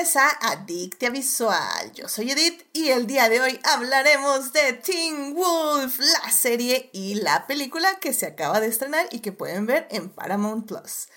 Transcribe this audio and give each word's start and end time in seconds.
A 0.00 0.52
Adictia 0.52 1.10
Visual. 1.10 1.92
Yo 1.94 2.08
soy 2.08 2.30
Edith 2.30 2.64
y 2.72 2.88
el 2.88 3.06
día 3.06 3.28
de 3.28 3.38
hoy 3.38 3.60
hablaremos 3.64 4.50
de 4.54 4.72
Teen 4.72 5.34
Wolf, 5.34 5.98
la 5.98 6.30
serie 6.30 6.88
y 6.94 7.16
la 7.16 7.46
película 7.46 7.98
que 8.00 8.14
se 8.14 8.24
acaba 8.24 8.60
de 8.60 8.68
estrenar 8.68 9.06
y 9.12 9.18
que 9.18 9.32
pueden 9.32 9.66
ver 9.66 9.86
en 9.90 10.08
Paramount 10.08 10.66
Plus. 10.66 11.08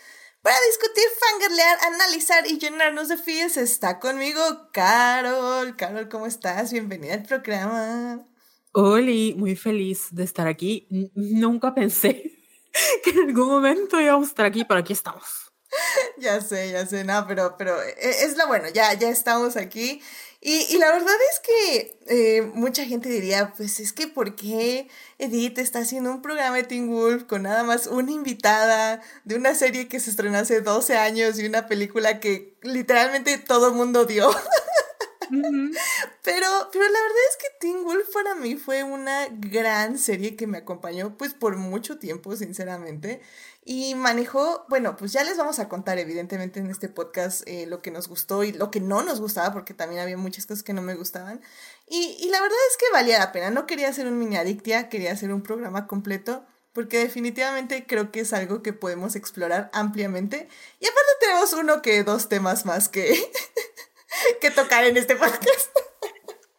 Para 0.42 0.58
discutir, 0.68 1.06
fangirlear, 1.18 1.78
analizar 1.94 2.46
y 2.46 2.60
llenarnos 2.60 3.08
de 3.08 3.16
feels 3.16 3.56
está 3.56 4.02
conmigo 4.02 4.42
Carol. 4.74 5.78
Carol, 5.78 6.10
¿cómo 6.10 6.26
estás? 6.26 6.74
Bienvenida 6.74 7.14
al 7.14 7.24
programa. 7.24 8.28
Hola, 8.74 9.34
muy 9.38 9.56
feliz 9.56 10.08
de 10.12 10.26
estar 10.26 10.48
aquí. 10.48 10.90
nunca 11.16 11.74
pensé 11.74 12.34
que 13.06 13.12
en 13.12 13.30
algún 13.30 13.48
momento 13.48 14.02
íbamos 14.02 14.28
a 14.28 14.32
estar 14.32 14.46
aquí, 14.46 14.66
pero 14.66 14.82
aquí 14.82 14.92
estamos. 14.92 15.53
ya 16.18 16.42
sé, 16.42 16.72
ya 16.72 16.86
sé, 16.86 17.04
no, 17.04 17.26
pero, 17.28 17.56
pero 17.58 17.82
eh, 17.82 17.96
es 18.00 18.38
lo 18.38 18.48
bueno, 18.48 18.70
ya, 18.70 18.94
ya 18.94 19.10
estamos 19.10 19.56
aquí. 19.58 20.02
Y, 20.46 20.78
la 20.78 20.92
verdad 20.92 21.16
es 21.32 21.40
que 21.40 21.98
eh, 22.08 22.42
mucha 22.42 22.84
gente 22.84 23.08
diría, 23.08 23.54
pues 23.56 23.80
es 23.80 23.94
que 23.94 24.08
¿por 24.08 24.36
qué 24.36 24.90
Edith 25.18 25.58
está 25.58 25.80
haciendo 25.80 26.12
un 26.12 26.22
programa 26.22 26.58
de 26.58 26.64
Teen 26.64 26.90
Wolf 26.90 27.24
con 27.24 27.44
nada 27.44 27.64
más 27.64 27.88
una 27.88 28.12
invitada 28.12 29.02
de 29.24 29.36
una 29.36 29.56
serie 29.56 29.88
que 29.88 30.02
se 30.02 30.10
estrenó 30.10 30.38
hace 30.38 30.60
12 30.60 30.98
años 30.98 31.40
y 31.40 31.46
una 31.46 31.68
película 31.68 32.20
que 32.20 32.58
literalmente 32.62 33.38
todo 33.38 33.70
el 33.70 33.76
mundo 33.76 34.04
dio? 34.04 34.30
pero, 35.30 36.48
pero 36.72 36.86
la 36.86 37.02
verdad 37.02 37.24
es 37.30 37.38
que 37.38 37.48
Teen 37.60 37.84
Wolf 37.84 38.10
para 38.14 38.36
mí 38.36 38.56
fue 38.56 38.84
una 38.84 39.28
gran 39.32 39.98
serie 39.98 40.36
que 40.36 40.48
me 40.48 40.60
acompañó 40.60 41.18
pues 41.18 41.34
por 41.34 41.58
mucho 41.58 41.98
tiempo, 41.98 42.36
sinceramente. 42.36 43.22
Y 43.66 43.96
manejó, 43.96 44.66
bueno, 44.68 44.98
pues 44.98 45.14
ya 45.14 45.24
les 45.24 45.38
vamos 45.38 45.60
a 45.60 45.70
contar 45.70 45.98
evidentemente 45.98 46.60
en 46.60 46.70
este 46.70 46.90
podcast 46.90 47.48
eh, 47.48 47.66
lo 47.66 47.82
que 47.82 47.92
nos 47.92 48.10
gustó 48.10 48.44
y 48.44 48.52
lo 48.52 48.72
que 48.72 48.82
no 48.82 49.04
nos 49.04 49.22
gustaba, 49.22 49.54
porque 49.54 49.74
también 49.74 50.02
había 50.02 50.18
muchas 50.18 50.46
cosas 50.46 50.64
que 50.64 50.74
no 50.74 50.82
me 50.82 50.96
gustaban. 50.96 51.42
Y, 51.88 52.18
y 52.20 52.30
la 52.30 52.42
verdad 52.42 52.58
es 52.72 52.78
que 52.78 52.86
valía 52.92 53.20
la 53.20 53.32
pena, 53.32 53.52
no 53.52 53.66
quería 53.66 53.88
hacer 53.88 54.06
un 54.06 54.20
mini 54.20 54.36
adictia, 54.36 54.90
quería 54.90 55.14
hacer 55.14 55.32
un 55.34 55.44
programa 55.44 55.88
completo, 55.88 56.46
porque 56.74 56.98
definitivamente 57.00 57.86
creo 57.86 58.12
que 58.12 58.22
es 58.22 58.34
algo 58.34 58.64
que 58.64 58.74
podemos 58.74 59.16
explorar 59.16 59.70
ampliamente. 59.74 60.50
Y 60.80 60.86
aparte 60.86 61.12
tenemos 61.22 61.54
uno 61.54 61.82
que 61.82 62.04
dos 62.04 62.28
temas 62.28 62.66
más 62.66 62.90
que, 62.90 63.16
que 64.42 64.52
tocar 64.52 64.86
en 64.86 64.98
este 64.98 65.16
podcast 65.16 65.70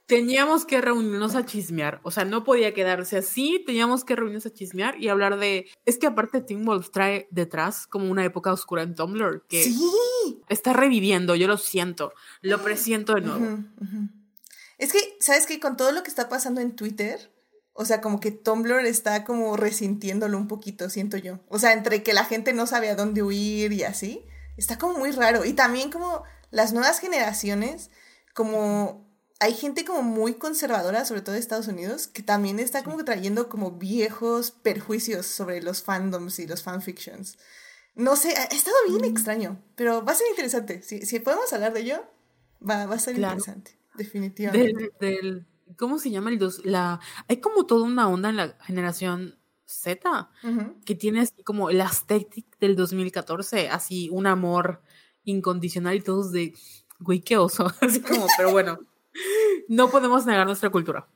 teníamos 0.06 0.64
que 0.64 0.80
reunirnos 0.80 1.34
a 1.34 1.44
chismear. 1.44 2.00
O 2.02 2.10
sea, 2.10 2.24
no 2.24 2.44
podía 2.44 2.74
quedarse 2.74 3.16
así. 3.16 3.62
Teníamos 3.66 4.05
que 4.05 4.16
reunirnos 4.16 4.47
a 4.47 4.52
chismear 4.52 5.00
y 5.00 5.08
hablar 5.08 5.38
de. 5.38 5.66
Es 5.86 5.98
que 5.98 6.06
aparte, 6.06 6.41
Tim 6.41 6.64
Wolf 6.64 6.91
trae 6.91 7.28
detrás 7.30 7.86
como 7.86 8.10
una 8.10 8.25
época 8.25 8.52
oscura 8.52 8.82
en 8.82 8.94
Tumblr 8.94 9.44
que 9.48 9.72
está 10.48 10.72
reviviendo. 10.72 11.34
Yo 11.34 11.47
lo 11.47 11.56
siento. 11.56 12.12
Lo 12.42 12.62
presiento 12.62 13.14
de 13.14 13.22
nuevo. 13.22 13.58
Es 14.78 14.92
que, 14.92 15.16
¿sabes 15.20 15.47
qué? 15.47 15.60
Con 15.60 15.77
todo 15.77 15.92
lo 15.92 16.02
que 16.02 16.10
está 16.10 16.28
pasando 16.28 16.60
en 16.60 16.77
Twitter. 16.77 17.30
O 17.72 17.84
sea, 17.84 18.00
como 18.00 18.20
que 18.20 18.30
Tumblr 18.30 18.86
está 18.86 19.25
como 19.25 19.56
resintiéndolo 19.56 20.38
un 20.38 20.47
poquito, 20.47 20.88
siento 20.91 21.16
yo. 21.16 21.41
O 21.48 21.58
sea, 21.58 21.72
entre 21.72 22.05
que 22.05 22.12
la 22.12 22.25
gente 22.25 22.52
no 22.52 22.69
sabe 22.69 22.88
a 22.88 22.94
dónde 22.94 23.25
huir 23.25 23.72
y 23.72 23.82
así, 23.82 24.25
está 24.56 24.78
como 24.78 24.98
muy 24.98 25.10
raro. 25.10 25.44
Y 25.44 25.55
también 25.55 25.91
como 25.91 26.22
las 26.55 26.72
nuevas 26.72 27.00
generaciones, 27.00 27.91
como 28.33 29.05
hay 29.41 29.55
gente 29.55 29.84
como 29.84 30.02
muy 30.02 30.34
conservadora, 30.34 31.04
sobre 31.04 31.20
todo 31.20 31.34
de 31.34 31.41
Estados 31.41 31.66
Unidos, 31.66 32.06
que 32.06 32.22
también 32.22 32.60
está 32.60 32.84
como 32.84 33.04
trayendo 33.04 33.48
como 33.48 33.72
viejos 33.72 34.53
perjuicios 34.53 35.26
sobre 35.26 35.60
los 35.62 35.82
fandoms 35.82 36.38
y 36.38 36.47
los 36.47 36.62
fanfictions. 36.62 37.38
No 37.97 38.15
sé, 38.15 38.37
ha 38.37 38.44
estado 38.44 38.76
bien 38.88 39.03
mm. 39.03 39.16
extraño, 39.16 39.62
pero 39.75 40.04
va 40.04 40.12
a 40.12 40.15
ser 40.15 40.28
interesante. 40.31 40.82
Si, 40.82 41.04
si 41.04 41.19
podemos 41.19 41.53
hablar 41.53 41.72
de 41.72 41.81
ello, 41.81 42.04
va, 42.66 42.86
va 42.86 42.94
a 42.94 43.00
ser 43.00 43.16
interesante, 43.16 43.76
definitivamente. 43.97 44.92
Del, 45.00 45.47
¿Cómo 45.76 45.98
se 45.98 46.10
llama 46.10 46.31
el 46.31 46.38
dos? 46.38 46.65
La, 46.65 47.00
hay 47.26 47.38
como 47.38 47.66
toda 47.66 47.82
una 47.84 48.09
onda 48.09 48.28
en 48.28 48.36
la 48.36 48.56
generación 48.62 49.38
Z 49.66 50.31
que 50.84 50.94
tiene 50.94 51.22
así 51.22 51.42
como 51.42 51.71
el 51.71 51.81
aesthetic 51.81 52.59
del 52.60 52.76
2014, 52.76 53.71
así 53.71 54.09
un 54.12 54.28
amor 54.28 54.82
incondicional 55.24 55.96
y 55.96 56.00
todos 56.00 56.32
de, 56.32 56.54
güey, 57.00 57.20
qué 57.20 57.36
oso, 57.36 57.72
así 57.80 58.00
como, 58.00 58.26
pero 58.36 58.52
bueno 58.52 58.78
no 59.68 59.90
podemos 59.90 60.26
negar 60.26 60.46
nuestra 60.46 60.70
cultura. 60.70 61.06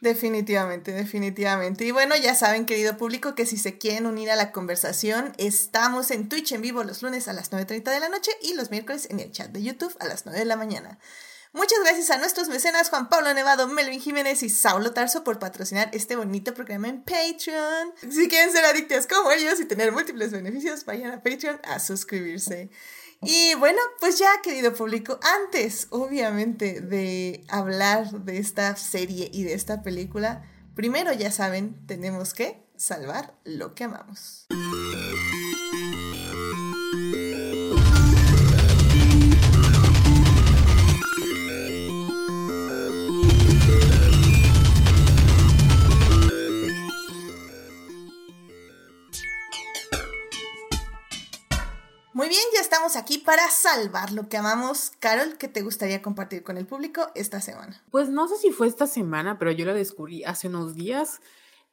Definitivamente, 0.00 0.92
definitivamente. 0.92 1.84
Y 1.84 1.90
bueno, 1.90 2.14
ya 2.16 2.34
saben, 2.34 2.66
querido 2.66 2.96
público, 2.96 3.34
que 3.34 3.46
si 3.46 3.56
se 3.56 3.78
quieren 3.78 4.06
unir 4.06 4.30
a 4.30 4.36
la 4.36 4.52
conversación, 4.52 5.32
estamos 5.38 6.10
en 6.10 6.28
Twitch 6.28 6.52
en 6.52 6.60
vivo 6.60 6.84
los 6.84 7.02
lunes 7.02 7.26
a 7.28 7.32
las 7.32 7.50
9.30 7.50 7.84
de 7.84 8.00
la 8.00 8.08
noche 8.08 8.30
y 8.42 8.54
los 8.54 8.70
miércoles 8.70 9.06
en 9.10 9.20
el 9.20 9.32
chat 9.32 9.50
de 9.50 9.62
YouTube 9.62 9.96
a 10.00 10.06
las 10.06 10.26
9 10.26 10.38
de 10.38 10.44
la 10.44 10.56
mañana. 10.56 10.98
Muchas 11.54 11.78
gracias 11.84 12.10
a 12.10 12.18
nuestros 12.18 12.48
mecenas 12.48 12.90
Juan 12.90 13.08
Pablo 13.08 13.32
Nevado, 13.32 13.68
Melvin 13.68 14.00
Jiménez 14.00 14.42
y 14.42 14.48
Saulo 14.48 14.92
Tarso 14.92 15.22
por 15.22 15.38
patrocinar 15.38 15.88
este 15.92 16.16
bonito 16.16 16.52
programa 16.52 16.88
en 16.88 17.04
Patreon. 17.04 17.92
Si 18.10 18.28
quieren 18.28 18.50
ser 18.50 18.64
adictas 18.64 19.06
como 19.06 19.30
ellos 19.30 19.60
y 19.60 19.64
tener 19.64 19.92
múltiples 19.92 20.32
beneficios, 20.32 20.84
vayan 20.84 21.12
a 21.12 21.22
Patreon 21.22 21.60
a 21.62 21.78
suscribirse. 21.78 22.70
Y 23.26 23.54
bueno, 23.54 23.80
pues 24.00 24.18
ya, 24.18 24.28
querido 24.42 24.74
público, 24.74 25.18
antes, 25.42 25.86
obviamente, 25.90 26.80
de 26.80 27.44
hablar 27.48 28.10
de 28.10 28.38
esta 28.38 28.76
serie 28.76 29.30
y 29.32 29.44
de 29.44 29.54
esta 29.54 29.82
película, 29.82 30.42
primero 30.74 31.12
ya 31.12 31.30
saben, 31.30 31.86
tenemos 31.86 32.34
que 32.34 32.64
salvar 32.76 33.34
lo 33.44 33.74
que 33.74 33.84
amamos. 33.84 34.46
Muy 52.14 52.28
bien, 52.28 52.42
ya 52.54 52.60
estamos 52.60 52.94
aquí 52.94 53.18
para 53.18 53.50
salvar 53.50 54.12
lo 54.12 54.28
que 54.28 54.36
amamos. 54.36 54.92
Carol, 55.00 55.36
¿qué 55.36 55.48
te 55.48 55.62
gustaría 55.62 56.00
compartir 56.00 56.44
con 56.44 56.56
el 56.56 56.64
público 56.64 57.08
esta 57.16 57.40
semana? 57.40 57.82
Pues 57.90 58.08
no 58.08 58.28
sé 58.28 58.36
si 58.36 58.52
fue 58.52 58.68
esta 58.68 58.86
semana, 58.86 59.36
pero 59.36 59.50
yo 59.50 59.66
la 59.66 59.74
descubrí 59.74 60.22
hace 60.22 60.46
unos 60.46 60.76
días. 60.76 61.20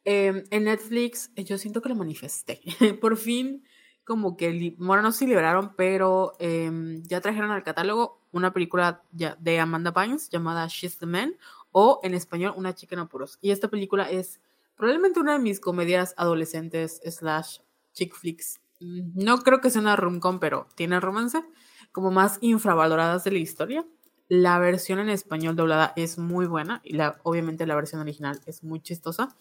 Em, 0.03 0.43
en 0.49 0.63
Netflix, 0.63 1.29
yo 1.35 1.59
siento 1.59 1.83
que 1.83 1.89
lo 1.89 1.95
manifesté. 1.95 2.59
Por 3.01 3.17
fin, 3.17 3.63
como 4.03 4.35
que, 4.35 4.73
bueno, 4.79 5.03
no 5.03 5.11
se 5.11 5.27
liberaron, 5.27 5.75
pero 5.75 6.33
em, 6.39 7.03
ya 7.03 7.21
trajeron 7.21 7.51
al 7.51 7.61
catálogo 7.61 8.19
una 8.31 8.51
película 8.51 9.03
de 9.11 9.59
Amanda 9.59 9.91
Bynes 9.91 10.27
llamada 10.29 10.65
She's 10.67 10.97
the 10.97 11.05
Man, 11.05 11.35
o 11.71 11.99
en 12.01 12.15
español, 12.15 12.55
Una 12.57 12.73
chica 12.73 12.95
en 12.95 13.01
apuros. 13.01 13.37
Y 13.41 13.51
esta 13.51 13.67
película 13.67 14.09
es 14.09 14.41
probablemente 14.75 15.19
una 15.19 15.33
de 15.33 15.39
mis 15.39 15.59
comedias 15.59 16.15
adolescentes 16.17 16.99
slash 17.05 17.59
chick 17.93 18.15
flicks 18.15 18.60
no 18.81 19.37
creo 19.39 19.61
que 19.61 19.69
sea 19.69 19.81
una 19.81 19.95
rom-com, 19.95 20.39
pero 20.39 20.67
tiene 20.75 20.99
romance, 20.99 21.43
como 21.91 22.11
más 22.11 22.37
infravaloradas 22.41 23.23
de 23.23 23.31
la 23.31 23.39
historia. 23.39 23.85
La 24.27 24.59
versión 24.59 24.99
en 24.99 25.09
español 25.09 25.55
doblada 25.55 25.93
es 25.95 26.17
muy 26.17 26.45
buena 26.45 26.81
y 26.83 26.93
la, 26.93 27.19
obviamente 27.23 27.65
la 27.67 27.75
versión 27.75 28.01
original 28.01 28.39
es 28.45 28.63
muy 28.63 28.81
chistosa. 28.81 29.35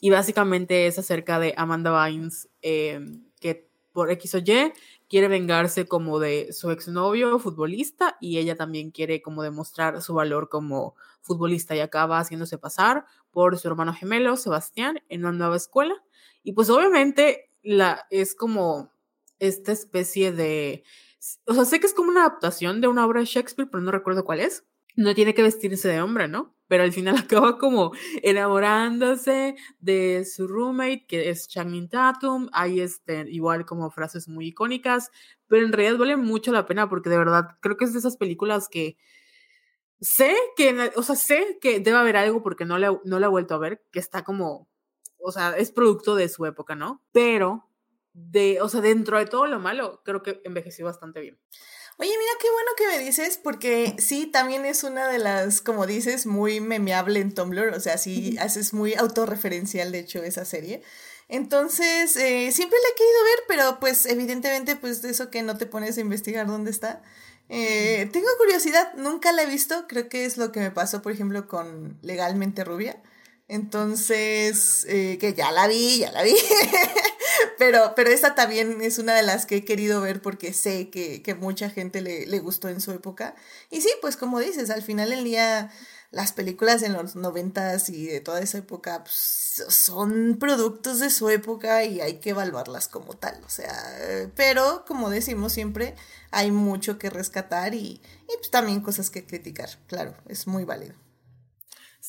Y 0.00 0.10
básicamente 0.10 0.86
es 0.86 0.98
acerca 0.98 1.38
de 1.38 1.54
Amanda 1.56 1.90
Bynes, 1.90 2.48
em, 2.62 3.24
que 3.40 3.68
por 3.92 4.10
X 4.10 4.34
o 4.34 4.38
Y 4.38 4.72
quiere 5.08 5.28
vengarse 5.28 5.86
como 5.86 6.18
de 6.18 6.52
su 6.52 6.70
exnovio 6.70 7.38
futbolista 7.38 8.16
y 8.20 8.38
ella 8.38 8.56
también 8.56 8.90
quiere 8.90 9.22
como 9.22 9.42
demostrar 9.42 10.02
su 10.02 10.14
valor 10.14 10.48
como 10.48 10.94
futbolista 11.22 11.74
y 11.74 11.80
acaba 11.80 12.18
haciéndose 12.18 12.58
pasar 12.58 13.06
por 13.30 13.58
su 13.58 13.68
hermano 13.68 13.94
gemelo 13.94 14.36
Sebastián 14.36 15.00
en 15.08 15.24
una 15.24 15.32
nueva 15.32 15.56
escuela. 15.56 15.94
Y 16.42 16.52
pues 16.52 16.70
obviamente 16.70 17.45
la, 17.66 18.06
es 18.10 18.34
como 18.34 18.92
esta 19.38 19.72
especie 19.72 20.32
de, 20.32 20.84
o 21.46 21.54
sea, 21.54 21.64
sé 21.64 21.80
que 21.80 21.86
es 21.86 21.94
como 21.94 22.10
una 22.10 22.20
adaptación 22.20 22.80
de 22.80 22.88
una 22.88 23.04
obra 23.04 23.20
de 23.20 23.26
Shakespeare, 23.26 23.68
pero 23.70 23.82
no 23.82 23.90
recuerdo 23.90 24.24
cuál 24.24 24.40
es. 24.40 24.64
No 24.94 25.14
tiene 25.14 25.34
que 25.34 25.42
vestirse 25.42 25.88
de 25.88 26.00
hombre, 26.00 26.28
¿no? 26.28 26.54
Pero 26.68 26.84
al 26.84 26.92
final 26.92 27.16
acaba 27.18 27.58
como 27.58 27.92
enamorándose 28.22 29.56
de 29.80 30.24
su 30.24 30.46
roommate, 30.46 31.06
que 31.06 31.28
es 31.30 31.48
Channing 31.48 31.88
Tatum. 31.88 32.48
Hay 32.52 32.80
este, 32.80 33.26
igual 33.30 33.66
como 33.66 33.90
frases 33.90 34.28
muy 34.28 34.48
icónicas, 34.48 35.10
pero 35.48 35.66
en 35.66 35.72
realidad 35.72 35.98
vale 35.98 36.16
mucho 36.16 36.52
la 36.52 36.66
pena 36.66 36.88
porque 36.88 37.10
de 37.10 37.18
verdad 37.18 37.58
creo 37.60 37.76
que 37.76 37.84
es 37.84 37.92
de 37.92 37.98
esas 37.98 38.16
películas 38.16 38.68
que 38.68 38.96
sé 40.00 40.34
que, 40.56 40.92
o 40.96 41.02
sea, 41.02 41.16
sé 41.16 41.58
que 41.60 41.80
debe 41.80 41.98
haber 41.98 42.16
algo 42.16 42.42
porque 42.42 42.64
no 42.64 42.78
la, 42.78 42.98
no 43.04 43.18
la 43.18 43.26
he 43.26 43.30
vuelto 43.30 43.54
a 43.54 43.58
ver, 43.58 43.82
que 43.92 43.98
está 43.98 44.24
como 44.24 44.68
o 45.26 45.32
sea, 45.32 45.56
es 45.56 45.72
producto 45.72 46.14
de 46.14 46.28
su 46.28 46.46
época, 46.46 46.76
¿no? 46.76 47.02
Pero, 47.10 47.68
de, 48.12 48.60
o 48.60 48.68
sea, 48.68 48.80
dentro 48.80 49.18
de 49.18 49.26
todo 49.26 49.46
lo 49.46 49.58
malo, 49.58 50.00
creo 50.04 50.22
que 50.22 50.40
envejeció 50.44 50.84
bastante 50.84 51.20
bien. 51.20 51.36
Oye, 51.98 52.10
mira 52.10 52.32
qué 52.40 52.48
bueno 52.50 52.70
que 52.76 52.86
me 52.86 53.04
dices, 53.04 53.40
porque 53.42 53.96
sí, 53.98 54.26
también 54.26 54.64
es 54.64 54.84
una 54.84 55.08
de 55.08 55.18
las, 55.18 55.62
como 55.62 55.86
dices, 55.86 56.26
muy 56.26 56.60
memeable 56.60 57.18
en 57.18 57.34
Tumblr, 57.34 57.74
o 57.74 57.80
sea, 57.80 57.98
sí, 57.98 58.36
haces 58.38 58.72
muy 58.72 58.94
autorreferencial, 58.94 59.90
de 59.90 59.98
hecho, 59.98 60.22
esa 60.22 60.44
serie. 60.44 60.82
Entonces, 61.28 62.14
eh, 62.14 62.52
siempre 62.52 62.78
la 62.80 62.88
he 62.90 62.94
querido 62.94 63.24
ver, 63.24 63.38
pero 63.48 63.80
pues 63.80 64.06
evidentemente, 64.06 64.76
pues 64.76 65.02
de 65.02 65.10
eso 65.10 65.30
que 65.30 65.42
no 65.42 65.56
te 65.56 65.66
pones 65.66 65.98
a 65.98 66.02
investigar 66.02 66.46
dónde 66.46 66.70
está. 66.70 67.02
Eh, 67.48 68.08
tengo 68.12 68.28
curiosidad, 68.38 68.94
nunca 68.94 69.32
la 69.32 69.42
he 69.42 69.46
visto, 69.46 69.86
creo 69.88 70.08
que 70.08 70.24
es 70.24 70.36
lo 70.36 70.52
que 70.52 70.60
me 70.60 70.70
pasó, 70.70 71.02
por 71.02 71.10
ejemplo, 71.10 71.48
con 71.48 71.98
Legalmente 72.02 72.62
Rubia. 72.62 73.02
Entonces, 73.48 74.84
eh, 74.88 75.18
que 75.20 75.34
ya 75.34 75.52
la 75.52 75.68
vi, 75.68 75.98
ya 75.98 76.10
la 76.10 76.22
vi. 76.22 76.34
pero, 77.58 77.92
pero 77.94 78.10
esta 78.10 78.34
también 78.34 78.80
es 78.82 78.98
una 78.98 79.14
de 79.14 79.22
las 79.22 79.46
que 79.46 79.56
he 79.56 79.64
querido 79.64 80.00
ver 80.00 80.20
porque 80.20 80.52
sé 80.52 80.90
que, 80.90 81.22
que 81.22 81.34
mucha 81.34 81.70
gente 81.70 82.00
le, 82.00 82.26
le, 82.26 82.40
gustó 82.40 82.68
en 82.68 82.80
su 82.80 82.90
época. 82.92 83.36
Y 83.70 83.80
sí, 83.82 83.88
pues 84.00 84.16
como 84.16 84.40
dices, 84.40 84.70
al 84.70 84.82
final 84.82 85.10
del 85.10 85.24
día 85.24 85.70
las 86.10 86.32
películas 86.32 86.82
en 86.82 86.92
los 86.92 87.14
noventas 87.16 87.88
y 87.88 88.06
de 88.06 88.20
toda 88.20 88.40
esa 88.40 88.58
época 88.58 89.02
pues, 89.04 89.64
son 89.68 90.38
productos 90.40 91.00
de 91.00 91.10
su 91.10 91.28
época 91.28 91.84
y 91.84 92.00
hay 92.00 92.20
que 92.20 92.30
evaluarlas 92.30 92.88
como 92.88 93.14
tal. 93.14 93.40
O 93.44 93.48
sea, 93.48 93.72
pero 94.34 94.84
como 94.86 95.10
decimos 95.10 95.52
siempre, 95.52 95.94
hay 96.30 96.50
mucho 96.50 96.98
que 96.98 97.10
rescatar 97.10 97.74
y, 97.74 98.00
y 98.28 98.36
pues, 98.38 98.50
también 98.50 98.80
cosas 98.80 99.10
que 99.10 99.26
criticar. 99.26 99.70
Claro, 99.86 100.16
es 100.28 100.46
muy 100.46 100.64
válido. 100.64 100.94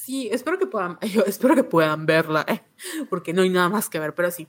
Sí, 0.08 0.30
espero 0.32 0.58
que 0.58 0.68
puedan, 0.68 0.98
yo 1.14 1.24
espero 1.26 1.54
que 1.54 1.66
puedan 1.66 2.06
verla, 2.06 2.46
eh, 2.48 2.62
porque 3.10 3.34
no 3.34 3.42
hay 3.42 3.50
nada 3.50 3.68
más 3.68 3.90
que 3.90 4.00
ver, 4.00 4.16
pero 4.16 4.32
sí. 4.32 4.48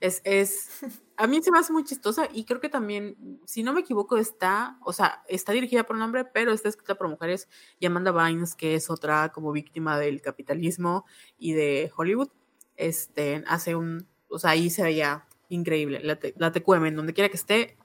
Es, 0.00 0.20
es, 0.22 0.68
a 1.16 1.26
mí 1.26 1.42
se 1.42 1.50
me 1.50 1.58
hace 1.58 1.72
muy 1.72 1.82
chistosa 1.84 2.28
y 2.30 2.44
creo 2.44 2.60
que 2.60 2.68
también, 2.68 3.40
si 3.46 3.62
no 3.62 3.72
me 3.72 3.80
equivoco, 3.80 4.18
está, 4.18 4.76
o 4.84 4.92
sea, 4.92 5.22
está 5.26 5.52
dirigida 5.52 5.84
por 5.84 5.96
un 5.96 6.02
hombre, 6.02 6.26
pero 6.26 6.52
está 6.52 6.68
escrita 6.68 6.96
por 6.96 7.08
mujeres 7.08 7.48
y 7.80 7.86
Amanda 7.86 8.10
Bynes, 8.10 8.54
que 8.54 8.74
es 8.74 8.90
otra 8.90 9.32
como 9.32 9.50
víctima 9.50 9.98
del 9.98 10.20
capitalismo 10.20 11.06
y 11.38 11.54
de 11.54 11.90
Hollywood, 11.96 12.28
este, 12.76 13.42
hace 13.46 13.76
un, 13.76 14.06
o 14.28 14.38
sea, 14.38 14.50
ahí 14.50 14.68
se 14.68 14.82
veía 14.82 15.26
increíble. 15.48 16.00
La, 16.04 16.18
la 16.36 16.52
TQM, 16.52 16.84
en 16.84 16.96
donde 16.96 17.14
quiera 17.14 17.30
que 17.30 17.38
esté, 17.38 17.78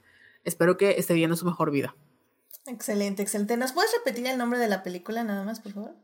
espero 0.43 0.75
que 0.75 0.99
esté 0.99 1.13
viendo 1.13 1.37
su 1.37 1.45
mejor 1.45 1.71
vida. 1.71 1.95
Excelente, 2.65 3.21
excelente. 3.23 3.55
¿Nos 3.55 3.71
puedes 3.71 3.93
repetir 3.93 4.27
el 4.27 4.37
nombre 4.37 4.59
de 4.59 4.67
la 4.67 4.83
película 4.83 5.23
nada 5.23 5.45
más, 5.45 5.61
por 5.61 5.71
favor? 5.71 5.95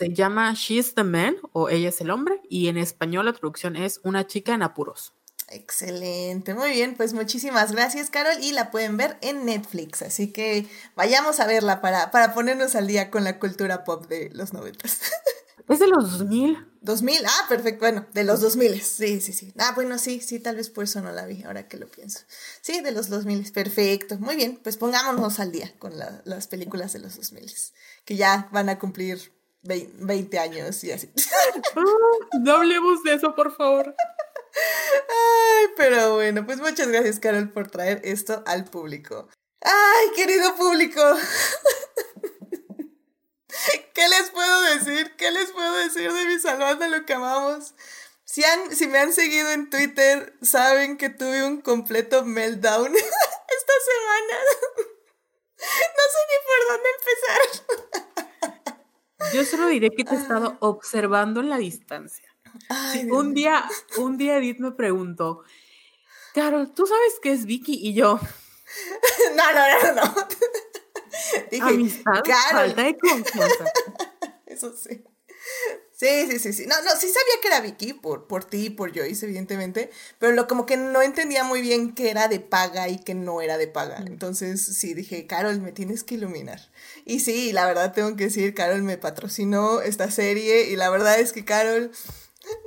Se 0.00 0.14
llama 0.14 0.54
She's 0.54 0.94
the 0.94 1.04
Man 1.04 1.36
o 1.52 1.68
Ella 1.68 1.90
es 1.90 2.00
el 2.00 2.08
hombre 2.08 2.40
y 2.48 2.68
en 2.68 2.78
español 2.78 3.26
la 3.26 3.34
traducción 3.34 3.76
es 3.76 4.00
Una 4.02 4.26
chica 4.26 4.54
en 4.54 4.62
apuros. 4.62 5.12
Excelente, 5.48 6.54
muy 6.54 6.70
bien, 6.70 6.94
pues 6.96 7.12
muchísimas 7.12 7.72
gracias 7.72 8.08
Carol 8.08 8.42
y 8.42 8.52
la 8.52 8.70
pueden 8.70 8.96
ver 8.96 9.18
en 9.20 9.44
Netflix, 9.44 10.00
así 10.00 10.32
que 10.32 10.66
vayamos 10.96 11.38
a 11.38 11.46
verla 11.46 11.82
para, 11.82 12.10
para 12.10 12.32
ponernos 12.32 12.76
al 12.76 12.86
día 12.86 13.10
con 13.10 13.24
la 13.24 13.38
cultura 13.38 13.84
pop 13.84 14.06
de 14.06 14.30
los 14.32 14.54
noventas. 14.54 15.00
Es 15.68 15.78
de 15.78 15.86
los 15.86 16.18
2000. 16.18 16.66
2000, 16.80 17.26
ah, 17.26 17.46
perfecto, 17.48 17.80
bueno, 17.80 18.04
de 18.12 18.24
los 18.24 18.40
2000, 18.40 18.80
sí, 18.80 19.20
sí, 19.20 19.32
sí. 19.32 19.52
Ah, 19.56 19.72
bueno, 19.76 19.98
sí, 19.98 20.20
sí, 20.20 20.40
tal 20.40 20.56
vez 20.56 20.68
por 20.68 20.82
eso 20.82 21.00
no 21.00 21.12
la 21.12 21.26
vi, 21.26 21.44
ahora 21.44 21.68
que 21.68 21.76
lo 21.76 21.86
pienso. 21.86 22.20
Sí, 22.60 22.80
de 22.80 22.90
los 22.90 23.08
2000, 23.08 23.52
perfecto, 23.52 24.18
muy 24.18 24.34
bien, 24.34 24.58
pues 24.60 24.78
pongámonos 24.78 25.38
al 25.38 25.52
día 25.52 25.72
con 25.78 25.96
la, 25.96 26.22
las 26.24 26.48
películas 26.48 26.92
de 26.92 26.98
los 26.98 27.14
2000, 27.14 27.54
que 28.04 28.16
ya 28.16 28.48
van 28.50 28.68
a 28.68 28.80
cumplir 28.80 29.30
20 29.62 30.38
años 30.38 30.82
y 30.84 30.92
así. 30.92 31.10
no 32.40 32.52
hablemos 32.52 33.02
de 33.02 33.14
eso, 33.14 33.34
por 33.34 33.54
favor. 33.56 33.94
Ay, 35.08 35.66
pero 35.76 36.14
bueno, 36.14 36.44
pues 36.46 36.58
muchas 36.60 36.88
gracias, 36.88 37.20
Carol, 37.20 37.50
por 37.50 37.70
traer 37.70 38.00
esto 38.04 38.42
al 38.46 38.64
público. 38.64 39.28
Ay, 39.60 40.10
querido 40.16 40.56
público. 40.56 41.02
¿Qué 43.94 44.08
les 44.08 44.30
puedo 44.30 44.62
decir? 44.62 45.14
¿Qué 45.16 45.30
les 45.30 45.50
puedo 45.50 45.76
decir 45.76 46.12
de 46.12 46.24
mi 46.24 46.38
salvando 46.38 46.86
lo 46.88 47.04
que 47.04 47.12
amamos? 47.12 47.74
Si, 48.24 48.42
han, 48.44 48.74
si 48.74 48.86
me 48.86 48.98
han 48.98 49.12
seguido 49.12 49.50
en 49.50 49.68
Twitter, 49.70 50.34
saben 50.40 50.96
que 50.96 51.10
tuve 51.10 51.44
un 51.44 51.60
completo 51.60 52.24
meltdown 52.24 52.94
esta 52.96 53.72
semana. 53.90 54.38
No 55.58 56.04
sé 56.12 56.20
ni 56.30 56.36
por 56.46 56.60
dónde 56.68 56.88
empezar. 56.96 58.09
Yo 59.34 59.44
solo 59.44 59.66
diré 59.68 59.90
que 59.90 60.04
te 60.04 60.14
he 60.14 60.18
estado 60.18 60.56
observando 60.60 61.40
en 61.40 61.48
la 61.50 61.58
distancia 61.58 62.30
un 63.10 63.34
día, 63.34 63.64
un 63.98 64.16
día 64.16 64.38
Edith 64.38 64.58
me 64.58 64.72
preguntó, 64.72 65.42
Carol, 66.34 66.72
¿tú 66.72 66.86
sabes 66.86 67.18
qué 67.22 67.32
es 67.32 67.44
Vicky? 67.44 67.78
Y 67.80 67.94
yo. 67.94 68.18
no, 69.36 69.52
no, 69.52 69.94
no, 69.94 70.02
no. 70.02 70.14
Dije, 71.50 71.68
Amistad, 71.68 72.22
falta 72.50 72.82
de 72.82 72.96
confianza. 72.98 73.64
Eso 74.46 74.74
sí. 74.76 75.04
Sí, 76.00 76.26
sí, 76.30 76.38
sí, 76.38 76.54
sí. 76.54 76.66
No, 76.66 76.80
no, 76.80 76.92
sí 76.92 77.08
sabía 77.08 77.42
que 77.42 77.48
era 77.48 77.60
Vicky 77.60 77.92
por, 77.92 78.26
por 78.26 78.46
ti 78.46 78.66
y 78.66 78.70
por 78.70 78.96
Joyce, 78.96 79.26
evidentemente, 79.26 79.90
pero 80.18 80.32
lo 80.32 80.48
como 80.48 80.64
que 80.64 80.78
no 80.78 81.02
entendía 81.02 81.44
muy 81.44 81.60
bien 81.60 81.94
que 81.94 82.08
era 82.08 82.26
de 82.26 82.40
paga 82.40 82.88
y 82.88 82.98
que 83.00 83.12
no 83.12 83.42
era 83.42 83.58
de 83.58 83.68
paga. 83.68 84.00
Mm. 84.00 84.06
Entonces, 84.06 84.62
sí, 84.64 84.94
dije, 84.94 85.26
Carol, 85.26 85.60
me 85.60 85.72
tienes 85.72 86.02
que 86.02 86.14
iluminar. 86.14 86.70
Y 87.04 87.20
sí, 87.20 87.52
la 87.52 87.66
verdad 87.66 87.92
tengo 87.92 88.16
que 88.16 88.24
decir, 88.24 88.54
Carol 88.54 88.82
me 88.82 88.96
patrocinó 88.96 89.82
esta 89.82 90.10
serie 90.10 90.70
y 90.70 90.76
la 90.76 90.88
verdad 90.88 91.20
es 91.20 91.34
que 91.34 91.44
Carol 91.44 91.92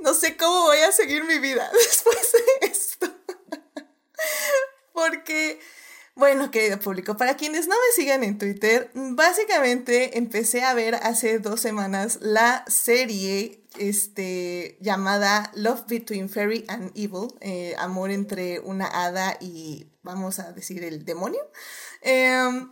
no 0.02 0.14
sé 0.14 0.38
cómo 0.38 0.66
voy 0.66 0.78
a 0.78 0.92
seguir 0.92 1.24
mi 1.24 1.40
vida 1.40 1.72
después 1.74 2.34
de 2.34 2.68
esto. 2.68 3.08
Porque, 4.94 5.60
bueno, 6.16 6.52
querido 6.52 6.80
público, 6.80 7.18
para 7.18 7.36
quienes 7.36 7.68
no 7.68 7.76
me 7.76 7.96
sigan 7.96 8.24
en 8.24 8.38
Twitter, 8.38 8.92
básicamente 8.94 10.18
empecé 10.18 10.64
a 10.64 10.74
ver 10.74 10.96
hace 10.96 11.40
dos 11.40 11.60
semanas 11.60 12.20
la 12.22 12.64
serie 12.68 13.64
este, 13.78 14.78
llamada 14.80 15.52
Love 15.56 15.86
Between 15.88 16.30
Fairy 16.30 16.66
and 16.68 16.92
Evil, 16.96 17.34
eh, 17.42 17.76
amor 17.80 18.12
entre 18.12 18.60
una 18.60 18.86
hada 18.86 19.38
y, 19.40 19.88
vamos 20.04 20.40
a 20.40 20.52
decir, 20.52 20.84
el 20.84 21.04
demonio. 21.06 21.42
Eh, 22.02 22.68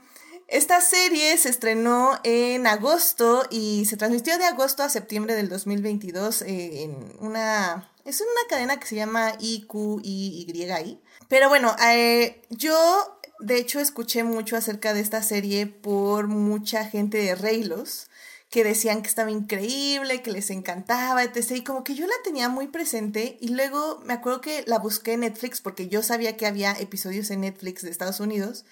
esta 0.51 0.81
serie 0.81 1.37
se 1.37 1.47
estrenó 1.47 2.19
en 2.25 2.67
agosto 2.67 3.47
y 3.49 3.85
se 3.85 3.95
transmitió 3.95 4.37
de 4.37 4.43
agosto 4.43 4.83
a 4.83 4.89
septiembre 4.89 5.33
del 5.33 5.47
2022 5.47 6.41
eh, 6.41 6.83
en 6.83 7.15
una... 7.19 7.89
Es 8.03 8.19
una 8.19 8.49
cadena 8.49 8.77
que 8.77 8.85
se 8.85 8.95
llama 8.95 9.31
IQIYI. 9.39 10.99
Pero 11.29 11.47
bueno, 11.47 11.73
eh, 11.87 12.41
yo 12.49 13.20
de 13.41 13.57
hecho 13.57 13.79
escuché 13.79 14.23
mucho 14.23 14.55
acerca 14.55 14.93
de 14.93 15.01
esta 15.01 15.23
serie 15.23 15.67
por 15.67 16.27
mucha 16.27 16.85
gente 16.85 17.17
de 17.17 17.35
Reylos 17.35 18.07
que 18.49 18.63
decían 18.65 19.01
que 19.01 19.07
estaba 19.07 19.31
increíble, 19.31 20.21
que 20.21 20.31
les 20.31 20.49
encantaba, 20.49 21.23
etc. 21.23 21.51
Y 21.51 21.63
como 21.63 21.83
que 21.85 21.95
yo 21.95 22.05
la 22.05 22.13
tenía 22.23 22.49
muy 22.49 22.67
presente 22.67 23.37
y 23.39 23.49
luego 23.49 24.01
me 24.05 24.13
acuerdo 24.13 24.41
que 24.41 24.63
la 24.67 24.77
busqué 24.77 25.13
en 25.13 25.21
Netflix 25.21 25.61
porque 25.61 25.87
yo 25.87 26.03
sabía 26.03 26.35
que 26.35 26.45
había 26.45 26.73
episodios 26.73 27.31
en 27.31 27.41
Netflix 27.41 27.81
de 27.81 27.89
Estados 27.89 28.19
Unidos 28.19 28.65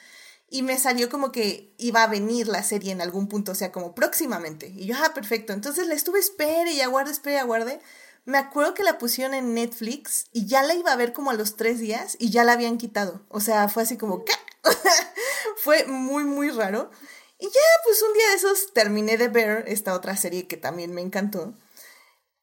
y 0.49 0.63
me 0.63 0.77
salió 0.77 1.09
como 1.09 1.31
que 1.31 1.73
iba 1.77 2.03
a 2.03 2.07
venir 2.07 2.47
la 2.47 2.63
serie 2.63 2.91
en 2.91 3.01
algún 3.01 3.27
punto, 3.27 3.53
o 3.53 3.55
sea, 3.55 3.71
como 3.71 3.95
próximamente. 3.95 4.67
Y 4.75 4.85
yo, 4.85 4.95
ah, 5.01 5.13
perfecto. 5.13 5.53
Entonces 5.53 5.88
la 5.88 5.93
estuve, 5.93 6.19
espere 6.19 6.73
y 6.73 6.81
aguarde, 6.81 7.11
espere 7.11 7.35
y 7.35 7.39
aguarde. 7.39 7.79
Me 8.25 8.38
acuerdo 8.38 8.73
que 8.73 8.83
la 8.83 8.97
pusieron 8.97 9.33
en 9.33 9.53
Netflix 9.53 10.25
y 10.33 10.45
ya 10.45 10.61
la 10.63 10.73
iba 10.73 10.91
a 10.91 10.97
ver 10.97 11.13
como 11.13 11.31
a 11.31 11.35
los 11.35 11.55
tres 11.55 11.79
días 11.79 12.17
y 12.19 12.31
ya 12.31 12.43
la 12.43 12.53
habían 12.53 12.77
quitado. 12.77 13.21
O 13.29 13.39
sea, 13.39 13.69
fue 13.69 13.83
así 13.83 13.95
como, 13.95 14.25
¿qué? 14.25 14.33
fue 15.57 15.85
muy, 15.85 16.23
muy 16.23 16.49
raro. 16.49 16.91
Y 17.38 17.45
ya, 17.45 17.61
pues 17.85 18.01
un 18.01 18.13
día 18.13 18.29
de 18.29 18.35
esos 18.35 18.73
terminé 18.73 19.17
de 19.17 19.29
ver 19.29 19.63
esta 19.67 19.93
otra 19.93 20.17
serie 20.17 20.47
que 20.47 20.57
también 20.57 20.93
me 20.93 21.01
encantó. 21.01 21.53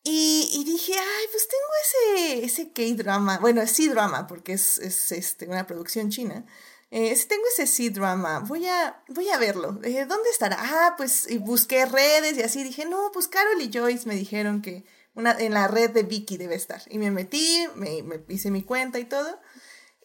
Y, 0.03 0.49
y 0.53 0.65
dije, 0.65 0.93
ay, 0.93 1.27
pues 1.31 1.49
tengo 1.49 2.25
ese, 2.39 2.45
ese 2.45 2.73
K-drama. 2.73 3.39
Bueno, 3.39 3.61
es 3.61 3.73
C-drama 3.73 4.27
porque 4.27 4.53
es, 4.53 4.79
es 4.79 5.13
este, 5.13 5.47
una 5.47 5.67
producción 5.67 6.11
china 6.11 6.47
eh, 6.91 7.17
tengo 7.29 7.43
ese 7.49 7.67
C-drama, 7.67 8.41
voy 8.41 8.67
a, 8.67 9.03
voy 9.09 9.29
a 9.29 9.39
verlo. 9.39 9.81
Eh, 9.83 10.05
¿Dónde 10.07 10.31
estará? 10.31 10.57
Ah, 10.59 10.95
pues 10.97 11.27
busqué 11.41 11.85
redes 11.85 12.37
y 12.39 12.43
así. 12.43 12.63
Dije, 12.63 12.85
no, 12.87 13.11
pues 13.13 13.29
Carol 13.29 13.61
y 13.61 13.71
Joyce 13.73 14.07
me 14.07 14.15
dijeron 14.15 14.63
que 14.63 14.85
una, 15.15 15.33
en 15.33 15.55
la 15.55 15.67
red 15.69 15.91
de 15.91 16.05
Vicky 16.05 16.37
debe 16.37 16.55
estar. 16.55 16.83
Y 16.89 16.99
me 16.99 17.11
metí, 17.11 17.67
me, 17.75 18.03
me 18.03 18.23
hice 18.29 18.51
mi 18.51 18.63
cuenta 18.63 18.99
y 18.99 19.05
todo. 19.05 19.41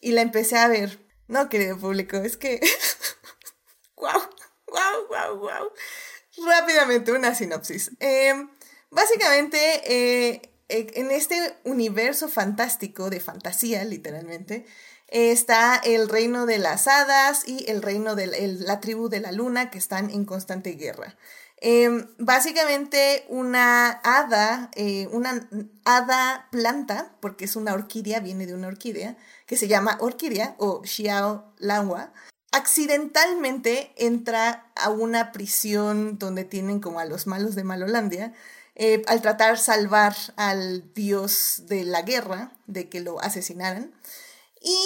Y 0.01 0.13
la 0.13 0.22
empecé 0.22 0.58
a 0.58 0.68
ver. 0.68 1.00
No, 1.32 1.48
querido 1.48 1.78
público, 1.78 2.18
es 2.18 2.36
que... 2.36 2.60
¡Guau! 3.96 4.20
¡Guau, 4.68 5.08
guau, 5.08 5.40
guau! 5.40 5.72
Rápidamente, 6.46 7.14
una 7.14 7.34
sinopsis. 7.34 7.92
Em, 8.02 8.50
básicamente, 8.90 9.58
eh, 9.86 10.42
en 10.68 11.10
este 11.10 11.56
universo 11.64 12.28
fantástico 12.28 13.10
de 13.10 13.22
fantasía, 13.22 13.86
literalmente, 13.86 14.66
está 15.08 15.78
el 15.78 16.10
reino 16.10 16.46
de 16.46 16.58
las 16.58 16.90
hadas 16.90 17.48
y 17.48 17.64
el 17.70 17.82
reino 17.82 18.16
de 18.16 18.28
la 18.60 18.82
tribu 18.82 19.08
de 19.08 19.22
la 19.22 19.32
luna 19.32 19.72
que 19.72 19.78
están 19.78 20.10
en 20.10 20.26
constante 20.26 20.72
guerra. 20.72 21.16
Em, 21.64 22.08
básicamente 22.18 23.24
una 23.30 24.02
hada, 24.04 24.72
eh, 24.76 25.08
una 25.12 25.48
hada 25.86 26.48
planta, 26.52 27.16
porque 27.22 27.46
es 27.46 27.56
una 27.56 27.74
orquídea, 27.74 28.20
viene 28.20 28.48
de 28.48 28.56
una 28.56 28.68
orquídea, 28.68 29.16
que 29.51 29.58
se 29.58 29.67
llama 29.67 29.98
orquídea 30.00 30.55
o 30.60 30.81
Xiao 30.86 31.43
Langua, 31.58 32.13
accidentalmente 32.53 33.91
entra 33.98 34.72
a 34.77 34.89
una 34.89 35.34
prisión 35.34 36.17
donde 36.17 36.46
tienen 36.46 36.79
como 36.79 37.01
a 37.01 37.05
los 37.05 37.27
malos 37.27 37.53
de 37.55 37.65
Malolandia, 37.65 38.31
eh, 38.75 39.01
al 39.08 39.22
tratar 39.22 39.58
salvar 39.58 40.15
al 40.38 40.93
dios 40.93 41.63
de 41.67 41.84
la 41.84 42.01
guerra, 42.01 42.53
de 42.67 42.88
que 42.88 43.01
lo 43.01 43.20
asesinaran 43.20 43.93
y 44.62 44.79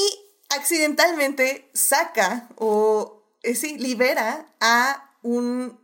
accidentalmente 0.49 1.69
saca 1.75 2.49
o 2.55 3.21
eh, 3.43 3.53
sí, 3.53 3.77
libera 3.77 4.47
a 4.61 5.11
un, 5.21 5.79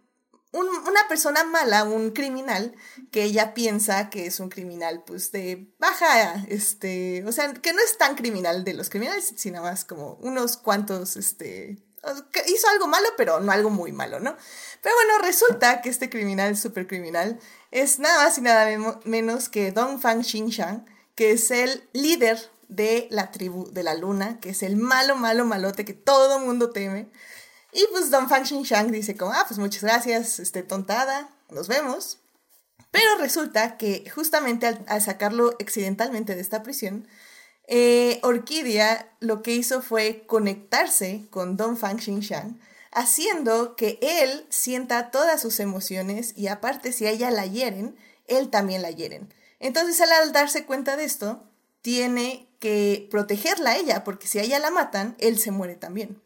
una 0.54 1.08
persona 1.08 1.44
mala, 1.44 1.84
un 1.84 2.12
criminal, 2.12 2.76
que 3.12 3.24
ella 3.24 3.54
piensa 3.54 4.10
que 4.10 4.26
es 4.26 4.40
un 4.40 4.50
criminal, 4.50 5.04
pues, 5.06 5.32
de 5.32 5.74
baja, 5.80 6.46
este, 6.50 7.24
o 7.26 7.32
sea, 7.32 7.54
que 7.54 7.74
no 7.74 7.82
es 7.82 7.98
tan 7.98 8.16
criminal 8.16 8.64
de 8.64 8.74
los 8.74 8.90
criminales, 8.90 9.34
sino 9.38 9.62
más 9.62 9.86
como 9.86 10.16
unos 10.16 10.58
cuantos, 10.58 11.16
este, 11.16 11.78
hizo 12.48 12.68
algo 12.70 12.88
malo, 12.88 13.08
pero 13.18 13.40
no 13.40 13.52
algo 13.52 13.70
muy 13.70 13.92
malo, 13.92 14.20
¿no? 14.20 14.36
Pero 14.82 14.96
bueno, 14.96 15.24
resulta 15.24 15.82
que 15.82 15.90
este 15.90 16.10
criminal, 16.10 16.58
super 16.58 16.88
criminal, 16.88 17.40
es 17.70 18.00
nada 18.00 18.24
más 18.24 18.38
y 18.38 18.42
nada 18.42 19.00
menos 19.06 19.50
que 19.50 19.72
Dong 19.72 20.02
Fang 20.02 20.24
Xinshang, 20.24 20.86
que 21.16 21.32
es 21.32 21.52
el 21.52 21.88
líder 21.94 22.52
de 22.68 23.08
la 23.12 23.32
tribu 23.32 23.70
de 23.72 23.84
la 23.84 23.94
luna, 23.94 24.40
que 24.40 24.50
es 24.50 24.64
el 24.64 24.78
malo, 24.78 25.16
malo, 25.16 25.46
malote 25.46 25.86
que 25.86 25.94
todo 25.94 26.40
mundo 26.40 26.72
teme. 26.72 27.10
Y 27.72 27.86
pues 27.92 28.12
Don 28.12 28.28
Fang 28.28 28.46
Xinshang 28.46 28.92
dice 28.92 29.16
como, 29.16 29.32
ah, 29.32 29.46
pues 29.48 29.60
muchas 29.60 29.84
gracias, 29.84 30.40
este, 30.40 30.64
tontada, 30.64 31.30
nos 31.50 31.68
vemos. 31.68 32.20
Pero 32.92 33.18
resulta 33.18 33.78
que 33.78 34.10
justamente 34.14 34.68
al, 34.68 35.02
sacarlo 35.02 35.56
accidentalmente 35.62 36.36
de 36.36 36.42
esta 36.42 36.64
prisión, 36.64 37.08
eh, 37.68 38.20
Orquídea 38.24 39.10
lo 39.22 39.42
que 39.42 39.56
hizo 39.56 39.82
fue 39.82 40.26
conectarse 40.28 41.26
con 41.30 41.56
Don 41.56 41.78
Fang 41.78 42.00
Xinshang, 42.00 42.60
haciendo 42.92 43.78
que 43.78 43.98
él 44.02 44.46
sienta 44.50 45.10
todas 45.12 45.42
sus 45.42 45.62
emociones 45.62 46.34
y 46.36 46.48
aparte 46.48 46.92
si 46.92 47.06
a 47.06 47.12
ella 47.12 47.32
la 47.32 47.46
hieren, 47.46 47.96
él 48.28 48.50
también 48.50 48.82
la 48.82 48.92
hieren. 48.92 49.34
Entonces 49.60 50.02
al 50.02 50.34
darse 50.34 50.66
cuenta 50.66 50.98
de 50.98 51.06
esto, 51.06 51.44
tiene 51.82 52.48
que 52.60 53.08
protegerla 53.10 53.72
a 53.72 53.78
ella, 53.78 54.04
porque 54.04 54.28
si 54.28 54.40
a 54.40 54.44
ella 54.44 54.60
la 54.60 54.72
matan, 54.72 55.16
él 55.20 55.40
se 55.40 55.52
muere 55.52 55.76
también. 55.76 56.22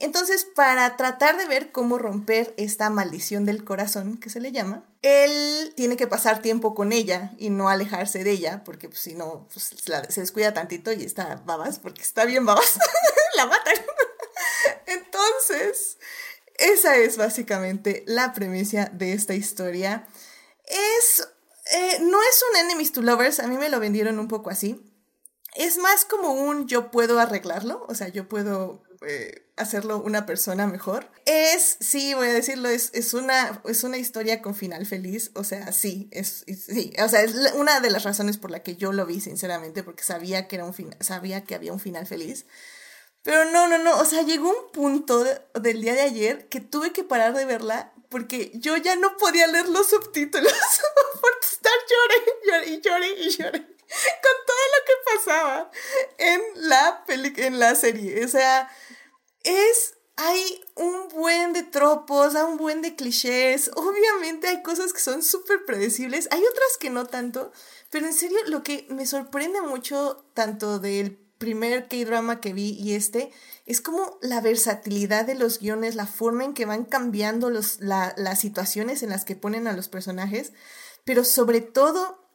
Entonces, 0.00 0.44
para 0.44 0.96
tratar 0.96 1.36
de 1.36 1.46
ver 1.46 1.72
cómo 1.72 1.98
romper 1.98 2.54
esta 2.56 2.88
maldición 2.88 3.44
del 3.44 3.64
corazón, 3.64 4.16
que 4.16 4.30
se 4.30 4.40
le 4.40 4.52
llama, 4.52 4.84
él 5.02 5.72
tiene 5.76 5.96
que 5.96 6.06
pasar 6.06 6.40
tiempo 6.40 6.74
con 6.74 6.92
ella 6.92 7.32
y 7.36 7.50
no 7.50 7.68
alejarse 7.68 8.22
de 8.22 8.30
ella, 8.30 8.62
porque 8.64 8.88
pues, 8.88 9.00
si 9.00 9.14
no, 9.14 9.48
pues, 9.52 9.74
se 10.08 10.20
descuida 10.20 10.54
tantito 10.54 10.92
y 10.92 11.02
está 11.02 11.42
babas, 11.44 11.80
porque 11.80 12.02
está 12.02 12.24
bien 12.24 12.46
babas, 12.46 12.78
la 13.36 13.46
matan. 13.46 13.74
Entonces, 14.86 15.98
esa 16.54 16.96
es 16.96 17.16
básicamente 17.16 18.04
la 18.06 18.32
premisa 18.32 18.90
de 18.92 19.14
esta 19.14 19.34
historia. 19.34 20.06
Es, 20.64 21.28
eh, 21.72 21.98
no 22.02 22.22
es 22.22 22.44
un 22.52 22.60
enemies 22.60 22.92
to 22.92 23.02
lovers, 23.02 23.40
a 23.40 23.48
mí 23.48 23.56
me 23.56 23.68
lo 23.68 23.80
vendieron 23.80 24.20
un 24.20 24.28
poco 24.28 24.50
así 24.50 24.84
es 25.58 25.76
más 25.76 26.04
como 26.04 26.32
un 26.32 26.68
yo 26.68 26.90
puedo 26.92 27.18
arreglarlo, 27.18 27.84
o 27.88 27.94
sea, 27.94 28.06
yo 28.08 28.28
puedo 28.28 28.80
eh, 29.06 29.46
hacerlo 29.56 30.00
una 30.00 30.26
persona 30.26 30.66
mejor. 30.66 31.10
Es, 31.24 31.76
sí, 31.80 32.14
voy 32.14 32.28
a 32.28 32.32
decirlo, 32.32 32.68
es, 32.68 32.90
es, 32.94 33.14
una, 33.14 33.62
es 33.64 33.84
una 33.84 33.96
historia 33.96 34.42
con 34.42 34.54
final 34.54 34.86
feliz, 34.86 35.30
o 35.34 35.44
sea, 35.44 35.72
sí, 35.72 36.08
es, 36.10 36.44
sí, 36.46 36.92
o 37.02 37.08
sea, 37.08 37.22
es 37.22 37.34
una 37.54 37.80
de 37.80 37.90
las 37.90 38.04
razones 38.04 38.38
por 38.38 38.50
la 38.50 38.62
que 38.62 38.76
yo 38.76 38.92
lo 38.92 39.06
vi, 39.06 39.20
sinceramente, 39.20 39.82
porque 39.82 40.04
sabía 40.04 40.48
que, 40.48 40.56
era 40.56 40.64
un 40.64 40.74
sabía 41.00 41.44
que 41.44 41.54
había 41.54 41.72
un 41.72 41.80
final 41.80 42.06
feliz. 42.06 42.46
Pero 43.22 43.44
no, 43.50 43.68
no, 43.68 43.78
no, 43.78 43.98
o 43.98 44.04
sea, 44.04 44.22
llegó 44.22 44.48
un 44.48 44.72
punto 44.72 45.24
del 45.54 45.80
día 45.80 45.94
de 45.94 46.02
ayer 46.02 46.48
que 46.48 46.60
tuve 46.60 46.92
que 46.92 47.04
parar 47.04 47.34
de 47.34 47.44
verla 47.44 47.92
porque 48.08 48.52
yo 48.54 48.76
ya 48.76 48.96
no 48.96 49.16
podía 49.16 49.46
leer 49.46 49.68
los 49.68 49.90
subtítulos 49.90 50.52
por 51.20 51.30
estar 51.42 51.72
lloré, 51.90 52.70
y 52.70 52.80
lloré 52.80 53.08
y 53.20 53.30
lloré 53.30 53.77
con 54.22 54.32
todo 54.46 54.64
lo 54.74 54.84
que 54.86 55.16
pasaba 55.16 55.70
en 56.18 56.40
la, 56.56 57.04
en 57.08 57.58
la 57.58 57.74
serie. 57.74 58.24
O 58.24 58.28
sea, 58.28 58.70
es 59.44 59.94
hay 60.20 60.64
un 60.74 61.06
buen 61.08 61.52
de 61.52 61.62
tropos, 61.62 62.34
hay 62.34 62.42
un 62.42 62.56
buen 62.56 62.82
de 62.82 62.96
clichés. 62.96 63.70
Obviamente 63.76 64.48
hay 64.48 64.64
cosas 64.64 64.92
que 64.92 64.98
son 64.98 65.22
súper 65.22 65.64
predecibles, 65.64 66.26
hay 66.32 66.40
otras 66.40 66.76
que 66.78 66.90
no 66.90 67.06
tanto, 67.06 67.52
pero 67.90 68.06
en 68.06 68.12
serio 68.12 68.36
lo 68.48 68.64
que 68.64 68.84
me 68.90 69.06
sorprende 69.06 69.60
mucho 69.60 70.24
tanto 70.34 70.80
del 70.80 71.16
primer 71.38 71.86
K-drama 71.86 72.40
que 72.40 72.52
vi 72.52 72.70
y 72.70 72.94
este 72.94 73.30
es 73.64 73.80
como 73.80 74.18
la 74.20 74.40
versatilidad 74.40 75.24
de 75.24 75.36
los 75.36 75.60
guiones, 75.60 75.94
la 75.94 76.06
forma 76.06 76.44
en 76.44 76.52
que 76.52 76.66
van 76.66 76.84
cambiando 76.84 77.48
los, 77.48 77.78
las 77.78 78.40
situaciones 78.40 79.04
en 79.04 79.10
las 79.10 79.24
que 79.24 79.36
ponen 79.36 79.68
a 79.68 79.72
los 79.72 79.88
personajes, 79.88 80.52
pero 81.04 81.22
sobre 81.22 81.60
todo 81.60 82.28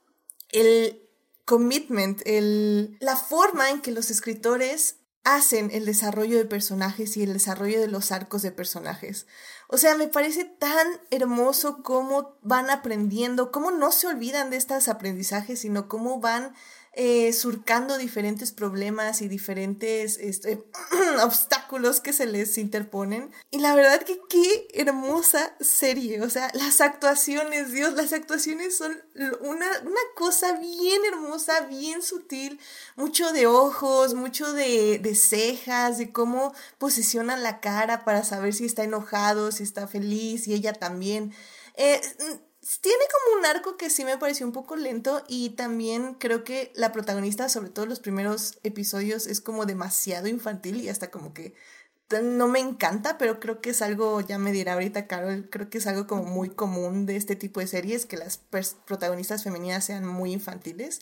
el, 0.53 1.02
commitment, 1.45 2.21
el, 2.25 2.97
la 2.99 3.15
forma 3.15 3.69
en 3.69 3.81
que 3.81 3.91
los 3.91 4.11
escritores 4.11 4.97
hacen 5.23 5.69
el 5.71 5.85
desarrollo 5.85 6.37
de 6.37 6.45
personajes 6.45 7.15
y 7.15 7.23
el 7.23 7.33
desarrollo 7.33 7.79
de 7.79 7.87
los 7.87 8.11
arcos 8.11 8.41
de 8.41 8.51
personajes. 8.51 9.25
O 9.69 9.77
sea, 9.77 9.95
me 9.95 10.07
parece 10.07 10.43
tan 10.43 10.85
hermoso 11.11 11.81
cómo 11.81 12.37
van 12.41 12.69
aprendiendo, 12.69 13.51
cómo 13.51 13.71
no 13.71 13.91
se 13.91 14.07
olvidan 14.07 14.49
de 14.49 14.57
estos 14.57 14.87
aprendizajes, 14.87 15.59
sino 15.59 15.87
cómo 15.87 16.19
van 16.19 16.53
eh, 16.95 17.33
surcando 17.33 17.97
diferentes 17.97 18.51
problemas 18.51 19.23
y 19.23 19.27
diferentes 19.27 20.17
este, 20.17 20.63
obstáculos 21.23 21.99
que 21.99 22.13
se 22.13 22.27
les 22.27 22.57
interponen. 22.59 23.31
Y 23.49 23.59
la 23.59 23.73
verdad 23.73 24.03
que 24.03 24.19
qué 24.29 24.67
hermosa 24.73 25.55
serie, 25.59 26.21
o 26.21 26.29
sea, 26.29 26.51
las 26.53 26.81
actuaciones, 26.81 27.71
Dios, 27.71 27.93
las 27.93 28.13
actuaciones 28.13 28.77
son 28.77 28.95
una, 29.41 29.67
una 29.81 30.01
cosa 30.15 30.53
bien 30.53 31.01
hermosa, 31.11 31.61
bien 31.61 32.03
sutil, 32.03 32.59
mucho 32.95 33.31
de 33.31 33.47
ojos, 33.47 34.13
mucho 34.13 34.53
de, 34.53 34.99
de 34.99 35.15
cejas, 35.15 35.97
de 35.97 36.11
cómo 36.11 36.53
posicionan 36.77 37.41
la 37.41 37.59
cara 37.59 38.05
para 38.05 38.23
saber 38.23 38.53
si 38.53 38.65
está 38.65 38.83
enojado, 38.83 39.51
si 39.51 39.63
está 39.63 39.87
feliz, 39.87 40.47
y 40.47 40.53
ella 40.53 40.73
también. 40.73 41.33
Eh, 41.75 41.99
tiene 42.81 43.03
como 43.11 43.39
un 43.39 43.45
arco 43.45 43.75
que 43.75 43.89
sí 43.89 44.05
me 44.05 44.17
pareció 44.17 44.45
un 44.45 44.53
poco 44.53 44.75
lento 44.75 45.23
y 45.27 45.51
también 45.51 46.13
creo 46.13 46.43
que 46.43 46.71
la 46.75 46.91
protagonista, 46.91 47.49
sobre 47.49 47.69
todo 47.69 47.85
los 47.85 47.99
primeros 47.99 48.57
episodios, 48.63 49.27
es 49.27 49.41
como 49.41 49.65
demasiado 49.65 50.27
infantil 50.27 50.81
y 50.81 50.89
hasta 50.89 51.11
como 51.11 51.33
que 51.33 51.53
no 52.21 52.47
me 52.47 52.59
encanta, 52.59 53.17
pero 53.17 53.39
creo 53.39 53.59
que 53.59 53.71
es 53.71 53.81
algo, 53.81 54.21
ya 54.21 54.37
me 54.37 54.51
dirá 54.51 54.73
ahorita 54.73 55.07
Carol, 55.07 55.49
creo 55.49 55.69
que 55.69 55.79
es 55.79 55.87
algo 55.87 56.05
como 56.05 56.23
muy 56.23 56.49
común 56.49 57.05
de 57.05 57.15
este 57.15 57.35
tipo 57.35 57.59
de 57.59 57.67
series, 57.67 58.05
que 58.05 58.17
las 58.17 58.37
protagonistas 58.85 59.43
femeninas 59.43 59.85
sean 59.85 60.05
muy 60.05 60.31
infantiles, 60.31 61.01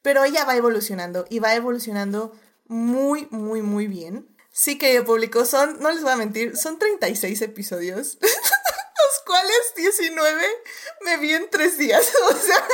pero 0.00 0.22
ella 0.24 0.44
va 0.44 0.56
evolucionando 0.56 1.26
y 1.28 1.40
va 1.40 1.54
evolucionando 1.54 2.32
muy, 2.66 3.26
muy, 3.30 3.62
muy 3.62 3.88
bien. 3.88 4.28
Sí 4.52 4.78
que 4.78 5.02
público, 5.02 5.44
son, 5.44 5.80
no 5.80 5.90
les 5.90 6.02
voy 6.02 6.12
a 6.12 6.16
mentir, 6.16 6.56
son 6.56 6.78
36 6.78 7.42
episodios. 7.42 8.18
cuales 9.24 9.72
19 9.76 10.42
me 11.02 11.16
vi 11.18 11.34
en 11.34 11.48
tres 11.50 11.78
días. 11.78 12.12
O 12.24 12.36
sea, 12.36 12.68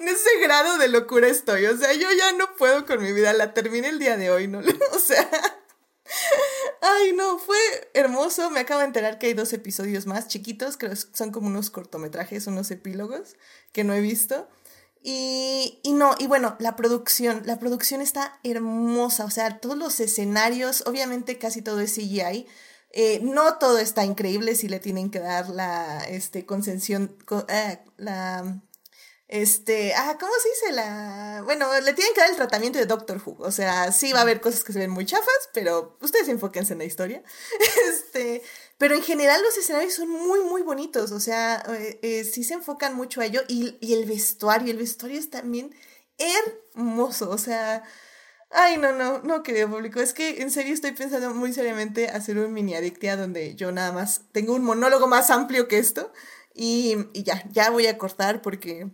en 0.00 0.08
ese 0.08 0.38
grado 0.40 0.78
de 0.78 0.88
locura 0.88 1.28
estoy. 1.28 1.66
O 1.66 1.76
sea, 1.76 1.92
yo 1.92 2.08
ya 2.12 2.32
no 2.32 2.54
puedo 2.56 2.86
con 2.86 3.02
mi 3.02 3.12
vida. 3.12 3.32
La 3.32 3.54
terminé 3.54 3.88
el 3.88 3.98
día 3.98 4.16
de 4.16 4.30
hoy, 4.30 4.48
¿no? 4.48 4.60
O 4.92 4.98
sea. 4.98 5.28
Ay, 6.80 7.12
no, 7.12 7.38
fue 7.38 7.58
hermoso. 7.94 8.50
Me 8.50 8.60
acabo 8.60 8.80
de 8.80 8.86
enterar 8.86 9.18
que 9.18 9.26
hay 9.26 9.34
dos 9.34 9.52
episodios 9.52 10.06
más 10.06 10.28
chiquitos, 10.28 10.76
creo 10.76 10.92
que 10.92 10.96
son 10.96 11.32
como 11.32 11.48
unos 11.48 11.70
cortometrajes, 11.70 12.46
unos 12.46 12.70
epílogos 12.70 13.36
que 13.72 13.82
no 13.82 13.92
he 13.92 14.00
visto. 14.00 14.48
Y, 15.02 15.80
y, 15.82 15.92
no, 15.92 16.14
y 16.18 16.26
bueno, 16.26 16.56
la 16.58 16.74
producción, 16.74 17.42
la 17.44 17.58
producción 17.60 18.00
está 18.00 18.40
hermosa, 18.42 19.24
o 19.24 19.30
sea, 19.30 19.60
todos 19.60 19.76
los 19.76 20.00
escenarios, 20.00 20.82
obviamente 20.84 21.38
casi 21.38 21.62
todo 21.62 21.80
es 21.80 21.94
CGI, 21.94 22.48
eh, 22.98 23.20
no 23.20 23.58
todo 23.58 23.76
está 23.78 24.06
increíble 24.06 24.54
si 24.54 24.68
le 24.68 24.80
tienen 24.80 25.10
que 25.10 25.20
dar 25.20 25.50
la 25.50 26.02
este, 26.08 26.46
concesión, 26.46 27.14
eh, 27.48 27.78
la, 27.98 28.62
este, 29.28 29.92
ah, 29.94 30.16
¿cómo 30.18 30.32
se 30.42 30.48
dice? 30.48 30.72
La, 30.72 31.42
bueno, 31.44 31.68
le 31.80 31.92
tienen 31.92 32.14
que 32.14 32.22
dar 32.22 32.30
el 32.30 32.36
tratamiento 32.36 32.78
de 32.78 32.86
Doctor 32.86 33.20
Who, 33.22 33.36
o 33.38 33.52
sea, 33.52 33.92
sí 33.92 34.14
va 34.14 34.20
a 34.20 34.22
haber 34.22 34.40
cosas 34.40 34.64
que 34.64 34.72
se 34.72 34.78
ven 34.78 34.88
muy 34.88 35.04
chafas, 35.04 35.50
pero 35.52 35.98
ustedes 36.00 36.28
enfóquense 36.28 36.72
en 36.72 36.78
la 36.78 36.86
historia, 36.86 37.22
este, 37.92 38.42
pero 38.78 38.94
en 38.94 39.02
general 39.02 39.42
los 39.42 39.58
escenarios 39.58 39.92
son 39.92 40.08
muy, 40.08 40.40
muy 40.40 40.62
bonitos, 40.62 41.12
o 41.12 41.20
sea, 41.20 41.62
eh, 41.68 42.24
sí 42.24 42.44
se 42.44 42.54
enfocan 42.54 42.94
mucho 42.94 43.20
a 43.20 43.26
ello, 43.26 43.42
y, 43.46 43.76
y 43.82 43.92
el 43.92 44.06
vestuario, 44.06 44.72
el 44.72 44.78
vestuario 44.78 45.18
es 45.18 45.28
también 45.28 45.74
hermoso, 46.16 47.28
o 47.28 47.36
sea, 47.36 47.84
Ay, 48.58 48.78
no, 48.78 48.90
no, 48.92 49.18
no, 49.18 49.42
querido 49.42 49.68
público. 49.68 50.00
Es 50.00 50.14
que 50.14 50.40
en 50.40 50.50
serio 50.50 50.72
estoy 50.72 50.92
pensando 50.92 51.34
muy 51.34 51.52
seriamente 51.52 52.08
hacer 52.08 52.38
un 52.38 52.54
mini 52.54 52.74
adictia 52.74 53.14
donde 53.14 53.54
yo 53.54 53.70
nada 53.70 53.92
más 53.92 54.22
tengo 54.32 54.54
un 54.54 54.64
monólogo 54.64 55.06
más 55.06 55.30
amplio 55.30 55.68
que 55.68 55.76
esto. 55.76 56.10
Y, 56.54 56.96
ya, 57.12 57.44
ya 57.50 57.68
voy 57.68 57.86
a 57.86 57.98
cortar 57.98 58.40
porque 58.40 58.90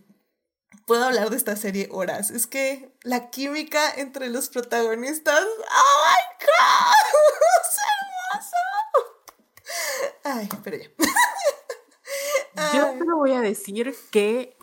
puedo 0.85 1.05
hablar 1.05 1.29
de 1.29 1.37
esta 1.37 1.55
serie 1.55 1.87
horas. 1.93 2.29
Es 2.29 2.45
que 2.45 2.93
la 3.03 3.29
química 3.29 3.89
entre 3.95 4.27
los 4.29 4.49
protagonistas. 4.49 5.41
¡Oh 5.41 6.03
my 6.09 6.45
god! 6.45 6.93
¡Es 7.61 7.77
hermoso! 8.35 8.57
Ay, 10.25 10.49
pero 10.61 10.75
ya. 10.75 10.89
Yo 12.77 12.97
te 12.99 13.13
voy 13.13 13.31
a 13.31 13.39
decir 13.39 13.95
que 14.11 14.57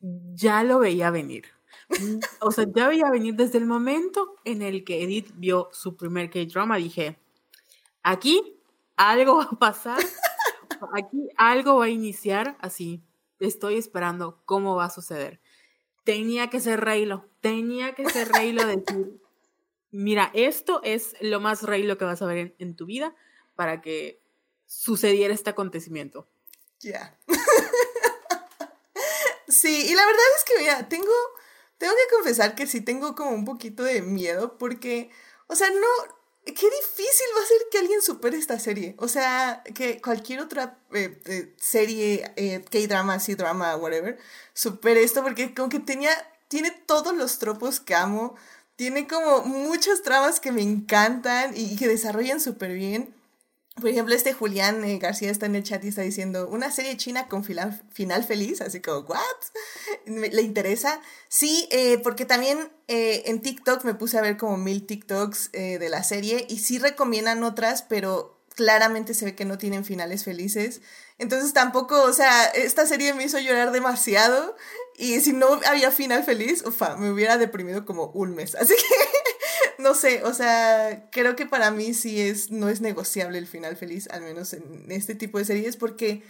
ya 0.00 0.62
lo 0.62 0.78
veía 0.78 1.10
venir. 1.10 1.53
O 2.40 2.50
sea, 2.50 2.66
ya 2.74 2.88
veía 2.88 3.10
venir 3.10 3.34
desde 3.34 3.58
el 3.58 3.66
momento 3.66 4.36
en 4.44 4.62
el 4.62 4.84
que 4.84 5.02
Edith 5.02 5.32
vio 5.36 5.68
su 5.72 5.96
primer 5.96 6.30
K-drama, 6.30 6.76
dije, 6.76 7.18
aquí 8.02 8.58
algo 8.96 9.36
va 9.36 9.44
a 9.44 9.58
pasar, 9.58 9.98
aquí 10.94 11.28
algo 11.36 11.76
va 11.76 11.86
a 11.86 11.90
iniciar 11.90 12.56
así. 12.60 13.02
Estoy 13.40 13.76
esperando 13.76 14.40
cómo 14.44 14.76
va 14.76 14.86
a 14.86 14.90
suceder. 14.90 15.40
Tenía 16.04 16.50
que 16.50 16.60
ser 16.60 16.80
Reylo, 16.80 17.28
tenía 17.40 17.94
que 17.94 18.08
ser 18.08 18.30
Reylo 18.30 18.66
decir, 18.66 19.20
mira, 19.90 20.30
esto 20.34 20.80
es 20.82 21.16
lo 21.20 21.40
más 21.40 21.62
Reylo 21.62 21.98
que 21.98 22.04
vas 22.04 22.22
a 22.22 22.26
ver 22.26 22.38
en, 22.38 22.54
en 22.58 22.76
tu 22.76 22.86
vida 22.86 23.14
para 23.54 23.80
que 23.80 24.22
sucediera 24.66 25.34
este 25.34 25.50
acontecimiento. 25.50 26.28
Ya. 26.80 27.18
sí, 29.48 29.86
y 29.88 29.94
la 29.94 30.04
verdad 30.04 30.24
es 30.36 30.44
que, 30.44 30.60
mira, 30.60 30.88
tengo, 30.88 31.12
tengo 31.78 31.92
que 31.94 32.14
confesar 32.16 32.54
que 32.54 32.66
sí 32.66 32.80
tengo 32.80 33.14
como 33.14 33.30
un 33.30 33.44
poquito 33.44 33.82
de 33.82 34.02
miedo 34.02 34.58
porque, 34.58 35.10
o 35.46 35.56
sea, 35.56 35.70
no, 35.70 36.14
qué 36.44 36.52
difícil 36.52 37.26
va 37.36 37.42
a 37.42 37.46
ser 37.46 37.58
que 37.70 37.78
alguien 37.78 38.02
supere 38.02 38.36
esta 38.36 38.58
serie. 38.58 38.94
O 38.98 39.08
sea, 39.08 39.62
que 39.74 40.00
cualquier 40.00 40.40
otra 40.40 40.78
eh, 40.92 41.20
eh, 41.26 41.54
serie, 41.58 42.32
eh, 42.36 42.64
K-drama, 42.70 43.18
C-drama, 43.18 43.76
whatever, 43.76 44.18
supere 44.52 45.02
esto 45.02 45.22
porque 45.22 45.54
como 45.54 45.68
que 45.68 45.80
tenía, 45.80 46.10
tiene 46.48 46.70
todos 46.70 47.14
los 47.14 47.38
tropos 47.38 47.80
que 47.80 47.94
amo, 47.94 48.34
tiene 48.76 49.06
como 49.08 49.42
muchas 49.42 50.02
tramas 50.02 50.40
que 50.40 50.52
me 50.52 50.62
encantan 50.62 51.52
y 51.56 51.76
que 51.76 51.88
desarrollan 51.88 52.40
súper 52.40 52.72
bien. 52.72 53.14
Por 53.80 53.88
ejemplo, 53.88 54.14
este 54.14 54.32
Julián 54.32 54.84
eh, 54.84 54.98
García 54.98 55.32
está 55.32 55.46
en 55.46 55.56
el 55.56 55.64
chat 55.64 55.82
y 55.84 55.88
está 55.88 56.02
diciendo, 56.02 56.48
una 56.48 56.70
serie 56.70 56.96
china 56.96 57.26
con 57.26 57.42
final, 57.42 57.82
final 57.92 58.22
feliz, 58.22 58.60
así 58.60 58.80
como, 58.80 59.00
¿what? 59.00 59.18
¿Le 60.06 60.42
interesa? 60.42 61.00
Sí, 61.28 61.68
eh, 61.72 61.98
porque 61.98 62.24
también 62.24 62.70
eh, 62.86 63.24
en 63.26 63.42
TikTok 63.42 63.84
me 63.84 63.94
puse 63.94 64.16
a 64.16 64.22
ver 64.22 64.36
como 64.36 64.56
mil 64.58 64.86
TikToks 64.86 65.50
de 65.52 65.88
la 65.88 66.04
serie 66.04 66.46
y 66.48 66.58
sí 66.58 66.78
recomiendan 66.78 67.42
otras, 67.42 67.82
pero 67.82 68.40
claramente 68.54 69.12
se 69.12 69.24
ve 69.24 69.34
que 69.34 69.44
no 69.44 69.58
tienen 69.58 69.84
finales 69.84 70.22
felices. 70.22 70.80
Entonces 71.18 71.52
tampoco, 71.52 72.00
o 72.02 72.12
sea, 72.12 72.46
esta 72.46 72.86
serie 72.86 73.12
me 73.14 73.24
hizo 73.24 73.40
llorar 73.40 73.72
demasiado 73.72 74.56
y 74.96 75.20
si 75.20 75.32
no 75.32 75.60
había 75.66 75.90
final 75.90 76.22
feliz, 76.22 76.62
ufa, 76.64 76.96
me 76.96 77.10
hubiera 77.10 77.38
deprimido 77.38 77.84
como 77.84 78.06
un 78.12 78.34
mes. 78.36 78.54
Así 78.54 78.74
que 78.74 79.33
no 79.78 79.94
sé, 79.94 80.22
o 80.24 80.34
sea, 80.34 81.08
creo 81.10 81.36
que 81.36 81.46
para 81.46 81.70
mí 81.70 81.94
sí 81.94 82.20
es, 82.20 82.50
no 82.50 82.68
es 82.68 82.80
negociable 82.80 83.38
el 83.38 83.46
final 83.46 83.76
feliz, 83.76 84.08
al 84.10 84.22
menos 84.22 84.52
en 84.52 84.90
este 84.90 85.14
tipo 85.14 85.38
de 85.38 85.44
series, 85.44 85.76
porque, 85.76 86.22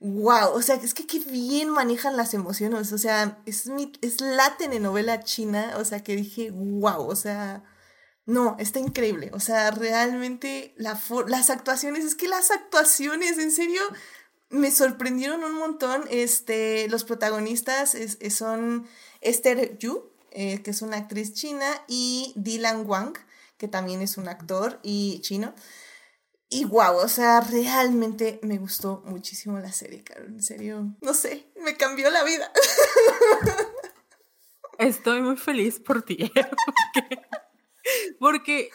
wow, 0.00 0.50
o 0.52 0.62
sea, 0.62 0.76
es 0.76 0.94
que 0.94 1.06
qué 1.06 1.20
bien 1.20 1.70
manejan 1.70 2.16
las 2.16 2.34
emociones, 2.34 2.92
o 2.92 2.98
sea, 2.98 3.42
es, 3.46 3.66
mi, 3.66 3.92
es 4.00 4.20
la 4.20 4.56
telenovela 4.56 5.22
china, 5.22 5.74
o 5.78 5.84
sea, 5.84 6.02
que 6.02 6.16
dije, 6.16 6.50
wow, 6.50 7.06
o 7.06 7.16
sea, 7.16 7.64
no, 8.26 8.56
está 8.58 8.78
increíble, 8.78 9.30
o 9.32 9.40
sea, 9.40 9.70
realmente 9.70 10.74
la 10.76 11.00
las 11.26 11.50
actuaciones, 11.50 12.04
es 12.04 12.14
que 12.14 12.28
las 12.28 12.50
actuaciones, 12.50 13.38
en 13.38 13.50
serio, 13.50 13.82
me 14.50 14.70
sorprendieron 14.70 15.42
un 15.44 15.54
montón, 15.54 16.04
este, 16.10 16.86
los 16.88 17.04
protagonistas 17.04 17.96
son 18.30 18.86
Esther 19.22 19.78
Yu, 19.78 20.11
eh, 20.32 20.62
que 20.62 20.70
es 20.70 20.82
una 20.82 20.96
actriz 20.96 21.34
china, 21.34 21.66
y 21.88 22.32
Dylan 22.36 22.86
Wang, 22.86 23.14
que 23.56 23.68
también 23.68 24.02
es 24.02 24.16
un 24.16 24.28
actor 24.28 24.80
y 24.82 25.20
chino. 25.20 25.54
Y 26.48 26.66
wow, 26.66 26.96
o 26.96 27.08
sea, 27.08 27.40
realmente 27.40 28.38
me 28.42 28.58
gustó 28.58 29.02
muchísimo 29.06 29.58
la 29.58 29.72
serie, 29.72 30.04
Carol. 30.04 30.26
En 30.26 30.42
serio, 30.42 30.94
no 31.00 31.14
sé, 31.14 31.50
me 31.56 31.76
cambió 31.78 32.10
la 32.10 32.24
vida. 32.24 32.52
Estoy 34.78 35.22
muy 35.22 35.36
feliz 35.36 35.80
por 35.80 36.02
ti. 36.02 36.30
Porque, 38.20 38.70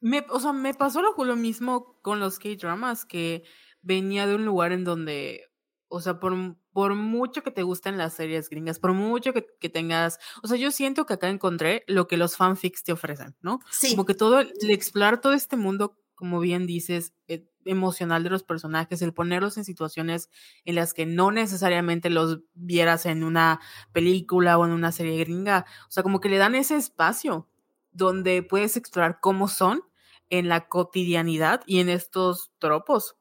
me, 0.00 0.26
o 0.28 0.40
sea, 0.40 0.52
me 0.52 0.74
pasó 0.74 1.00
lo 1.00 1.36
mismo 1.36 1.98
con 2.02 2.20
los 2.20 2.38
K-dramas, 2.38 3.04
que 3.04 3.44
venía 3.80 4.26
de 4.26 4.34
un 4.34 4.44
lugar 4.44 4.72
en 4.72 4.84
donde, 4.84 5.49
o 5.90 6.00
sea, 6.00 6.20
por, 6.20 6.56
por 6.72 6.94
mucho 6.94 7.42
que 7.42 7.50
te 7.50 7.64
gusten 7.64 7.98
las 7.98 8.14
series 8.14 8.48
gringas, 8.48 8.78
por 8.78 8.94
mucho 8.94 9.32
que, 9.32 9.68
tengas, 9.68 10.18
o 10.42 10.48
sea, 10.48 10.56
yo 10.56 10.70
siento 10.70 11.04
que 11.04 11.14
acá 11.14 11.28
encontré 11.28 11.84
lo 11.88 12.06
que 12.06 12.16
los 12.16 12.36
fanfics 12.36 12.84
te 12.84 12.92
ofrecen, 12.92 13.36
¿no? 13.42 13.58
Sí. 13.70 13.90
Como 13.90 14.06
que 14.06 14.14
todo, 14.14 14.40
el 14.40 14.70
explorar 14.70 15.20
todo 15.20 15.32
este 15.32 15.56
mundo, 15.56 15.98
como 16.14 16.38
bien 16.38 16.66
dices, 16.66 17.12
eh, 17.26 17.44
emocional 17.64 18.22
de 18.22 18.30
los 18.30 18.44
personajes, 18.44 19.02
el 19.02 19.12
ponerlos 19.12 19.58
en 19.58 19.64
situaciones 19.64 20.30
en 20.64 20.76
las 20.76 20.94
que 20.94 21.06
no 21.06 21.32
necesariamente 21.32 22.08
los 22.08 22.40
vieras 22.54 23.04
en 23.04 23.24
una 23.24 23.60
película 23.92 24.58
o 24.58 24.64
en 24.64 24.70
una 24.70 24.92
serie 24.92 25.18
gringa, 25.18 25.66
o 25.88 25.90
sea, 25.90 26.02
como 26.02 26.20
que 26.20 26.28
le 26.28 26.38
dan 26.38 26.54
ese 26.54 26.76
espacio 26.76 27.48
donde 27.92 28.44
puedes 28.44 28.76
explorar 28.76 29.18
cómo 29.20 29.48
son 29.48 29.82
en 30.30 30.48
la 30.48 30.68
cotidianidad 30.68 31.62
y 31.66 31.80
en 31.80 31.88
estos 31.88 32.52
tropos 32.60 33.16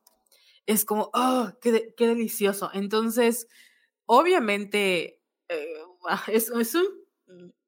es 0.69 0.86
como, 0.86 1.10
oh, 1.15 1.49
qué, 1.62 1.95
qué 1.97 2.08
delicioso. 2.08 2.69
Entonces, 2.73 3.47
obviamente, 4.05 5.19
eh, 5.49 5.77
ah, 6.08 6.23
es, 6.27 6.51
es, 6.51 6.75
un 6.75 6.86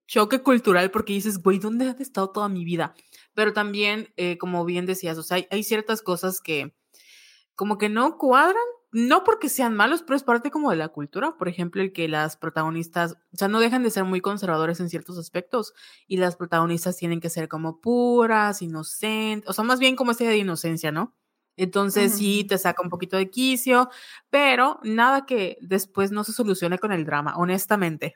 choque 0.06 0.44
cultural 0.44 0.92
porque 0.92 1.14
dices, 1.14 1.42
güey, 1.42 1.58
¿dónde 1.58 1.90
has 1.90 2.00
estado 2.00 2.30
toda 2.30 2.48
mi 2.48 2.64
vida? 2.64 2.94
Pero 3.34 3.54
también, 3.54 4.14
eh, 4.18 4.38
como 4.38 4.66
bien 4.66 4.86
decías, 4.86 5.18
o 5.18 5.24
sea, 5.24 5.44
hay, 5.50 5.64
ciertas 5.64 6.04
cosas 6.04 6.42
que 6.42 6.76
como 7.56 7.80
que 7.80 7.90
no 7.90 8.20
cuadran, 8.20 8.62
no 8.92 9.24
porque 9.24 9.50
sean 9.50 9.74
malos, 9.74 10.04
pero 10.04 10.16
es 10.16 10.24
parte 10.24 10.52
como 10.52 10.70
de 10.70 10.76
la 10.76 10.90
cultura. 10.90 11.38
Por 11.38 11.48
ejemplo, 11.48 11.82
el 11.82 11.94
que 11.94 12.08
las 12.08 12.38
protagonistas, 12.38 13.14
o 13.34 13.38
sea, 13.38 13.48
no 13.48 13.60
dejan 13.60 13.82
de 13.82 13.90
ser 13.90 14.04
muy 14.04 14.22
conservadores 14.22 14.80
en 14.80 14.90
ciertos 14.90 15.18
aspectos 15.18 15.74
y 16.06 16.18
las 16.18 16.36
protagonistas 16.36 16.98
tienen 16.98 17.20
que 17.20 17.32
ser 17.32 17.48
como 17.48 17.82
puras, 17.82 18.62
inocentes, 18.62 19.50
o 19.50 19.54
sea, 19.54 19.64
más 19.64 19.80
bien 19.80 19.96
como 19.96 20.12
esa 20.12 20.26
de 20.26 20.38
inocencia, 20.38 20.92
¿no? 20.92 21.16
Entonces 21.62 22.16
sí 22.16 22.44
te 22.44 22.58
saca 22.58 22.82
un 22.82 22.90
poquito 22.90 23.18
de 23.18 23.30
quicio, 23.30 23.92
pero 24.32 24.80
nada 24.84 25.28
que 25.28 25.60
después 25.62 26.10
no 26.10 26.24
se 26.24 26.34
solucione 26.34 26.80
con 26.80 26.92
el 26.92 27.06
drama, 27.06 27.36
honestamente. 27.38 28.16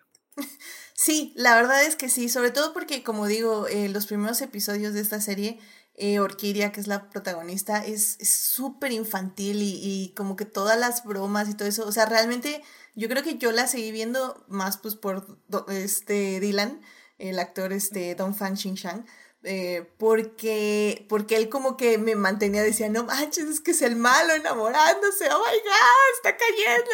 Sí, 0.97 1.34
la 1.36 1.55
verdad 1.55 1.84
es 1.84 1.97
que 1.97 2.10
sí, 2.10 2.29
sobre 2.29 2.51
todo 2.51 2.71
porque 2.73 3.03
como 3.03 3.27
digo, 3.27 3.67
eh, 3.67 3.89
los 3.89 4.08
primeros 4.08 4.41
episodios 4.41 4.93
de 4.93 5.01
esta 5.01 5.19
serie, 5.19 5.60
eh, 5.93 6.19
Orquídea, 6.19 6.71
que 6.71 6.79
es 6.79 6.88
la 6.88 7.10
protagonista, 7.10 7.86
es 7.86 8.17
súper 8.21 8.93
infantil 8.93 9.62
y, 9.62 9.79
y, 9.84 10.13
como 10.15 10.36
que 10.38 10.45
todas 10.45 10.79
las 10.79 11.03
bromas 11.03 11.49
y 11.49 11.53
todo 11.53 11.67
eso, 11.67 11.86
o 11.86 11.91
sea, 11.91 12.05
realmente 12.05 12.63
yo 12.95 13.10
creo 13.10 13.23
que 13.23 13.38
yo 13.38 13.51
la 13.51 13.67
seguí 13.67 13.91
viendo 13.91 14.45
más 14.47 14.77
pues 14.77 14.95
por 14.95 15.38
este 15.69 16.39
Dylan, 16.39 16.81
el 17.17 17.39
actor 17.39 17.73
este 17.73 18.15
Don 18.15 18.34
Fan 18.34 18.58
Xing 18.58 18.75
Shang 18.75 19.05
eh, 19.45 19.88
porque, 19.97 21.05
porque 21.08 21.38
él 21.38 21.49
como 21.49 21.77
que 21.77 21.97
me 21.97 22.15
mantenía, 22.15 22.63
decía, 22.63 22.89
no 22.89 23.03
manches, 23.03 23.45
es 23.45 23.60
que 23.60 23.71
es 23.71 23.81
el 23.81 23.95
malo 23.95 24.34
enamorándose, 24.34 25.29
oh 25.31 25.39
my 25.39 25.58
god, 25.60 26.15
está 26.15 26.36
cayendo. 26.36 26.91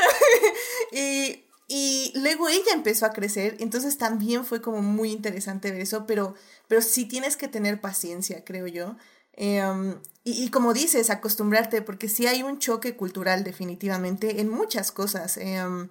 y, 1.67 2.13
luego 2.15 2.49
ella 2.49 2.73
empezó 2.73 3.05
a 3.05 3.13
crecer, 3.13 3.55
entonces 3.59 3.97
también 3.97 4.45
fue 4.45 4.61
como 4.61 4.81
muy 4.81 5.11
interesante 5.11 5.71
ver 5.71 5.81
eso, 5.81 6.05
pero, 6.05 6.35
pero 6.67 6.81
sí 6.81 7.05
tienes 7.05 7.37
que 7.37 7.47
tener 7.47 7.79
paciencia, 7.79 8.43
creo 8.43 8.67
yo. 8.67 8.97
Em, 9.33 10.01
y, 10.25 10.43
y, 10.43 10.49
como 10.49 10.73
dices, 10.73 11.09
acostumbrarte, 11.09 11.81
porque 11.81 12.09
sí 12.09 12.27
hay 12.27 12.43
un 12.43 12.59
choque 12.59 12.97
cultural 12.97 13.43
definitivamente 13.45 14.41
en 14.41 14.49
muchas 14.49 14.91
cosas. 14.91 15.37
Em, 15.37 15.89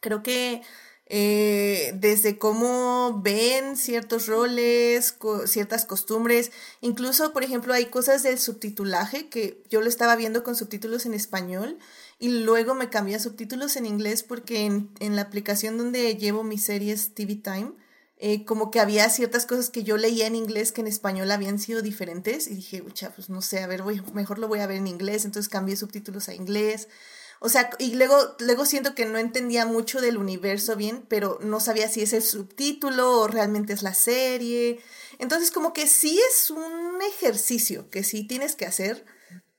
creo 0.00 0.22
que 0.22 0.62
eh, 1.12 1.92
desde 1.96 2.38
cómo 2.38 3.20
ven 3.20 3.76
ciertos 3.76 4.28
roles, 4.28 5.16
ciertas 5.46 5.84
costumbres, 5.84 6.52
incluso, 6.80 7.32
por 7.32 7.42
ejemplo, 7.42 7.74
hay 7.74 7.86
cosas 7.86 8.22
del 8.22 8.38
subtitulaje 8.38 9.28
que 9.28 9.60
yo 9.68 9.80
lo 9.80 9.88
estaba 9.88 10.14
viendo 10.14 10.44
con 10.44 10.54
subtítulos 10.54 11.06
en 11.06 11.14
español 11.14 11.78
y 12.20 12.28
luego 12.28 12.76
me 12.76 12.90
cambié 12.90 13.16
a 13.16 13.18
subtítulos 13.18 13.74
en 13.74 13.86
inglés 13.86 14.22
porque 14.22 14.66
en, 14.66 15.16
la 15.16 15.22
aplicación 15.22 15.78
donde 15.78 16.14
llevo 16.14 16.44
mis 16.44 16.62
series 16.62 17.12
TV 17.12 17.34
Time, 17.34 17.72
eh, 18.18 18.44
como 18.44 18.70
que 18.70 18.78
había 18.78 19.10
ciertas 19.10 19.46
cosas 19.46 19.68
que 19.68 19.82
yo 19.82 19.96
leía 19.96 20.28
en 20.28 20.36
inglés 20.36 20.70
que 20.70 20.80
en 20.80 20.86
español 20.86 21.32
habían 21.32 21.58
sido 21.58 21.82
diferentes 21.82 22.46
y 22.46 22.54
dije, 22.54 22.84
pues 22.84 23.28
no 23.28 23.42
sé, 23.42 23.64
a 23.64 23.66
ver, 23.66 23.82
voy, 23.82 24.00
mejor 24.14 24.38
lo 24.38 24.46
voy 24.46 24.60
a 24.60 24.68
ver 24.68 24.76
en 24.76 24.86
inglés, 24.86 25.24
entonces 25.24 25.48
cambié 25.48 25.74
subtítulos 25.74 26.28
a 26.28 26.34
inglés. 26.34 26.86
O 27.42 27.48
sea, 27.48 27.70
y 27.78 27.94
luego, 27.94 28.36
luego 28.38 28.66
siento 28.66 28.94
que 28.94 29.06
no 29.06 29.18
entendía 29.18 29.64
mucho 29.64 30.02
del 30.02 30.18
universo 30.18 30.76
bien, 30.76 31.06
pero 31.08 31.38
no 31.40 31.58
sabía 31.58 31.88
si 31.88 32.02
es 32.02 32.12
el 32.12 32.22
subtítulo 32.22 33.18
o 33.18 33.28
realmente 33.28 33.72
es 33.72 33.82
la 33.82 33.94
serie. 33.94 34.78
Entonces, 35.18 35.50
como 35.50 35.72
que 35.72 35.86
sí 35.86 36.20
es 36.30 36.50
un 36.50 37.00
ejercicio 37.00 37.88
que 37.88 38.04
sí 38.04 38.24
tienes 38.24 38.56
que 38.56 38.66
hacer, 38.66 39.06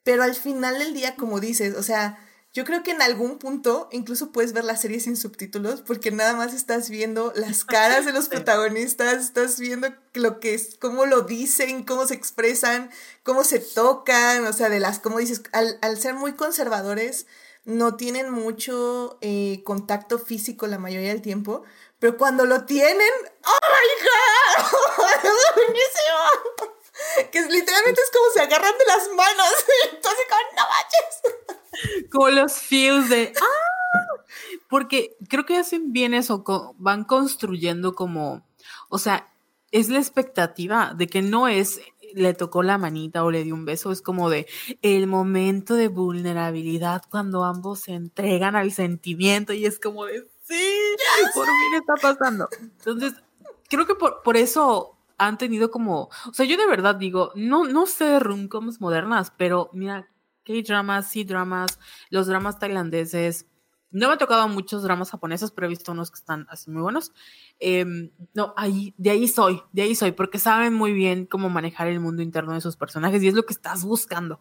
pero 0.04 0.22
al 0.22 0.36
final 0.36 0.78
del 0.78 0.94
día, 0.94 1.16
como 1.16 1.40
dices, 1.40 1.76
o 1.76 1.82
sea, 1.82 2.20
yo 2.54 2.66
creo 2.66 2.84
que 2.84 2.92
en 2.92 3.02
algún 3.02 3.40
punto 3.40 3.88
incluso 3.92 4.32
puedes 4.32 4.52
ver 4.52 4.66
la 4.66 4.76
serie 4.76 5.00
sin 5.00 5.16
subtítulos 5.16 5.82
porque 5.82 6.12
nada 6.12 6.36
más 6.36 6.54
estás 6.54 6.90
viendo 6.90 7.32
las 7.36 7.64
caras 7.64 8.06
de 8.06 8.12
los 8.12 8.28
protagonistas, 8.30 9.24
estás 9.24 9.58
viendo 9.58 9.88
lo 10.14 10.40
que 10.40 10.54
es, 10.54 10.78
cómo 10.80 11.06
lo 11.06 11.22
dicen, 11.22 11.84
cómo 11.84 12.06
se 12.06 12.14
expresan, 12.14 12.92
cómo 13.24 13.44
se 13.44 13.60
tocan, 13.60 14.46
o 14.46 14.54
sea, 14.54 14.70
de 14.70 14.80
las, 14.80 15.00
como 15.00 15.20
dices, 15.20 15.42
al, 15.54 15.80
al 15.82 15.98
ser 15.98 16.14
muy 16.14 16.34
conservadores, 16.34 17.26
no 17.64 17.96
tienen 17.96 18.32
mucho 18.32 19.18
eh, 19.22 19.62
contacto 19.64 20.20
físico 20.20 20.68
la 20.68 20.80
mayoría 20.80 21.10
del 21.10 21.22
tiempo, 21.22 21.64
pero 22.00 22.18
cuando 22.18 22.46
lo 22.46 22.66
tienen, 22.66 23.12
¡oh 23.46 23.60
my 23.70 23.88
god! 24.04 24.66
¡Es 25.24 25.56
buenísimo! 25.56 26.20
Que 27.32 27.42
literalmente 27.44 28.02
es 28.02 28.12
como 28.12 28.30
se 28.34 28.42
agarran 28.42 28.78
de 28.78 28.86
las 28.86 29.10
manos. 29.16 29.66
Entonces, 29.94 30.26
Con 32.12 32.36
los 32.36 32.54
feels 32.54 33.10
de 33.10 33.34
¡ah! 33.40 33.72
Porque 34.70 35.16
creo 35.30 35.46
que 35.46 35.58
hacen 35.58 35.92
bien 35.92 36.14
eso, 36.14 36.44
van 36.78 37.04
construyendo 37.04 37.94
como, 37.94 38.48
o 38.90 38.98
sea, 38.98 39.32
es 39.72 39.90
la 39.90 40.00
expectativa 40.00 40.94
de 40.96 41.08
que 41.08 41.22
no 41.22 41.48
es 41.48 41.82
le 42.14 42.34
tocó 42.34 42.64
la 42.64 42.78
manita 42.78 43.24
o 43.24 43.32
le 43.32 43.44
dio 43.44 43.54
un 43.54 43.66
beso, 43.66 43.92
es 43.92 44.02
como 44.02 44.30
de 44.30 44.48
el 44.82 45.08
momento 45.08 45.76
de 45.76 45.88
vulnerabilidad 45.88 47.04
cuando 47.10 47.44
ambos 47.44 47.82
se 47.82 47.94
entregan 47.94 48.56
al 48.56 48.72
sentimiento 48.72 49.54
y 49.54 49.66
es 49.66 49.80
como 49.80 50.06
de 50.06 50.28
sí, 50.42 50.96
por 51.34 51.46
fin 51.46 51.80
está 51.80 51.96
pasando. 51.96 52.50
Entonces, 52.60 53.14
creo 53.70 53.86
que 53.86 53.96
por, 53.96 54.22
por 54.24 54.38
eso 54.38 54.98
han 55.18 55.38
tenido 55.38 55.70
como, 55.70 56.10
o 56.28 56.34
sea, 56.34 56.46
yo 56.46 56.58
de 56.58 56.68
verdad 56.68 56.96
digo, 56.96 57.32
no, 57.36 57.66
no 57.66 57.86
sé 57.86 58.20
romcoms 58.20 58.82
modernas, 58.82 59.32
pero 59.38 59.70
mira, 59.74 60.10
K-dramas, 60.44 61.12
C-dramas, 61.12 61.80
los 62.10 62.28
dramas 62.28 62.58
tailandeses, 62.58 63.46
no 63.92 64.08
me 64.08 64.14
ha 64.14 64.18
tocado 64.18 64.48
muchos 64.48 64.84
dramas 64.84 65.12
japoneses, 65.12 65.52
pero 65.52 65.68
he 65.68 65.70
visto 65.70 65.92
unos 65.92 66.12
que 66.12 66.18
están 66.18 66.48
así 66.50 66.72
muy 66.72 66.82
buenos. 66.82 67.12
Em, 67.60 68.12
no, 68.34 68.54
ahí, 68.58 68.94
de 68.98 69.12
ahí 69.12 69.28
soy, 69.28 69.62
de 69.74 69.84
ahí 69.84 69.96
soy, 69.96 70.12
porque 70.14 70.40
saben 70.40 70.74
muy 70.74 70.94
bien 70.94 71.26
cómo 71.26 71.50
manejar 71.50 71.88
el 71.88 72.00
mundo 72.00 72.22
interno 72.22 72.54
de 72.54 72.62
sus 72.62 72.78
personajes 72.78 73.22
y 73.22 73.28
es 73.28 73.34
lo 73.34 73.46
que 73.46 73.54
estás 73.54 73.84
buscando. 73.84 74.40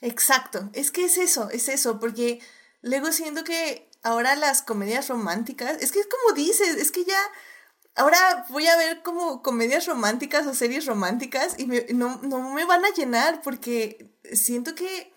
Exacto, 0.00 0.70
es 0.74 0.90
que 0.90 1.04
es 1.04 1.18
eso, 1.18 1.48
es 1.50 1.68
eso, 1.68 1.98
porque 1.98 2.40
luego 2.82 3.10
siento 3.12 3.42
que 3.42 3.88
ahora 4.02 4.36
las 4.36 4.62
comedias 4.62 5.08
románticas, 5.08 5.78
es 5.80 5.92
que 5.92 6.00
es 6.00 6.06
como 6.06 6.36
dices, 6.36 6.76
es 6.76 6.92
que 6.92 7.04
ya 7.04 7.18
ahora 7.96 8.44
voy 8.50 8.66
a 8.66 8.76
ver 8.76 9.02
como 9.02 9.42
comedias 9.42 9.86
románticas 9.86 10.46
o 10.46 10.54
series 10.54 10.86
románticas 10.86 11.54
y 11.58 11.66
no, 11.94 12.20
no, 12.22 12.52
me 12.52 12.64
van 12.64 12.84
a 12.84 12.92
llenar 12.92 13.40
porque 13.42 14.14
siento 14.32 14.74
que 14.74 15.14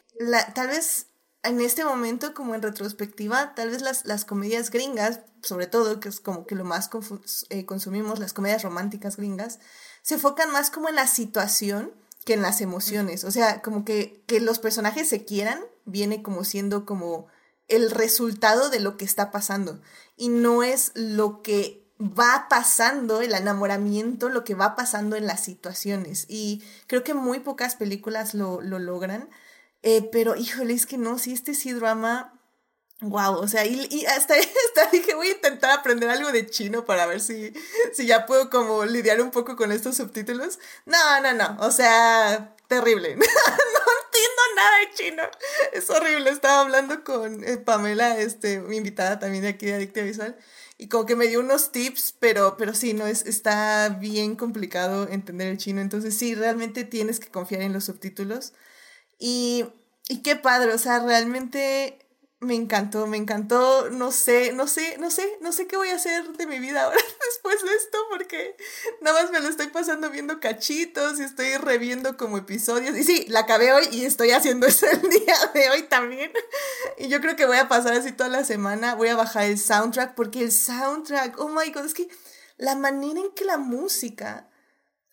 tal 0.53 0.67
vez 0.67 1.07
en 1.43 1.62
este 1.62 1.86
momento, 1.86 2.34
como 2.34 2.56
en 2.56 2.62
retrospectiva, 2.62 3.54
tal 3.56 3.69
vez 3.69 3.82
las, 3.82 4.06
las 4.06 4.26
comedias 4.26 4.69
gringas, 4.69 5.21
sobre 5.41 5.67
todo, 5.67 6.00
que 6.00 6.10
es 6.10 6.19
como 6.19 6.45
que 6.45 6.56
lo 6.56 6.65
más 6.65 6.89
eh, 7.50 7.65
consumimos, 7.65 8.19
las 8.19 8.34
comedias 8.34 8.63
románticas 8.63 9.17
gringas, 9.17 9.60
se 10.02 10.15
enfocan 10.15 10.52
más 10.52 10.71
como 10.71 10.89
en 10.89 10.95
la 10.95 11.08
situación 11.08 11.93
que 12.26 12.34
en 12.34 12.41
las 12.41 12.60
emociones. 12.62 13.23
O 13.23 13.32
sea, 13.32 13.62
como 13.62 13.86
que, 13.86 14.23
que 14.28 14.41
los 14.41 14.60
personajes 14.60 15.08
se 15.08 15.23
quieran, 15.23 15.62
viene 15.86 16.21
como 16.21 16.43
siendo 16.43 16.86
como 16.86 17.28
el 17.67 17.91
resultado 17.91 18.69
de 18.69 18.80
lo 18.80 18.97
que 18.97 19.06
está 19.06 19.32
pasando. 19.32 19.82
Y 20.15 20.30
no 20.30 20.63
es 20.63 20.91
lo 20.95 21.41
que 21.41 21.88
va 22.00 22.47
pasando, 22.50 23.21
el 23.21 23.34
enamoramiento, 23.34 24.30
lo 24.30 24.43
que 24.43 24.56
va 24.56 24.76
pasando 24.76 25.15
en 25.15 25.26
las 25.26 25.43
situaciones. 25.43 26.26
Y 26.28 26.63
creo 26.88 27.04
que 27.04 27.13
muy 27.13 27.39
pocas 27.39 27.76
películas 27.76 28.34
lo, 28.34 28.62
lo 28.62 28.80
logran. 28.80 29.30
Eh, 29.89 30.10
pero 30.12 30.36
híjole, 30.36 30.73
es 30.73 30.86
que 30.86 30.97
no, 30.97 31.17
si 31.17 31.32
este 31.32 31.54
sí 31.54 31.71
drama, 31.71 32.38
wow, 33.00 33.36
o 33.36 33.47
sea, 33.47 33.65
y, 33.65 34.06
hasta, 34.06 34.34
hasta, 34.67 34.91
dije, 34.91 35.15
voy 35.15 35.30
a 35.30 35.32
intentar 35.32 35.71
aprender 35.71 36.10
algo 36.10 36.34
de 36.34 36.45
chino 36.45 36.84
para 36.84 37.06
ver 37.06 37.21
si, 37.21 37.54
si 37.93 38.06
ya 38.06 38.26
puedo 38.26 38.50
como 38.50 38.84
lidiar 38.84 39.21
un 39.21 39.32
poco 39.32 39.56
con 39.56 39.71
estos 39.71 39.95
subtítulos. 39.95 40.60
No, 40.86 41.21
no, 41.21 41.34
no, 41.34 41.56
o 41.62 41.71
sea, 41.71 42.54
terrible. 42.67 43.15
no 43.15 43.23
entiendo 43.23 44.41
nada 44.58 44.80
de 44.80 44.93
chino. 44.93 45.23
Es 45.71 45.89
horrible. 45.89 46.32
Estaba 46.32 46.60
hablando 46.60 47.06
con 47.06 47.45
eh, 47.45 47.56
Pamela, 47.56 48.19
este, 48.19 48.60
mi 48.60 48.76
invitada 48.76 49.19
también 49.19 49.43
de 49.43 49.50
aquí 49.52 49.67
de 49.67 49.76
Adictia 49.76 50.04
Visual. 50.04 50.38
Y 50.78 50.89
como 50.89 51.06
que 51.06 51.15
me 51.15 51.28
dio 51.28 51.39
unos 51.39 51.71
tips, 51.71 52.13
pero, 52.19 52.58
pero 52.58 52.73
sí, 52.73 52.93
no, 52.93 53.08
es, 53.08 53.26
está 53.26 53.88
bien 53.88 54.36
complicado 54.36 55.08
entender 55.10 55.47
el 55.47 55.58
chino. 55.58 55.80
Entonces 55.80 56.17
sí, 56.17 56.36
realmente 56.36 56.84
tienes 56.84 57.21
que 57.21 57.30
confiar 57.30 57.62
en 57.62 57.71
los 57.71 57.86
subtítulos. 57.86 58.52
Y, 59.19 59.65
y 60.10 60.21
qué 60.21 60.36
padre, 60.36 60.73
o 60.73 60.77
sea, 60.77 60.99
realmente 60.99 62.08
me 62.39 62.53
encantó, 62.53 63.08
me 63.08 63.17
encantó, 63.17 63.89
no 63.89 64.12
sé, 64.12 64.53
no 64.53 64.67
sé, 64.67 64.97
no 64.99 65.10
sé, 65.10 65.38
no 65.41 65.51
sé 65.51 65.65
qué 65.65 65.75
voy 65.75 65.89
a 65.89 65.95
hacer 65.95 66.34
de 66.34 66.45
mi 66.45 66.60
vida 66.60 66.84
ahora 66.84 66.99
después 67.32 67.63
de 67.63 67.73
esto, 67.73 67.97
porque 68.12 68.56
nada 69.01 69.23
más 69.23 69.32
me 69.32 69.39
lo 69.39 69.49
estoy 69.49 69.67
pasando 69.67 70.12
viendo 70.12 70.39
cachitos 70.39 71.19
y 71.19 71.23
estoy 71.23 71.58
reviendo 71.58 72.15
como 72.15 72.38
episodios. 72.38 72.95
Y 72.95 73.03
sí, 73.03 73.25
la 73.30 73.41
acabé 73.41 73.73
hoy 73.73 73.88
y 73.91 74.06
estoy 74.06 74.32
haciendo 74.32 74.67
eso 74.67 74.86
el 74.86 75.01
día 75.10 75.36
de 75.56 75.69
hoy 75.71 75.84
también. 75.84 76.32
Y 76.99 77.08
yo 77.08 77.21
creo 77.21 77.36
que 77.36 77.47
voy 77.47 77.58
a 77.58 77.67
pasar 77.67 77.93
así 77.93 78.12
toda 78.12 78.30
la 78.30 78.43
semana, 78.43 78.93
voy 78.93 79.08
a 79.08 79.15
bajar 79.15 79.45
el 79.45 79.58
soundtrack, 79.58 80.13
porque 80.13 80.41
el 80.41 80.51
soundtrack, 80.51 81.39
oh 81.39 81.49
my 81.49 81.71
god, 81.71 81.86
es 81.86 81.95
que 81.95 82.08
la 82.58 82.75
manera 82.75 83.19
en 83.19 83.32
que 83.32 83.45
la 83.45 83.58
música 83.58 84.47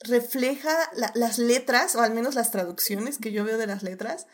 refleja 0.01 0.91
las 1.15 1.39
letras, 1.39 1.95
o 1.95 2.01
al 2.01 2.13
menos 2.13 2.35
las 2.35 2.51
traducciones 2.51 3.19
que 3.19 3.33
yo 3.33 3.45
veo 3.45 3.59
de 3.59 3.67
las 3.67 3.83
letras, 3.83 4.27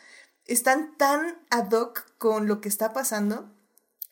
están 0.45 0.97
tan 0.97 1.45
ad 1.49 1.71
hoc 1.71 2.05
con 2.17 2.47
lo 2.47 2.61
que 2.61 2.69
está 2.69 2.93
pasando. 2.93 3.53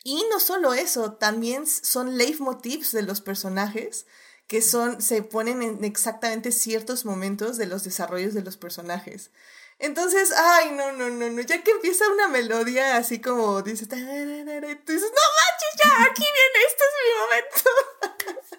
Y 0.04 0.24
no 0.32 0.40
solo 0.40 0.74
eso, 0.74 1.14
también 1.14 1.68
son 1.68 2.18
leitmotivs 2.18 2.92
de 2.92 3.02
los 3.02 3.22
personajes 3.22 4.06
que 4.48 4.62
son, 4.64 5.02
se 5.02 5.22
ponen 5.22 5.62
en 5.62 5.84
exactamente 5.84 6.52
ciertos 6.52 7.06
momentos 7.06 7.58
de 7.58 7.68
los 7.68 7.84
desarrollos 7.84 8.34
de 8.34 8.42
los 8.42 8.58
personajes. 8.58 9.32
Entonces, 9.78 10.34
ay, 10.36 10.72
no, 10.72 10.92
no, 10.92 11.10
no, 11.10 11.30
no, 11.30 11.42
ya 11.42 11.64
que 11.64 11.72
empieza 11.72 12.10
una 12.10 12.28
melodía 12.28 12.98
así 12.98 13.22
como 13.22 13.62
dices, 13.62 13.88
tú 13.88 13.96
dices, 13.96 14.08
no 14.08 15.26
manches, 15.38 15.74
ya, 15.78 16.04
aquí 16.04 16.24
viene, 16.24 16.60
este 16.68 16.84
es 16.84 16.94
mi 17.06 17.12
momento. 17.22 17.70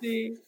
Sí. 0.00 0.42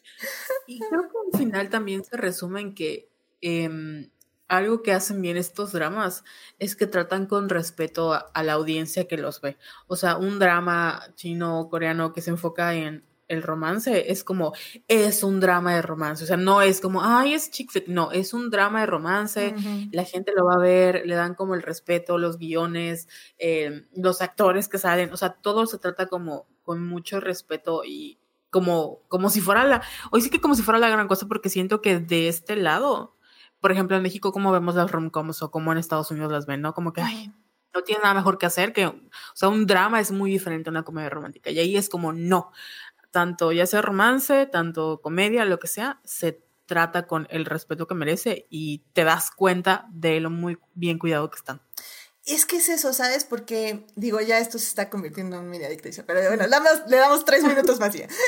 Y 0.66 0.78
creo 0.80 1.02
que 1.02 1.16
al 1.32 1.38
final 1.38 1.68
también 1.70 2.04
se 2.04 2.16
resume 2.16 2.60
en 2.60 2.74
que 2.74 3.10
em, 3.40 4.10
algo 4.48 4.82
que 4.82 4.92
hacen 4.92 5.22
bien 5.22 5.36
estos 5.36 5.72
dramas 5.72 6.24
es 6.58 6.76
que 6.76 6.86
tratan 6.86 7.26
con 7.26 7.48
respeto 7.48 8.12
a, 8.12 8.42
la 8.42 8.52
audiencia 8.52 9.08
que 9.08 9.16
los 9.16 9.40
ve. 9.40 9.56
O 9.86 9.96
sea, 9.96 10.18
un 10.18 10.38
drama 10.38 11.02
chino 11.14 11.58
o 11.58 11.70
coreano 11.70 12.12
que 12.12 12.20
se 12.20 12.30
enfoca 12.30 12.74
en 12.74 13.04
el 13.28 13.42
romance 13.42 14.12
es 14.12 14.24
como, 14.24 14.52
es 14.88 15.22
un 15.22 15.40
drama 15.40 15.74
de 15.74 15.80
romance. 15.80 16.24
O 16.24 16.26
sea, 16.26 16.36
no 16.36 16.60
es 16.60 16.82
como, 16.82 17.02
ay, 17.02 17.32
es 17.32 17.50
chick 17.50 17.70
flick. 17.70 17.88
No, 17.88 18.12
es 18.12 18.34
un 18.34 18.50
drama 18.50 18.80
de 18.80 18.86
romance. 18.86 19.54
La 19.90 20.04
gente 20.04 20.32
lo 20.36 20.44
va 20.44 20.56
a 20.56 20.58
ver, 20.58 21.06
le 21.06 21.14
dan 21.14 21.34
como 21.34 21.54
el 21.54 21.62
respeto, 21.62 22.18
los 22.18 22.36
guiones, 22.36 23.08
em, 23.38 23.86
los 23.96 24.20
actores 24.20 24.68
que 24.68 24.76
salen. 24.76 25.12
O 25.14 25.16
sea, 25.16 25.32
todo 25.32 25.66
se 25.66 25.78
trata 25.78 26.08
como 26.08 26.46
con 26.62 26.86
mucho 26.86 27.20
respeto 27.20 27.84
y 27.84 28.18
como, 28.52 29.00
como 29.08 29.30
si 29.30 29.40
fuera 29.40 29.64
la, 29.64 29.82
hoy 30.10 30.20
sí 30.20 30.30
que 30.30 30.40
como 30.40 30.54
si 30.54 30.62
fuera 30.62 30.78
la 30.78 30.90
gran 30.90 31.08
cosa, 31.08 31.26
porque 31.26 31.48
siento 31.48 31.80
que 31.80 31.98
de 31.98 32.28
este 32.28 32.54
lado, 32.54 33.16
por 33.60 33.72
ejemplo, 33.72 33.96
en 33.96 34.02
México, 34.02 34.30
como 34.30 34.52
vemos 34.52 34.74
las 34.74 34.90
romcoms 34.92 35.42
o 35.42 35.50
como 35.50 35.72
en 35.72 35.78
Estados 35.78 36.10
Unidos 36.10 36.30
las 36.30 36.44
ven, 36.44 36.60
¿no? 36.60 36.74
Como 36.74 36.92
que, 36.92 37.00
ay, 37.00 37.32
no 37.74 37.82
tiene 37.82 38.02
nada 38.02 38.14
mejor 38.14 38.36
que 38.36 38.44
hacer 38.44 38.74
que, 38.74 38.86
o 38.86 39.00
sea, 39.34 39.48
un 39.48 39.66
drama 39.66 40.00
es 40.00 40.12
muy 40.12 40.30
diferente 40.30 40.68
a 40.68 40.72
una 40.72 40.82
comedia 40.82 41.08
romántica. 41.08 41.50
Y 41.50 41.58
ahí 41.60 41.76
es 41.76 41.88
como, 41.88 42.12
no, 42.12 42.52
tanto 43.10 43.52
ya 43.52 43.64
sea 43.66 43.80
romance, 43.80 44.46
tanto 44.46 45.00
comedia, 45.00 45.46
lo 45.46 45.58
que 45.58 45.66
sea, 45.66 46.00
se 46.04 46.44
trata 46.66 47.06
con 47.06 47.26
el 47.30 47.46
respeto 47.46 47.86
que 47.86 47.94
merece 47.94 48.46
y 48.50 48.84
te 48.92 49.04
das 49.04 49.30
cuenta 49.30 49.86
de 49.90 50.20
lo 50.20 50.28
muy 50.28 50.58
bien 50.74 50.98
cuidado 50.98 51.30
que 51.30 51.36
están. 51.36 51.62
Es 52.24 52.46
que 52.46 52.56
es 52.56 52.68
eso, 52.68 52.92
¿sabes? 52.92 53.24
Porque, 53.24 53.84
digo, 53.96 54.20
ya 54.20 54.38
esto 54.38 54.58
se 54.58 54.66
está 54.66 54.88
convirtiendo 54.88 55.36
en 55.36 55.48
media 55.48 55.68
dictación, 55.68 56.06
pero 56.06 56.20
bueno, 56.28 56.44
le 56.86 56.96
damos, 56.96 57.24
tres 57.24 57.42
minutos 57.42 57.80
más 57.80 57.94
ya. 57.94 58.06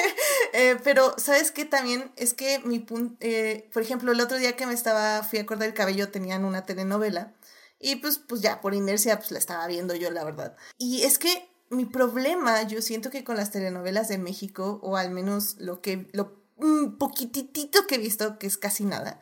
Eh, 0.52 0.78
pero, 0.82 1.14
¿sabes 1.18 1.50
qué? 1.50 1.66
También 1.66 2.10
es 2.16 2.32
que 2.32 2.60
mi 2.60 2.78
punto, 2.78 3.14
eh, 3.20 3.68
por 3.74 3.82
ejemplo, 3.82 4.12
el 4.12 4.20
otro 4.20 4.38
día 4.38 4.56
que 4.56 4.66
me 4.66 4.72
estaba, 4.72 5.22
fui 5.22 5.38
a 5.38 5.44
cortar 5.44 5.68
el 5.68 5.74
cabello, 5.74 6.08
tenían 6.08 6.46
una 6.46 6.64
telenovela 6.64 7.34
y 7.78 7.96
pues, 7.96 8.18
pues 8.18 8.40
ya, 8.40 8.62
por 8.62 8.72
inercia, 8.72 9.18
pues 9.18 9.32
la 9.32 9.38
estaba 9.38 9.66
viendo 9.66 9.94
yo, 9.94 10.10
la 10.10 10.24
verdad. 10.24 10.56
Y 10.78 11.02
es 11.02 11.18
que 11.18 11.50
mi 11.68 11.84
problema, 11.84 12.62
yo 12.62 12.80
siento 12.80 13.10
que 13.10 13.24
con 13.24 13.36
las 13.36 13.50
telenovelas 13.50 14.08
de 14.08 14.18
México, 14.18 14.80
o 14.82 14.96
al 14.96 15.10
menos 15.10 15.56
lo 15.58 15.82
que, 15.82 16.08
lo 16.12 16.40
un 16.56 16.96
poquitito 16.96 17.86
que 17.86 17.96
he 17.96 17.98
visto, 17.98 18.38
que 18.38 18.46
es 18.46 18.56
casi 18.56 18.84
nada, 18.84 19.20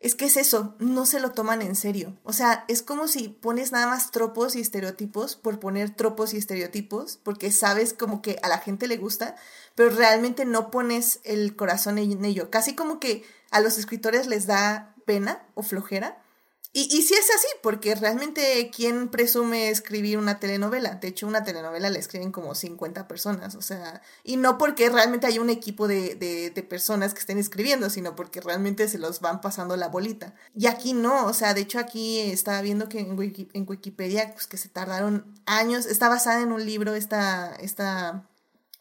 es 0.00 0.14
que 0.14 0.26
es 0.26 0.36
eso, 0.36 0.76
no 0.78 1.06
se 1.06 1.18
lo 1.18 1.32
toman 1.32 1.60
en 1.60 1.74
serio. 1.74 2.16
O 2.22 2.32
sea, 2.32 2.64
es 2.68 2.82
como 2.82 3.08
si 3.08 3.28
pones 3.28 3.72
nada 3.72 3.88
más 3.88 4.12
tropos 4.12 4.54
y 4.54 4.60
estereotipos 4.60 5.34
por 5.34 5.58
poner 5.58 5.90
tropos 5.90 6.32
y 6.34 6.36
estereotipos, 6.36 7.18
porque 7.22 7.50
sabes 7.50 7.94
como 7.94 8.22
que 8.22 8.38
a 8.42 8.48
la 8.48 8.58
gente 8.58 8.86
le 8.86 8.96
gusta, 8.96 9.34
pero 9.74 9.90
realmente 9.90 10.44
no 10.44 10.70
pones 10.70 11.20
el 11.24 11.56
corazón 11.56 11.98
en 11.98 12.24
ello. 12.24 12.48
Casi 12.50 12.74
como 12.74 13.00
que 13.00 13.24
a 13.50 13.60
los 13.60 13.76
escritores 13.76 14.28
les 14.28 14.46
da 14.46 14.94
pena 15.04 15.42
o 15.54 15.62
flojera 15.62 16.22
y, 16.72 16.82
y 16.82 17.02
sí 17.02 17.14
es 17.14 17.30
así, 17.34 17.48
porque 17.62 17.94
realmente, 17.94 18.70
¿quién 18.74 19.08
presume 19.08 19.70
escribir 19.70 20.18
una 20.18 20.38
telenovela? 20.38 20.96
De 20.96 21.08
hecho, 21.08 21.26
una 21.26 21.42
telenovela 21.42 21.88
la 21.88 21.98
escriben 21.98 22.30
como 22.30 22.54
50 22.54 23.08
personas, 23.08 23.54
o 23.54 23.62
sea, 23.62 24.02
y 24.22 24.36
no 24.36 24.58
porque 24.58 24.90
realmente 24.90 25.26
hay 25.26 25.38
un 25.38 25.48
equipo 25.48 25.88
de, 25.88 26.14
de, 26.14 26.50
de, 26.50 26.62
personas 26.62 27.14
que 27.14 27.20
estén 27.20 27.38
escribiendo, 27.38 27.88
sino 27.88 28.14
porque 28.14 28.42
realmente 28.42 28.86
se 28.88 28.98
los 28.98 29.20
van 29.20 29.40
pasando 29.40 29.76
la 29.76 29.88
bolita. 29.88 30.34
Y 30.54 30.66
aquí 30.66 30.92
no, 30.92 31.26
o 31.26 31.32
sea, 31.32 31.54
de 31.54 31.62
hecho 31.62 31.78
aquí 31.78 32.20
estaba 32.20 32.60
viendo 32.60 32.88
que 32.88 33.00
en, 33.00 33.18
en 33.54 33.66
Wikipedia, 33.66 34.34
pues 34.34 34.46
que 34.46 34.58
se 34.58 34.68
tardaron 34.68 35.34
años, 35.46 35.86
está 35.86 36.08
basada 36.10 36.42
en 36.42 36.52
un 36.52 36.66
libro 36.66 36.94
esta, 36.94 37.54
esta 37.56 38.28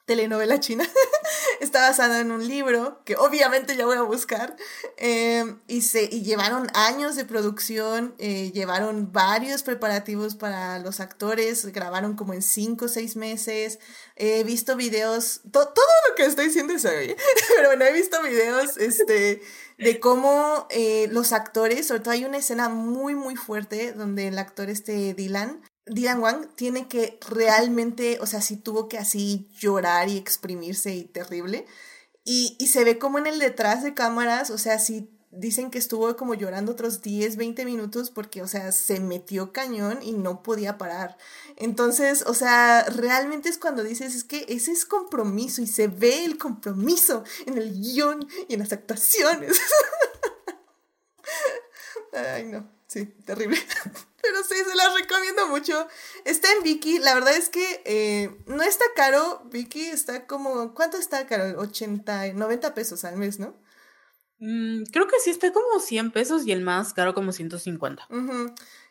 telenovela 0.05 0.59
china. 0.59 0.85
Está 1.59 1.81
basado 1.81 2.15
en 2.15 2.31
un 2.31 2.47
libro 2.47 3.01
que 3.05 3.15
obviamente 3.15 3.75
ya 3.75 3.85
voy 3.85 3.97
a 3.97 4.01
buscar. 4.01 4.55
Em, 4.97 5.59
y, 5.67 5.81
se, 5.81 6.03
y 6.03 6.21
llevaron 6.23 6.67
años 6.73 7.15
de 7.15 7.25
producción, 7.25 8.15
eh, 8.19 8.51
llevaron 8.53 9.11
varios 9.11 9.63
preparativos 9.63 10.35
para 10.35 10.79
los 10.79 10.99
actores, 10.99 11.65
grabaron 11.67 12.15
como 12.15 12.33
en 12.33 12.41
cinco 12.41 12.85
o 12.85 12.87
seis 12.87 13.15
meses. 13.15 13.79
He 14.15 14.43
visto 14.43 14.75
videos, 14.75 15.41
todo 15.51 15.73
lo 16.09 16.15
que 16.15 16.25
estoy 16.25 16.45
diciendo 16.45 16.73
es 16.73 16.85
hoy, 16.85 17.15
pero 17.55 17.69
bueno, 17.69 17.85
he 17.85 17.93
visto 17.93 18.21
videos 18.21 18.77
este, 18.77 19.41
de 19.77 19.99
cómo 19.99 20.67
eh, 20.69 21.07
los 21.11 21.33
actores, 21.33 21.87
sobre 21.87 22.01
todo 22.01 22.11
hay 22.11 22.25
una 22.25 22.37
escena 22.37 22.69
muy, 22.69 23.15
muy 23.15 23.35
fuerte 23.35 23.93
donde 23.93 24.27
el 24.27 24.37
actor 24.37 24.69
este 24.69 25.13
Dylan 25.13 25.61
Dylan 25.89 26.19
Wang 26.19 26.47
tiene 26.55 26.87
que 26.87 27.19
realmente, 27.29 28.19
o 28.21 28.25
sea, 28.25 28.41
sí 28.41 28.57
tuvo 28.57 28.87
que 28.89 28.97
así 28.97 29.49
llorar 29.57 30.09
y 30.09 30.17
exprimirse 30.17 30.93
y 30.93 31.03
terrible. 31.05 31.65
Y, 32.23 32.55
y 32.59 32.67
se 32.67 32.83
ve 32.83 32.97
como 32.97 33.17
en 33.19 33.27
el 33.27 33.39
detrás 33.39 33.83
de 33.83 33.93
cámaras, 33.93 34.49
o 34.49 34.57
sea, 34.57 34.79
sí 34.79 35.09
dicen 35.31 35.71
que 35.71 35.77
estuvo 35.77 36.15
como 36.15 36.33
llorando 36.33 36.71
otros 36.71 37.01
10, 37.01 37.37
20 37.37 37.65
minutos 37.65 38.09
porque, 38.11 38.41
o 38.41 38.47
sea, 38.47 38.71
se 38.71 38.99
metió 38.99 39.51
cañón 39.51 39.99
y 40.01 40.13
no 40.13 40.41
podía 40.43 40.77
parar. 40.77 41.17
Entonces, 41.55 42.23
o 42.25 42.33
sea, 42.33 42.83
realmente 42.83 43.49
es 43.49 43.57
cuando 43.57 43.83
dices, 43.83 44.15
es 44.15 44.23
que 44.23 44.45
ese 44.49 44.71
es 44.71 44.85
compromiso 44.85 45.61
y 45.61 45.67
se 45.67 45.87
ve 45.87 46.25
el 46.25 46.37
compromiso 46.37 47.23
en 47.45 47.57
el 47.57 47.73
guion 47.73 48.27
y 48.47 48.53
en 48.53 48.59
las 48.59 48.73
actuaciones. 48.73 49.59
Ay, 52.13 52.45
no, 52.45 52.67
sí, 52.87 53.05
terrible. 53.25 53.57
Pero 54.21 54.43
sí, 54.43 54.55
se 54.55 54.75
las 54.75 54.93
recomiendo 54.93 55.47
mucho. 55.47 55.87
Está 56.25 56.51
en 56.51 56.63
Vicky. 56.63 56.99
La 56.99 57.13
verdad 57.13 57.35
es 57.35 57.49
que 57.49 57.81
eh, 57.85 58.35
no 58.45 58.63
está 58.63 58.85
caro. 58.95 59.41
Vicky 59.45 59.85
está 59.85 60.25
como. 60.25 60.73
¿Cuánto 60.73 60.97
está 60.97 61.27
caro? 61.27 61.59
80, 61.59 62.33
90 62.33 62.73
pesos 62.73 63.05
al 63.05 63.15
mes, 63.15 63.39
¿no? 63.39 63.55
Mm, 64.39 64.83
creo 64.91 65.07
que 65.07 65.19
sí 65.19 65.29
está 65.29 65.51
como 65.51 65.79
100 65.79 66.11
pesos 66.11 66.45
y 66.45 66.51
el 66.51 66.61
más 66.61 66.93
caro 66.93 67.13
como 67.13 67.31
150. 67.31 68.07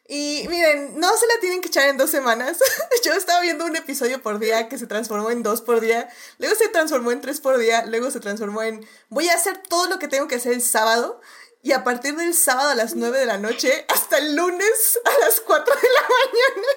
Y 0.09 0.46
miren, 0.48 1.00
no 1.00 1.09
se 1.16 1.26
la 1.26 1.40
tienen 1.40 1.61
que 1.61 1.68
echar 1.68 1.88
en 1.88 1.96
dos 1.96 2.11
semanas. 2.11 2.59
Yo 3.04 3.12
estaba 3.12 3.40
viendo 3.40 3.64
un 3.64 3.74
episodio 3.74 4.22
por 4.22 4.38
día 4.38 4.68
que 4.68 4.78
se 4.78 4.87
transformó 4.87 5.30
en 5.30 5.42
dos 5.42 5.62
por 5.62 5.80
día. 5.80 6.09
Luego 6.38 6.54
se 6.54 6.68
transformó 6.68 7.11
en 7.11 7.20
tres 7.20 7.40
por 7.40 7.59
día. 7.59 7.85
Luego 7.87 8.11
se 8.11 8.20
transformó 8.20 8.62
en 8.62 8.87
voy 9.09 9.28
a 9.28 9.35
hacer 9.35 9.59
todo 9.68 9.88
lo 9.88 9.98
que 9.98 10.06
tengo 10.06 10.28
que 10.28 10.37
hacer 10.37 10.52
el 10.52 10.62
sábado. 10.62 11.20
Y 11.66 11.72
a 11.72 11.83
partir 11.83 12.14
del 12.14 12.33
sábado 12.33 12.70
a 12.70 12.74
las 12.76 12.94
9 12.94 13.18
de 13.18 13.26
la 13.26 13.38
noche 13.38 13.87
hasta 13.88 14.18
el 14.18 14.37
lunes 14.37 15.00
a 15.05 15.24
las 15.24 15.40
4 15.40 15.74
de 15.74 15.81
la 15.83 16.02
mañana 16.22 16.68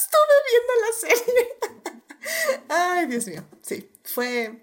estuve 0.00 0.34
viendo 0.48 0.72
la 0.80 1.18
serie. 1.28 1.48
Ay, 2.70 3.06
Dios 3.06 3.26
mío. 3.26 3.44
Sí, 3.60 3.92
fue, 4.02 4.62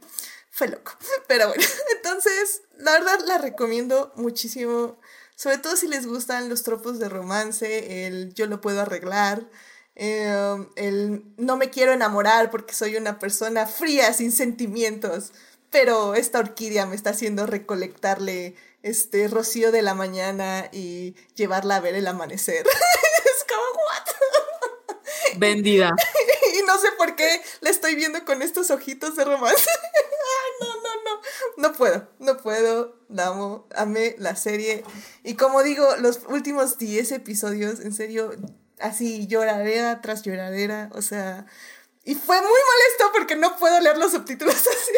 fue 0.50 0.70
loco. 0.70 0.94
Pero 1.28 1.50
bueno, 1.50 1.64
entonces, 1.96 2.64
la 2.80 2.94
verdad 2.94 3.20
la 3.28 3.38
recomiendo 3.38 4.14
muchísimo. 4.16 5.00
Sobre 5.36 5.60
todo 5.60 5.76
si 5.76 5.88
les 5.88 6.08
gustan 6.08 6.50
los 6.50 6.64
tropos 6.64 6.98
de 6.98 7.08
romance, 7.08 8.08
el 8.08 8.34
yo 8.34 8.48
lo 8.48 8.62
puedo 8.62 8.82
arreglar, 8.82 9.48
em, 9.94 10.70
el 10.76 11.24
no 11.38 11.56
me 11.56 11.70
quiero 11.70 11.92
enamorar 11.92 12.50
porque 12.50 12.74
soy 12.74 12.96
una 12.96 13.20
persona 13.20 13.68
fría, 13.68 14.12
sin 14.12 14.32
sentimientos, 14.32 15.34
pero 15.70 16.16
esta 16.16 16.40
orquídea 16.40 16.88
me 16.88 16.96
está 16.96 17.12
haciendo 17.12 17.46
recolectarle 17.46 18.56
este 18.84 19.28
rocío 19.28 19.72
de 19.72 19.82
la 19.82 19.94
mañana 19.94 20.70
y 20.72 21.16
llevarla 21.36 21.78
a 21.78 21.80
ver 21.80 21.96
el 21.96 22.08
amanecer. 22.08 22.66
es 23.26 23.46
como, 23.48 23.62
¿what? 23.62 25.38
Vendida. 25.38 25.92
y 26.60 26.66
no 26.66 26.80
sé 26.80 26.88
por 26.98 27.16
qué 27.16 27.42
la 27.62 27.70
estoy 27.70 27.96
viendo 27.96 28.24
con 28.26 28.42
estos 28.42 28.72
ojitos 28.72 29.16
de 29.16 29.26
romance. 29.26 29.70
Ay, 29.70 30.52
no, 30.62 30.68
no, 30.76 30.96
no. 31.04 31.22
No 31.58 31.74
puedo, 31.74 32.08
no 32.20 32.38
puedo. 32.38 33.00
La 33.10 33.28
amo, 33.28 33.68
amé 33.76 34.16
la 34.18 34.36
serie. 34.36 34.84
Y 35.24 35.36
como 35.36 35.64
digo, 35.64 35.96
los 35.98 36.22
últimos 36.28 36.78
10 36.78 37.12
episodios, 37.12 37.80
en 37.82 37.94
serio, 37.94 38.32
así 38.80 39.28
lloradera 39.28 40.02
tras 40.02 40.24
lloradera. 40.24 40.90
O 40.94 41.02
sea, 41.02 41.46
y 42.04 42.16
fue 42.16 42.38
muy 42.38 42.48
molesto 42.48 43.12
porque 43.14 43.36
no 43.36 43.58
puedo 43.58 43.80
leer 43.80 43.98
los 43.98 44.12
subtítulos 44.12 44.56
así. 44.56 44.98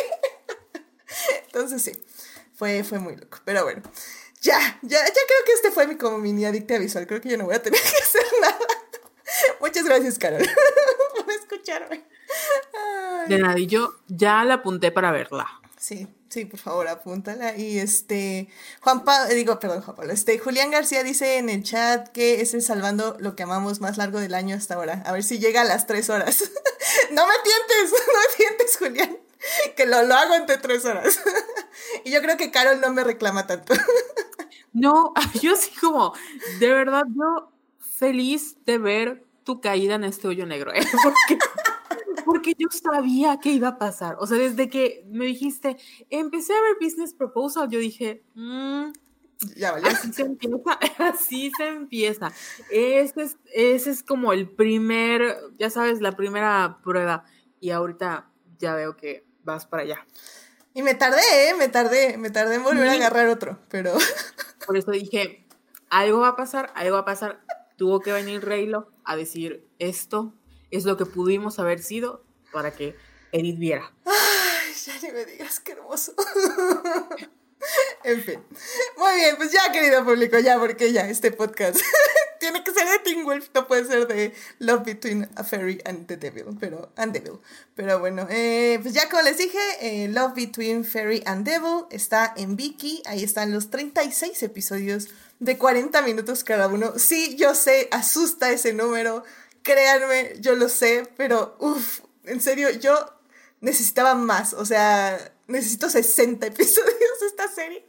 Entonces 1.45 1.81
sí 1.81 1.91
fue, 2.55 2.83
fue 2.83 2.99
muy 2.99 3.15
loco. 3.15 3.39
Pero 3.45 3.63
bueno, 3.63 3.81
ya, 4.41 4.59
ya, 4.81 4.99
ya 4.99 5.13
creo 5.13 5.45
que 5.45 5.53
este 5.53 5.71
fue 5.71 5.87
mi 5.87 5.95
como 5.97 6.17
mini 6.17 6.45
adicta 6.45 6.77
visual. 6.77 7.07
Creo 7.07 7.21
que 7.21 7.29
yo 7.29 7.37
no 7.37 7.45
voy 7.45 7.55
a 7.55 7.61
tener 7.61 7.79
que 7.81 8.03
hacer 8.03 8.25
nada. 8.41 8.57
Muchas 9.59 9.85
gracias, 9.85 10.19
Carol, 10.19 10.41
por 11.17 11.31
escucharme. 11.31 12.03
De 13.27 13.37
nada, 13.37 13.57
y 13.57 13.67
yo 13.67 13.95
ya 14.07 14.43
la 14.43 14.55
apunté 14.55 14.91
para 14.91 15.11
verla. 15.11 15.47
Sí, 15.79 16.07
sí, 16.29 16.45
por 16.45 16.59
favor, 16.59 16.87
apúntala. 16.87 17.57
Y 17.57 17.79
este, 17.79 18.49
Juan 18.81 19.03
Pablo, 19.03 19.31
eh, 19.31 19.35
digo, 19.35 19.59
perdón, 19.59 19.81
Juan 19.81 19.95
Pablo, 19.95 20.13
este, 20.13 20.37
Julián 20.39 20.71
García 20.71 21.03
dice 21.03 21.37
en 21.37 21.49
el 21.49 21.63
chat 21.63 22.09
que 22.09 22.41
es 22.41 22.53
el 22.53 22.61
salvando 22.61 23.17
lo 23.19 23.35
que 23.35 23.43
amamos 23.43 23.81
más 23.81 23.97
largo 23.97 24.19
del 24.19 24.33
año 24.33 24.55
hasta 24.55 24.75
ahora. 24.75 25.03
A 25.05 25.11
ver 25.11 25.23
si 25.23 25.39
llega 25.39 25.61
a 25.61 25.65
las 25.65 25.87
tres 25.87 26.09
horas. 26.09 26.41
no 27.11 27.27
me 27.27 27.33
tientes, 27.43 27.91
no 27.91 28.13
me 28.13 28.35
tientes, 28.37 28.77
Julián. 28.77 29.17
que 29.75 29.85
lo, 29.85 30.03
lo 30.03 30.15
hago 30.15 30.35
entre 30.35 30.57
tres 30.57 30.85
horas. 30.85 31.19
y 32.05 32.11
yo 32.11 32.21
creo 32.21 32.37
que 32.37 32.51
Carol 32.51 32.79
no 32.81 32.91
me 32.93 33.03
reclama 33.03 33.47
tanto. 33.47 33.73
no, 34.73 35.13
yo 35.41 35.55
sí 35.55 35.71
como, 35.79 36.13
de 36.59 36.73
verdad, 36.73 37.03
yo 37.15 37.51
feliz 37.79 38.57
de 38.65 38.77
ver 38.77 39.23
tu 39.43 39.61
caída 39.61 39.95
en 39.95 40.03
este 40.03 40.27
hoyo 40.27 40.45
negro, 40.45 40.73
¿eh? 40.73 40.85
porque, 41.03 41.37
porque 42.25 42.55
yo 42.57 42.67
sabía 42.71 43.39
que 43.39 43.51
iba 43.51 43.69
a 43.69 43.77
pasar. 43.77 44.15
O 44.19 44.27
sea, 44.27 44.37
desde 44.37 44.69
que 44.69 45.05
me 45.09 45.25
dijiste, 45.25 45.77
empecé 46.09 46.53
a 46.53 46.61
ver 46.61 46.77
Business 46.79 47.13
Proposal, 47.13 47.69
yo 47.69 47.79
dije, 47.79 48.23
mmm, 48.35 48.91
ya 49.55 49.73
vale. 49.73 49.87
Así 49.87 50.13
se 50.13 50.21
empieza, 50.23 50.79
así 50.99 51.51
se 51.57 51.67
empieza. 51.67 52.31
Ese 52.71 53.21
es, 53.21 53.37
ese 53.53 53.91
es 53.91 54.03
como 54.03 54.33
el 54.33 54.49
primer, 54.49 55.37
ya 55.57 55.69
sabes, 55.69 56.01
la 56.01 56.13
primera 56.13 56.79
prueba. 56.83 57.25
Y 57.59 57.71
ahorita 57.71 58.29
ya 58.59 58.75
veo 58.75 58.95
que 58.95 59.25
vas 59.43 59.65
para 59.65 59.83
allá. 59.83 60.05
Y 60.73 60.81
me 60.81 60.95
tardé, 60.95 61.49
¿eh? 61.49 61.53
Me 61.53 61.69
tardé, 61.69 62.17
me 62.17 62.29
tardé 62.29 62.55
en 62.55 62.63
volver 62.63 62.87
a 62.87 62.93
agarrar 62.93 63.27
otro, 63.27 63.59
pero... 63.69 63.93
Por 64.65 64.77
eso 64.77 64.91
dije, 64.91 65.45
algo 65.89 66.21
va 66.21 66.29
a 66.29 66.35
pasar, 66.35 66.71
algo 66.75 66.95
va 66.95 67.01
a 67.01 67.05
pasar. 67.05 67.41
Tuvo 67.77 67.99
que 67.99 68.11
venir 68.13 68.43
Reylo 68.43 68.91
a 69.03 69.15
decir, 69.15 69.67
esto 69.77 70.33
es 70.71 70.85
lo 70.85 70.97
que 70.97 71.05
pudimos 71.05 71.59
haber 71.59 71.81
sido 71.83 72.23
para 72.51 72.71
que 72.71 72.95
Edith 73.31 73.59
viera. 73.59 73.93
Ay, 74.05 74.73
ya 74.73 74.93
ni 75.01 75.11
me 75.11 75.25
digas, 75.25 75.59
qué 75.59 75.73
hermoso. 75.73 76.13
en 78.03 78.21
fin. 78.23 78.43
Muy 78.97 79.15
bien, 79.15 79.35
pues 79.37 79.51
ya, 79.51 79.71
querido 79.71 80.03
público, 80.03 80.39
ya, 80.39 80.59
porque 80.59 80.91
ya 80.91 81.09
este 81.09 81.31
podcast 81.31 81.79
tiene 82.39 82.63
que 82.63 82.73
ser 82.73 82.87
de 82.87 82.99
Teen 82.99 83.23
Wolf, 83.23 83.49
no 83.53 83.67
puede 83.67 83.85
ser 83.85 84.07
de 84.07 84.33
Love 84.59 84.83
Between 84.83 85.29
a 85.35 85.43
Fairy 85.43 85.81
and 85.85 86.07
the 86.07 86.17
Devil, 86.17 86.57
pero, 86.59 86.91
and 86.95 87.13
Devil. 87.13 87.39
Pero 87.75 87.99
bueno, 87.99 88.27
eh, 88.29 88.79
pues 88.81 88.93
ya 88.93 89.09
como 89.09 89.21
les 89.23 89.37
dije, 89.37 89.59
eh, 89.81 90.07
Love 90.09 90.33
Between 90.35 90.85
Fairy 90.85 91.23
and 91.25 91.45
Devil 91.45 91.85
está 91.89 92.33
en 92.35 92.55
Viki, 92.55 93.01
ahí 93.05 93.23
están 93.23 93.51
los 93.51 93.69
36 93.69 94.43
episodios 94.43 95.09
de 95.39 95.57
40 95.57 96.01
minutos 96.01 96.43
cada 96.43 96.67
uno. 96.67 96.93
Sí, 96.97 97.35
yo 97.35 97.55
sé, 97.55 97.87
asusta 97.91 98.51
ese 98.51 98.73
número, 98.73 99.23
créanme, 99.61 100.33
yo 100.39 100.55
lo 100.55 100.69
sé, 100.69 101.07
pero 101.17 101.55
uff, 101.59 102.01
en 102.25 102.41
serio, 102.41 102.69
yo 102.71 103.13
necesitaba 103.61 104.15
más, 104.15 104.53
o 104.53 104.65
sea, 104.65 105.32
necesito 105.53 105.89
60 105.89 106.45
episodios 106.47 107.19
de 107.21 107.27
esta 107.27 107.47
serie. 107.47 107.87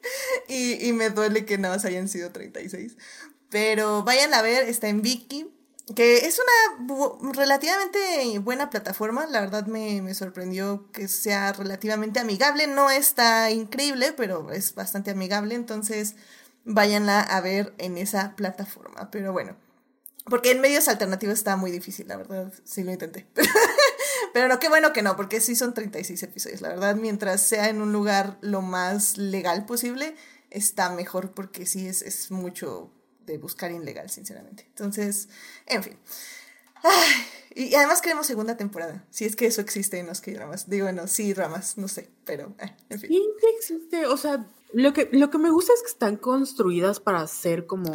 Y, 0.48 0.86
y 0.86 0.92
me 0.92 1.10
duele 1.10 1.44
que 1.44 1.58
nada 1.58 1.74
más 1.74 1.84
hayan 1.84 2.08
sido 2.08 2.30
36. 2.30 2.96
Pero 3.50 4.04
vayan 4.04 4.34
a 4.34 4.42
ver, 4.42 4.68
está 4.68 4.88
en 4.88 5.02
Viki, 5.02 5.50
que 5.94 6.26
es 6.26 6.40
una 6.40 7.32
relativamente 7.32 8.38
buena 8.38 8.70
plataforma, 8.70 9.26
la 9.26 9.40
verdad 9.40 9.66
me, 9.66 10.00
me, 10.00 10.14
sorprendió 10.14 10.90
que 10.92 11.08
sea 11.08 11.52
relativamente 11.52 12.20
amigable, 12.20 12.66
no 12.66 12.90
está 12.90 13.50
increíble, 13.50 14.12
pero 14.16 14.50
es 14.50 14.74
bastante 14.74 15.10
amigable, 15.10 15.54
entonces 15.54 16.16
váyanla 16.64 17.20
a 17.20 17.40
ver 17.42 17.74
en 17.76 17.98
esa 17.98 18.34
plataforma, 18.34 19.10
pero 19.10 19.32
bueno, 19.32 19.56
porque 20.24 20.52
en 20.52 20.62
medios 20.62 20.88
alternativos 20.88 21.34
está 21.34 21.56
muy 21.56 21.70
difícil, 21.70 22.08
la 22.08 22.16
verdad, 22.16 22.52
sí 22.64 22.82
lo 22.82 22.92
intenté. 22.92 23.26
Pero 24.34 24.58
qué 24.58 24.68
bueno 24.68 24.92
que 24.92 25.02
no, 25.02 25.14
porque 25.14 25.40
sí 25.40 25.54
son 25.54 25.74
36 25.74 26.20
episodios. 26.24 26.60
La 26.60 26.70
verdad, 26.70 26.96
mientras 26.96 27.40
sea 27.40 27.68
en 27.68 27.80
un 27.80 27.92
lugar 27.92 28.36
lo 28.40 28.62
más 28.62 29.16
legal 29.16 29.64
posible, 29.64 30.16
está 30.50 30.90
mejor 30.90 31.34
porque 31.34 31.66
sí 31.66 31.86
es, 31.86 32.02
es 32.02 32.32
mucho 32.32 32.90
de 33.26 33.38
buscar 33.38 33.70
ilegal, 33.70 34.10
sinceramente. 34.10 34.64
Entonces, 34.70 35.28
en 35.66 35.84
fin. 35.84 35.96
y 37.54 37.76
además 37.76 38.02
queremos 38.02 38.26
segunda 38.26 38.56
temporada. 38.56 39.04
Si 39.08 39.24
es 39.24 39.36
que 39.36 39.46
eso 39.46 39.60
existe 39.60 40.00
en 40.00 40.08
los 40.08 40.20
que 40.20 40.34
ramas. 40.34 40.68
Digo, 40.68 40.90
no, 40.90 41.06
sí, 41.06 41.32
ramas, 41.32 41.78
no 41.78 41.86
sé, 41.86 42.10
pero 42.24 42.56
eh, 42.58 42.74
en 42.88 42.98
fin. 42.98 43.22
Existe. 43.56 44.04
O 44.06 44.16
sea, 44.16 44.44
lo 44.74 44.92
que, 44.92 45.08
lo 45.12 45.30
que 45.30 45.38
me 45.38 45.50
gusta 45.50 45.72
es 45.72 45.82
que 45.82 45.88
están 45.88 46.16
construidas 46.16 47.00
para 47.00 47.26
ser 47.26 47.66
como 47.66 47.92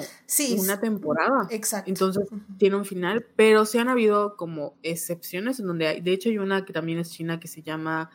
una 0.58 0.80
temporada. 0.80 1.48
Exacto. 1.50 1.90
Entonces 1.90 2.28
tiene 2.58 2.78
un 2.78 2.86
final, 2.86 3.26
pero 3.36 3.66
sí 3.66 3.78
han 3.78 3.90
habido 3.90 4.38
como 4.38 4.78
excepciones 4.82 5.60
en 5.60 5.68
donde 5.68 5.88
hay, 5.88 6.02
de 6.02 6.12
hecho 6.12 6.30
hay 6.30 6.38
una 6.38 6.66
que 6.66 6.74
también 6.74 7.00
es 7.00 7.12
china 7.12 7.40
que 7.40 7.48
se 7.48 7.62
llama 7.62 8.10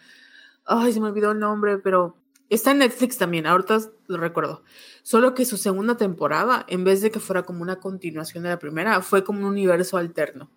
Ay, 0.65 0.93
se 0.93 1.01
me 1.01 1.09
olvidó 1.09 1.33
el 1.33 1.39
nombre, 1.39 1.79
pero 1.79 2.17
está 2.49 2.71
en 2.71 2.79
Netflix 2.79 3.19
también, 3.19 3.47
ahorita 3.47 3.79
lo 4.07 4.17
recuerdo. 4.17 4.63
Solo 5.03 5.35
que 5.35 5.45
su 5.45 5.59
segunda 5.59 5.97
temporada, 5.97 6.65
en 6.69 6.85
vez 6.85 7.03
de 7.03 7.11
que 7.11 7.21
fuera 7.21 7.43
como 7.43 7.63
una 7.63 7.81
continuación 7.81 8.45
de 8.45 8.51
la 8.51 8.59
primera, 8.59 9.03
fue 9.03 9.25
como 9.25 9.41
un 9.41 9.47
universo 9.47 9.99
alterno. 9.99 10.49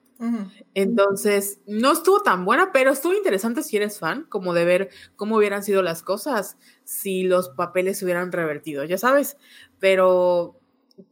Entonces, 0.73 1.59
no 1.67 1.91
estuvo 1.91 2.21
tan 2.21 2.45
buena, 2.45 2.71
pero 2.71 2.91
estuvo 2.91 3.13
interesante 3.13 3.63
si 3.63 3.77
eres 3.77 3.99
fan, 3.99 4.25
como 4.29 4.53
de 4.53 4.65
ver 4.65 4.89
cómo 5.15 5.37
hubieran 5.37 5.63
sido 5.63 5.81
las 5.81 6.01
cosas 6.01 6.57
si 6.83 7.23
los 7.23 7.49
papeles 7.49 7.99
se 7.99 8.05
hubieran 8.05 8.31
revertido, 8.31 8.83
ya 8.83 8.97
sabes. 8.97 9.37
Pero, 9.79 10.59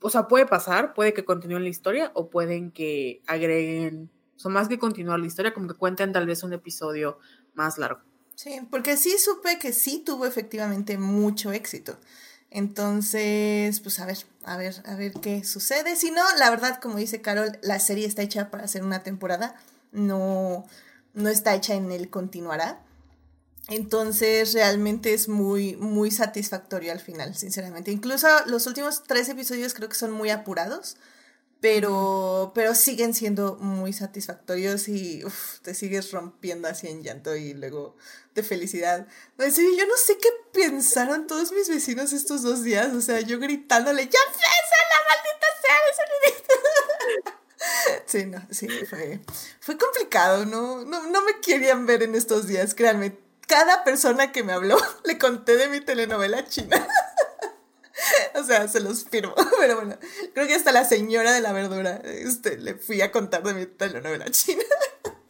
o 0.01 0.09
sea, 0.09 0.27
puede 0.27 0.45
pasar, 0.45 0.93
puede 0.93 1.13
que 1.13 1.25
continúen 1.25 1.63
la 1.63 1.69
historia 1.69 2.11
o 2.15 2.29
pueden 2.29 2.71
que 2.71 3.21
agreguen, 3.27 4.09
o 4.35 4.39
sea, 4.39 4.51
más 4.51 4.67
que 4.67 4.79
continuar 4.79 5.19
la 5.19 5.27
historia, 5.27 5.53
como 5.53 5.67
que 5.67 5.75
cuenten 5.75 6.11
tal 6.11 6.25
vez 6.25 6.43
un 6.43 6.53
episodio 6.53 7.19
más 7.53 7.77
largo. 7.77 8.01
Sí, 8.35 8.59
porque 8.69 8.97
sí 8.97 9.17
supe 9.17 9.59
que 9.59 9.71
sí 9.71 10.03
tuvo 10.05 10.25
efectivamente 10.25 10.97
mucho 10.97 11.51
éxito. 11.53 11.97
Entonces, 12.55 13.81
pues 13.81 13.99
a 13.99 14.05
ver, 14.05 14.17
a 14.45 14.55
ver, 14.55 14.81
a 14.85 14.95
ver 14.95 15.11
qué 15.21 15.43
sucede. 15.43 15.97
Si 15.97 16.09
no, 16.09 16.23
la 16.39 16.49
verdad, 16.49 16.79
como 16.81 16.95
dice 16.95 17.19
Carol, 17.19 17.59
la 17.61 17.79
serie 17.79 18.07
está 18.07 18.21
hecha 18.21 18.49
para 18.49 18.63
hacer 18.63 18.81
una 18.81 19.03
temporada, 19.03 19.55
no, 19.91 20.65
no 21.13 21.27
está 21.27 21.53
hecha 21.53 21.73
en 21.73 21.91
el 21.91 22.09
continuará. 22.09 22.79
Entonces, 23.67 24.53
realmente 24.53 25.13
es 25.13 25.27
muy, 25.27 25.75
muy 25.75 26.11
satisfactorio 26.11 26.93
al 26.93 27.01
final, 27.01 27.35
sinceramente. 27.35 27.91
Incluso 27.91 28.29
los 28.45 28.67
últimos 28.67 29.03
tres 29.03 29.27
episodios 29.27 29.73
creo 29.73 29.89
que 29.89 29.95
son 29.95 30.11
muy 30.11 30.29
apurados 30.29 30.95
pero, 31.65 32.51
pero 32.53 32.75
siguen 32.75 33.15
siendo 33.15 33.55
muy 33.55 33.91
satisfactorios 33.91 34.87
y 34.87 35.23
te 35.63 35.73
sigues 35.73 36.11
rompiendo 36.11 36.67
así 36.67 36.87
en 36.87 37.01
llanto 37.01 37.35
y 37.35 37.55
luego 37.55 37.97
de 38.35 38.43
felicidad. 38.43 39.07
yo 39.39 39.87
no 39.87 39.97
sé 39.97 40.19
qué 40.19 40.29
pensaron 40.53 41.25
todos 41.25 41.51
mis 41.53 41.67
vecinos 41.67 42.13
estos 42.13 42.43
dos 42.43 42.61
días, 42.61 42.93
o 42.93 43.01
sea, 43.01 43.19
yo 43.21 43.39
gritándole, 43.39 44.03
¡ya 44.03 44.19
pesa 44.31 44.77
la 44.91 44.99
maldita 45.09 45.47
sea 45.63 45.75
de 46.21 47.33
Sí, 48.05 48.25
no, 48.27 48.47
sí, 48.51 48.67
fue, 48.87 49.21
fue 49.59 49.75
complicado, 49.79 50.45
no, 50.45 50.85
no, 50.85 51.07
no 51.07 51.21
me 51.23 51.39
querían 51.41 51.87
ver 51.87 52.03
en 52.03 52.13
estos 52.13 52.45
días, 52.45 52.75
créanme. 52.75 53.17
Cada 53.47 53.83
persona 53.83 54.31
que 54.31 54.43
me 54.43 54.53
habló 54.53 54.77
le 55.03 55.17
conté 55.17 55.57
de 55.57 55.67
mi 55.69 55.81
telenovela 55.81 56.47
china. 56.47 56.87
o 58.35 58.43
sea, 58.43 58.67
se 58.67 58.79
los 58.79 59.05
firmo. 59.05 59.33
Pero 59.59 59.75
bueno, 59.75 59.97
creo 60.33 60.47
que 60.47 60.55
hasta 60.55 60.71
la 60.71 60.85
señora 60.85 61.33
de 61.33 61.41
la 61.41 61.53
verdura 61.53 62.01
este, 62.03 62.57
le 62.57 62.75
fui 62.75 63.01
a 63.01 63.11
contar 63.11 63.43
de 63.43 63.53
mi 63.53 63.65
telenovela 63.65 64.29
china. 64.31 64.63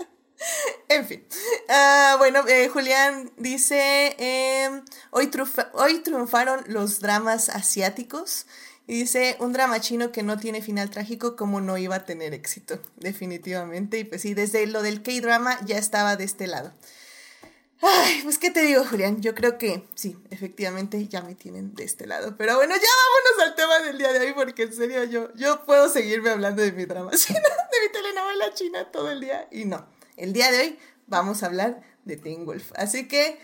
en 0.89 1.05
fin. 1.05 1.25
Uh, 1.69 2.17
bueno, 2.17 2.47
eh, 2.47 2.69
Julián 2.69 3.31
dice, 3.37 4.15
eh, 4.17 4.81
hoy, 5.11 5.31
hoy 5.73 5.99
triunfaron 5.99 6.63
los 6.67 6.99
dramas 6.99 7.49
asiáticos. 7.49 8.45
Y 8.87 8.99
dice, 8.99 9.35
un 9.39 9.51
drama 9.51 9.79
chino 9.79 10.11
que 10.11 10.21
no 10.21 10.37
tiene 10.37 10.61
final 10.61 10.91
trágico, 10.91 11.35
como 11.35 11.59
no 11.59 11.75
iba 11.75 11.95
a 11.95 12.05
tener 12.05 12.35
éxito, 12.35 12.79
definitivamente. 12.97 13.97
Y 13.97 14.03
pues 14.03 14.21
sí, 14.21 14.35
desde 14.35 14.67
lo 14.67 14.83
del 14.83 15.01
K-drama 15.01 15.59
ya 15.65 15.79
estaba 15.79 16.15
de 16.15 16.23
este 16.23 16.45
lado. 16.45 16.71
Ay, 17.81 18.21
pues 18.23 18.37
qué 18.37 18.51
te 18.51 18.61
digo, 18.61 18.83
Julián, 18.85 19.21
yo 19.21 19.35
creo 19.35 19.57
que 19.57 19.83
sí, 19.95 20.17
efectivamente 20.29 21.07
ya 21.07 21.21
me 21.21 21.35
tienen 21.35 21.75
de 21.75 21.83
este 21.83 22.07
lado. 22.07 22.35
Pero 22.37 22.55
bueno, 22.55 22.73
ya 22.75 22.81
vámonos 22.81 23.47
al 23.47 23.55
tema 23.55 23.79
del 23.79 23.97
día 23.97 24.13
de 24.13 24.19
hoy, 24.19 24.33
porque 24.33 24.63
en 24.63 24.73
serio 24.73 25.03
yo, 25.03 25.33
yo 25.35 25.65
puedo 25.65 25.89
seguirme 25.89 26.29
hablando 26.29 26.61
de 26.61 26.71
mi 26.71 26.85
drama 26.85 27.11
china, 27.11 27.39
de 27.71 27.87
mi 27.87 27.91
telenovela 27.91 28.53
china 28.53 28.91
todo 28.91 29.11
el 29.11 29.19
día. 29.19 29.47
Y 29.51 29.65
no, 29.65 29.85
el 30.15 30.33
día 30.33 30.51
de 30.51 30.59
hoy 30.59 30.79
vamos 31.07 31.43
a 31.43 31.47
hablar 31.47 31.81
de 32.05 32.17
Teen 32.17 32.45
Wolf. 32.45 32.71
Así 32.75 33.07
que, 33.07 33.39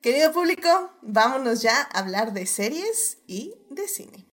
querido 0.00 0.32
público, 0.32 0.92
vámonos 1.00 1.62
ya 1.62 1.88
a 1.92 1.98
hablar 1.98 2.32
de 2.32 2.46
series 2.46 3.18
y 3.26 3.54
de 3.70 3.88
cine. 3.88 4.31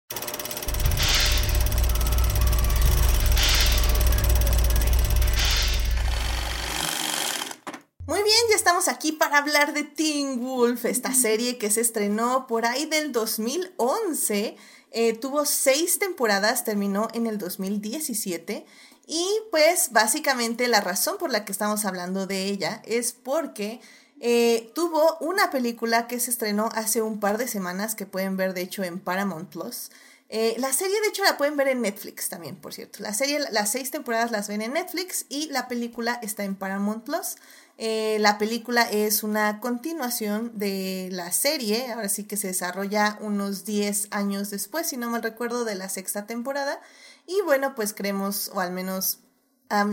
Muy 8.06 8.22
bien, 8.22 8.36
ya 8.50 8.56
estamos 8.56 8.88
aquí 8.88 9.12
para 9.12 9.38
hablar 9.38 9.72
de 9.72 9.82
Teen 9.82 10.38
Wolf, 10.42 10.84
esta 10.84 11.14
serie 11.14 11.56
que 11.56 11.70
se 11.70 11.80
estrenó 11.80 12.46
por 12.46 12.66
ahí 12.66 12.84
del 12.84 13.12
2011. 13.12 14.58
Eh, 14.90 15.14
tuvo 15.14 15.46
seis 15.46 15.98
temporadas, 15.98 16.64
terminó 16.64 17.08
en 17.14 17.26
el 17.26 17.38
2017. 17.38 18.66
Y 19.06 19.26
pues 19.50 19.90
básicamente 19.92 20.68
la 20.68 20.82
razón 20.82 21.16
por 21.16 21.32
la 21.32 21.46
que 21.46 21.52
estamos 21.52 21.86
hablando 21.86 22.26
de 22.26 22.44
ella 22.44 22.82
es 22.84 23.12
porque 23.12 23.80
eh, 24.20 24.70
tuvo 24.74 25.16
una 25.20 25.50
película 25.50 26.06
que 26.06 26.20
se 26.20 26.30
estrenó 26.30 26.68
hace 26.74 27.00
un 27.00 27.20
par 27.20 27.38
de 27.38 27.48
semanas 27.48 27.94
que 27.94 28.04
pueden 28.04 28.36
ver 28.36 28.52
de 28.52 28.60
hecho 28.60 28.84
en 28.84 29.00
Paramount 29.00 29.48
Plus. 29.48 29.88
Eh, 30.36 30.56
la 30.58 30.72
serie, 30.72 31.00
de 31.00 31.08
hecho, 31.08 31.22
la 31.22 31.36
pueden 31.36 31.56
ver 31.56 31.68
en 31.68 31.82
Netflix 31.82 32.28
también, 32.28 32.56
por 32.56 32.74
cierto. 32.74 33.02
La 33.02 33.14
serie, 33.14 33.38
las 33.52 33.70
seis 33.70 33.90
temporadas 33.90 34.30
las 34.30 34.48
ven 34.48 34.62
en 34.62 34.72
Netflix 34.72 35.26
y 35.28 35.46
la 35.48 35.68
película 35.68 36.18
está 36.22 36.44
en 36.44 36.56
Paramount 36.56 37.04
Plus. 37.04 37.36
Eh, 37.76 38.18
la 38.20 38.38
película 38.38 38.82
es 38.82 39.24
una 39.24 39.60
continuación 39.60 40.52
de 40.54 41.08
la 41.10 41.32
serie, 41.32 41.92
ahora 41.92 42.08
sí 42.08 42.24
que 42.24 42.36
se 42.36 42.48
desarrolla 42.48 43.18
unos 43.20 43.64
10 43.64 44.08
años 44.12 44.50
después, 44.50 44.86
si 44.86 44.96
no 44.96 45.10
mal 45.10 45.22
recuerdo, 45.22 45.64
de 45.64 45.74
la 45.74 45.88
sexta 45.88 46.26
temporada. 46.26 46.80
Y 47.26 47.40
bueno, 47.42 47.74
pues 47.74 47.92
creemos, 47.92 48.50
o 48.54 48.60
al 48.60 48.72
menos 48.72 49.20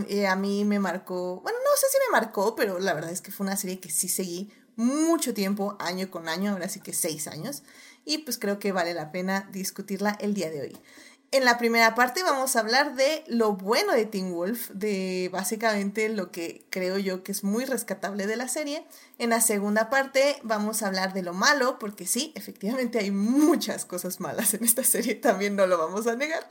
eh, 0.08 0.26
a 0.26 0.36
mí 0.36 0.64
me 0.64 0.78
marcó, 0.78 1.40
bueno, 1.40 1.58
no 1.64 1.76
sé 1.76 1.86
si 1.90 1.98
me 2.06 2.18
marcó, 2.20 2.54
pero 2.54 2.78
la 2.78 2.94
verdad 2.94 3.10
es 3.10 3.20
que 3.20 3.32
fue 3.32 3.46
una 3.46 3.56
serie 3.56 3.80
que 3.80 3.90
sí 3.90 4.08
seguí 4.08 4.52
mucho 4.76 5.34
tiempo, 5.34 5.76
año 5.80 6.10
con 6.10 6.28
año, 6.28 6.52
ahora 6.52 6.68
sí 6.68 6.80
que 6.80 6.92
6 6.92 7.26
años. 7.28 7.62
Y 8.04 8.18
pues 8.18 8.38
creo 8.38 8.58
que 8.58 8.72
vale 8.72 8.94
la 8.94 9.12
pena 9.12 9.48
discutirla 9.52 10.16
el 10.20 10.34
día 10.34 10.50
de 10.50 10.62
hoy. 10.62 10.76
En 11.32 11.46
la 11.46 11.56
primera 11.56 11.94
parte 11.94 12.22
vamos 12.22 12.56
a 12.56 12.60
hablar 12.60 12.94
de 12.94 13.24
lo 13.26 13.54
bueno 13.54 13.94
de 13.94 14.04
Teen 14.04 14.34
Wolf, 14.34 14.68
de 14.68 15.30
básicamente 15.32 16.10
lo 16.10 16.30
que 16.30 16.66
creo 16.68 16.98
yo 16.98 17.22
que 17.22 17.32
es 17.32 17.42
muy 17.42 17.64
rescatable 17.64 18.26
de 18.26 18.36
la 18.36 18.48
serie. 18.48 18.86
En 19.16 19.30
la 19.30 19.40
segunda 19.40 19.88
parte 19.88 20.38
vamos 20.42 20.82
a 20.82 20.88
hablar 20.88 21.14
de 21.14 21.22
lo 21.22 21.32
malo, 21.32 21.78
porque 21.78 22.06
sí, 22.06 22.32
efectivamente 22.34 22.98
hay 22.98 23.10
muchas 23.10 23.86
cosas 23.86 24.20
malas 24.20 24.52
en 24.52 24.62
esta 24.62 24.84
serie, 24.84 25.14
también 25.14 25.56
no 25.56 25.66
lo 25.66 25.78
vamos 25.78 26.06
a 26.06 26.16
negar. 26.16 26.46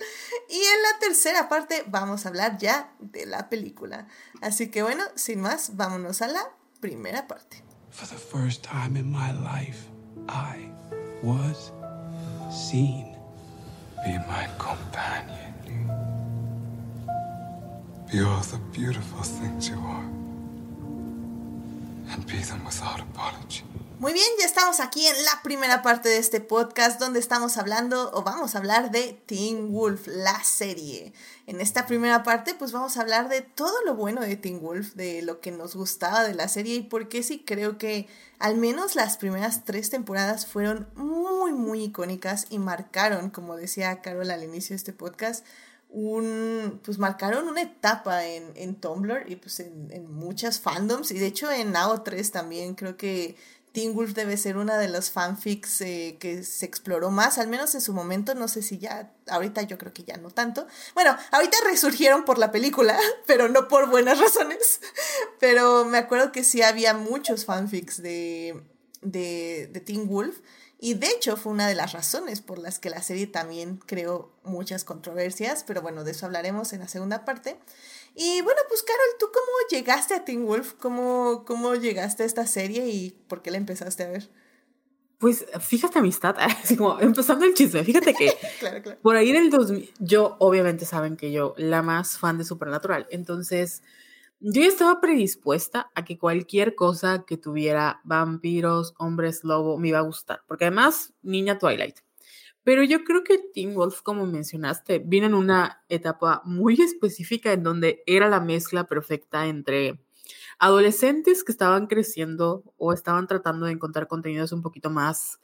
Y 0.50 0.58
en 0.58 0.82
la 0.82 1.00
tercera 1.00 1.48
parte 1.48 1.84
vamos 1.86 2.26
a 2.26 2.30
hablar 2.30 2.58
ya 2.58 2.92
de 2.98 3.28
la 3.28 3.50
película. 3.50 4.08
Así 4.42 4.70
que 4.70 4.82
bueno, 4.82 5.04
sin 5.14 5.42
más, 5.42 5.76
vámonos 5.76 6.24
a 6.24 6.28
la 6.28 6.42
primera 6.80 7.28
parte. 7.28 7.64
For 7.92 8.08
the 8.08 8.16
first 8.18 8.64
time 8.64 8.98
in 8.98 9.12
my 9.12 9.32
life, 9.32 9.78
I 10.28 10.72
was 11.22 11.72
seen. 12.50 13.11
Be 14.04 14.18
my 14.28 14.48
companion. 14.58 15.54
Be 18.12 18.22
all 18.22 18.42
the 18.42 18.60
beautiful 18.74 19.22
things 19.22 19.70
you 19.70 19.76
are. 19.76 20.10
And 22.10 22.26
be 22.26 22.38
them 22.38 22.66
without 22.66 23.00
apology. 23.00 23.64
Muy 24.02 24.14
bien, 24.14 24.26
ya 24.40 24.48
estamos 24.48 24.80
aquí 24.80 25.06
en 25.06 25.26
la 25.26 25.44
primera 25.44 25.84
parte 25.84 26.10
de 26.10 26.18
este 26.18 26.42
podcast 26.42 27.00
donde 27.00 27.20
estamos 27.20 27.58
hablando 27.58 28.10
o 28.16 28.24
vamos 28.24 28.56
a 28.56 28.58
hablar 28.58 28.90
de 28.90 29.22
Teen 29.28 29.72
Wolf, 29.72 30.08
la 30.08 30.44
serie. 30.44 31.14
En 31.46 31.62
esta 31.62 31.86
primera 31.86 32.24
parte 32.24 32.56
pues 32.56 32.72
vamos 32.72 32.98
a 32.98 33.02
hablar 33.02 33.30
de 33.30 33.42
todo 33.42 33.76
lo 33.86 33.94
bueno 33.94 34.22
de 34.22 34.38
Teen 34.38 34.60
Wolf, 34.60 34.96
de 34.96 35.22
lo 35.22 35.40
que 35.40 35.52
nos 35.52 35.76
gustaba 35.76 36.24
de 36.24 36.34
la 36.34 36.48
serie 36.48 36.74
y 36.74 36.82
por 36.82 37.10
qué 37.10 37.22
sí 37.22 37.44
creo 37.46 37.78
que 37.78 38.08
al 38.40 38.58
menos 38.58 38.96
las 38.96 39.18
primeras 39.18 39.66
tres 39.66 39.92
temporadas 39.92 40.48
fueron 40.48 40.88
muy 40.96 41.54
muy 41.54 41.84
icónicas 41.84 42.48
y 42.50 42.58
marcaron, 42.58 43.30
como 43.30 43.56
decía 43.56 44.02
Carol 44.02 44.32
al 44.32 44.44
inicio 44.44 44.74
de 44.74 44.78
este 44.78 44.94
podcast, 44.94 45.46
un, 45.90 46.80
pues 46.84 46.98
marcaron 46.98 47.48
una 47.48 47.62
etapa 47.62 48.26
en, 48.26 48.52
en 48.56 48.76
Tumblr 48.76 49.30
y 49.30 49.36
pues 49.36 49.60
en, 49.60 49.92
en 49.92 50.12
muchas 50.12 50.60
fandoms 50.60 51.12
y 51.12 51.20
de 51.20 51.28
hecho 51.28 51.52
en 51.52 51.74
AO3 51.74 52.32
también 52.32 52.74
creo 52.74 52.98
que 52.98 53.36
Teen 53.72 53.96
Wolf 53.96 54.14
debe 54.14 54.36
ser 54.36 54.58
una 54.58 54.78
de 54.78 54.90
los 54.90 55.12
fanfics 55.12 55.82
eh, 55.82 56.18
que 56.20 56.44
se 56.44 56.66
exploró 56.66 57.10
más, 57.10 57.38
al 57.38 57.48
menos 57.48 57.74
en 57.74 57.82
su 57.82 57.94
momento, 57.94 58.36
no 58.36 58.48
sé 58.48 58.62
si 58.62 58.78
ya, 58.78 59.14
ahorita 59.28 59.62
yo 59.62 59.78
creo 59.78 59.94
que 59.94 60.04
ya 60.04 60.18
no 60.18 60.30
tanto. 60.30 60.68
Bueno, 60.94 61.16
ahorita 61.32 61.58
resurgieron 61.66 62.26
por 62.26 62.38
la 62.38 62.52
película, 62.52 63.00
pero 63.28 63.48
no 63.48 63.68
por 63.68 63.90
buenas 63.90 64.20
razones. 64.20 64.82
Pero 65.40 65.86
me 65.86 65.98
acuerdo 65.98 66.32
que 66.32 66.44
sí 66.44 66.62
había 66.62 66.94
muchos 66.94 67.46
fanfics 67.46 68.02
de, 68.02 68.62
de, 69.02 69.68
de 69.72 69.80
Teen 69.80 70.08
Wolf. 70.08 70.40
Y 70.80 70.96
de 70.96 71.08
hecho 71.08 71.38
fue 71.38 71.52
una 71.52 71.68
de 71.68 71.76
las 71.76 71.94
razones 71.94 72.42
por 72.42 72.58
las 72.58 72.80
que 72.80 72.90
la 72.90 73.02
serie 73.02 73.28
también 73.28 73.78
creó 73.78 74.32
muchas 74.44 74.84
controversias, 74.84 75.64
pero 75.64 75.82
bueno, 75.82 76.04
de 76.04 76.12
eso 76.12 76.26
hablaremos 76.26 76.74
en 76.74 76.80
la 76.80 76.88
segunda 76.88 77.24
parte. 77.24 77.60
Y 78.16 78.42
bueno, 78.42 78.60
pues 78.68 78.84
Carol, 78.84 79.16
¿tú 79.20 79.28
cómo 79.34 79.70
llegaste 79.70 80.14
a 80.14 80.26
Teen 80.26 80.46
Wolf? 80.46 80.74
¿Cómo, 80.74 81.44
¿Cómo 81.46 81.76
llegaste 81.76 82.24
a 82.24 82.26
esta 82.26 82.46
serie 82.46 82.88
y 82.88 83.12
por 83.28 83.42
qué 83.42 83.52
la 83.52 83.58
empezaste 83.58 84.04
a 84.04 84.10
ver? 84.10 84.30
Pues 85.18 85.46
fíjate 85.60 86.00
amistad, 86.00 86.36
así 86.40 86.76
como 86.76 87.00
empezando 87.00 87.46
el 87.46 87.54
chisme, 87.54 87.84
fíjate 87.84 88.14
que 88.14 88.34
claro, 88.60 88.82
claro. 88.82 89.00
por 89.02 89.16
ahí 89.16 89.32
del 89.32 89.52
2000, 89.52 89.94
yo 90.00 90.36
obviamente 90.40 90.86
saben 90.86 91.16
que 91.16 91.32
yo 91.32 91.54
la 91.58 91.84
más 91.84 92.18
fan 92.18 92.40
de 92.40 92.44
Supernatural, 92.44 93.08
entonces 93.12 93.84
yo 94.40 94.64
estaba 94.64 95.00
predispuesta 95.00 95.92
a 95.94 96.04
que 96.04 96.18
cualquier 96.18 96.74
cosa 96.74 97.24
que 97.28 97.38
tuviera 97.38 98.02
vampiros, 98.04 98.96
hombres 98.98 99.44
lobo, 99.44 99.78
me 99.78 99.90
iba 99.90 100.00
a 100.00 100.02
gustar, 100.02 100.42
porque 100.48 100.66
además, 100.66 101.14
niña 101.22 101.60
Twilight. 101.60 102.00
Pero 102.64 102.84
yo 102.84 103.04
creo 103.04 103.24
que 103.24 103.40
Teen 103.54 103.74
Wolf, 103.74 104.02
como 104.02 104.26
mencionaste, 104.26 105.00
viene 105.00 105.28
en 105.28 105.34
una 105.34 105.84
etapa 105.90 106.42
muy 106.46 106.76
específica 106.82 107.54
en 107.54 107.64
donde 107.64 108.04
era 108.06 108.30
la 108.30 108.40
mezcla 108.40 108.86
perfecta 108.86 109.48
entre 109.48 110.00
adolescentes 110.60 111.44
que 111.44 111.52
estaban 111.52 111.88
creciendo 111.88 112.64
o 112.78 112.94
estaban 112.94 113.28
tratando 113.28 113.66
de 113.66 113.74
encontrar 113.74 114.08
contenidos 114.08 114.52
un 114.52 114.62
poquito 114.62 114.92
más, 114.92 115.40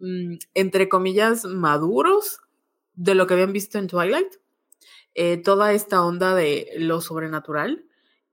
mm, 0.00 0.34
entre 0.54 0.88
comillas, 0.88 1.44
maduros 1.44 2.40
de 2.94 3.14
lo 3.14 3.26
que 3.26 3.34
habían 3.34 3.52
visto 3.52 3.78
en 3.78 3.86
Twilight. 3.86 4.34
Eh, 5.14 5.36
toda 5.38 5.72
esta 5.72 6.04
onda 6.04 6.34
de 6.34 6.70
lo 6.78 7.00
sobrenatural 7.00 7.84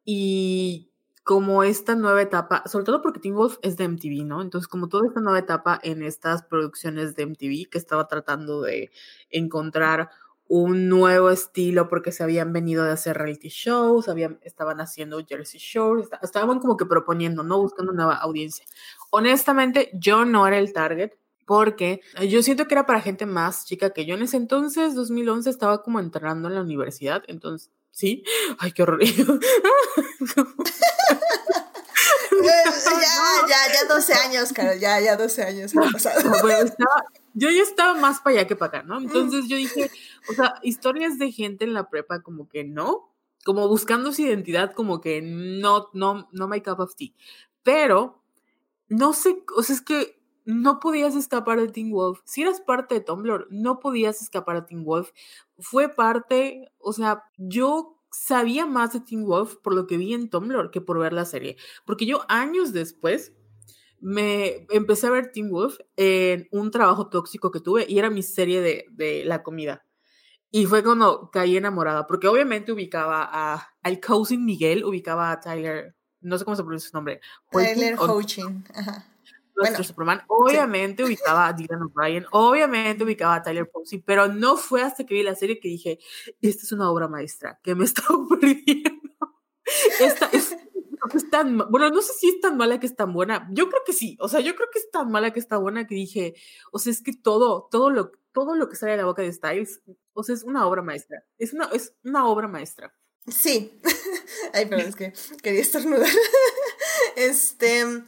y 0.04 0.92
como 1.26 1.64
esta 1.64 1.96
nueva 1.96 2.22
etapa, 2.22 2.62
sobre 2.68 2.86
todo 2.86 3.02
porque 3.02 3.20
Teen 3.20 3.34
Wolf 3.34 3.58
es 3.64 3.78
de 3.78 3.86
MTV, 3.86 4.24
¿no? 4.26 4.44
Entonces, 4.44 4.68
como 4.68 4.90
toda 4.90 5.08
esta 5.08 5.22
nueva 5.22 5.40
etapa 5.40 5.80
en 5.82 6.04
estas 6.04 6.44
producciones 6.44 7.16
de 7.16 7.26
MTV 7.26 7.68
que 7.72 7.80
estaba 7.80 8.08
tratando 8.08 8.62
de 8.62 8.92
encontrar 9.32 10.12
un 10.48 10.88
nuevo 10.88 11.32
estilo 11.32 11.90
porque 11.90 12.12
se 12.12 12.22
habían 12.22 12.54
venido 12.54 12.84
de 12.84 12.92
hacer 12.92 13.18
reality 13.18 13.50
shows, 13.50 14.08
habían, 14.08 14.40
estaban 14.44 14.80
haciendo 14.80 15.20
Jersey 15.26 15.60
Shore, 15.60 16.04
estaban 16.22 16.60
como 16.60 16.78
que 16.78 16.86
proponiendo, 16.86 17.42
¿no? 17.42 17.60
Buscando 17.60 17.92
nueva 17.92 18.18
audiencia. 18.18 18.64
Honestamente, 19.10 19.90
yo 19.96 20.26
no 20.26 20.46
era 20.46 20.60
el 20.60 20.74
target 20.74 21.14
porque 21.48 22.02
yo 22.30 22.44
siento 22.44 22.68
que 22.68 22.76
era 22.76 22.86
para 22.86 23.02
gente 23.02 23.26
más 23.26 23.66
chica 23.66 23.90
que 23.90 24.06
yo. 24.06 24.14
En 24.14 24.22
ese 24.22 24.38
entonces, 24.38 24.94
2011, 24.94 25.50
estaba 25.50 25.82
como 25.82 26.00
entrando 26.00 26.50
en 26.50 26.54
la 26.54 26.62
universidad, 26.62 27.24
entonces 27.28 27.72
¿Sí? 27.96 28.24
Ay, 28.60 28.74
qué 28.74 28.84
horror. 28.84 29.00
ya, 33.02 33.48
ya, 33.48 33.74
ya 33.74 33.88
12 33.88 34.14
años, 34.14 34.54
Carol, 34.54 34.80
ya, 34.80 35.00
ya 35.00 35.16
12 35.16 35.44
años 35.44 35.74
yo 37.36 37.50
ya 37.50 37.62
estaba 37.62 38.00
más 38.00 38.22
para 38.22 38.38
allá 38.38 38.48
que 38.48 38.56
para 38.56 38.80
acá, 38.80 38.88
¿no? 38.88 38.98
Entonces 38.98 39.48
yo 39.48 39.58
dije, 39.58 39.92
o 40.30 40.34
sea, 40.34 40.56
historias 40.64 41.20
de 41.20 41.32
gente 41.32 41.66
en 41.66 41.74
la 41.74 41.90
prepa 41.90 42.22
como 42.22 42.48
que 42.48 42.64
no, 42.64 43.14
como 43.44 43.68
buscando 43.68 44.14
su 44.14 44.22
identidad 44.22 44.74
como 44.74 45.02
que 45.02 45.22
no, 45.22 45.90
no, 45.94 46.30
no 46.32 46.48
my 46.48 46.62
cup 46.62 46.80
of 46.80 46.96
tea. 46.96 47.12
Pero, 47.62 48.24
no 48.88 49.12
sé, 49.12 49.44
o 49.56 49.64
sea, 49.64 49.76
es 49.76 49.82
que 49.82 50.18
no 50.46 50.80
podías 50.80 51.16
escapar 51.16 51.60
de 51.60 51.68
Teen 51.68 51.92
Wolf. 51.92 52.22
Si 52.24 52.42
eras 52.42 52.62
parte 52.62 52.96
de 52.96 53.02
Tumblr, 53.02 53.48
no 53.50 53.80
podías 53.80 54.22
escapar 54.22 54.62
de 54.62 54.68
Teen 54.68 54.86
Wolf. 54.86 55.10
Fue 55.60 55.90
parte, 55.90 56.72
o 56.78 56.94
sea, 56.94 57.24
yo 57.38 57.95
sabía 58.16 58.66
más 58.66 58.94
de 58.94 59.02
Teen 59.02 59.26
Wolf 59.26 59.56
por 59.58 59.76
lo 59.76 59.88
que 59.88 59.98
vi 59.98 60.14
en 60.14 60.30
Tumblr 60.30 60.72
que 60.72 60.82
por 60.82 61.00
ver 61.00 61.14
la 61.14 61.26
serie. 61.26 61.58
Porque 61.86 62.06
yo 62.06 62.22
años 62.28 62.74
después 62.74 63.34
me 64.00 64.66
empecé 64.70 65.08
a 65.08 65.12
ver 65.12 65.32
Teen 65.32 65.50
Wolf 65.50 65.78
en 65.96 66.48
un 66.52 66.72
trabajo 66.72 67.10
tóxico 67.10 67.52
que 67.52 67.60
tuve 67.60 67.86
y 67.88 68.00
era 68.00 68.10
mi 68.10 68.24
serie 68.24 68.62
de, 68.62 68.86
de 68.92 69.26
la 69.26 69.44
comida. 69.44 69.86
Y 70.52 70.66
fue 70.68 70.84
cuando 70.84 71.30
caí 71.32 71.58
enamorada, 71.58 72.08
porque 72.08 72.28
obviamente 72.28 72.72
ubicaba 72.72 73.28
a, 73.30 73.76
al 73.84 74.00
cousin 74.00 74.46
Miguel, 74.46 74.86
ubicaba 74.86 75.32
a 75.32 75.40
Tyler, 75.42 75.96
no 76.22 76.38
sé 76.38 76.46
cómo 76.46 76.56
se 76.56 76.64
pronuncia 76.64 76.90
su 76.90 76.96
nombre. 76.96 77.20
Tyler 77.52 77.98
Hoechlin, 78.00 78.64
ajá 78.74 79.15
nuestro 79.56 79.84
Superman. 79.84 80.22
Obviamente 80.28 81.04
ubicaba 81.04 81.48
a 81.48 81.54
Dylan 81.54 81.84
O'Brien, 81.84 82.26
obviamente 82.32 83.04
ubicaba 83.04 83.36
a 83.36 83.44
Tyler 83.44 83.70
Posey, 83.70 84.00
pero 84.00 84.28
no 84.28 84.58
fue 84.58 84.82
hasta 84.82 85.06
que 85.06 85.14
vi 85.14 85.24
la 85.24 85.36
serie 85.36 85.60
que 85.60 85.70
dije, 85.70 86.00
esta 86.42 86.64
es 86.64 86.72
una 86.72 86.92
obra 86.92 87.08
maestra, 87.08 87.60
que 87.64 87.76
me 87.76 87.86
estaba 87.86 88.18
perdiendo. 88.30 88.92
Esta 90.00 90.30
es, 90.32 90.56
tan, 91.32 91.58
bueno, 91.70 91.90
no 91.90 92.02
sé 92.02 92.14
si 92.14 92.30
es 92.30 92.40
tan 92.40 92.58
mala 92.58 92.80
que 92.80 92.86
es 92.86 92.96
tan 92.96 93.14
buena. 93.14 93.48
Yo 93.52 93.70
creo 93.70 93.82
que 93.86 93.94
sí, 93.94 94.18
o 94.20 94.28
sea, 94.28 94.40
yo 94.40 94.56
creo 94.56 94.70
que 94.72 94.80
es 94.80 94.92
tan 94.92 95.10
mala 95.12 95.32
que 95.32 95.40
está 95.40 95.58
buena 95.58 95.88
que 95.88 95.96
dije, 95.96 96.36
o 96.72 96.80
sea, 96.80 96.92
es 96.92 97.02
que 97.02 97.14
todo, 97.14 97.68
todo 97.72 97.90
lo, 97.90 98.12
todo 98.32 98.56
lo 98.56 98.70
que 98.70 98.76
sale 98.76 98.94
de 98.94 98.98
la 99.00 99.06
boca 99.06 99.22
de 99.22 99.32
Styles, 99.32 99.82
o 100.14 100.24
sea, 100.24 100.36
es 100.36 100.44
una 100.44 100.68
obra 100.68 100.82
maestra. 100.82 101.24
Es 101.38 101.54
una, 101.54 101.66
es 101.74 101.94
una 102.04 102.28
obra 102.28 102.48
maestra. 102.48 102.94
Sí. 103.28 103.80
Ay, 104.54 104.66
perdón, 104.68 104.88
es 104.88 104.96
que 104.96 105.14
quería 105.42 105.62
estornudar. 105.62 106.10
este. 107.16 108.04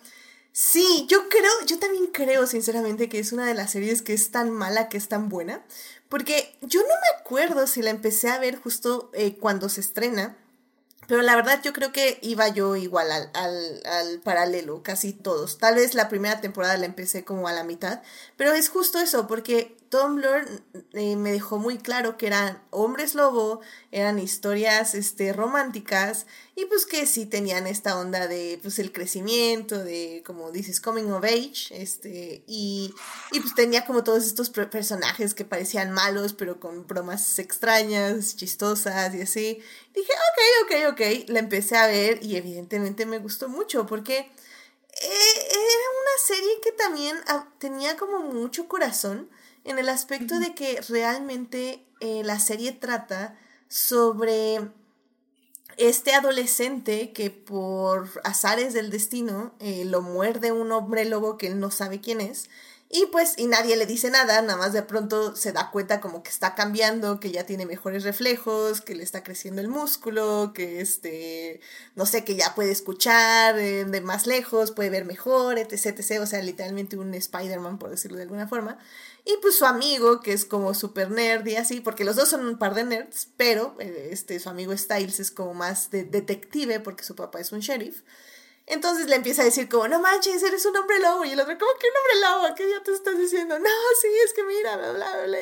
Sí, 0.59 1.05
yo 1.07 1.29
creo, 1.29 1.51
yo 1.67 1.77
también 1.77 2.07
creo 2.07 2.47
sinceramente 2.47 3.09
que 3.09 3.19
es 3.19 3.31
una 3.31 3.45
de 3.45 3.53
las 3.53 3.69
series 3.73 4.01
que 4.01 4.13
es 4.13 4.31
tan 4.31 4.49
mala 4.49 4.89
que 4.89 4.97
es 4.97 5.07
tan 5.07 5.29
buena, 5.29 5.63
porque 6.09 6.57
yo 6.61 6.81
no 6.81 6.87
me 6.87 7.19
acuerdo 7.19 7.67
si 7.67 7.83
la 7.83 7.91
empecé 7.91 8.29
a 8.29 8.39
ver 8.39 8.55
justo 8.59 9.11
eh, 9.13 9.37
cuando 9.37 9.69
se 9.69 9.81
estrena, 9.81 10.35
pero 11.07 11.21
la 11.21 11.35
verdad 11.35 11.61
yo 11.61 11.73
creo 11.73 11.91
que 11.91 12.17
iba 12.23 12.47
yo 12.47 12.75
igual 12.75 13.11
al, 13.11 13.29
al, 13.35 13.83
al, 13.85 14.19
paralelo, 14.21 14.81
casi 14.81 15.13
todos. 15.13 15.59
Tal 15.59 15.75
vez 15.75 15.93
la 15.93 16.09
primera 16.09 16.41
temporada 16.41 16.75
la 16.77 16.87
empecé 16.87 17.23
como 17.23 17.47
a 17.47 17.53
la 17.53 17.63
mitad, 17.63 18.01
pero 18.35 18.53
es 18.53 18.69
justo 18.69 18.97
eso, 18.99 19.27
porque 19.27 19.77
Tumblr 19.89 20.61
eh, 20.93 21.15
me 21.15 21.31
dejó 21.31 21.57
muy 21.57 21.77
claro 21.77 22.17
que 22.17 22.27
eran 22.27 22.61
hombres 22.71 23.15
lobo, 23.15 23.61
eran 23.91 24.19
historias 24.19 24.95
este, 24.95 25.33
románticas 25.33 26.25
y 26.55 26.65
pues 26.65 26.85
que 26.85 27.05
sí 27.05 27.25
tenían 27.25 27.67
esta 27.67 27.97
onda 27.97 28.27
de 28.27 28.59
pues 28.61 28.79
el 28.79 28.91
crecimiento, 28.91 29.83
de 29.83 30.23
como 30.25 30.51
dices, 30.51 30.81
coming 30.81 31.11
of 31.11 31.23
age, 31.23 31.69
este, 31.71 32.43
y, 32.47 32.93
y 33.31 33.39
pues 33.39 33.55
tenía 33.55 33.85
como 33.85 34.03
todos 34.03 34.25
estos 34.25 34.49
personajes 34.49 35.33
que 35.33 35.45
parecían 35.45 35.91
malos 35.91 36.33
pero 36.33 36.59
con 36.59 36.85
bromas 36.87 37.39
extrañas, 37.39 38.35
chistosas 38.35 39.13
y 39.15 39.21
así. 39.21 39.61
Dije, 39.93 40.11
ok, 40.11 40.65
ok, 40.65 40.93
ok, 40.93 41.29
la 41.29 41.39
empecé 41.39 41.77
a 41.77 41.87
ver 41.87 42.23
y 42.23 42.35
evidentemente 42.35 43.05
me 43.05 43.19
gustó 43.19 43.49
mucho 43.49 43.85
porque 43.85 44.17
eh, 44.99 45.47
era 45.51 45.89
una 46.01 46.17
serie 46.25 46.61
que 46.63 46.71
también 46.71 47.17
tenía 47.59 47.95
como 47.97 48.19
mucho 48.19 48.67
corazón 48.67 49.29
en 49.67 49.79
el 49.79 49.89
aspecto 49.89 50.39
de 50.39 50.55
que 50.55 50.81
realmente 50.89 51.85
eh, 51.99 52.23
la 52.23 52.39
serie 52.39 52.71
trata 52.71 53.37
sobre 53.67 54.59
este 55.77 56.13
adolescente 56.13 57.11
que 57.11 57.29
por 57.29 58.09
azares 58.23 58.73
del 58.73 58.89
destino 58.89 59.53
eh, 59.59 59.85
lo 59.85 60.01
muerde 60.01 60.51
un 60.51 60.71
hombre 60.71 61.05
lobo 61.05 61.37
que 61.37 61.47
él 61.47 61.59
no 61.59 61.69
sabe 61.69 62.01
quién 62.01 62.21
es 62.21 62.49
y 62.89 63.07
pues, 63.07 63.33
y 63.37 63.47
nadie 63.47 63.75
le 63.75 63.85
dice 63.85 64.09
nada, 64.09 64.41
nada 64.41 64.57
más 64.57 64.71
de 64.71 64.81
pronto 64.81 65.35
se 65.35 65.51
da 65.51 65.71
cuenta 65.71 65.99
como 65.99 66.23
que 66.23 66.29
está 66.29 66.55
cambiando, 66.55 67.19
que 67.19 67.31
ya 67.31 67.45
tiene 67.45 67.65
mejores 67.65 68.03
reflejos, 68.05 68.79
que 68.79 68.95
le 68.95 69.03
está 69.03 69.23
creciendo 69.23 69.59
el 69.61 69.67
músculo, 69.67 70.53
que 70.55 70.79
este, 70.79 71.59
no 71.95 72.05
sé, 72.05 72.23
que 72.23 72.37
ya 72.37 72.55
puede 72.55 72.71
escuchar 72.71 73.59
eh, 73.59 73.83
de 73.83 74.01
más 74.01 74.25
lejos, 74.25 74.71
puede 74.71 74.89
ver 74.89 75.03
mejor, 75.03 75.59
etc, 75.59 75.87
etc. 75.99 76.21
O 76.21 76.25
sea, 76.25 76.41
literalmente 76.41 76.97
un 76.97 77.13
Spider-Man, 77.13 77.77
por 77.77 77.89
decirlo 77.89 78.17
de 78.17 78.23
alguna 78.23 78.47
forma. 78.47 78.79
Y 79.29 79.35
pues 79.41 79.57
su 79.57 79.65
amigo, 79.65 80.21
que 80.21 80.31
es 80.31 80.45
como 80.45 80.73
super 80.73 81.11
nerd 81.11 81.45
y 81.47 81.57
así, 81.57 81.81
porque 81.81 82.05
los 82.05 82.15
dos 82.15 82.29
son 82.29 82.47
un 82.47 82.57
par 82.57 82.73
de 82.75 82.85
nerds, 82.85 83.27
pero 83.35 83.75
eh, 83.77 84.07
este, 84.13 84.39
su 84.39 84.47
amigo 84.47 84.75
Styles 84.77 85.19
es 85.19 85.31
como 85.31 85.53
más 85.53 85.91
de 85.91 86.05
detective, 86.05 86.79
porque 86.79 87.03
su 87.03 87.13
papá 87.13 87.41
es 87.41 87.51
un 87.51 87.59
sheriff. 87.59 88.03
Entonces 88.67 89.07
le 89.07 89.17
empieza 89.17 89.41
a 89.41 89.45
decir 89.45 89.67
como, 89.67 89.89
no 89.89 89.99
manches, 89.99 90.41
eres 90.43 90.65
un 90.65 90.77
hombre 90.77 90.99
lobo. 90.99 91.25
Y 91.25 91.31
el 91.31 91.39
otro, 91.41 91.57
¿cómo 91.57 91.71
que 91.77 91.87
un 91.87 91.97
hombre 91.97 92.47
lobo? 92.47 92.55
¿Qué 92.55 92.69
ya 92.69 92.81
te 92.81 92.93
estás 92.93 93.17
diciendo? 93.17 93.59
No, 93.59 93.69
sí, 94.01 94.07
es 94.23 94.33
que 94.33 94.43
mira, 94.45 94.77
bla, 94.77 94.93
bla, 94.93 95.25
bla. 95.25 95.39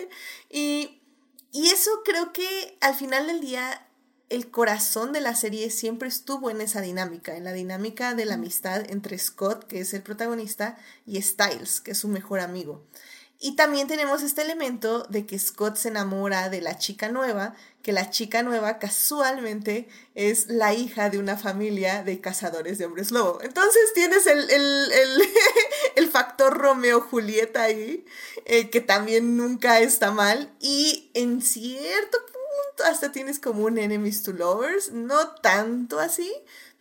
Y, 0.50 1.04
y 1.52 1.68
eso 1.70 1.92
creo 2.04 2.34
que 2.34 2.80
al 2.82 2.96
final 2.96 3.28
del 3.28 3.40
día 3.40 3.88
el 4.30 4.50
corazón 4.50 5.14
de 5.14 5.22
la 5.22 5.36
serie 5.36 5.70
siempre 5.70 6.08
estuvo 6.08 6.50
en 6.50 6.60
esa 6.60 6.82
dinámica, 6.82 7.38
en 7.38 7.44
la 7.44 7.54
dinámica 7.54 8.16
de 8.16 8.26
la 8.26 8.34
amistad 8.34 8.90
entre 8.90 9.20
Scott, 9.20 9.66
que 9.66 9.82
es 9.82 9.94
el 9.94 10.02
protagonista, 10.02 10.76
y 11.06 11.22
Styles, 11.22 11.82
que 11.82 11.92
es 11.92 12.00
su 12.00 12.08
mejor 12.08 12.40
amigo. 12.40 12.84
Y 13.46 13.52
también 13.52 13.88
tenemos 13.88 14.24
este 14.24 14.42
elemento 14.42 15.04
de 15.04 15.28
que 15.28 15.38
Scott 15.38 15.76
se 15.76 15.90
enamora 15.90 16.50
de 16.50 16.62
la 16.62 16.80
chica 16.80 17.10
nueva, 17.10 17.54
que 17.84 17.94
la 17.94 18.10
chica 18.10 18.42
nueva 18.42 18.80
casualmente 18.80 19.88
es 20.16 20.48
la 20.48 20.74
hija 20.74 21.12
de 21.12 21.20
una 21.20 21.38
familia 21.38 22.02
de 22.02 22.20
cazadores 22.20 22.80
de 22.80 22.86
hombres 22.86 23.12
lobo. 23.12 23.40
Entonces 23.44 23.94
tienes 23.94 24.26
el, 24.26 24.50
el, 24.50 26.10
factor 26.10 26.58
Romeo-Julieta 26.58 27.62
ahí, 27.62 28.04
eh, 28.46 28.72
que 28.72 28.82
también 28.82 29.38
nunca 29.38 29.80
está 29.80 30.10
mal. 30.10 30.52
Y 30.60 31.12
en 31.14 31.44
cierto 31.44 32.18
punto 32.26 32.92
hasta 32.92 33.12
tienes 33.12 33.38
como 33.38 33.66
un 33.66 33.78
enemies 33.78 34.24
to 34.24 34.32
lovers, 34.32 34.92
no 34.92 35.36
tanto 35.36 36.00
así, 36.00 36.34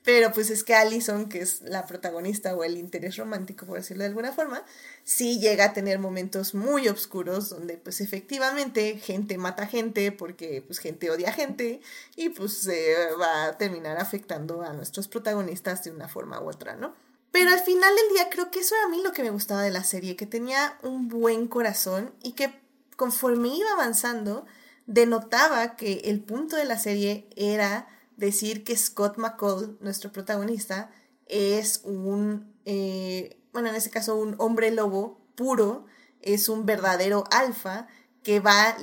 pero 0.05 0.33
pues 0.33 0.51
es 0.51 0.65
que 0.65 0.75
Allison, 0.75 1.31
que 1.31 1.41
es 1.41 1.63
la 1.63 1.87
protagonista 1.87 2.55
o 2.55 2.63
el 2.63 2.77
interés 2.77 3.17
romántico, 3.17 3.65
por 3.65 3.79
decirlo 3.79 4.03
de 4.03 4.11
alguna 4.11 4.33
forma, 4.33 4.63
sí 5.05 5.39
llega 5.39 5.67
a 5.67 5.73
tener 5.75 5.99
momentos 5.99 6.55
muy 6.55 6.89
oscuros 6.89 7.51
donde 7.51 7.77
pues 7.77 8.01
efectivamente 8.01 8.99
gente 8.99 9.37
mata 9.39 9.67
gente 9.67 10.11
porque 10.13 10.63
pues 10.67 10.79
gente 10.79 11.11
odia 11.11 11.33
gente 11.33 11.81
y 12.17 12.31
pues 12.31 12.55
se 12.59 12.95
va 13.21 13.45
a 13.45 13.59
terminar 13.59 13.99
afectando 13.99 14.63
a 14.63 14.73
nuestros 14.73 15.07
protagonistas 15.09 15.85
de 15.85 15.91
una 15.91 16.09
forma 16.09 16.41
u 16.41 16.49
otra, 16.49 16.75
¿no? 16.75 16.95
Pero 17.31 17.51
al 17.51 17.61
final 17.61 17.95
del 17.95 18.15
día 18.15 18.31
creo 18.31 18.51
que 18.51 18.61
eso 18.61 18.75
era 18.77 18.85
a 18.85 18.89
mí 18.89 19.03
lo 19.03 19.13
que 19.13 19.23
me 19.23 19.31
gustaba 19.31 19.63
de 19.63 19.71
la 19.71 19.85
serie, 19.85 20.17
que 20.17 20.27
tenía 20.27 20.79
un 20.83 21.09
buen 21.09 21.49
corazón 21.49 22.15
y 22.23 22.33
que 22.33 22.55
conforme 22.97 23.49
iba 23.49 23.73
avanzando 23.73 24.47
denotaba 24.87 25.77
que 25.77 26.03
el 26.05 26.21
punto 26.21 26.57
de 26.57 26.65
la 26.65 26.79
serie 26.79 27.29
era 27.37 27.89
decir 28.17 28.65
que 28.65 28.77
Scott 28.77 29.17
McCall, 29.19 29.77
nuestro 29.81 30.13
protagonista, 30.13 30.91
es 31.27 31.81
un, 31.85 32.55
eh, 32.65 33.37
bueno, 33.55 33.71
en 33.71 33.77
este 33.77 33.89
caso 33.89 34.17
un 34.17 34.35
hombre 34.39 34.71
lobo 34.71 35.19
puro, 35.37 35.87
es 36.21 36.51
un 36.51 36.67
verdadero 36.67 37.25
alfa 37.31 37.87
que 38.23 38.41
va 38.41 38.69
a 38.69 38.77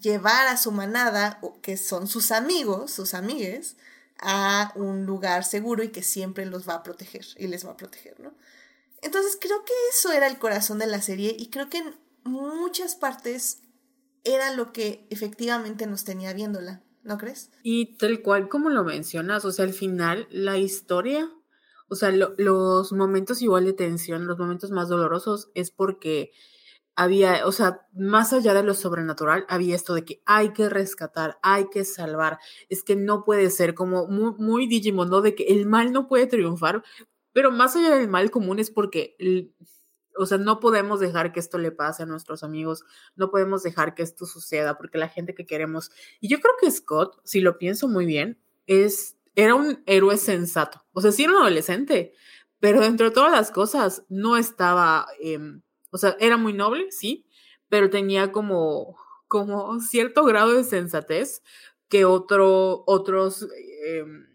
llevar 0.00 0.48
a 0.48 0.56
su 0.56 0.72
manada, 0.72 1.40
que 1.62 1.76
son 1.76 2.08
sus 2.08 2.30
amigos, 2.30 2.90
sus 2.90 3.14
amigues, 3.14 3.76
a 4.18 4.72
un 4.74 5.04
lugar 5.04 5.44
seguro 5.44 5.82
y 5.82 5.88
que 5.88 6.02
siempre 6.02 6.46
los 6.46 6.68
va 6.68 6.74
a 6.74 6.82
proteger 6.82 7.26
y 7.36 7.48
les 7.48 7.66
va 7.66 7.72
a 7.72 7.76
proteger, 7.76 8.18
¿no? 8.20 8.32
Entonces 9.02 9.36
creo 9.40 9.64
que 9.64 9.74
eso 9.90 10.12
era 10.12 10.26
el 10.26 10.38
corazón 10.38 10.78
de 10.78 10.86
la 10.86 11.02
serie 11.02 11.36
y 11.38 11.50
creo 11.50 11.68
que 11.68 11.78
en 11.78 11.94
muchas 12.24 12.94
partes 12.94 13.58
era 14.24 14.52
lo 14.54 14.72
que 14.72 15.06
efectivamente 15.10 15.86
nos 15.86 16.04
tenía 16.04 16.32
viéndola, 16.32 16.82
¿no 17.02 17.18
crees? 17.18 17.50
Y 17.62 17.96
tal 17.96 18.22
cual 18.22 18.48
como 18.48 18.70
lo 18.70 18.82
mencionas, 18.84 19.44
o 19.44 19.52
sea, 19.52 19.64
al 19.64 19.74
final 19.74 20.26
la 20.30 20.56
historia, 20.56 21.30
o 21.88 21.94
sea, 21.94 22.10
los 22.10 22.92
momentos 22.92 23.42
igual 23.42 23.64
de 23.64 23.72
tensión, 23.72 24.26
los 24.26 24.38
momentos 24.38 24.70
más 24.70 24.88
dolorosos 24.88 25.50
es 25.54 25.70
porque 25.70 26.32
había, 26.96 27.46
o 27.46 27.52
sea, 27.52 27.82
más 27.92 28.32
allá 28.32 28.54
de 28.54 28.62
lo 28.62 28.72
sobrenatural, 28.74 29.44
había 29.48 29.76
esto 29.76 29.94
de 29.94 30.04
que 30.04 30.22
hay 30.24 30.52
que 30.54 30.68
rescatar, 30.70 31.38
hay 31.42 31.68
que 31.68 31.84
salvar. 31.84 32.38
Es 32.70 32.82
que 32.82 32.96
no 32.96 33.22
puede 33.22 33.50
ser 33.50 33.74
como 33.74 34.06
muy, 34.06 34.32
muy 34.38 34.66
Digimon, 34.66 35.10
¿no? 35.10 35.20
De 35.20 35.34
que 35.34 35.44
el 35.44 35.66
mal 35.66 35.92
no 35.92 36.08
puede 36.08 36.26
triunfar, 36.26 36.82
pero 37.32 37.50
más 37.50 37.76
allá 37.76 37.94
del 37.94 38.08
mal 38.08 38.30
común 38.30 38.58
es 38.58 38.70
porque, 38.70 39.14
o 40.16 40.24
sea, 40.24 40.38
no 40.38 40.58
podemos 40.58 40.98
dejar 40.98 41.32
que 41.32 41.40
esto 41.40 41.58
le 41.58 41.70
pase 41.70 42.02
a 42.02 42.06
nuestros 42.06 42.42
amigos, 42.42 42.82
no 43.14 43.30
podemos 43.30 43.62
dejar 43.62 43.94
que 43.94 44.02
esto 44.02 44.24
suceda, 44.24 44.78
porque 44.78 44.96
la 44.96 45.08
gente 45.10 45.34
que 45.34 45.44
queremos, 45.44 45.90
y 46.18 46.28
yo 46.28 46.40
creo 46.40 46.54
que 46.58 46.70
Scott, 46.70 47.20
si 47.24 47.40
lo 47.42 47.58
pienso 47.58 47.88
muy 47.88 48.06
bien, 48.06 48.40
es, 48.66 49.15
era 49.36 49.54
un 49.54 49.82
héroe 49.86 50.16
sensato, 50.16 50.84
o 50.92 51.00
sea, 51.00 51.12
sí 51.12 51.24
era 51.24 51.32
un 51.32 51.38
adolescente, 51.38 52.14
pero 52.58 52.80
dentro 52.80 53.06
de 53.06 53.14
todas 53.14 53.32
las 53.32 53.52
cosas 53.52 54.04
no 54.08 54.36
estaba, 54.36 55.06
em, 55.20 55.62
o 55.92 55.98
sea, 55.98 56.16
era 56.20 56.36
muy 56.36 56.52
noble, 56.52 56.90
sí, 56.90 57.26
pero 57.68 57.90
tenía 57.90 58.32
como, 58.32 58.96
como 59.28 59.78
cierto 59.80 60.24
grado 60.24 60.54
de 60.54 60.64
sensatez 60.64 61.42
que 61.88 62.04
otro, 62.04 62.82
otros... 62.86 63.46
Em, 63.86 64.26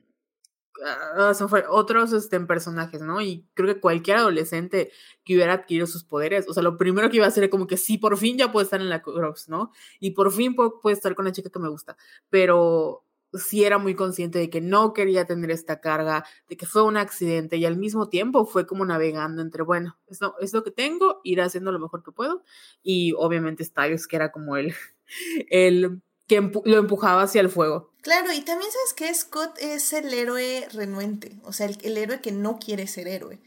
Ah, 0.84 1.32
otros 1.70 2.14
este, 2.14 2.40
personajes, 2.42 3.02
¿no? 3.02 3.22
Y 3.22 3.48
creo 3.54 3.68
que 3.76 3.80
cualquier 3.80 4.18
adolescente 4.18 4.92
que 5.24 5.36
hubiera 5.36 5.54
adquirido 5.54 5.86
sus 5.86 6.04
poderes, 6.04 6.48
o 6.50 6.54
sea, 6.54 6.64
lo 6.64 6.78
primero 6.78 7.10
que 7.10 7.18
iba 7.18 7.26
a 7.26 7.30
hacer 7.30 7.44
es 7.44 7.50
como 7.52 7.68
que 7.68 7.78
sí, 7.78 7.98
por 8.00 8.18
fin 8.18 8.38
ya 8.38 8.52
puedo 8.52 8.64
estar 8.64 8.82
en 8.82 8.90
la 8.90 9.02
Crocs, 9.04 9.48
¿no? 9.48 9.72
Y 10.00 10.12
por 10.12 10.32
fin 10.32 10.56
puedo, 10.56 10.80
estar 10.86 11.14
con 11.14 11.26
la 11.26 11.32
chica 11.32 11.52
que 11.52 11.60
me 11.60 11.70
gusta, 11.70 11.98
pero 12.30 13.06
sí 13.34 13.64
era 13.64 13.78
muy 13.78 13.96
consciente 13.96 14.40
de 14.40 14.50
que 14.50 14.62
no 14.62 14.94
quería 14.94 15.26
tener 15.26 15.52
esta 15.52 15.80
carga, 15.80 16.26
de 16.50 16.58
que 16.58 16.66
fue 16.66 16.84
un 16.84 16.98
accidente 16.98 17.58
y 17.58 17.66
al 17.66 17.78
mismo 17.78 18.10
tiempo 18.10 18.46
fue 18.46 18.68
como 18.68 18.86
navegando 18.86 19.42
entre, 19.42 19.64
bueno, 19.64 19.98
esto 20.08 20.36
es 20.40 20.54
lo 20.54 20.64
que 20.64 20.72
tengo, 20.72 21.22
ir 21.24 21.42
haciendo 21.42 21.72
lo 21.72 21.80
mejor 21.80 22.04
que 22.04 22.12
puedo 22.12 22.44
y 22.84 23.14
obviamente 23.18 23.64
Styles 23.64 24.08
que 24.08 24.16
era 24.16 24.32
como 24.32 24.58
el, 24.58 24.74
el 25.50 26.02
que 26.28 26.40
lo 26.40 26.78
empujaba 26.78 27.24
hacia 27.24 27.42
el 27.42 27.50
fuego. 27.50 27.92
Claro, 28.02 28.32
y 28.32 28.42
también 28.42 28.72
sabes 28.72 28.94
que 28.96 29.14
Scott 29.14 29.58
es 29.60 29.92
el 29.94 30.14
héroe 30.14 30.68
renuente, 30.74 31.38
o 31.44 31.54
sea, 31.54 31.68
el, 31.68 31.98
héroe 31.98 32.22
que 32.22 32.32
no 32.32 32.58
quiere 32.58 32.88
ser 32.88 33.08
héroe. 33.08 33.40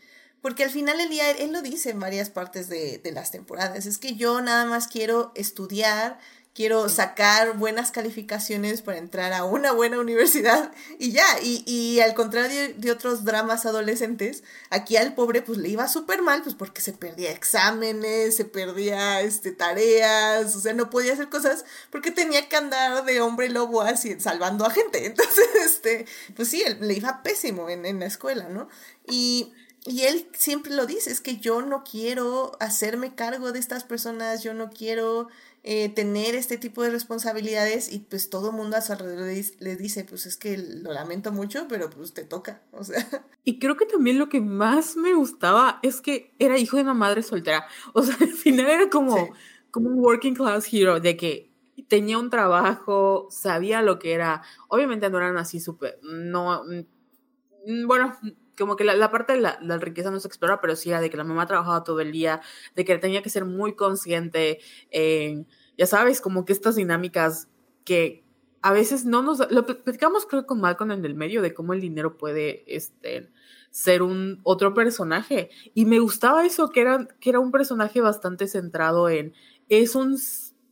Porque 0.42 0.62
al 0.64 0.70
final 0.70 0.98
del 0.98 1.08
día, 1.08 1.30
él 1.30 1.52
lo 1.52 1.62
dice 1.62 1.90
en 1.90 1.98
varias 1.98 2.28
partes 2.28 2.68
de, 2.68 2.98
de 2.98 3.12
las 3.12 3.30
temporadas, 3.30 3.86
es 3.86 3.98
que 3.98 4.14
yo 4.14 4.42
nada 4.42 4.66
más 4.66 4.88
quiero 4.88 5.32
estudiar, 5.34 6.18
quiero 6.54 6.88
sacar 6.88 7.58
buenas 7.58 7.90
calificaciones 7.90 8.80
para 8.80 8.98
entrar 8.98 9.32
a 9.32 9.44
una 9.44 9.72
buena 9.72 9.98
universidad 9.98 10.72
y 11.00 11.10
ya, 11.10 11.26
y, 11.42 11.64
y 11.66 12.00
al 12.00 12.14
contrario 12.14 12.72
de, 12.76 12.92
otros 12.92 13.24
dramas 13.24 13.66
adolescentes, 13.66 14.44
aquí 14.70 14.96
al 14.96 15.14
pobre 15.14 15.42
pues 15.42 15.58
le 15.58 15.68
iba 15.68 15.88
súper 15.88 16.22
mal, 16.22 16.42
pues 16.42 16.54
porque 16.54 16.80
se 16.80 16.92
perdía 16.92 17.32
exámenes, 17.32 18.36
se 18.36 18.44
perdía 18.44 19.20
este, 19.22 19.50
tareas, 19.50 20.54
o 20.54 20.60
sea, 20.60 20.74
no 20.74 20.90
podía 20.90 21.14
hacer 21.14 21.28
cosas 21.28 21.64
porque 21.90 22.12
tenía 22.12 22.48
que 22.48 22.56
andar 22.56 23.04
de 23.04 23.20
hombre 23.20 23.48
lobo 23.48 23.82
así, 23.82 24.20
salvando 24.20 24.64
a 24.64 24.70
gente, 24.70 25.06
entonces, 25.06 25.48
este, 25.64 26.06
pues 26.36 26.48
sí, 26.48 26.62
le 26.80 26.94
iba 26.94 27.22
pésimo 27.24 27.68
en, 27.68 27.84
en 27.84 27.98
la 28.00 28.06
escuela, 28.06 28.48
¿no? 28.48 28.68
Y... 29.08 29.52
Y 29.86 30.04
él 30.04 30.26
siempre 30.32 30.72
lo 30.72 30.86
dice, 30.86 31.10
es 31.10 31.20
que 31.20 31.36
yo 31.36 31.60
no 31.60 31.84
quiero 31.84 32.52
hacerme 32.58 33.14
cargo 33.14 33.52
de 33.52 33.58
estas 33.58 33.84
personas, 33.84 34.42
yo 34.42 34.54
no 34.54 34.70
quiero 34.70 35.28
eh, 35.66 35.88
tener 35.88 36.34
este 36.34 36.58
tipo 36.58 36.82
de 36.82 36.90
responsabilidades 36.90 37.90
y 37.90 38.00
pues 38.00 38.28
todo 38.28 38.50
el 38.50 38.56
mundo 38.56 38.76
a 38.76 38.82
su 38.82 38.92
alrededor 38.92 39.32
le 39.60 39.76
dice, 39.76 40.04
pues 40.04 40.26
es 40.26 40.36
que 40.36 40.58
lo 40.58 40.92
lamento 40.92 41.32
mucho, 41.32 41.66
pero 41.70 41.88
pues 41.88 42.12
te 42.12 42.22
toca, 42.22 42.62
o 42.70 42.84
sea. 42.84 42.98
Y 43.44 43.58
creo 43.58 43.74
que 43.76 43.86
también 43.86 44.18
lo 44.18 44.28
que 44.28 44.42
más 44.42 44.94
me 44.96 45.14
gustaba 45.14 45.80
es 45.82 46.02
que 46.02 46.34
era 46.38 46.58
hijo 46.58 46.76
de 46.76 46.82
una 46.82 46.92
madre 46.92 47.22
soltera, 47.22 47.66
o 47.94 48.02
sea, 48.02 48.14
al 48.20 48.28
final 48.28 48.66
era 48.66 48.90
como, 48.90 49.30
como 49.70 49.88
un 49.88 50.00
working 50.00 50.34
class 50.34 50.68
hero, 50.70 51.00
de 51.00 51.16
que 51.16 51.50
tenía 51.88 52.18
un 52.18 52.28
trabajo, 52.28 53.28
sabía 53.30 53.80
lo 53.80 53.98
que 53.98 54.12
era, 54.12 54.42
obviamente 54.68 55.08
no 55.08 55.16
eran 55.16 55.38
así 55.38 55.60
súper, 55.60 55.98
no, 56.02 56.62
mm, 56.64 57.86
bueno, 57.86 58.18
como 58.58 58.76
que 58.76 58.84
la, 58.84 59.10
parte 59.10 59.34
de 59.34 59.40
la, 59.40 59.58
la, 59.62 59.78
riqueza 59.78 60.10
no 60.10 60.20
se 60.20 60.28
explora, 60.28 60.60
pero 60.60 60.76
sí 60.76 60.90
era 60.90 61.00
de 61.00 61.10
que 61.10 61.16
la 61.16 61.24
mamá 61.24 61.46
trabajaba 61.46 61.84
todo 61.84 62.00
el 62.00 62.12
día, 62.12 62.40
de 62.74 62.84
que 62.84 62.98
tenía 62.98 63.22
que 63.22 63.30
ser 63.30 63.44
muy 63.44 63.74
consciente 63.74 64.60
en, 64.90 65.46
ya 65.76 65.86
sabes, 65.86 66.20
como 66.20 66.44
que 66.44 66.52
estas 66.52 66.76
dinámicas 66.76 67.48
que 67.84 68.24
a 68.62 68.72
veces 68.72 69.04
no 69.04 69.22
nos, 69.22 69.50
lo 69.50 69.66
platicamos 69.66 70.26
creo 70.26 70.46
con 70.46 70.60
Malcolm 70.60 70.92
en 70.92 71.04
el 71.04 71.14
medio 71.14 71.42
de 71.42 71.52
cómo 71.52 71.74
el 71.74 71.80
dinero 71.80 72.16
puede, 72.16 72.64
este, 72.66 73.30
ser 73.74 74.02
un 74.02 74.40
otro 74.44 74.72
personaje. 74.72 75.50
Y 75.74 75.84
me 75.84 75.98
gustaba 75.98 76.46
eso, 76.46 76.70
que 76.70 76.80
era, 76.80 77.08
que 77.18 77.30
era 77.30 77.40
un 77.40 77.50
personaje 77.50 78.00
bastante 78.00 78.46
centrado 78.46 79.08
en, 79.08 79.34
es 79.68 79.96
un 79.96 80.16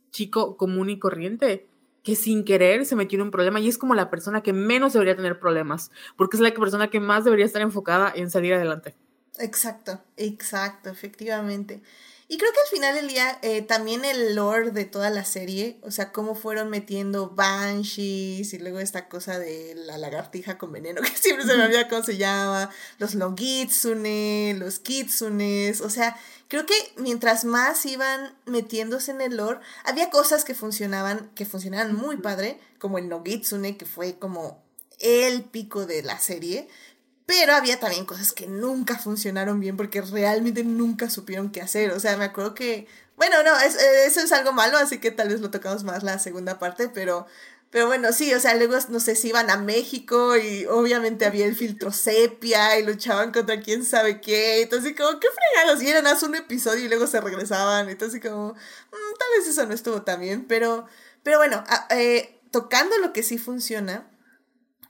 chico 0.09 0.55
común 0.55 0.89
y 0.89 0.99
corriente, 0.99 1.67
que 2.03 2.15
sin 2.15 2.43
querer 2.43 2.85
se 2.85 2.95
metió 2.95 3.17
en 3.17 3.23
un 3.23 3.31
problema 3.31 3.59
y 3.59 3.69
es 3.69 3.77
como 3.77 3.95
la 3.95 4.09
persona 4.09 4.41
que 4.41 4.53
menos 4.53 4.93
debería 4.93 5.15
tener 5.15 5.39
problemas, 5.39 5.91
porque 6.17 6.37
es 6.37 6.41
la 6.41 6.53
persona 6.53 6.89
que 6.89 6.99
más 6.99 7.23
debería 7.23 7.45
estar 7.45 7.61
enfocada 7.61 8.11
en 8.15 8.29
salir 8.29 8.53
adelante. 8.53 8.95
Exacto, 9.39 10.01
exacto, 10.17 10.89
efectivamente. 10.89 11.81
Y 12.33 12.37
creo 12.39 12.51
que 12.51 12.61
al 12.61 12.67
final 12.75 12.95
del 12.95 13.07
día 13.07 13.37
eh, 13.43 13.61
también 13.61 14.05
el 14.05 14.33
lore 14.33 14.71
de 14.71 14.85
toda 14.85 15.11
la 15.11 15.23
serie, 15.23 15.77
o 15.83 15.91
sea, 15.91 16.11
cómo 16.11 16.33
fueron 16.33 16.71
metiendo 16.71 17.29
banshees 17.29 18.53
y 18.53 18.57
luego 18.57 18.79
esta 18.79 19.07
cosa 19.07 19.37
de 19.37 19.75
la 19.75 19.99
lagartija 19.99 20.57
con 20.57 20.71
veneno, 20.71 20.99
que 21.03 21.15
siempre 21.15 21.45
se 21.45 21.55
me 21.55 21.65
olvida 21.65 21.87
cómo 21.87 22.01
se 22.01 22.17
llama, 22.17 22.71
los 22.97 23.13
logitsune, 23.13 24.55
los 24.57 24.79
kitsunes, 24.79 25.79
o 25.79 25.91
sea, 25.91 26.17
creo 26.47 26.65
que 26.65 26.73
mientras 26.97 27.45
más 27.45 27.85
iban 27.85 28.35
metiéndose 28.47 29.11
en 29.11 29.21
el 29.21 29.37
lore, 29.37 29.59
había 29.83 30.09
cosas 30.09 30.43
que 30.43 30.55
funcionaban, 30.55 31.29
que 31.35 31.45
funcionaban 31.45 31.93
muy 31.93 32.17
padre, 32.17 32.59
como 32.79 32.97
el 32.97 33.09
Nogitsune, 33.09 33.77
que 33.77 33.85
fue 33.85 34.17
como 34.17 34.63
el 34.97 35.43
pico 35.43 35.85
de 35.85 36.01
la 36.01 36.17
serie, 36.17 36.67
pero 37.25 37.53
había 37.53 37.79
también 37.79 38.05
cosas 38.05 38.33
que 38.33 38.47
nunca 38.47 38.97
funcionaron 38.97 39.59
bien 39.59 39.77
porque 39.77 40.01
realmente 40.01 40.63
nunca 40.63 41.09
supieron 41.09 41.51
qué 41.51 41.61
hacer. 41.61 41.91
O 41.91 41.99
sea, 41.99 42.17
me 42.17 42.25
acuerdo 42.25 42.53
que, 42.53 42.87
bueno, 43.15 43.43
no, 43.43 43.57
es, 43.59 43.75
eh, 43.75 44.05
eso 44.05 44.19
es 44.21 44.31
algo 44.31 44.51
malo, 44.51 44.77
así 44.77 44.99
que 44.99 45.11
tal 45.11 45.29
vez 45.29 45.41
lo 45.41 45.51
tocamos 45.51 45.83
más 45.83 46.03
la 46.03 46.19
segunda 46.19 46.59
parte, 46.59 46.89
pero 46.89 47.27
pero 47.73 47.87
bueno, 47.87 48.13
sí, 48.13 48.31
o 48.35 48.39
sea, 48.39 48.53
luego 48.53 48.77
no 48.89 48.99
sé 48.99 49.15
si 49.15 49.29
iban 49.29 49.49
a 49.49 49.57
México 49.57 50.37
y 50.37 50.67
obviamente 50.67 51.25
había 51.25 51.47
el 51.47 51.55
filtro 51.55 51.91
sepia 51.91 52.77
y 52.77 52.85
luchaban 52.85 53.31
contra 53.31 53.61
quién 53.61 53.83
sabe 53.83 54.21
qué. 54.21 54.61
Entonces, 54.61 54.93
como, 54.95 55.19
qué 55.19 55.27
fregados. 55.55 55.81
Y 55.81 55.89
eran 55.89 56.05
hace 56.05 56.27
un 56.27 56.35
episodio 56.35 56.85
y 56.85 56.87
luego 56.87 57.07
se 57.07 57.19
regresaban. 57.19 57.89
Entonces, 57.89 58.21
como, 58.21 58.49
mm, 58.49 59.17
tal 59.17 59.27
vez 59.35 59.47
eso 59.47 59.65
no 59.65 59.73
estuvo 59.73 60.03
tan 60.03 60.21
bien. 60.21 60.45
Pero, 60.47 60.85
pero 61.23 61.39
bueno, 61.39 61.63
eh, 61.89 62.39
tocando 62.51 62.95
lo 62.99 63.11
que 63.11 63.23
sí 63.23 63.39
funciona, 63.39 64.07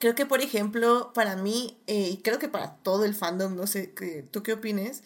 creo 0.04 0.16
que, 0.16 0.26
por 0.26 0.42
ejemplo, 0.42 1.14
para 1.14 1.38
mí, 1.38 1.82
eh, 1.88 2.10
y 2.12 2.18
creo 2.18 2.38
que 2.38 2.50
para 2.50 2.76
todo 2.84 3.06
el 3.06 3.16
fandom, 3.16 3.56
no 3.56 3.68
sé, 3.68 3.88
¿tú 4.32 4.44
qué 4.44 4.52
opines? 4.52 5.02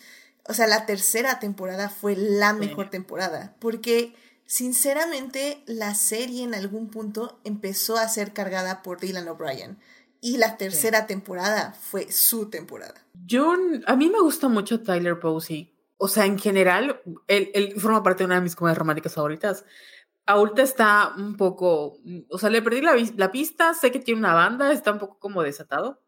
O 0.46 0.56
sea, 0.56 0.66
la 0.66 0.88
tercera 0.88 1.40
temporada 1.40 1.90
fue 1.90 2.16
la 2.16 2.54
mejor 2.54 2.90
temporada. 2.90 3.56
Porque 3.60 4.16
Sinceramente, 4.48 5.62
la 5.66 5.94
serie 5.94 6.42
en 6.46 6.56
algún 6.56 6.90
punto 6.90 7.38
empezó 7.44 7.98
a 7.98 8.08
ser 8.08 8.32
cargada 8.32 8.82
por 8.82 8.98
Dylan 9.02 9.28
O'Brien. 9.28 9.78
Y 10.22 10.38
la 10.38 10.56
tercera 10.56 11.06
temporada 11.06 11.74
fue 11.74 12.10
su 12.14 12.50
temporada. 12.50 13.06
Yo, 13.26 13.54
a 13.86 13.96
mí 13.98 14.10
me 14.10 14.22
gusta 14.22 14.48
mucho 14.48 14.82
Tyler 14.82 15.20
Posey. 15.20 15.76
O 15.98 16.08
sea, 16.08 16.26
en 16.26 16.40
general, 16.40 17.02
él, 17.28 17.52
él 17.54 17.74
forma 17.78 18.04
parte 18.04 18.24
de 18.24 18.28
una 18.28 18.36
de 18.36 18.42
mis 18.42 18.56
comedias 18.56 18.78
románticas 18.78 19.14
favoritas. 19.14 19.66
Ahorita 20.28 20.62
está 20.62 21.14
un 21.18 21.38
poco, 21.38 21.98
o 22.30 22.38
sea, 22.38 22.50
le 22.50 22.62
perdí 22.62 22.82
la, 22.82 22.96
la, 23.16 23.32
pista, 23.32 23.74
sé 23.74 23.92
que 23.92 24.00
tiene 24.00 24.20
una 24.20 24.34
banda, 24.34 24.72
está 24.72 24.92
un 24.92 25.00
poco 25.00 25.18
como 25.20 25.42
desatado, 25.42 26.04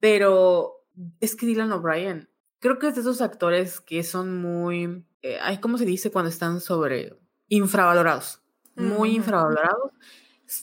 pero 0.00 0.84
es 1.20 1.36
que 1.36 1.46
Dylan 1.46 1.72
O'Brien, 1.72 2.28
creo 2.58 2.78
que 2.78 2.88
es 2.88 2.96
de 2.96 3.00
esos 3.02 3.20
actores 3.20 3.80
que 3.80 4.02
son 4.02 4.42
muy, 4.42 5.04
eh, 5.22 5.38
¿cómo 5.60 5.78
se 5.78 5.84
dice 5.84 6.10
cuando 6.10 6.28
están 6.28 6.60
sobre 6.60 7.16
infravalorados, 7.48 8.40
muy 8.76 9.14
infravalorados. 9.14 9.92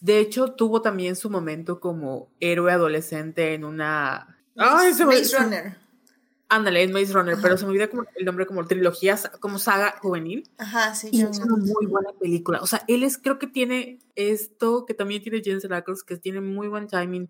De 0.02 0.20
hecho, 0.20 0.54
tuvo 0.54 0.82
también 0.82 1.16
su 1.16 1.30
momento 1.30 1.80
como 1.80 2.32
héroe 2.40 2.72
adolescente 2.72 3.54
en 3.54 3.64
una... 3.64 4.40
Maze, 4.56 4.94
se 4.94 5.06
Maze 5.06 5.38
Runner. 5.38 5.78
Ándale, 6.52 6.82
en 6.82 6.92
Maze 6.92 7.14
Runner, 7.14 7.38
pero 7.40 7.58
se 7.58 7.66
me 7.66 7.72
olvida 7.72 7.90
como 7.90 8.06
el 8.16 8.26
nombre 8.26 8.48
como 8.48 8.66
trilogía, 8.66 9.20
como 9.40 9.60
saga 9.60 9.96
juvenil. 10.02 10.50
Ajá, 10.58 10.96
sí. 10.96 11.10
Y 11.12 11.22
es 11.22 11.38
una 11.38 11.58
muy 11.58 11.86
buena 11.86 12.10
película. 12.20 12.60
O 12.62 12.66
sea, 12.66 12.84
él 12.88 13.04
es, 13.04 13.20
creo 13.20 13.38
que 13.38 13.46
tiene 13.46 14.00
esto, 14.16 14.88
que 14.88 14.96
también 14.96 15.22
tiene 15.22 15.44
Jensen 15.44 15.74
Ackles, 15.74 16.04
que 16.04 16.18
tiene 16.18 16.42
muy 16.42 16.68
buen 16.68 16.88
timing 16.88 17.30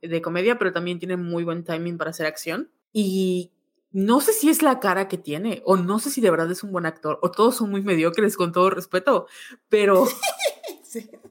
de 0.00 0.22
comedia, 0.22 0.58
pero 0.58 0.72
también 0.72 1.00
tiene 1.00 1.16
muy 1.16 1.42
buen 1.42 1.64
timing 1.64 1.98
para 1.98 2.10
hacer 2.10 2.26
acción. 2.26 2.70
Y 2.92 3.50
no 3.90 4.20
sé 4.20 4.32
si 4.32 4.48
es 4.48 4.62
la 4.62 4.78
cara 4.78 5.08
que 5.08 5.18
tiene, 5.18 5.62
o 5.64 5.76
no 5.76 5.98
sé 5.98 6.10
si 6.10 6.20
de 6.20 6.30
verdad 6.30 6.50
es 6.52 6.62
un 6.62 6.70
buen 6.70 6.86
actor, 6.86 7.18
o 7.22 7.32
todos 7.32 7.56
son 7.56 7.70
muy 7.70 7.82
mediocres 7.82 8.36
con 8.36 8.52
todo 8.52 8.70
respeto, 8.70 9.26
pero... 9.68 10.06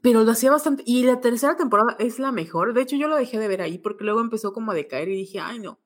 Pero 0.02 0.24
lo 0.24 0.32
hacía 0.32 0.52
bastante. 0.52 0.84
Y 0.86 1.04
la 1.04 1.20
tercera 1.20 1.58
temporada 1.58 1.98
es 2.00 2.18
la 2.18 2.32
mejor. 2.32 2.74
De 2.74 2.82
hecho, 2.82 2.96
yo 2.96 3.10
lo 3.10 3.18
dejé 3.18 3.38
de 3.40 3.50
ver 3.50 3.62
ahí 3.62 3.78
porque 3.78 4.06
luego 4.06 4.22
empezó 4.22 4.54
como 4.54 4.72
a 4.72 4.74
decaer 4.74 5.10
y 5.10 5.18
dije, 5.18 5.42
ay, 5.42 5.60
no, 5.60 5.82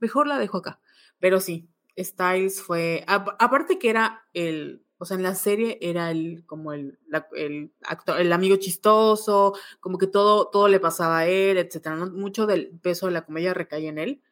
mejor 0.00 0.26
la 0.26 0.38
dejo 0.38 0.58
acá. 0.58 0.80
Pero 1.18 1.40
sí, 1.40 1.68
Styles 1.98 2.62
fue. 2.62 3.04
aparte 3.06 3.78
que 3.78 3.90
era 3.90 4.24
el. 4.34 4.84
O 5.00 5.04
sea, 5.04 5.16
en 5.16 5.22
la 5.22 5.36
serie 5.36 5.78
era 5.80 6.10
el, 6.10 6.44
como 6.44 6.72
el, 6.72 6.98
el 7.36 7.72
actor, 7.82 8.20
el 8.20 8.32
amigo 8.32 8.56
chistoso, 8.56 9.54
como 9.78 9.96
que 9.96 10.08
todo, 10.08 10.48
todo 10.48 10.66
le 10.66 10.80
pasaba 10.80 11.18
a 11.18 11.26
él, 11.26 11.56
etcétera. 11.58 11.94
Mucho 11.96 12.46
del 12.46 12.70
peso 12.80 13.06
de 13.06 13.12
la 13.12 13.24
comedia 13.24 13.54
recae 13.54 13.86
en 13.86 13.98
él 13.98 14.22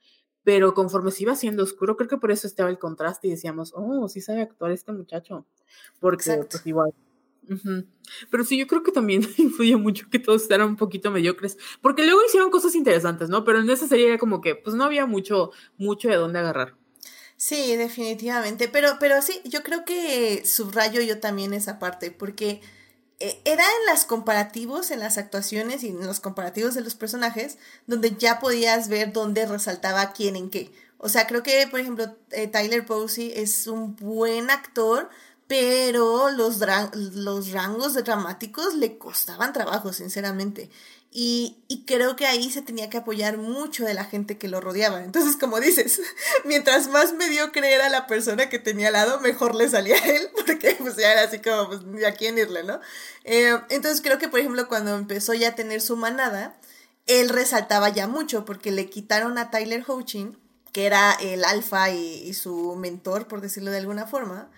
pero 0.46 0.74
conforme 0.74 1.10
se 1.10 1.24
iba 1.24 1.32
haciendo 1.32 1.64
oscuro, 1.64 1.96
creo 1.96 2.08
que 2.08 2.18
por 2.18 2.30
eso 2.30 2.46
estaba 2.46 2.70
el 2.70 2.78
contraste 2.78 3.26
y 3.26 3.32
decíamos, 3.32 3.72
oh, 3.74 4.08
sí 4.08 4.20
sabe 4.20 4.42
actuar 4.42 4.70
este 4.70 4.92
muchacho, 4.92 5.44
porque 5.98 6.22
pues 6.48 6.64
igual. 6.64 6.94
Pero 8.30 8.44
sí, 8.44 8.58
yo 8.58 8.66
creo 8.66 8.82
que 8.82 8.92
también 8.92 9.22
influye 9.36 9.76
mucho 9.76 10.08
que 10.10 10.18
todos 10.18 10.50
eran 10.50 10.68
un 10.68 10.76
poquito 10.76 11.10
mediocres, 11.10 11.56
porque 11.80 12.04
luego 12.04 12.24
hicieron 12.26 12.50
cosas 12.50 12.74
interesantes, 12.74 13.28
¿no? 13.28 13.44
Pero 13.44 13.60
en 13.60 13.70
esa 13.70 13.86
serie 13.86 14.08
era 14.08 14.18
como 14.18 14.40
que, 14.40 14.54
pues 14.54 14.76
no 14.76 14.84
había 14.84 15.06
mucho, 15.06 15.50
mucho 15.78 16.08
de 16.08 16.16
dónde 16.16 16.38
agarrar. 16.38 16.74
Sí, 17.36 17.76
definitivamente, 17.76 18.68
pero, 18.68 18.96
pero 18.98 19.20
sí, 19.20 19.40
yo 19.44 19.62
creo 19.62 19.84
que 19.84 20.42
subrayo 20.46 21.02
yo 21.02 21.20
también 21.20 21.52
esa 21.52 21.78
parte, 21.78 22.10
porque 22.10 22.62
eh, 23.18 23.40
era 23.44 23.62
en 23.62 23.86
las 23.86 24.04
comparativos, 24.04 24.90
en 24.90 25.00
las 25.00 25.18
actuaciones 25.18 25.82
y 25.84 25.88
en 25.88 26.06
los 26.06 26.20
comparativos 26.20 26.74
de 26.74 26.82
los 26.82 26.94
personajes, 26.94 27.58
donde 27.86 28.14
ya 28.16 28.40
podías 28.40 28.88
ver 28.88 29.12
dónde 29.12 29.46
resaltaba 29.46 30.12
quién 30.12 30.36
en 30.36 30.50
qué. 30.50 30.70
O 30.98 31.08
sea, 31.08 31.26
creo 31.26 31.42
que, 31.42 31.66
por 31.70 31.80
ejemplo, 31.80 32.16
eh, 32.30 32.46
Tyler 32.46 32.86
Posey 32.86 33.32
es 33.34 33.66
un 33.66 33.96
buen 33.96 34.50
actor, 34.50 35.10
pero 35.46 36.30
los, 36.30 36.58
los 36.94 37.50
rangos 37.52 37.94
dramáticos 37.94 38.74
le 38.74 38.98
costaban 38.98 39.52
trabajo, 39.52 39.92
sinceramente. 39.92 40.70
Y, 41.18 41.56
creo 41.86 42.16
que 42.16 42.26
ahí 42.26 42.50
se 42.50 42.62
tenía 42.62 42.90
que 42.90 42.98
apoyar 42.98 43.38
mucho 43.38 43.84
de 43.84 43.94
la 43.94 44.04
gente 44.04 44.36
que 44.38 44.48
lo 44.48 44.60
rodeaba. 44.60 45.02
Entonces, 45.02 45.36
como 45.36 45.60
dices, 45.60 46.00
mientras 46.44 46.88
más 46.88 47.14
mediocre 47.14 47.72
era 47.72 47.88
la 47.88 48.06
persona 48.06 48.50
que 48.50 48.58
tenía 48.58 48.88
al 48.88 48.94
lado, 48.94 49.20
mejor 49.20 49.54
le 49.54 49.68
salía 49.68 49.94
a 49.94 50.06
él, 50.06 50.28
porque 50.46 50.76
pues 50.78 50.96
ya 50.96 51.12
era 51.12 51.22
así 51.22 51.38
como, 51.38 51.68
pues, 51.68 52.04
¿a 52.04 52.12
quién 52.12 52.36
irle, 52.36 52.64
no? 52.64 52.80
Eh, 53.24 53.56
entonces, 53.70 54.02
creo 54.02 54.18
que, 54.18 54.28
por 54.28 54.40
ejemplo, 54.40 54.68
cuando 54.68 54.94
empezó 54.96 55.32
ya 55.32 55.50
a 55.50 55.54
tener 55.54 55.80
su 55.80 55.96
manada, 55.96 56.58
él 57.06 57.28
resaltaba 57.28 57.88
ya 57.88 58.08
mucho, 58.08 58.44
porque 58.44 58.72
le 58.72 58.90
quitaron 58.90 59.38
a 59.38 59.50
Tyler 59.50 59.84
Hoechlin, 59.86 60.36
que 60.72 60.86
era 60.86 61.12
el 61.12 61.44
alfa 61.44 61.88
y 61.90 62.34
su 62.34 62.74
mentor, 62.74 63.26
por 63.28 63.40
decirlo 63.40 63.70
de 63.70 63.78
alguna 63.78 64.06
forma, 64.06 64.50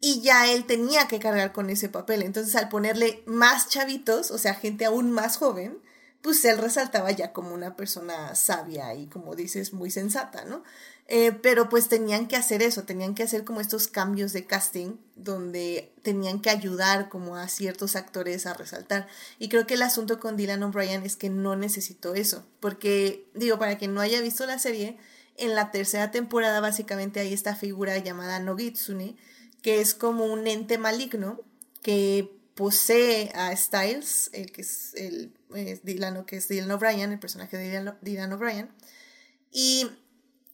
y 0.00 0.20
ya 0.20 0.50
él 0.52 0.64
tenía 0.64 1.08
que 1.08 1.18
cargar 1.18 1.52
con 1.52 1.70
ese 1.70 1.88
papel. 1.88 2.22
Entonces, 2.22 2.54
al 2.56 2.68
ponerle 2.68 3.22
más 3.26 3.68
chavitos, 3.68 4.30
o 4.30 4.38
sea, 4.38 4.54
gente 4.54 4.84
aún 4.84 5.10
más 5.10 5.36
joven, 5.36 5.78
pues 6.22 6.44
él 6.44 6.58
resaltaba 6.58 7.10
ya 7.10 7.32
como 7.32 7.54
una 7.54 7.76
persona 7.76 8.34
sabia 8.34 8.94
y, 8.94 9.06
como 9.06 9.34
dices, 9.34 9.72
muy 9.72 9.90
sensata, 9.90 10.44
¿no? 10.44 10.62
Eh, 11.10 11.32
pero 11.32 11.70
pues 11.70 11.88
tenían 11.88 12.28
que 12.28 12.36
hacer 12.36 12.62
eso, 12.62 12.82
tenían 12.82 13.14
que 13.14 13.22
hacer 13.22 13.44
como 13.44 13.62
estos 13.62 13.88
cambios 13.88 14.34
de 14.34 14.44
casting 14.44 14.96
donde 15.16 15.94
tenían 16.02 16.40
que 16.40 16.50
ayudar 16.50 17.08
como 17.08 17.36
a 17.36 17.48
ciertos 17.48 17.96
actores 17.96 18.44
a 18.44 18.52
resaltar. 18.52 19.08
Y 19.38 19.48
creo 19.48 19.66
que 19.66 19.74
el 19.74 19.82
asunto 19.82 20.20
con 20.20 20.36
Dylan 20.36 20.62
O'Brien 20.62 21.04
es 21.04 21.16
que 21.16 21.30
no 21.30 21.56
necesitó 21.56 22.14
eso, 22.14 22.44
porque 22.60 23.26
digo, 23.34 23.58
para 23.58 23.78
quien 23.78 23.94
no 23.94 24.02
haya 24.02 24.20
visto 24.20 24.44
la 24.44 24.58
serie, 24.58 24.98
en 25.38 25.54
la 25.54 25.70
tercera 25.70 26.10
temporada 26.10 26.60
básicamente 26.60 27.20
hay 27.20 27.32
esta 27.32 27.56
figura 27.56 27.96
llamada 27.96 28.38
Nogitsune, 28.38 29.16
que 29.68 29.82
es 29.82 29.92
como 29.92 30.24
un 30.24 30.46
ente 30.46 30.78
maligno 30.78 31.42
que 31.82 32.34
posee 32.54 33.30
a 33.34 33.54
Styles, 33.54 34.30
el 34.32 34.50
que 34.50 34.62
es 34.62 34.94
el 34.94 35.34
Dylan, 35.82 36.24
que 36.24 36.36
es 36.36 36.48
Dylan 36.48 36.70
O'Brien, 36.70 37.12
el 37.12 37.18
personaje 37.18 37.58
de 37.58 37.92
Dylan, 38.00 38.32
O'Brien. 38.32 38.70
Y 39.52 39.86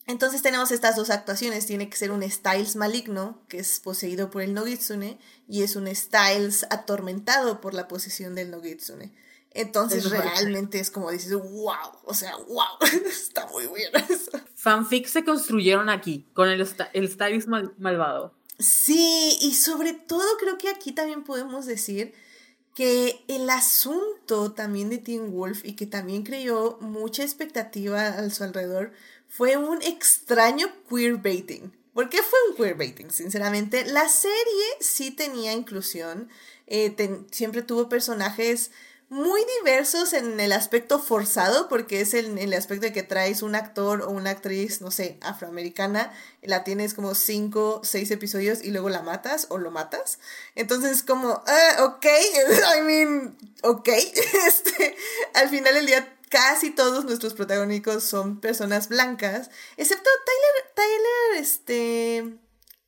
entonces 0.08 0.42
tenemos 0.42 0.72
estas 0.72 0.96
dos 0.96 1.10
actuaciones. 1.10 1.64
Tiene 1.64 1.88
que 1.88 1.96
ser 1.96 2.10
un 2.10 2.28
Styles 2.28 2.74
maligno, 2.74 3.40
que 3.46 3.60
es 3.60 3.78
poseído 3.78 4.32
por 4.32 4.42
el 4.42 4.52
Nogitsune, 4.52 5.20
y 5.46 5.62
es 5.62 5.76
un 5.76 5.86
Styles 5.94 6.66
atormentado 6.70 7.60
por 7.60 7.72
la 7.72 7.86
posesión 7.86 8.34
del 8.34 8.50
Nogitsune. 8.50 9.14
Entonces 9.52 10.10
realmente 10.10 10.80
es 10.80 10.90
como 10.90 11.12
dices, 11.12 11.34
wow, 11.34 12.00
o 12.02 12.14
sea, 12.14 12.34
wow, 12.36 12.66
está 13.08 13.46
muy 13.46 13.68
bien 13.68 13.92
eso. 14.10 14.32
Fanfics 14.56 15.12
se 15.12 15.24
construyeron 15.24 15.88
aquí, 15.88 16.26
con 16.34 16.48
el, 16.48 16.68
el 16.94 17.08
Styles 17.12 17.46
malvado. 17.46 18.34
Sí, 18.58 19.36
y 19.40 19.54
sobre 19.54 19.92
todo 19.92 20.36
creo 20.38 20.58
que 20.58 20.68
aquí 20.68 20.92
también 20.92 21.24
podemos 21.24 21.66
decir 21.66 22.14
que 22.74 23.24
el 23.28 23.48
asunto 23.50 24.52
también 24.52 24.90
de 24.90 24.98
Teen 24.98 25.32
Wolf 25.32 25.64
y 25.64 25.74
que 25.74 25.86
también 25.86 26.24
creó 26.24 26.78
mucha 26.80 27.22
expectativa 27.22 28.06
a 28.06 28.30
su 28.30 28.44
alrededor 28.44 28.92
fue 29.28 29.56
un 29.56 29.82
extraño 29.82 30.68
queerbaiting. 30.88 31.72
¿Por 31.92 32.08
qué 32.08 32.18
fue 32.22 32.38
un 32.50 32.56
queerbaiting? 32.56 33.10
Sinceramente, 33.10 33.84
la 33.86 34.08
serie 34.08 34.64
sí 34.80 35.12
tenía 35.12 35.52
inclusión, 35.52 36.28
eh, 36.66 36.94
siempre 37.30 37.62
tuvo 37.62 37.88
personajes 37.88 38.72
muy 39.14 39.42
diversos 39.62 40.12
en 40.12 40.40
el 40.40 40.50
aspecto 40.50 40.98
forzado, 40.98 41.68
porque 41.68 42.00
es 42.00 42.14
en 42.14 42.36
el, 42.36 42.52
aspecto 42.52 42.86
de 42.86 42.92
que 42.92 43.04
traes 43.04 43.42
un 43.42 43.54
actor 43.54 44.02
o 44.02 44.10
una 44.10 44.30
actriz, 44.30 44.80
no 44.80 44.90
sé, 44.90 45.18
afroamericana, 45.22 46.12
la 46.42 46.64
tienes 46.64 46.94
como 46.94 47.14
cinco, 47.14 47.80
seis 47.84 48.10
episodios 48.10 48.64
y 48.64 48.72
luego 48.72 48.88
la 48.88 49.02
matas 49.02 49.46
o 49.50 49.58
lo 49.58 49.70
matas. 49.70 50.18
Entonces 50.56 50.90
es 50.90 51.02
como, 51.04 51.44
ah, 51.46 51.84
ok, 51.84 52.06
I 52.76 52.82
mean, 52.82 53.38
ok. 53.62 53.88
Este, 54.48 54.96
al 55.34 55.48
final 55.48 55.74
del 55.74 55.86
día 55.86 56.18
casi 56.28 56.70
todos 56.72 57.04
nuestros 57.04 57.34
protagónicos 57.34 58.02
son 58.02 58.40
personas 58.40 58.88
blancas, 58.88 59.48
excepto 59.76 60.10
Tyler, 60.26 60.74
Tyler, 60.74 61.40
este, 61.40 62.36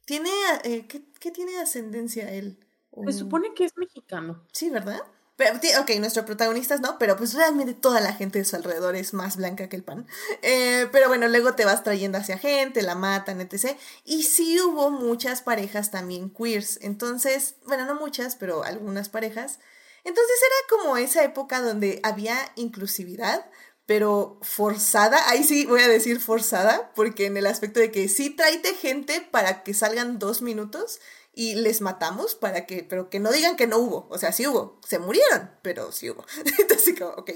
tiene, 0.04 0.30
eh, 0.64 0.86
¿qué, 0.88 1.04
¿qué, 1.20 1.30
tiene 1.30 1.58
ascendencia 1.60 2.32
él? 2.32 2.58
Se 3.06 3.12
supone 3.12 3.54
que 3.54 3.64
es 3.64 3.76
mexicano. 3.76 4.42
Sí, 4.52 4.70
¿verdad? 4.70 5.02
Pero, 5.36 5.54
ok, 5.80 5.90
nuestro 6.00 6.24
protagonista 6.24 6.76
no, 6.78 6.98
pero 6.98 7.16
pues 7.16 7.34
realmente 7.34 7.74
toda 7.74 8.00
la 8.00 8.14
gente 8.14 8.38
de 8.38 8.44
su 8.46 8.56
alrededor 8.56 8.96
es 8.96 9.12
más 9.12 9.36
blanca 9.36 9.68
que 9.68 9.76
el 9.76 9.84
pan. 9.84 10.06
Eh, 10.40 10.88
pero 10.92 11.08
bueno, 11.08 11.28
luego 11.28 11.54
te 11.54 11.66
vas 11.66 11.84
trayendo 11.84 12.16
hacia 12.16 12.38
gente, 12.38 12.80
la 12.82 12.94
matan, 12.94 13.42
etc. 13.42 13.76
Y 14.04 14.22
sí 14.22 14.58
hubo 14.60 14.90
muchas 14.90 15.42
parejas 15.42 15.90
también 15.90 16.30
queers. 16.30 16.78
Entonces, 16.80 17.56
bueno, 17.66 17.84
no 17.84 17.94
muchas, 17.94 18.36
pero 18.36 18.64
algunas 18.64 19.10
parejas. 19.10 19.58
Entonces 20.04 20.36
era 20.40 20.82
como 20.82 20.96
esa 20.96 21.22
época 21.22 21.60
donde 21.60 22.00
había 22.02 22.38
inclusividad, 22.54 23.44
pero 23.84 24.38
forzada. 24.40 25.28
Ahí 25.28 25.44
sí 25.44 25.66
voy 25.66 25.82
a 25.82 25.88
decir 25.88 26.20
forzada, 26.20 26.92
porque 26.94 27.26
en 27.26 27.36
el 27.36 27.46
aspecto 27.46 27.80
de 27.80 27.90
que 27.90 28.08
sí 28.08 28.30
tráete 28.30 28.72
gente 28.74 29.20
para 29.20 29.62
que 29.62 29.74
salgan 29.74 30.18
dos 30.18 30.40
minutos 30.40 31.00
y 31.38 31.54
les 31.54 31.82
matamos 31.82 32.34
para 32.34 32.64
que, 32.64 32.82
pero 32.82 33.10
que 33.10 33.20
no 33.20 33.30
digan 33.30 33.56
que 33.56 33.66
no 33.66 33.76
hubo, 33.76 34.08
o 34.10 34.16
sea, 34.16 34.32
sí 34.32 34.46
hubo, 34.46 34.80
se 34.84 34.98
murieron, 34.98 35.50
pero 35.60 35.92
sí 35.92 36.08
hubo. 36.08 36.24
Entonces, 36.58 36.98
como, 36.98 37.10
ok. 37.10 37.30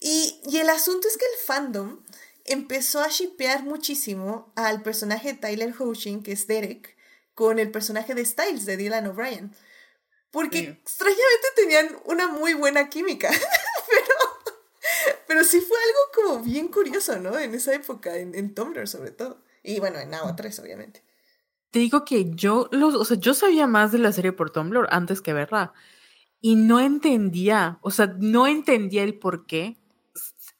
Y, 0.00 0.40
y 0.44 0.58
el 0.58 0.68
asunto 0.68 1.08
es 1.08 1.16
que 1.16 1.24
el 1.24 1.46
fandom 1.46 2.04
empezó 2.44 3.00
a 3.00 3.08
shipear 3.08 3.64
muchísimo 3.64 4.52
al 4.54 4.82
personaje 4.82 5.32
de 5.32 5.38
Tyler 5.38 5.74
Hoechlin, 5.76 6.22
que 6.22 6.32
es 6.32 6.46
Derek, 6.46 6.94
con 7.34 7.58
el 7.58 7.70
personaje 7.70 8.14
de 8.14 8.26
Styles, 8.26 8.66
de 8.66 8.76
Dylan 8.76 9.06
O'Brien. 9.06 9.56
Porque 10.30 10.58
extrañamente 10.58 11.48
tenían 11.56 12.02
una 12.04 12.28
muy 12.28 12.52
buena 12.52 12.90
química. 12.90 13.30
pero, 13.88 14.60
pero 15.26 15.44
sí 15.44 15.62
fue 15.62 15.78
algo 15.78 16.00
como 16.14 16.44
bien 16.44 16.68
curioso, 16.68 17.18
¿no? 17.18 17.38
En 17.38 17.54
esa 17.54 17.72
época, 17.72 18.14
en, 18.16 18.34
en 18.34 18.54
Tumblr 18.54 18.86
sobre 18.86 19.10
todo. 19.10 19.42
Y 19.62 19.80
bueno, 19.80 20.00
en 20.00 20.12
Agua 20.12 20.36
3, 20.36 20.58
obviamente. 20.58 21.02
Te 21.72 21.80
digo 21.80 22.04
que 22.04 22.30
yo, 22.34 22.68
los, 22.70 22.94
o 22.94 23.04
sea, 23.04 23.16
yo 23.16 23.34
sabía 23.34 23.66
más 23.66 23.90
de 23.92 23.98
la 23.98 24.12
serie 24.12 24.32
por 24.32 24.50
Tumblr 24.50 24.86
antes 24.90 25.20
que 25.22 25.32
verla. 25.32 25.72
Y 26.40 26.54
no 26.54 26.80
entendía, 26.80 27.78
o 27.82 27.90
sea, 27.90 28.14
no 28.18 28.46
entendía 28.46 29.02
el 29.02 29.18
por 29.18 29.46
qué. 29.46 29.78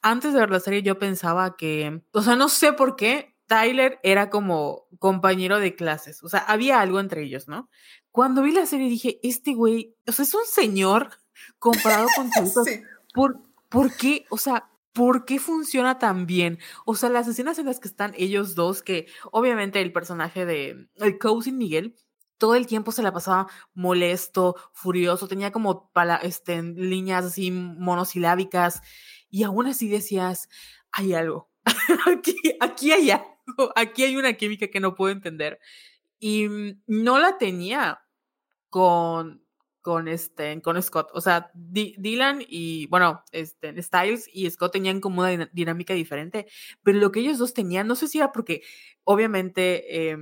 Antes 0.01 0.33
de 0.33 0.41
ver 0.41 0.51
la 0.51 0.59
serie 0.61 0.83
yo 0.83 0.99
pensaba 0.99 1.57
que, 1.57 2.03
o 2.13 2.23
sea, 2.23 2.35
no 2.35 2.49
sé 2.49 2.73
por 2.73 2.97
qué 2.97 3.37
Tyler 3.47 4.01
era 4.03 4.31
como 4.31 4.87
compañero 4.99 5.61
de 5.61 5.77
clases. 5.77 6.23
O 6.23 6.29
sea, 6.31 6.41
había 6.41 6.81
algo 6.81 6.99
entre 6.99 7.23
ellos, 7.25 7.47
¿no? 7.47 7.69
Cuando 8.11 8.43
vi 8.43 8.53
la 8.53 8.65
serie 8.65 8.89
dije, 8.89 9.21
este 9.23 9.53
güey, 9.53 9.95
o 10.07 10.13
sea, 10.13 10.25
es 10.25 10.35
un 10.35 10.47
señor 10.47 11.11
comparado 11.59 12.09
con 12.17 12.31
sí. 12.65 12.83
¿Por, 13.13 13.43
¿Por 13.69 13.95
qué? 13.95 14.25
O 14.31 14.39
sea, 14.39 14.71
¿por 14.93 15.25
qué 15.25 15.39
funciona 15.39 15.99
tan 15.99 16.27
bien? 16.27 16.59
O 16.85 16.95
sea, 16.95 17.09
las 17.09 17.29
escenas 17.29 17.59
en 17.59 17.67
las 17.67 17.81
que 17.81 17.89
están 17.89 18.15
ellos 18.17 18.55
dos, 18.55 18.83
que 18.83 19.07
obviamente 19.31 19.81
el 19.81 19.93
personaje 19.93 20.45
de 20.47 20.89
el 20.97 21.19
Cousin 21.19 21.59
Miguel, 21.59 21.97
todo 22.39 22.55
el 22.57 22.67
tiempo 22.67 22.93
se 22.93 23.03
la 23.03 23.13
pasaba 23.13 23.47
molesto, 23.75 24.57
furioso, 24.73 25.29
tenía 25.29 25.53
como 25.53 25.91
para, 25.93 26.17
este, 26.17 26.63
líneas 26.63 27.25
así 27.25 27.51
monosilábicas, 27.51 28.83
y 29.31 29.45
aún 29.45 29.67
así 29.67 29.89
decías, 29.89 30.49
hay 30.91 31.15
algo, 31.15 31.51
aquí, 32.13 32.35
aquí 32.61 32.93
hay 32.93 33.11
algo, 33.13 33.73
aquí 33.77 34.05
hay 34.05 34.17
una 34.17 34.35
química 34.35 34.69
que 34.69 34.81
no 34.81 34.95
puedo 34.95 35.13
entender. 35.13 35.59
Y 36.19 36.49
no 36.87 37.19
la 37.19 37.39
tenía 37.39 38.03
con 38.69 39.42
con 39.83 40.09
este, 40.09 40.63
con 40.63 40.81
Scott. 40.83 41.11
O 41.13 41.21
sea, 41.21 41.51
Dylan 41.55 42.43
y, 42.49 42.87
bueno, 42.87 43.23
este, 43.33 43.81
Styles 43.83 44.31
y 44.33 44.49
Scott 44.49 44.73
tenían 44.73 45.01
como 45.01 45.21
una 45.23 45.51
dinámica 45.53 45.93
diferente, 45.93 46.47
pero 46.83 46.99
lo 46.99 47.13
que 47.13 47.21
ellos 47.21 47.39
dos 47.39 47.53
tenían, 47.53 47.87
no 47.87 47.97
sé 47.97 48.09
si 48.09 48.19
era 48.19 48.33
porque, 48.33 48.63
obviamente, 49.05 50.11
eh, 50.11 50.17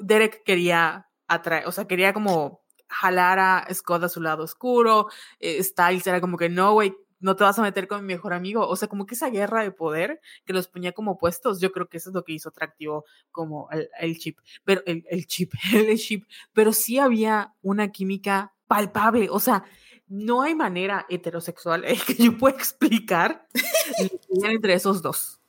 Derek 0.00 0.42
quería 0.44 1.08
atraer, 1.26 1.66
o 1.66 1.72
sea, 1.72 1.86
quería 1.86 2.12
como 2.12 2.62
jalar 2.88 3.38
a 3.38 3.66
Scott 3.74 4.04
a 4.04 4.08
su 4.08 4.20
lado 4.20 4.44
oscuro, 4.44 5.08
eh, 5.40 5.62
Styles 5.62 6.06
era 6.06 6.20
como 6.20 6.38
que, 6.38 6.48
no, 6.48 6.72
güey, 6.72 6.94
no 7.20 7.36
te 7.36 7.44
vas 7.44 7.58
a 7.58 7.62
meter 7.62 7.86
con 7.86 8.00
mi 8.00 8.14
mejor 8.14 8.32
amigo. 8.32 8.66
O 8.66 8.76
sea, 8.76 8.88
como 8.88 9.06
que 9.06 9.14
esa 9.14 9.28
guerra 9.28 9.62
de 9.62 9.70
poder 9.70 10.20
que 10.46 10.52
los 10.52 10.68
ponía 10.68 10.92
como 10.92 11.12
opuestos, 11.12 11.60
yo 11.60 11.70
creo 11.70 11.88
que 11.88 11.98
eso 11.98 12.10
es 12.10 12.14
lo 12.14 12.24
que 12.24 12.32
hizo 12.32 12.48
atractivo 12.48 13.04
como 13.30 13.68
el, 13.70 13.88
el 14.00 14.18
chip, 14.18 14.38
pero 14.64 14.82
el, 14.86 15.04
el 15.08 15.26
chip, 15.26 15.52
el 15.74 15.98
chip, 15.98 16.24
pero 16.52 16.72
sí 16.72 16.98
había 16.98 17.54
una 17.62 17.92
química 17.92 18.54
palpable. 18.70 19.28
O 19.30 19.40
sea, 19.40 19.64
no 20.06 20.42
hay 20.42 20.54
manera 20.54 21.04
heterosexual 21.08 21.84
que 22.06 22.14
yo 22.14 22.38
pueda 22.38 22.56
explicar 22.56 23.48
entre 24.44 24.74
esos 24.74 25.02
dos. 25.02 25.40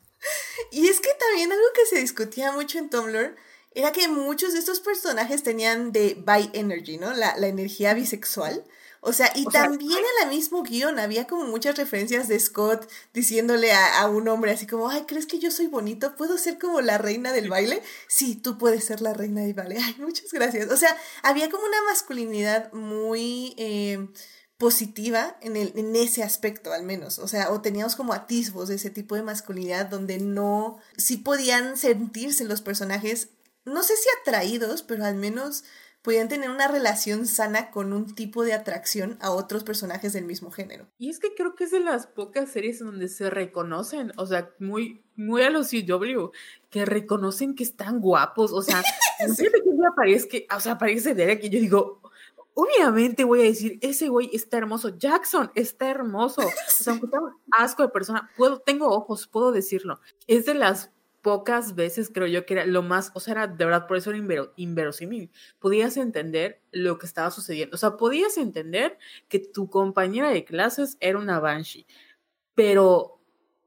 Y 0.71 0.87
es 0.87 0.99
que 0.99 1.09
también 1.19 1.51
algo 1.51 1.65
que 1.75 1.85
se 1.85 1.99
discutía 1.99 2.51
mucho 2.51 2.79
en 2.79 2.89
Tumblr 2.89 3.35
era 3.73 3.91
que 3.91 4.07
muchos 4.07 4.53
de 4.53 4.59
estos 4.59 4.79
personajes 4.79 5.43
tenían 5.43 5.91
de 5.91 6.15
bi 6.15 6.49
energy, 6.53 6.97
¿no? 6.97 7.13
La 7.13 7.35
energía 7.47 7.93
bisexual. 7.93 8.65
O 9.03 9.13
sea, 9.13 9.31
y 9.35 9.45
también 9.45 9.97
en 9.97 10.27
el 10.27 10.35
mismo 10.35 10.61
guion 10.61 10.99
había 10.99 11.25
como 11.25 11.45
muchas 11.45 11.75
referencias 11.75 12.27
de 12.27 12.39
Scott 12.39 12.87
diciéndole 13.13 13.73
a, 13.73 14.07
un 14.07 14.27
hombre 14.27 14.51
así 14.51 14.67
como, 14.67 14.89
ay, 14.89 15.05
¿crees 15.07 15.25
que 15.25 15.39
yo 15.39 15.49
soy 15.49 15.65
bonito? 15.65 16.15
¿Puedo 16.15 16.37
ser 16.37 16.59
como 16.59 16.81
la 16.81 16.99
reina 16.99 17.33
del 17.33 17.49
baile? 17.49 17.81
Sí, 18.07 18.35
tú 18.35 18.59
puedes 18.59 18.83
ser 18.83 19.01
la 19.01 19.15
reina 19.15 19.41
del 19.41 19.55
baile. 19.55 19.79
Ay, 19.83 19.95
muchas 19.97 20.31
gracias. 20.31 20.69
O 20.69 20.77
sea, 20.77 20.95
había 21.23 21.49
como 21.49 21.65
una 21.65 21.83
masculinidad 21.89 22.71
muy... 22.73 23.55
Eh, 23.57 24.07
positiva 24.61 25.37
en, 25.41 25.57
el, 25.57 25.73
en 25.75 25.95
ese 25.95 26.21
aspecto 26.21 26.71
al 26.71 26.83
menos, 26.83 27.17
o 27.17 27.27
sea, 27.27 27.49
o 27.49 27.61
teníamos 27.61 27.95
como 27.95 28.13
atisbos 28.13 28.69
de 28.69 28.75
ese 28.75 28.91
tipo 28.91 29.15
de 29.15 29.23
masculinidad 29.23 29.87
donde 29.87 30.19
no, 30.19 30.77
sí 30.97 31.17
podían 31.17 31.77
sentirse 31.77 32.45
los 32.45 32.61
personajes, 32.61 33.29
no 33.65 33.81
sé 33.81 33.95
si 33.97 34.07
atraídos, 34.21 34.83
pero 34.83 35.03
al 35.03 35.15
menos 35.15 35.63
podían 36.01 36.27
tener 36.27 36.49
una 36.49 36.67
relación 36.67 37.25
sana 37.27 37.69
con 37.71 37.93
un 37.93 38.15
tipo 38.15 38.43
de 38.43 38.53
atracción 38.53 39.17
a 39.21 39.31
otros 39.31 39.63
personajes 39.63 40.13
del 40.13 40.25
mismo 40.25 40.51
género. 40.51 40.87
Y 40.97 41.09
es 41.09 41.19
que 41.19 41.33
creo 41.35 41.55
que 41.55 41.65
es 41.65 41.71
de 41.71 41.79
las 41.79 42.07
pocas 42.07 42.49
series 42.49 42.81
en 42.81 42.87
donde 42.87 43.07
se 43.07 43.29
reconocen, 43.29 44.11
o 44.17 44.25
sea, 44.25 44.51
muy, 44.59 45.03
muy 45.15 45.43
a 45.43 45.49
los 45.49 45.69
CW, 45.69 46.31
que 46.69 46.85
reconocen 46.85 47.55
que 47.55 47.63
están 47.63 47.99
guapos, 47.99 48.51
o 48.51 48.61
sea, 48.61 48.81
no 49.27 49.33
sé 49.33 49.43
de 49.43 49.61
qué 49.63 49.71
día 49.71 49.89
aparece, 49.91 50.47
o 50.55 50.59
sea, 50.59 50.73
aparece 50.73 51.13
Derek 51.13 51.43
y 51.43 51.49
yo 51.49 51.59
digo, 51.59 52.01
obviamente 52.53 53.23
voy 53.23 53.41
a 53.41 53.43
decir, 53.43 53.77
ese 53.81 54.09
güey 54.09 54.29
está 54.33 54.57
hermoso, 54.57 54.97
Jackson 54.97 55.51
está 55.55 55.89
hermoso, 55.89 56.41
o 56.41 56.51
sea, 56.67 56.93
aunque 56.93 57.07
tenga 57.07 57.35
asco 57.51 57.83
de 57.83 57.89
persona, 57.89 58.29
puedo, 58.37 58.59
tengo 58.59 58.87
ojos, 58.87 59.27
puedo 59.27 59.51
decirlo. 59.51 59.99
Es 60.27 60.45
de 60.45 60.55
las 60.55 60.91
pocas 61.21 61.75
veces 61.75 62.09
creo 62.13 62.27
yo 62.27 62.45
que 62.45 62.55
era 62.55 62.65
lo 62.65 62.81
más, 62.81 63.11
o 63.13 63.19
sea, 63.19 63.33
era 63.33 63.47
de 63.47 63.65
verdad 63.65 63.87
por 63.87 63.97
eso 63.97 64.11
era 64.11 64.49
inverosímil. 64.55 65.31
Podías 65.59 65.97
entender 65.97 66.61
lo 66.71 66.97
que 66.97 67.05
estaba 67.05 67.31
sucediendo, 67.31 67.75
o 67.75 67.77
sea, 67.77 67.97
podías 67.97 68.37
entender 68.37 68.97
que 69.27 69.39
tu 69.39 69.69
compañera 69.69 70.29
de 70.29 70.45
clases 70.45 70.97
era 70.99 71.19
una 71.19 71.39
Banshee, 71.39 71.85
pero, 72.55 73.19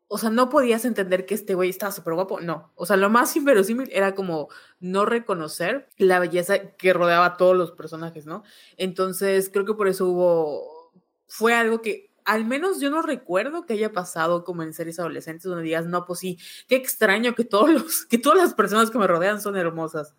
o 0.08 0.18
sea, 0.18 0.30
no 0.30 0.48
podías 0.50 0.84
entender 0.84 1.26
que 1.26 1.34
este 1.34 1.54
güey 1.54 1.70
estaba 1.70 1.92
súper 1.92 2.14
guapo, 2.14 2.40
no. 2.40 2.72
O 2.76 2.86
sea, 2.86 2.96
lo 2.96 3.10
más 3.10 3.34
inverosímil 3.36 3.88
era 3.92 4.14
como 4.14 4.48
no 4.80 5.04
reconocer 5.06 5.88
la 5.96 6.18
belleza 6.18 6.72
que 6.76 6.92
rodeaba 6.92 7.26
a 7.26 7.36
todos 7.36 7.56
los 7.56 7.72
personajes, 7.72 8.26
¿no? 8.26 8.44
Entonces, 8.76 9.50
creo 9.50 9.64
que 9.64 9.74
por 9.74 9.88
eso 9.88 10.06
hubo, 10.08 10.92
fue 11.26 11.54
algo 11.54 11.82
que 11.82 12.13
al 12.24 12.44
menos 12.44 12.80
yo 12.80 12.90
no 12.90 13.02
recuerdo 13.02 13.66
que 13.66 13.74
haya 13.74 13.92
pasado 13.92 14.44
como 14.44 14.62
en 14.62 14.72
series 14.72 14.98
adolescentes 14.98 15.44
donde 15.44 15.64
digas, 15.64 15.86
no, 15.86 16.06
pues 16.06 16.20
sí, 16.20 16.38
qué 16.68 16.76
extraño 16.76 17.34
que 17.34 17.44
todos 17.44 17.70
los, 17.70 18.06
que 18.06 18.18
todas 18.18 18.38
las 18.38 18.54
personas 18.54 18.90
que 18.90 18.98
me 18.98 19.06
rodean 19.06 19.40
son 19.40 19.56
hermosas. 19.56 20.14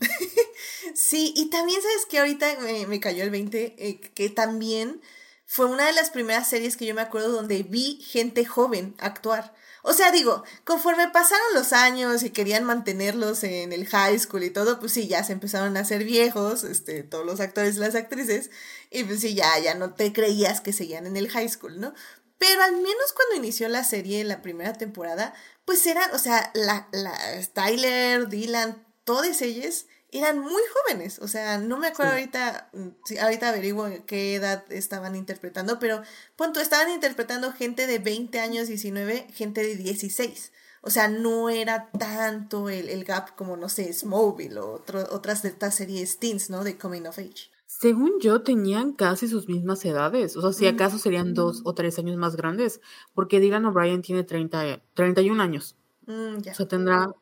sí, 0.94 1.32
y 1.36 1.50
también 1.50 1.80
sabes 1.80 2.06
que 2.06 2.18
ahorita 2.18 2.58
me, 2.88 3.00
cayó 3.00 3.22
el 3.22 3.30
20, 3.30 3.76
eh, 3.78 4.00
que 4.00 4.28
también 4.28 5.00
fue 5.46 5.66
una 5.66 5.86
de 5.86 5.92
las 5.92 6.10
primeras 6.10 6.48
series 6.48 6.76
que 6.76 6.86
yo 6.86 6.94
me 6.94 7.02
acuerdo 7.02 7.30
donde 7.30 7.62
vi 7.62 8.00
gente 8.02 8.44
joven 8.44 8.94
actuar. 8.98 9.54
O 9.88 9.92
sea, 9.92 10.10
digo, 10.10 10.42
conforme 10.64 11.08
pasaron 11.10 11.46
los 11.54 11.72
años 11.72 12.24
y 12.24 12.30
querían 12.30 12.64
mantenerlos 12.64 13.44
en 13.44 13.72
el 13.72 13.86
high 13.86 14.18
school 14.18 14.42
y 14.42 14.50
todo, 14.50 14.80
pues 14.80 14.90
sí, 14.90 15.06
ya 15.06 15.22
se 15.22 15.32
empezaron 15.32 15.76
a 15.76 15.80
hacer 15.80 16.02
viejos, 16.02 16.64
este, 16.64 17.04
todos 17.04 17.24
los 17.24 17.38
actores 17.38 17.76
y 17.76 17.78
las 17.78 17.94
actrices, 17.94 18.50
y 18.90 19.04
pues 19.04 19.20
sí, 19.20 19.36
ya, 19.36 19.56
ya 19.60 19.76
no 19.76 19.94
te 19.94 20.12
creías 20.12 20.60
que 20.60 20.72
seguían 20.72 21.06
en 21.06 21.16
el 21.16 21.28
high 21.28 21.48
school, 21.48 21.78
¿no? 21.78 21.94
Pero 22.36 22.64
al 22.64 22.72
menos 22.72 23.12
cuando 23.14 23.36
inició 23.36 23.68
la 23.68 23.84
serie, 23.84 24.24
la 24.24 24.42
primera 24.42 24.72
temporada, 24.72 25.34
pues 25.64 25.86
eran, 25.86 26.12
o 26.12 26.18
sea, 26.18 26.50
la, 26.54 26.88
la 26.90 27.16
Tyler, 27.52 28.26
Dylan, 28.26 28.84
todos 29.04 29.40
ellos 29.40 29.86
eran 30.12 30.38
muy 30.38 30.62
jóvenes, 30.72 31.18
o 31.18 31.28
sea, 31.28 31.58
no 31.58 31.78
me 31.78 31.88
acuerdo 31.88 32.12
ahorita, 32.12 32.70
mm, 32.72 33.18
ahorita 33.20 33.48
averiguo 33.48 33.88
qué 34.06 34.34
edad 34.34 34.64
estaban 34.70 35.16
interpretando, 35.16 35.78
pero 35.78 36.02
punto, 36.36 36.60
estaban 36.60 36.90
interpretando 36.90 37.52
gente 37.52 37.86
de 37.86 37.98
20 37.98 38.40
años, 38.40 38.68
19, 38.68 39.26
gente 39.32 39.62
de 39.62 39.76
16. 39.76 40.52
O 40.82 40.90
sea, 40.90 41.08
no 41.08 41.48
era 41.48 41.90
tanto 41.90 42.68
el, 42.68 43.04
gap 43.04 43.34
como, 43.34 43.56
no 43.56 43.68
sé, 43.68 43.92
Smallville 43.92 44.58
o 44.58 44.84
otras 45.10 45.42
de 45.42 45.48
estas 45.48 45.74
series 45.74 46.18
teens, 46.18 46.48
¿no? 46.48 46.62
De 46.62 46.78
Coming 46.78 47.08
of 47.08 47.18
Age. 47.18 47.50
Según 47.66 48.20
yo, 48.20 48.42
tenían 48.42 48.92
casi 48.92 49.26
sus 49.26 49.48
mismas 49.48 49.84
edades. 49.84 50.36
O 50.36 50.42
sea, 50.42 50.52
si 50.52 50.68
acaso 50.68 50.98
serían 50.98 51.34
dos 51.34 51.62
o 51.64 51.74
tres 51.74 51.98
años 51.98 52.16
más 52.16 52.36
grandes. 52.36 52.80
Porque 53.14 53.40
Dylan 53.40 53.66
O'Brien 53.66 54.00
tiene 54.00 54.22
30, 54.22 54.80
31 54.94 55.42
años. 55.42 55.74
Mm, 56.06 56.38
ya. 56.38 56.52
O 56.52 56.54
sea, 56.54 56.68
tendrá. 56.68 57.12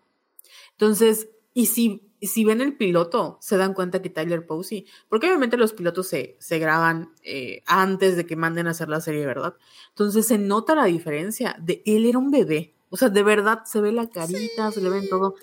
Entonces, 0.72 1.30
y 1.54 1.66
si 1.66 2.03
si 2.26 2.44
ven 2.44 2.60
el 2.60 2.76
piloto, 2.76 3.38
se 3.40 3.56
dan 3.56 3.74
cuenta 3.74 4.02
que 4.02 4.10
Tyler 4.10 4.46
Posey, 4.46 4.86
porque 5.08 5.26
obviamente 5.26 5.56
los 5.56 5.72
pilotos 5.72 6.08
se, 6.08 6.36
se 6.38 6.58
graban 6.58 7.12
eh, 7.22 7.62
antes 7.66 8.16
de 8.16 8.26
que 8.26 8.36
manden 8.36 8.66
a 8.66 8.70
hacer 8.70 8.88
la 8.88 9.00
serie, 9.00 9.26
¿verdad? 9.26 9.54
Entonces 9.90 10.26
se 10.26 10.38
nota 10.38 10.74
la 10.74 10.84
diferencia 10.84 11.56
de 11.60 11.82
él 11.86 12.06
era 12.06 12.18
un 12.18 12.30
bebé, 12.30 12.74
o 12.94 12.96
sea, 12.96 13.08
de 13.08 13.24
verdad 13.24 13.64
se 13.64 13.80
ve 13.80 13.90
la 13.90 14.08
carita, 14.08 14.70
se 14.70 14.80
le 14.80 14.88
ven 14.88 15.08
todo. 15.08 15.34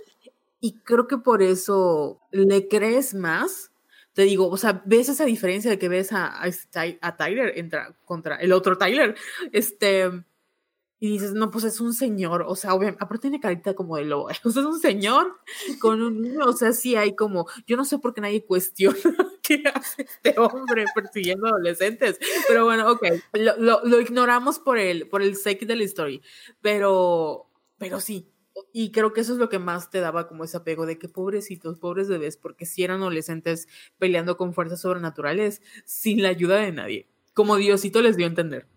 Y 0.61 0.77
creo 0.85 1.05
que 1.05 1.17
por 1.17 1.41
eso 1.41 2.21
le 2.31 2.69
crees 2.69 3.13
más. 3.13 3.73
Te 4.13 4.21
digo, 4.21 4.47
o 4.47 4.55
sea, 4.55 4.81
ves 4.85 5.09
esa 5.09 5.25
diferencia 5.25 5.69
de 5.69 5.77
que 5.77 5.89
ves 5.89 6.11
a, 6.13 6.41
Tyler 7.17 7.53
contra 8.05 8.37
el 8.37 8.53
otro 8.53 8.77
Tyler. 8.77 9.15
Este, 9.51 10.23
y 11.03 11.09
dices, 11.09 11.33
no, 11.33 11.49
pues 11.49 11.63
es 11.63 11.81
un 11.81 11.95
señor, 11.95 12.45
o 12.47 12.55
sea, 12.55 12.75
obviamente, 12.75 13.03
aparte 13.03 13.23
tiene 13.23 13.39
carita 13.39 13.73
como 13.73 13.97
de 13.97 14.05
lobo, 14.05 14.25
o 14.45 14.51
sea, 14.51 14.61
es 14.61 14.67
un 14.67 14.79
señor 14.79 15.35
con 15.79 15.99
un 15.99 16.21
niño, 16.21 16.45
o 16.45 16.53
sea, 16.53 16.73
sí 16.73 16.95
hay 16.95 17.15
como, 17.15 17.47
yo 17.65 17.75
no 17.75 17.85
sé 17.85 17.97
por 17.97 18.13
qué 18.13 18.21
nadie 18.21 18.45
cuestiona 18.45 18.95
qué 19.41 19.63
hace 19.73 20.03
este 20.03 20.39
hombre 20.39 20.85
persiguiendo 20.93 21.47
adolescentes, 21.47 22.19
pero 22.47 22.65
bueno, 22.65 22.91
ok, 22.91 23.03
lo, 23.33 23.83
lo, 23.83 23.99
ignoramos 23.99 24.59
por 24.59 24.77
el, 24.77 25.09
por 25.09 25.23
el 25.23 25.35
sake 25.35 25.65
de 25.65 25.75
la 25.75 25.83
historia, 25.83 26.21
pero, 26.61 27.49
pero 27.79 27.99
sí, 27.99 28.29
y 28.71 28.91
creo 28.91 29.11
que 29.11 29.21
eso 29.21 29.33
es 29.33 29.39
lo 29.39 29.49
que 29.49 29.57
más 29.57 29.89
te 29.89 30.01
daba 30.01 30.27
como 30.27 30.43
ese 30.43 30.57
apego 30.57 30.85
de 30.85 30.99
que 30.99 31.09
pobrecitos, 31.09 31.79
pobres 31.79 32.09
bebés, 32.09 32.37
porque 32.37 32.67
si 32.67 32.83
eran 32.83 33.01
adolescentes 33.01 33.67
peleando 33.97 34.37
con 34.37 34.53
fuerzas 34.53 34.81
sobrenaturales 34.81 35.63
sin 35.83 36.21
la 36.21 36.29
ayuda 36.29 36.57
de 36.57 36.71
nadie, 36.71 37.09
como 37.33 37.55
Diosito 37.55 38.03
les 38.03 38.17
dio 38.17 38.27
a 38.27 38.29
entender. 38.29 38.67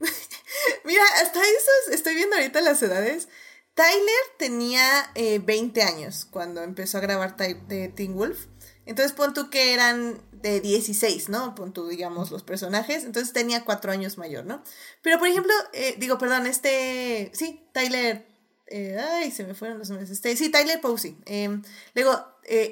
Mira, 0.84 1.02
hasta 1.22 1.40
eso 1.40 1.92
estoy 1.92 2.14
viendo 2.14 2.36
ahorita 2.36 2.60
las 2.60 2.82
edades. 2.82 3.28
Tyler 3.74 4.22
tenía 4.38 5.10
20 5.14 5.80
eh, 5.80 5.82
años 5.82 6.26
cuando 6.30 6.62
empezó 6.62 6.98
a 6.98 7.00
grabar 7.00 7.36
de 7.36 7.88
Teen 7.88 8.14
Wolf. 8.14 8.46
Entonces 8.86 9.12
pon 9.12 9.34
tú 9.34 9.50
que 9.50 9.72
eran 9.72 10.20
de 10.30 10.60
16, 10.60 11.28
¿no? 11.28 11.54
Pon 11.54 11.72
tú, 11.72 11.88
digamos, 11.88 12.30
los 12.30 12.44
personajes. 12.44 13.04
Entonces 13.04 13.32
tenía 13.32 13.64
4 13.64 13.90
años 13.90 14.18
mayor, 14.18 14.44
¿no? 14.44 14.62
Pero 15.02 15.18
por 15.18 15.26
ejemplo, 15.26 15.52
eh, 15.72 15.96
digo, 15.98 16.18
perdón, 16.18 16.46
este. 16.46 17.30
Sí, 17.34 17.66
Tyler. 17.72 18.26
Eh, 18.66 18.98
ay, 18.98 19.30
se 19.30 19.44
me 19.44 19.54
fueron 19.54 19.78
los 19.78 19.88
nombres. 19.88 20.10
Este, 20.10 20.36
sí, 20.36 20.50
Tyler 20.50 20.80
Posey. 20.80 21.16
Em, 21.26 21.62
luego, 21.94 22.24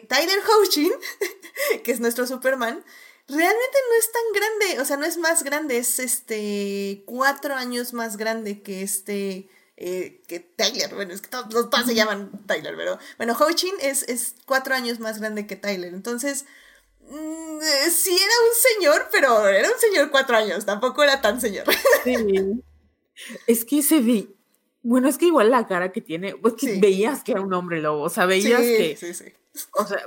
Tyler 0.09 0.39
Hoechlin, 0.39 0.93
que 1.85 1.93
es 1.93 2.01
nuestro 2.01 2.27
Superman 2.27 2.85
realmente 3.33 3.79
no 3.89 3.95
es 3.99 4.13
tan 4.13 4.23
grande, 4.35 4.81
o 4.81 4.85
sea, 4.85 4.97
no 4.97 5.05
es 5.05 5.19
más 5.19 5.43
grande, 5.43 5.79
es 5.79 5.99
este 5.99 7.03
cuatro 7.07 7.55
años 7.55 7.93
más 7.93 8.17
grande 8.17 8.63
que 8.63 8.83
este, 8.83 9.49
eh, 9.77 10.21
que 10.29 10.41
Tyler, 10.41 10.95
bueno, 10.95 11.15
es 11.15 11.23
que 11.23 11.29
todos, 11.29 11.71
todos 11.71 11.87
se 11.87 11.95
llaman 11.95 12.31
Tyler, 12.47 12.75
pero 12.77 12.99
bueno, 13.17 13.37
Ho-Chin 13.39 13.75
es, 13.81 14.03
es 14.05 14.35
cuatro 14.47 14.75
años 14.75 15.01
más 15.01 15.19
grande 15.19 15.47
que 15.47 15.57
Tyler, 15.57 15.95
entonces 15.95 16.45
mm, 17.01 17.61
eh, 17.61 17.91
sí 17.91 18.15
era 18.15 18.35
un 18.49 18.55
señor, 18.55 19.09
pero 19.11 19.49
era 19.49 19.69
un 19.69 19.81
señor 19.81 20.11
cuatro 20.11 20.37
años, 20.37 20.65
tampoco 20.65 21.03
era 21.03 21.21
tan 21.21 21.41
señor. 21.41 21.67
Sí. 22.05 22.17
Es 23.47 23.67
que 23.67 23.83
se 23.83 24.01
ve, 24.01 24.27
bueno, 24.83 25.07
es 25.07 25.19
que 25.19 25.27
igual 25.27 25.51
la 25.51 25.69
cara 25.69 25.93
que 25.93 26.01
tiene, 26.01 26.35
pues 26.35 26.55
que 26.55 26.81
veías 26.81 27.23
que 27.23 27.33
era 27.33 27.43
un 27.43 27.53
hombre 27.53 27.81
lobo, 27.81 28.05
o 28.05 28.09
sea, 28.09 28.25
veías 28.25 28.61
que... 28.61 28.97
Sí, 28.99 29.13
sí. 29.13 29.27
O 29.75 29.87
sea, 29.87 29.99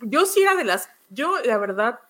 yo 0.00 0.24
sí 0.24 0.40
era 0.42 0.56
de 0.56 0.64
las, 0.64 0.88
yo 1.10 1.38
la 1.44 1.58
verdad 1.58 2.00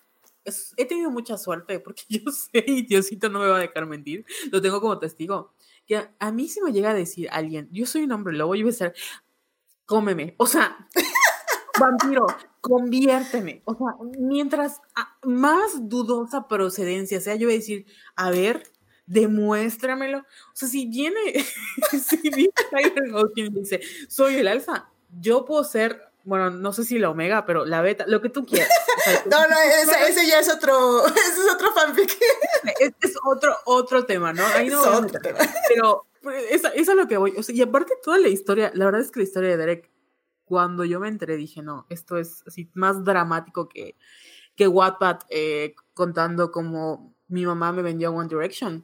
he 0.77 0.85
tenido 0.85 1.09
mucha 1.09 1.37
suerte 1.37 1.79
porque 1.79 2.03
yo 2.09 2.31
sé, 2.31 2.63
y 2.67 2.83
Diosito 2.83 3.29
no 3.29 3.39
me 3.39 3.47
va 3.47 3.57
a 3.57 3.61
dejar 3.61 3.85
mentir, 3.85 4.25
lo 4.51 4.61
tengo 4.61 4.81
como 4.81 4.99
testigo, 4.99 5.53
que 5.85 6.07
a, 6.19 6.31
mí 6.31 6.47
si 6.47 6.61
me 6.61 6.71
llega 6.71 6.91
a 6.91 6.93
decir 6.93 7.27
alguien, 7.31 7.69
yo 7.71 7.85
soy 7.85 8.03
un 8.03 8.11
hombre 8.11 8.35
lobo, 8.35 8.55
yo 8.55 8.63
voy 8.63 8.69
a 8.69 8.71
estar, 8.71 8.93
cómeme, 9.85 10.35
o 10.37 10.47
sea, 10.47 10.87
vampiro, 11.79 12.25
conviérteme, 12.61 13.61
o 13.65 13.75
sea, 13.75 13.87
mientras 14.19 14.81
más 15.23 15.89
dudosa 15.89 16.47
procedencia 16.47 17.21
sea, 17.21 17.35
yo 17.35 17.47
voy 17.47 17.55
a 17.55 17.57
decir, 17.57 17.85
a 18.15 18.31
ver, 18.31 18.63
demuéstramelo, 19.05 20.19
o 20.19 20.25
sea, 20.53 20.67
si 20.67 20.87
viene, 20.87 21.19
si 22.03 22.29
viene 22.29 22.53
Tyler 22.71 23.51
dice, 23.51 23.81
soy 24.07 24.35
el 24.35 24.47
alfa, 24.47 24.89
yo 25.19 25.45
puedo 25.45 25.63
ser 25.63 26.01
bueno, 26.25 26.49
no 26.49 26.73
sé 26.73 26.83
si 26.83 26.97
la 26.97 27.11
omega, 27.11 27.45
pero 27.45 27.65
la 27.65 27.81
beta, 27.81 28.03
lo 28.07 28.21
que 28.21 28.29
tú 28.29 28.45
quieras. 28.45 28.67
no, 29.31 29.37
no, 29.47 29.55
ese, 30.07 30.27
ya 30.27 30.39
es 30.39 30.51
otro, 30.51 31.05
ese 31.07 31.41
es 31.41 31.53
otro 31.53 31.71
fanfic. 31.71 32.17
es, 32.79 32.93
es 32.99 33.15
otro, 33.25 33.55
otro 33.65 34.05
tema, 34.05 34.33
¿no? 34.33 34.45
Ahí 34.47 34.67
no 34.67 34.81
es 34.81 34.87
otro 34.87 35.19
tema. 35.19 35.37
Pero 35.69 36.07
pues, 36.21 36.43
eso, 36.49 36.69
es 36.73 36.87
lo 36.87 37.07
que 37.07 37.17
voy. 37.17 37.33
O 37.37 37.43
sea, 37.43 37.55
y 37.55 37.61
aparte 37.61 37.93
toda 38.03 38.17
la 38.17 38.27
historia, 38.27 38.71
la 38.73 38.85
verdad 38.85 39.01
es 39.01 39.11
que 39.11 39.19
la 39.19 39.25
historia 39.25 39.49
de 39.51 39.57
Derek, 39.57 39.91
cuando 40.45 40.83
yo 40.83 40.99
me 40.99 41.07
enteré, 41.07 41.37
dije, 41.37 41.61
no, 41.61 41.85
esto 41.89 42.17
es 42.17 42.43
así 42.47 42.71
más 42.73 43.03
dramático 43.03 43.69
que, 43.69 43.95
que 44.55 44.67
Wattpad 44.67 45.19
eh, 45.29 45.75
contando 45.93 46.51
como 46.51 47.15
mi 47.27 47.45
mamá 47.45 47.71
me 47.71 47.83
vendió 47.83 48.11
One 48.11 48.29
Direction. 48.29 48.83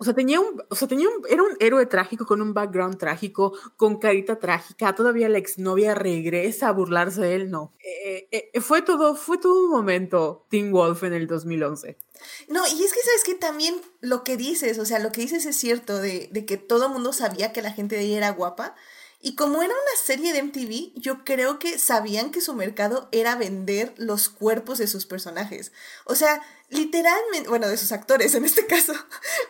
O 0.00 0.04
sea, 0.04 0.14
tenía 0.14 0.40
un, 0.40 0.62
o 0.70 0.74
sea, 0.74 0.88
tenía 0.88 1.10
un, 1.10 1.26
era 1.28 1.42
un 1.42 1.54
héroe 1.60 1.84
trágico 1.84 2.24
con 2.24 2.40
un 2.40 2.54
background 2.54 2.96
trágico, 2.96 3.52
con 3.76 3.98
carita 3.98 4.38
trágica. 4.38 4.94
Todavía 4.94 5.28
la 5.28 5.36
exnovia 5.36 5.94
regresa 5.94 6.68
a 6.68 6.72
burlarse 6.72 7.20
de 7.20 7.34
él. 7.34 7.50
No. 7.50 7.74
Eh, 7.84 8.26
eh, 8.32 8.50
eh, 8.54 8.60
fue 8.62 8.80
todo, 8.80 9.14
fue 9.14 9.36
todo 9.36 9.64
un 9.64 9.70
momento 9.70 10.46
Teen 10.48 10.72
Wolf 10.72 11.02
en 11.02 11.12
el 11.12 11.26
2011. 11.26 11.98
No, 12.48 12.66
y 12.66 12.82
es 12.82 12.94
que 12.94 13.02
sabes 13.02 13.24
que 13.26 13.34
también 13.34 13.78
lo 14.00 14.24
que 14.24 14.38
dices, 14.38 14.78
o 14.78 14.86
sea, 14.86 15.00
lo 15.00 15.12
que 15.12 15.20
dices 15.20 15.44
es 15.44 15.56
cierto 15.56 15.98
de, 15.98 16.30
de 16.32 16.46
que 16.46 16.56
todo 16.56 16.86
el 16.86 16.92
mundo 16.92 17.12
sabía 17.12 17.52
que 17.52 17.60
la 17.60 17.72
gente 17.72 17.96
de 17.96 18.00
ahí 18.00 18.14
era 18.14 18.30
guapa. 18.30 18.74
Y 19.22 19.34
como 19.34 19.62
era 19.62 19.74
una 19.74 20.02
serie 20.02 20.32
de 20.32 20.42
MTV, 20.42 20.92
yo 20.94 21.24
creo 21.24 21.58
que 21.58 21.78
sabían 21.78 22.30
que 22.30 22.40
su 22.40 22.54
mercado 22.54 23.10
era 23.12 23.36
vender 23.36 23.92
los 23.98 24.30
cuerpos 24.30 24.78
de 24.78 24.86
sus 24.86 25.04
personajes. 25.04 25.72
O 26.06 26.14
sea, 26.14 26.42
literalmente, 26.70 27.50
bueno, 27.50 27.68
de 27.68 27.76
sus 27.76 27.92
actores 27.92 28.34
en 28.34 28.46
este 28.46 28.66
caso, 28.66 28.94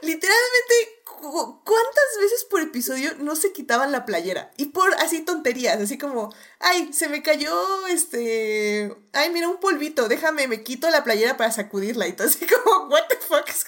literalmente, 0.02 0.74
¿cuántas 1.04 2.04
veces 2.20 2.44
por 2.50 2.62
episodio 2.62 3.14
no 3.20 3.36
se 3.36 3.52
quitaban 3.52 3.92
la 3.92 4.04
playera? 4.06 4.50
Y 4.56 4.66
por 4.66 4.92
así 4.94 5.20
tonterías, 5.20 5.80
así 5.80 5.98
como, 5.98 6.34
ay, 6.58 6.92
se 6.92 7.08
me 7.08 7.22
cayó 7.22 7.86
este, 7.86 8.92
ay, 9.12 9.30
mira 9.30 9.48
un 9.48 9.60
polvito, 9.60 10.08
déjame, 10.08 10.48
me 10.48 10.64
quito 10.64 10.90
la 10.90 11.04
playera 11.04 11.36
para 11.36 11.52
sacudirla 11.52 12.08
y 12.08 12.12
todo 12.14 12.26
así 12.26 12.44
como, 12.44 12.88
what 12.88 13.06
the 13.08 13.16
fuck 13.18 13.48
is? 13.48 13.64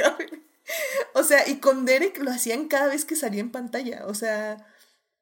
O 1.14 1.22
sea, 1.22 1.48
y 1.48 1.60
con 1.60 1.84
Derek 1.84 2.18
lo 2.18 2.32
hacían 2.32 2.66
cada 2.66 2.88
vez 2.88 3.04
que 3.04 3.14
salía 3.14 3.40
en 3.40 3.52
pantalla, 3.52 4.04
o 4.06 4.14
sea 4.14 4.66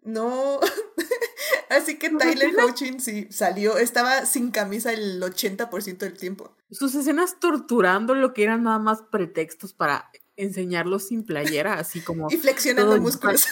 no. 0.02 0.60
Así 1.68 1.98
que 1.98 2.10
Tyler 2.10 2.52
Hoechlin 2.58 3.00
sí 3.00 3.28
salió, 3.30 3.78
estaba 3.78 4.26
sin 4.26 4.50
camisa 4.50 4.92
el 4.92 5.22
80% 5.22 5.98
del 5.98 6.18
tiempo. 6.18 6.56
Sus 6.70 6.94
escenas 6.94 7.38
torturando 7.38 8.14
lo 8.14 8.32
que 8.34 8.42
eran 8.42 8.64
nada 8.64 8.78
más 8.78 9.02
pretextos 9.02 9.72
para 9.72 10.10
enseñarlo 10.36 10.98
sin 10.98 11.24
playera, 11.24 11.74
así 11.74 12.00
como. 12.00 12.28
y 12.30 12.36
flexionando 12.36 13.00
músculos. 13.00 13.46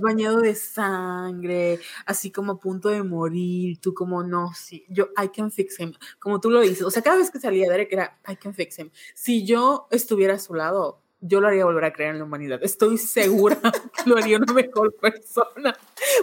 bañado 0.00 0.40
de 0.40 0.54
sangre, 0.54 1.80
así 2.06 2.30
como 2.30 2.52
a 2.52 2.58
punto 2.58 2.88
de 2.88 3.02
morir, 3.02 3.78
tú 3.80 3.92
como, 3.92 4.22
no, 4.22 4.52
sí, 4.54 4.86
yo, 4.88 5.08
I 5.22 5.28
can 5.28 5.50
fix 5.50 5.78
him, 5.78 5.92
como 6.18 6.40
tú 6.40 6.50
lo 6.50 6.60
dices, 6.60 6.82
o 6.82 6.90
sea, 6.90 7.02
cada 7.02 7.16
vez 7.16 7.30
que 7.30 7.40
salía 7.40 7.70
Derek 7.70 7.92
era, 7.92 8.18
I 8.26 8.36
can 8.36 8.54
fix 8.54 8.78
him. 8.78 8.90
Si 9.14 9.44
yo 9.44 9.88
estuviera 9.90 10.34
a 10.34 10.38
su 10.38 10.54
lado, 10.54 11.02
yo 11.20 11.40
lo 11.40 11.48
haría 11.48 11.64
volver 11.64 11.84
a 11.84 11.92
creer 11.92 12.12
en 12.12 12.18
la 12.18 12.24
humanidad. 12.24 12.60
Estoy 12.62 12.98
segura 12.98 13.58
que 13.62 14.10
lo 14.10 14.16
haría 14.16 14.38
una 14.38 14.52
mejor 14.52 14.94
persona, 14.96 15.76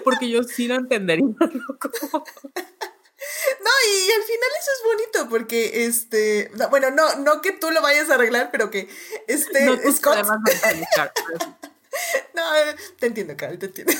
porque 0.04 0.30
yo 0.30 0.44
sí 0.44 0.68
lo 0.68 0.76
entendería. 0.76 1.26
No, 3.64 3.70
y, 3.89 4.12
al 4.12 4.24
final 4.24 4.50
eso 4.60 4.72
es 4.72 4.82
bonito, 4.84 5.30
porque 5.30 5.86
este, 5.86 6.52
bueno, 6.70 6.91
no, 6.91 7.16
no 7.16 7.41
que 7.41 7.54
tú 7.54 7.72
lo 7.72 7.82
vayas 7.82 8.10
a 8.10 8.16
arreglar, 8.16 8.50
pero 8.52 8.70
que 8.70 8.89
este 9.28 9.64
no, 9.66 9.78
Scott. 9.94 10.18
no, 12.34 12.44
te 13.00 13.06
entiendo, 13.06 13.38
Carol, 13.38 13.58
te 13.60 13.68
entiendo. 13.68 13.94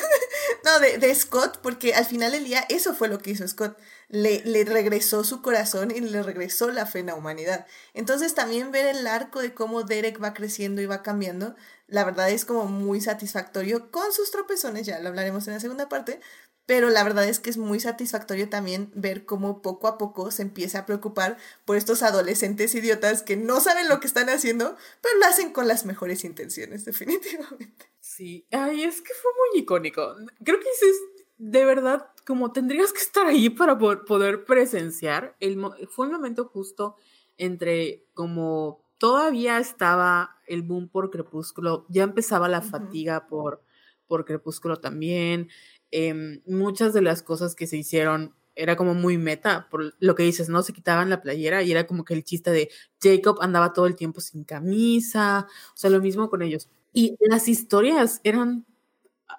No, 0.64 0.80
de, 0.80 0.98
de 0.98 1.14
Scott, 1.16 1.60
porque 1.62 1.94
al 1.94 2.06
final 2.06 2.32
del 2.32 2.46
día 2.46 2.66
eso 2.70 2.94
fue 2.94 3.08
lo 3.08 3.20
que 3.20 3.32
hizo 3.32 3.48
Scott 3.48 3.78
le, 4.14 4.64
regresó 4.66 5.24
su 5.24 5.42
corazón 5.42 5.90
y 5.90 6.00
le 6.00 6.22
regresó 6.22 6.70
la 6.72 6.86
fe 6.86 7.00
en 7.00 7.08
la 7.08 7.16
humanidad. 7.16 7.66
Entonces 7.96 8.36
también 8.36 8.72
ver 8.72 8.86
el 8.86 9.08
arco 9.08 9.42
de 9.42 9.56
cómo 9.56 9.84
Derek 9.84 10.22
va 10.22 10.36
creciendo 10.36 10.82
y 10.82 10.86
va 10.86 11.02
cambiando, 11.02 11.56
la 11.88 12.04
verdad 12.04 12.30
es 12.30 12.46
como 12.46 12.66
muy 12.66 13.02
satisfactorio 13.02 13.90
con 13.92 14.14
sus 14.14 14.30
tropezones, 14.30 14.86
ya 14.86 15.00
lo 15.00 15.10
hablaremos 15.10 15.48
en 15.48 15.56
la 15.56 15.60
segunda 15.60 15.90
parte, 15.90 16.20
pero 16.68 16.92
la 16.92 17.04
verdad 17.04 17.28
es 17.28 17.40
que 17.40 17.50
es 17.50 17.58
muy 17.58 17.80
satisfactorio 17.80 18.50
también 18.50 18.92
ver 18.94 19.26
cómo 19.26 19.64
poco 19.64 19.88
a 19.88 19.98
poco 19.98 20.30
se 20.30 20.44
empieza 20.44 20.80
a 20.80 20.86
preocupar 20.86 21.38
por 21.66 21.76
estos 21.76 22.04
adolescentes 22.04 22.76
idiotas 22.76 23.24
que 23.24 23.36
no 23.36 23.62
saben 23.62 23.90
lo 23.90 24.00
que 24.00 24.08
están 24.08 24.30
haciendo, 24.30 24.78
pero 25.02 25.18
lo 25.18 25.26
hacen 25.26 25.52
con 25.52 25.68
las 25.68 25.86
mejores 25.86 26.24
intenciones, 26.24 26.86
definitivamente. 26.86 27.93
Sí, 28.16 28.46
ay, 28.52 28.84
es 28.84 29.02
que 29.02 29.12
fue 29.20 29.32
muy 29.40 29.62
icónico. 29.62 30.16
Creo 30.44 30.60
que 30.60 30.70
es 30.70 31.02
de 31.38 31.66
verdad 31.66 32.06
como 32.28 32.52
tendrías 32.52 32.94
que 32.94 33.00
estar 33.00 33.26
ahí 33.26 33.50
para 33.50 33.76
poder 33.80 34.46
presenciar. 34.46 35.36
El, 35.40 35.60
fue 35.90 36.06
un 36.06 36.14
momento 36.14 36.46
justo 36.46 36.96
entre 37.38 38.06
como 38.14 38.86
todavía 39.00 39.58
estaba 39.58 40.38
el 40.46 40.62
boom 40.62 40.90
por 40.90 41.10
Crepúsculo, 41.10 41.88
ya 41.90 42.04
empezaba 42.04 42.48
la 42.48 42.62
fatiga 42.62 43.26
por, 43.28 43.64
por 44.06 44.26
Crepúsculo 44.26 44.78
también. 44.78 45.50
Em, 45.90 46.42
muchas 46.46 46.94
de 46.94 47.02
las 47.02 47.24
cosas 47.24 47.56
que 47.56 47.66
se 47.66 47.78
hicieron 47.78 48.36
era 48.56 48.76
como 48.76 48.94
muy 48.94 49.18
meta, 49.18 49.68
por 49.72 49.96
lo 50.00 50.14
que 50.14 50.22
dices, 50.22 50.50
¿no? 50.50 50.62
Se 50.62 50.74
quitaban 50.74 51.10
la 51.10 51.22
playera 51.22 51.64
y 51.64 51.72
era 51.72 51.88
como 51.88 52.06
que 52.06 52.14
el 52.14 52.24
chiste 52.24 52.52
de 52.52 52.70
Jacob 53.02 53.40
andaba 53.42 53.74
todo 53.74 53.88
el 53.88 53.96
tiempo 53.96 54.22
sin 54.22 54.44
camisa, 54.44 55.48
o 55.74 55.78
sea, 55.78 55.90
lo 55.90 56.00
mismo 56.00 56.30
con 56.30 56.44
ellos. 56.44 56.70
Y 56.94 57.18
las 57.20 57.48
historias 57.48 58.22
eran 58.24 58.66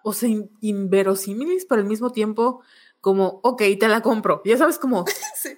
o 0.03 0.13
sea, 0.13 0.29
inverosímiles, 0.61 1.65
pero 1.65 1.81
al 1.81 1.89
mismo 1.89 2.11
tiempo 2.13 2.63
como, 3.01 3.41
ok, 3.43 3.63
te 3.79 3.89
la 3.89 4.03
compro. 4.03 4.43
Ya 4.45 4.57
sabes, 4.57 4.79
como, 4.79 5.05
sí. 5.37 5.51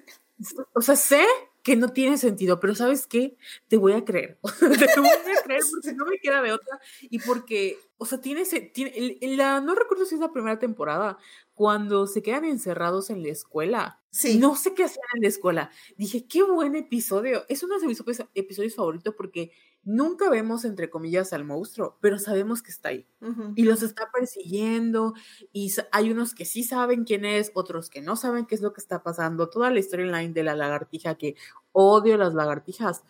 o 0.72 0.80
sea, 0.80 0.96
sé 0.96 1.24
que 1.62 1.74
no 1.74 1.88
tiene 1.88 2.16
sentido, 2.16 2.60
pero 2.60 2.76
¿sabes 2.76 3.08
qué? 3.08 3.36
Te 3.68 3.76
voy 3.76 3.92
a 3.92 4.04
creer. 4.04 4.38
te 4.60 5.00
voy 5.00 5.08
a 5.08 5.42
creer 5.42 5.62
porque 5.70 5.92
no 5.94 6.06
me 6.06 6.18
queda 6.18 6.42
de 6.42 6.52
otra 6.52 6.80
y 7.02 7.18
porque, 7.18 7.78
o 7.98 8.06
sea, 8.06 8.20
tiene, 8.20 8.44
tiene 8.44 9.18
la, 9.36 9.60
no 9.60 9.74
recuerdo 9.74 10.04
si 10.04 10.14
es 10.14 10.20
la 10.20 10.32
primera 10.32 10.58
temporada, 10.60 11.18
cuando 11.56 12.06
se 12.06 12.22
quedan 12.22 12.44
encerrados 12.44 13.08
en 13.08 13.22
la 13.22 13.30
escuela. 13.30 14.02
Sí. 14.10 14.38
No 14.38 14.56
sé 14.56 14.74
qué 14.74 14.84
hacían 14.84 15.06
en 15.14 15.22
la 15.22 15.28
escuela. 15.28 15.70
Dije, 15.96 16.26
qué 16.28 16.42
buen 16.42 16.76
episodio. 16.76 17.44
Es 17.48 17.62
uno 17.62 17.78
de 17.78 17.86
mis 17.86 18.02
episodios 18.34 18.74
favoritos 18.74 19.14
porque 19.16 19.52
nunca 19.82 20.28
vemos, 20.28 20.66
entre 20.66 20.90
comillas, 20.90 21.32
al 21.32 21.46
monstruo, 21.46 21.96
pero 22.02 22.18
sabemos 22.18 22.60
que 22.60 22.70
está 22.70 22.90
ahí. 22.90 23.08
Y 23.54 23.62
los 23.64 23.82
está 23.82 24.10
persiguiendo. 24.12 25.14
Y 25.50 25.72
hay 25.92 26.10
unos 26.10 26.34
que 26.34 26.44
sí 26.44 26.62
saben 26.62 27.04
quién 27.04 27.24
es, 27.24 27.52
otros 27.54 27.88
que 27.88 28.02
no 28.02 28.16
saben 28.16 28.44
qué 28.44 28.54
es 28.54 28.60
lo 28.60 28.74
que 28.74 28.82
está 28.82 29.02
pasando. 29.02 29.48
Toda 29.48 29.70
la 29.70 29.80
storyline 29.80 30.34
de 30.34 30.42
la 30.42 30.54
lagartija, 30.54 31.14
que 31.14 31.36
odio 31.72 32.18
las 32.18 32.34
lagartijas. 32.34 33.02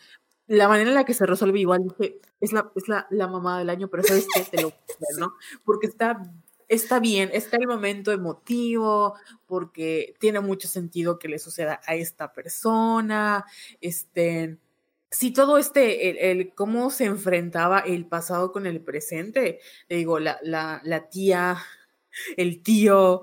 La 0.47 0.69
manera 0.69 0.91
en 0.91 0.95
la 0.95 1.05
que 1.05 1.15
se 1.15 1.27
resuelve 1.27 1.59
igual, 1.59 1.83
dije, 1.83 2.21
es 2.41 2.53
la, 2.53 2.71
es 2.77 2.87
la, 2.87 3.09
la 3.11 3.27
mamá 3.27 3.59
del 3.59 3.71
año, 3.71 3.89
pero 3.89 4.05
¿sabes 4.05 4.29
qué? 4.33 4.43
Te 4.43 4.63
lo 4.63 4.73
¿no? 5.19 5.35
Porque 5.65 5.89
está 5.89 6.23
está 6.69 7.01
bien, 7.01 7.31
está 7.33 7.57
el 7.57 7.67
momento 7.67 8.13
emotivo, 8.13 9.15
porque 9.47 10.15
tiene 10.19 10.41
mucho 10.41 10.69
sentido 10.69 11.19
que 11.19 11.29
le 11.29 11.39
suceda 11.39 11.81
a 11.87 11.95
esta 11.95 12.33
persona, 12.33 13.45
este, 13.81 14.59
si 15.11 15.33
todo 15.33 15.59
este, 15.59 16.31
el, 16.31 16.55
cómo 16.55 16.91
se 16.91 17.05
enfrentaba 17.05 17.81
el 17.81 18.07
pasado 18.07 18.53
con 18.53 18.67
el 18.67 18.81
presente, 18.81 19.61
digo, 19.89 20.19
la, 20.19 20.39
la, 20.43 20.81
la 20.85 21.09
tía, 21.09 21.57
el 22.37 22.63
tío, 22.63 23.23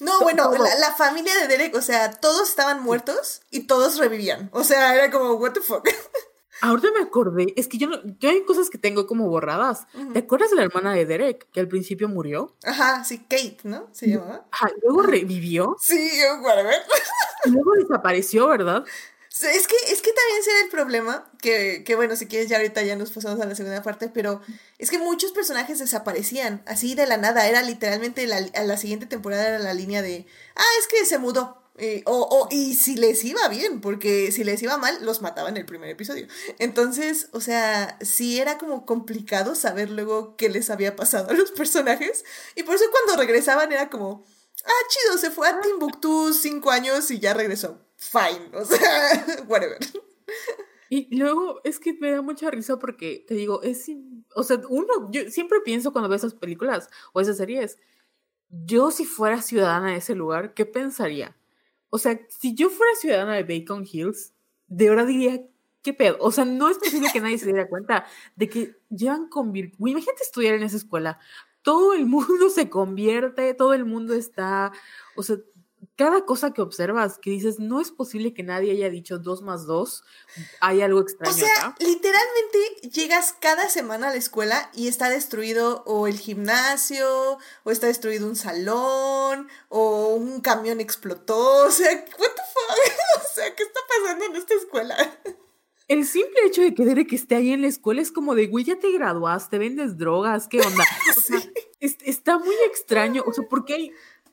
No, 0.00 0.20
bueno, 0.20 0.52
la, 0.52 0.74
la, 0.78 0.94
familia 0.94 1.34
de 1.36 1.46
Derek, 1.46 1.74
o 1.76 1.82
sea, 1.82 2.10
todos 2.10 2.48
estaban 2.48 2.82
muertos 2.82 3.42
y 3.50 3.66
todos 3.66 3.98
revivían. 3.98 4.50
O 4.52 4.64
sea, 4.64 4.94
era 4.94 5.10
como, 5.10 5.34
what 5.34 5.52
the 5.52 5.60
fuck. 5.60 5.88
Ahorita 6.62 6.88
me 6.92 7.02
acordé, 7.02 7.54
es 7.56 7.68
que 7.68 7.78
yo 7.78 7.88
no, 7.88 7.98
yo 8.18 8.30
hay 8.30 8.44
cosas 8.44 8.70
que 8.70 8.78
tengo 8.78 9.06
como 9.06 9.28
borradas. 9.28 9.86
¿Te 10.12 10.18
acuerdas 10.20 10.50
de 10.50 10.56
la 10.56 10.62
hermana 10.62 10.92
de 10.92 11.06
Derek, 11.06 11.48
que 11.52 11.60
al 11.60 11.68
principio 11.68 12.08
murió? 12.08 12.54
Ajá, 12.64 13.02
sí, 13.04 13.18
Kate, 13.18 13.58
¿no? 13.64 13.88
Se 13.92 14.08
llamaba. 14.08 14.46
Ajá, 14.50 14.70
luego 14.82 15.02
revivió. 15.02 15.76
Sí, 15.80 16.10
whatever. 16.42 16.74
Y 17.44 17.50
luego 17.50 17.72
desapareció, 17.74 18.48
¿verdad? 18.48 18.84
Es 19.30 19.66
que, 19.66 19.76
es 19.88 20.02
que 20.02 20.12
también 20.12 20.42
será 20.44 20.60
el 20.64 20.68
problema, 20.68 21.30
que, 21.40 21.82
que 21.84 21.94
bueno, 21.94 22.14
si 22.16 22.26
quieres 22.26 22.48
ya 22.48 22.56
ahorita 22.56 22.82
ya 22.82 22.96
nos 22.96 23.12
pasamos 23.12 23.40
a 23.40 23.46
la 23.46 23.54
segunda 23.54 23.82
parte, 23.82 24.08
pero 24.08 24.42
es 24.76 24.90
que 24.90 24.98
muchos 24.98 25.32
personajes 25.32 25.78
desaparecían, 25.78 26.62
así 26.66 26.94
de 26.94 27.06
la 27.06 27.16
nada, 27.16 27.48
era 27.48 27.62
literalmente 27.62 28.26
la, 28.26 28.36
a 28.36 28.64
la 28.64 28.76
siguiente 28.76 29.06
temporada 29.06 29.48
era 29.48 29.58
la 29.58 29.72
línea 29.72 30.02
de, 30.02 30.26
ah, 30.56 30.72
es 30.80 30.88
que 30.88 31.06
se 31.06 31.18
mudó, 31.18 31.59
eh, 31.82 32.02
o, 32.04 32.28
o, 32.30 32.48
y 32.50 32.74
si 32.74 32.94
les 32.94 33.24
iba 33.24 33.48
bien, 33.48 33.80
porque 33.80 34.32
si 34.32 34.44
les 34.44 34.62
iba 34.62 34.76
mal, 34.76 34.98
los 35.02 35.22
mataban 35.22 35.54
en 35.54 35.62
el 35.62 35.64
primer 35.64 35.88
episodio. 35.88 36.26
Entonces, 36.58 37.30
o 37.32 37.40
sea, 37.40 37.96
sí 38.02 38.38
era 38.38 38.58
como 38.58 38.84
complicado 38.84 39.54
saber 39.54 39.90
luego 39.90 40.36
qué 40.36 40.50
les 40.50 40.68
había 40.68 40.94
pasado 40.94 41.30
a 41.30 41.32
los 41.32 41.52
personajes. 41.52 42.26
Y 42.54 42.64
por 42.64 42.74
eso 42.74 42.84
cuando 42.90 43.18
regresaban 43.18 43.72
era 43.72 43.88
como, 43.88 44.26
ah, 44.62 44.86
chido, 44.90 45.16
se 45.16 45.30
fue 45.30 45.48
a 45.48 45.58
Timbuktu 45.62 46.34
cinco 46.34 46.70
años 46.70 47.10
y 47.10 47.18
ya 47.18 47.32
regresó. 47.32 47.80
Fine, 47.96 48.50
o 48.52 48.64
sea, 48.66 49.44
whatever. 49.48 49.78
Y 50.90 51.16
luego 51.16 51.62
es 51.64 51.78
que 51.78 51.94
me 51.94 52.10
da 52.10 52.20
mucha 52.20 52.50
risa 52.50 52.78
porque 52.78 53.24
te 53.26 53.32
digo, 53.34 53.62
es. 53.62 53.90
O 54.34 54.42
sea, 54.42 54.60
uno, 54.68 55.10
yo 55.10 55.30
siempre 55.30 55.60
pienso 55.64 55.92
cuando 55.92 56.10
veo 56.10 56.16
esas 56.16 56.34
películas 56.34 56.90
o 57.14 57.22
esas 57.22 57.38
series, 57.38 57.78
yo 58.50 58.90
si 58.90 59.06
fuera 59.06 59.40
ciudadana 59.40 59.92
de 59.92 59.96
ese 59.96 60.14
lugar, 60.14 60.52
¿qué 60.52 60.66
pensaría? 60.66 61.39
O 61.90 61.98
sea, 61.98 62.20
si 62.28 62.54
yo 62.54 62.70
fuera 62.70 62.94
ciudadana 62.94 63.34
de 63.34 63.42
Bacon 63.42 63.86
Hills, 63.90 64.32
de 64.68 64.88
verdad 64.88 65.06
diría, 65.06 65.42
¿qué 65.82 65.92
pedo? 65.92 66.16
O 66.20 66.30
sea, 66.30 66.44
no 66.44 66.68
es 66.68 66.78
posible 66.78 67.08
que 67.12 67.20
nadie 67.20 67.38
se 67.38 67.46
diera 67.46 67.68
cuenta 67.68 68.06
de 68.36 68.48
que 68.48 68.76
llevan 68.88 69.28
convirtiendo. 69.28 69.88
Imagínate 69.88 70.22
estudiar 70.22 70.54
en 70.54 70.62
esa 70.62 70.76
escuela. 70.76 71.18
Todo 71.62 71.92
el 71.94 72.06
mundo 72.06 72.48
se 72.50 72.70
convierte, 72.70 73.54
todo 73.54 73.74
el 73.74 73.84
mundo 73.84 74.14
está. 74.14 74.72
O 75.16 75.22
sea, 75.22 75.36
cada 76.00 76.24
cosa 76.24 76.54
que 76.54 76.62
observas, 76.62 77.18
que 77.18 77.28
dices, 77.28 77.58
no 77.58 77.78
es 77.78 77.90
posible 77.90 78.32
que 78.32 78.42
nadie 78.42 78.72
haya 78.72 78.88
dicho 78.88 79.18
dos 79.18 79.42
más 79.42 79.66
dos, 79.66 80.02
hay 80.62 80.80
algo 80.80 81.02
extraño. 81.02 81.34
O 81.34 81.38
sea, 81.38 81.76
literalmente 81.78 82.88
llegas 82.90 83.34
cada 83.38 83.68
semana 83.68 84.08
a 84.08 84.10
la 84.12 84.16
escuela 84.16 84.70
y 84.72 84.88
está 84.88 85.10
destruido 85.10 85.82
o 85.84 86.06
el 86.06 86.18
gimnasio, 86.18 87.36
o 87.64 87.70
está 87.70 87.88
destruido 87.88 88.26
un 88.26 88.34
salón, 88.34 89.50
o 89.68 90.14
un 90.14 90.40
camión 90.40 90.80
explotó. 90.80 91.66
O 91.66 91.70
sea, 91.70 91.90
what 91.90 92.30
the 92.34 92.42
fuck? 92.54 93.20
O 93.22 93.34
sea, 93.34 93.54
¿qué 93.54 93.62
está 93.62 93.80
pasando 93.86 94.24
en 94.24 94.36
esta 94.36 94.54
escuela? 94.54 94.96
El 95.86 96.06
simple 96.06 96.46
hecho 96.46 96.62
de 96.62 96.72
que 96.72 96.84
Derek 96.84 97.12
esté 97.12 97.34
ahí 97.34 97.52
en 97.52 97.62
la 97.62 97.68
escuela 97.68 98.00
es 98.00 98.10
como 98.10 98.34
de, 98.34 98.46
güey, 98.46 98.64
ya 98.64 98.78
te 98.78 98.90
graduaste, 98.90 99.58
vendes 99.58 99.98
drogas, 99.98 100.48
¿qué 100.48 100.60
onda? 100.60 100.84
O 101.16 101.20
sea, 101.20 101.42
está 101.80 102.38
muy 102.38 102.54
extraño. 102.66 103.24
O 103.26 103.32
sea, 103.32 103.44
porque 103.50 103.74
hay 103.74 103.92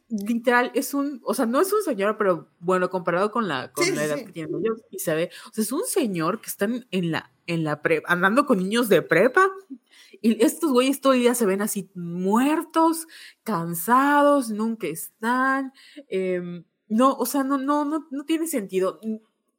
literal 0.09 0.71
es 0.73 0.93
un, 0.93 1.21
o 1.23 1.33
sea, 1.33 1.45
no 1.45 1.59
es 1.59 1.71
un 1.73 1.81
señor, 1.83 2.17
pero 2.17 2.49
bueno, 2.59 2.89
comparado 2.89 3.31
con 3.31 3.47
la, 3.47 3.71
con 3.71 3.95
la 3.95 4.05
edad 4.05 4.17
que 4.17 4.31
tienen 4.31 4.55
ellos, 4.55 4.81
y 4.89 4.99
se 4.99 5.15
ve, 5.15 5.29
o 5.49 5.53
sea, 5.53 5.63
es 5.63 5.71
un 5.71 5.85
señor 5.85 6.41
que 6.41 6.49
están 6.49 6.87
en 6.91 7.11
la, 7.11 7.31
en 7.45 7.63
la 7.63 7.81
prepa, 7.81 8.11
andando 8.11 8.45
con 8.45 8.59
niños 8.59 8.89
de 8.89 9.01
prepa, 9.01 9.49
y 10.21 10.43
estos 10.43 10.71
güeyes 10.71 11.01
todo 11.01 11.13
el 11.13 11.19
día 11.19 11.35
se 11.35 11.45
ven 11.45 11.61
así 11.61 11.89
muertos, 11.93 13.07
cansados, 13.43 14.49
nunca 14.49 14.87
están, 14.87 15.73
eh, 16.09 16.63
no, 16.89 17.13
o 17.13 17.25
sea, 17.25 17.43
no, 17.43 17.57
no, 17.57 17.85
no, 17.85 18.07
no 18.09 18.23
tiene 18.25 18.47
sentido. 18.47 18.99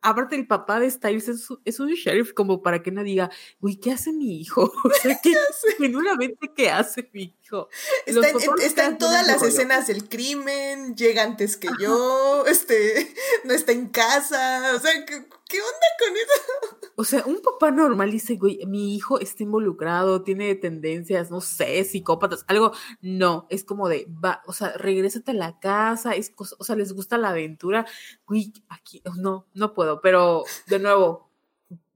Aparte 0.00 0.36
el 0.36 0.46
papá 0.46 0.80
de 0.80 0.90
Styles 0.90 1.28
es, 1.64 1.80
un 1.80 1.88
sheriff 1.90 2.32
como 2.32 2.62
para 2.62 2.82
que 2.82 2.90
no 2.90 3.02
diga, 3.02 3.30
uy, 3.60 3.76
¿qué 3.76 3.92
hace 3.92 4.12
mi 4.12 4.40
hijo? 4.40 4.72
O 4.84 4.90
sea, 4.90 5.18
¿qué, 5.22 5.34
genuinamente, 5.78 6.50
¿qué 6.54 6.70
hace 6.70 7.08
mi 7.12 7.34
hijo? 7.48 7.68
Está, 8.06 8.86
en, 8.86 8.98
todas 8.98 9.26
las 9.26 9.42
escenas 9.42 9.86
del 9.86 10.08
crimen, 10.08 10.94
llega 10.94 11.22
antes 11.22 11.56
que 11.56 11.68
yo, 11.80 12.44
este, 12.46 13.14
no 13.44 13.54
está 13.54 13.72
en 13.72 13.88
casa, 13.88 14.74
o 14.74 14.78
sea, 14.78 15.04
¿qué, 15.04 15.14
onda 15.14 15.88
con 15.98 16.16
eso? 16.16 16.92
O 16.96 17.04
sea, 17.04 17.24
un 17.26 17.40
papá 17.40 17.70
normal 17.70 18.10
dice, 18.10 18.36
güey, 18.36 18.64
mi 18.66 18.94
hijo 18.94 19.18
está 19.20 19.42
involucrado, 19.42 20.22
tiene 20.22 20.54
tendencias, 20.56 21.30
no 21.30 21.40
sé, 21.40 21.84
psicópatas, 21.84 22.44
algo. 22.48 22.72
No, 23.00 23.46
es 23.50 23.64
como 23.64 23.88
de, 23.88 24.06
va, 24.24 24.42
o 24.46 24.52
sea, 24.52 24.72
regrésate 24.72 25.30
a 25.30 25.34
la 25.34 25.58
casa, 25.60 26.12
es, 26.12 26.32
o 26.36 26.64
sea, 26.64 26.76
les 26.76 26.92
gusta 26.92 27.16
la 27.16 27.30
aventura. 27.30 27.86
Güey, 28.26 28.52
aquí, 28.68 29.02
no, 29.16 29.46
no 29.54 29.74
puedo, 29.74 30.00
pero 30.00 30.44
de 30.66 30.80
nuevo, 30.80 31.30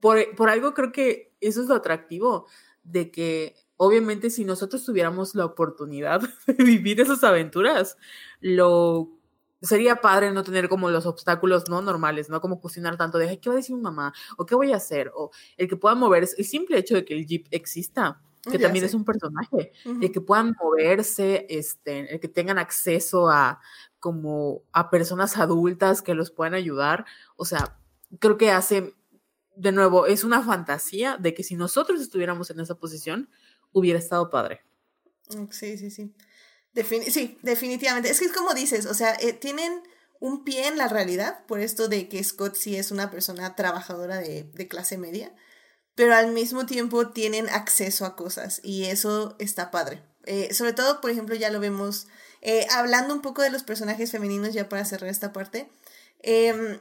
por, 0.00 0.34
por 0.36 0.48
algo 0.48 0.72
creo 0.72 0.92
que 0.92 1.34
eso 1.40 1.60
es 1.60 1.68
lo 1.68 1.74
atractivo, 1.74 2.46
de 2.84 3.10
que 3.10 3.56
obviamente 3.82 4.30
si 4.30 4.44
nosotros 4.44 4.84
tuviéramos 4.84 5.34
la 5.34 5.44
oportunidad 5.44 6.20
de 6.46 6.64
vivir 6.64 7.00
esas 7.00 7.24
aventuras, 7.24 7.96
lo 8.40 9.10
sería 9.60 9.96
padre 9.96 10.30
no 10.30 10.44
tener 10.44 10.68
como 10.68 10.88
los 10.88 11.04
obstáculos 11.04 11.68
no 11.68 11.82
normales, 11.82 12.28
¿no? 12.28 12.40
Como 12.40 12.60
cocinar 12.60 12.96
tanto 12.96 13.18
de, 13.18 13.40
¿qué 13.40 13.48
va 13.48 13.54
a 13.54 13.56
decir 13.56 13.74
mi 13.74 13.82
mamá? 13.82 14.12
¿O 14.36 14.46
qué 14.46 14.54
voy 14.54 14.72
a 14.72 14.76
hacer? 14.76 15.10
O 15.16 15.32
el 15.56 15.68
que 15.68 15.76
puedan 15.76 15.98
moverse, 15.98 16.36
el 16.38 16.44
simple 16.44 16.78
hecho 16.78 16.94
de 16.94 17.04
que 17.04 17.14
el 17.14 17.26
Jeep 17.26 17.48
exista, 17.50 18.20
que 18.48 18.58
también 18.58 18.84
es 18.84 18.94
un 18.94 19.04
personaje, 19.04 19.72
el 19.84 20.12
que 20.12 20.20
puedan 20.20 20.54
moverse, 20.60 21.46
este, 21.48 22.12
el 22.12 22.20
que 22.20 22.28
tengan 22.28 22.58
acceso 22.58 23.30
a 23.30 23.60
como 23.98 24.62
a 24.72 24.90
personas 24.90 25.36
adultas 25.38 26.02
que 26.02 26.14
los 26.14 26.30
puedan 26.30 26.54
ayudar, 26.54 27.04
o 27.36 27.44
sea, 27.44 27.78
creo 28.20 28.36
que 28.38 28.50
hace, 28.50 28.94
de 29.56 29.72
nuevo, 29.72 30.06
es 30.06 30.24
una 30.24 30.42
fantasía 30.42 31.16
de 31.16 31.34
que 31.34 31.42
si 31.44 31.56
nosotros 31.56 32.00
estuviéramos 32.00 32.50
en 32.50 32.60
esa 32.60 32.76
posición, 32.76 33.28
hubiera 33.72 33.98
estado 33.98 34.30
padre. 34.30 34.60
Mm, 35.28 35.50
sí, 35.50 35.78
sí, 35.78 35.90
sí 35.90 36.14
sí, 37.08 37.38
definitivamente. 37.42 38.10
Es 38.10 38.18
que 38.18 38.26
es 38.26 38.32
como 38.32 38.54
dices, 38.54 38.86
o 38.86 38.94
sea, 38.94 39.14
eh, 39.20 39.32
tienen 39.32 39.82
un 40.20 40.44
pie 40.44 40.68
en 40.68 40.78
la 40.78 40.88
realidad, 40.88 41.44
por 41.46 41.60
esto 41.60 41.88
de 41.88 42.08
que 42.08 42.22
Scott 42.22 42.54
sí 42.54 42.76
es 42.76 42.90
una 42.90 43.10
persona 43.10 43.56
trabajadora 43.56 44.18
de, 44.18 44.68
clase 44.68 44.96
media, 44.96 45.34
pero 45.94 46.14
al 46.14 46.32
mismo 46.32 46.64
tiempo 46.64 47.10
tienen 47.10 47.48
acceso 47.48 48.06
a 48.06 48.16
cosas 48.16 48.60
y 48.62 48.84
eso 48.84 49.36
está 49.38 49.70
padre. 49.70 50.02
Eh, 50.24 50.54
sobre 50.54 50.72
todo, 50.72 51.00
por 51.00 51.10
ejemplo, 51.10 51.34
ya 51.34 51.50
lo 51.50 51.58
vemos, 51.60 52.06
eh, 52.40 52.66
hablando 52.70 53.14
un 53.14 53.22
poco 53.22 53.42
de 53.42 53.50
los 53.50 53.64
personajes 53.64 54.12
femeninos 54.12 54.54
ya 54.54 54.68
para 54.68 54.84
cerrar 54.84 55.10
esta 55.10 55.32
parte. 55.32 55.68
Em, 56.20 56.80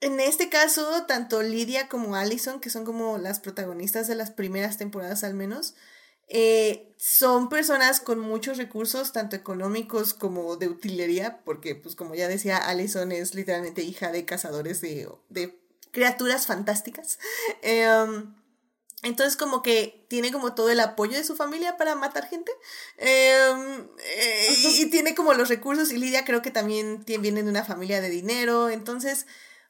en 0.00 0.20
este 0.20 0.48
caso, 0.48 1.04
tanto 1.06 1.42
Lydia 1.42 1.88
como 1.88 2.16
Allison, 2.16 2.60
que 2.60 2.70
son 2.70 2.84
como 2.84 3.18
las 3.18 3.40
protagonistas 3.40 4.08
de 4.08 4.14
las 4.14 4.30
primeras 4.30 4.78
temporadas 4.78 5.24
al 5.24 5.34
menos, 5.34 5.74
eh, 6.28 6.92
son 6.98 7.48
personas 7.48 8.00
con 8.00 8.18
muchos 8.18 8.58
recursos, 8.58 9.12
tanto 9.12 9.36
económicos 9.36 10.14
como 10.14 10.56
de 10.56 10.68
utilería, 10.68 11.40
porque, 11.44 11.74
pues, 11.74 11.94
como 11.94 12.14
ya 12.14 12.28
decía, 12.28 12.58
Allison 12.58 13.12
es 13.12 13.34
literalmente 13.34 13.82
hija 13.82 14.10
de 14.10 14.24
cazadores 14.24 14.80
de, 14.80 15.08
de 15.28 15.58
criaturas 15.90 16.46
fantásticas. 16.46 17.18
Em, 17.62 18.34
entonces, 19.04 19.36
como 19.36 19.62
que 19.62 20.04
tiene 20.08 20.32
como 20.32 20.54
todo 20.54 20.70
el 20.70 20.80
apoyo 20.80 21.16
de 21.16 21.22
su 21.22 21.36
familia 21.36 21.76
para 21.76 21.94
matar 21.94 22.28
gente. 22.28 22.50
Em, 22.96 23.88
eh, 24.16 24.56
y, 24.58 24.82
y, 24.82 24.90
tiene 24.90 25.14
como 25.14 25.34
los 25.34 25.48
recursos. 25.48 25.92
Y 25.92 25.98
Lidia 25.98 26.24
creo 26.24 26.42
que 26.42 26.50
también 26.50 27.04
viene 27.06 27.44
de 27.44 27.50
una 27.50 27.64
familia 27.64 28.00
de 28.00 28.10
dinero. 28.10 28.70
Entonces, 28.70 29.26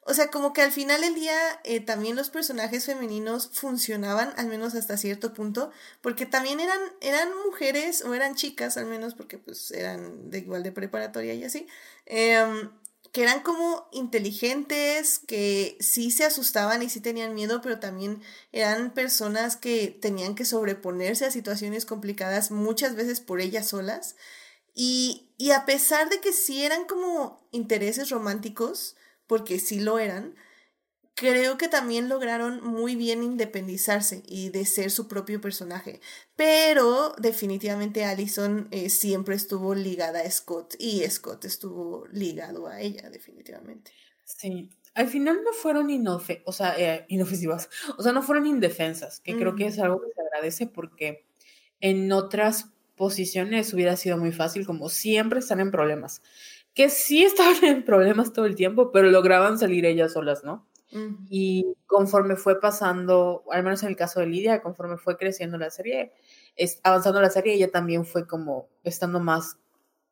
o 0.09 0.15
sea, 0.15 0.29
como 0.31 0.55
que 0.55 0.63
al 0.63 0.73
final 0.73 1.03
del 1.03 1.15
día 1.15 1.37
eh, 1.65 1.81
también 1.81 2.17
los 2.17 2.31
personajes 2.31 2.87
femeninos 2.87 3.51
funcionaban, 3.53 4.33
al 4.39 4.47
menos 4.47 4.75
hasta 4.75 4.97
cierto 4.97 5.35
punto, 5.35 5.71
porque 6.01 6.25
también 6.25 6.61
eran, 6.61 6.81
eran 7.03 7.29
mujeres, 7.45 8.03
o 8.03 8.15
eran 8.15 8.35
chicas 8.35 8.79
al 8.79 8.87
menos, 8.87 9.15
porque 9.15 9.37
pues 9.37 9.71
eran 9.71 10.31
de 10.31 10.39
igual 10.39 10.63
de 10.63 10.73
preparatoria 10.73 11.35
y 11.35 11.45
así, 11.45 11.67
em, 12.07 12.71
que 13.13 13.23
eran 13.23 13.43
como 13.43 13.87
inteligentes, 13.93 15.19
que 15.19 15.77
sí 15.79 16.11
se 16.11 16.25
asustaban 16.25 16.83
y 16.83 16.89
sí 16.89 17.01
tenían 17.01 17.35
miedo, 17.35 17.61
pero 17.61 17.79
también 17.79 18.23
eran 18.53 18.95
personas 18.95 19.57
que 19.57 19.89
tenían 20.01 20.35
que 20.35 20.47
sobreponerse 20.47 21.27
a 21.27 21.31
situaciones 21.31 21.85
complicadas 21.85 22.51
muchas 22.51 22.95
veces 22.95 23.21
por 23.21 23.43
ellas 23.43 23.69
solas. 23.69 24.17
Y, 24.75 25.35
y 25.37 25.51
a 25.51 25.67
pesar 25.67 26.09
de 26.09 26.21
que 26.21 26.33
sí 26.33 26.65
eran 26.65 26.87
como 26.87 27.47
intereses 27.53 28.09
románticos, 28.11 28.97
porque 29.29 29.61
sí 29.61 29.79
lo 29.79 30.01
eran, 30.01 30.35
creo 31.19 31.59
que 31.59 31.67
también 31.69 32.09
lograron 32.09 32.65
muy 32.65 32.95
bien 32.95 33.25
independizarse 33.25 34.23
y 34.27 34.51
de 34.51 34.65
ser 34.65 34.91
su 34.91 35.09
propio 35.09 35.41
personaje. 35.41 36.01
Pero 36.37 37.13
definitivamente 37.19 38.05
Allison 38.05 38.69
eh, 38.71 38.89
siempre 38.89 39.35
estuvo 39.35 39.75
ligada 39.75 40.21
a 40.21 40.31
Scott 40.31 40.75
y 40.79 41.03
Scott 41.11 41.45
estuvo 41.45 42.07
ligado 42.13 42.69
a 42.69 42.81
ella, 42.81 43.11
definitivamente. 43.11 43.91
Sí. 44.25 44.71
Al 44.95 45.09
final 45.09 45.43
no 45.45 45.53
fueron 45.53 45.91
inofe 45.91 46.43
o 46.45 46.53
sea, 46.53 46.75
eh, 46.79 47.05
inofensivas, 47.09 47.69
o 47.99 48.03
sea, 48.03 48.13
no 48.13 48.23
fueron 48.23 48.47
indefensas, 48.47 49.21
que 49.21 49.37
creo 49.37 49.57
que 49.57 49.67
es 49.67 49.79
algo 49.79 50.01
que 50.01 50.13
se 50.13 50.21
agradece 50.21 50.67
porque 50.67 51.25
en 51.81 52.11
otras 52.13 52.67
posiciones 52.97 53.73
hubiera 53.73 53.97
sido 53.97 54.19
muy 54.19 54.33
fácil, 54.33 54.67
como 54.67 54.89
siempre 54.89 55.41
están 55.41 55.61
en 55.61 55.71
problemas 55.71 56.23
que 56.79 56.91
sí 56.91 57.25
estaban 57.25 57.57
en 57.65 57.85
problemas 57.85 58.33
todo 58.33 58.47
el 58.47 58.55
tiempo, 58.55 58.93
pero 58.93 59.11
lograban 59.11 59.59
salir 59.59 59.85
ellas 59.85 60.13
solas, 60.13 60.45
¿no? 60.45 60.65
Y 61.29 61.75
conforme 61.87 62.37
fue 62.37 62.61
pasando, 62.61 63.43
al 63.51 63.65
menos 63.65 63.83
en 63.83 63.91
el 63.91 63.97
caso 63.97 64.21
de 64.21 64.27
Lidia, 64.27 64.63
conforme 64.63 64.97
fue 64.97 65.19
creciendo 65.19 65.59
la 65.59 65.71
serie, 65.71 66.13
avanzando 66.85 67.21
la 67.21 67.31
serie, 67.31 67.55
ella 67.55 67.71
también 67.71 68.07
fue 68.07 68.29
como 68.29 68.69
estando 68.85 69.19
más 69.19 69.59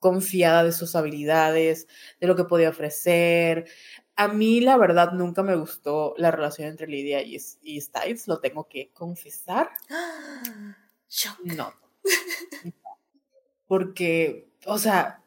confiada 0.01 0.64
de 0.64 0.73
sus 0.73 0.97
habilidades, 0.97 1.87
de 2.21 2.27
lo 2.27 2.35
que 2.35 2.45
podía 2.45 2.71
ofrecer. 2.71 3.69
A 4.17 4.27
mí, 4.27 4.61
la 4.61 4.77
verdad, 4.77 5.12
nunca 5.12 5.45
me 5.45 5.55
gustó 5.55 6.14
la 6.19 6.33
relación 6.33 6.69
entre 6.69 6.89
Lidia 6.89 7.23
y, 7.23 7.39
y 7.62 7.81
Styles, 7.81 8.27
lo 8.27 8.41
tengo 8.41 8.69
que 8.69 8.91
confesar. 8.93 9.71
No. 11.45 11.73
Porque, 13.67 14.51
o 14.67 14.77
sea, 14.77 15.23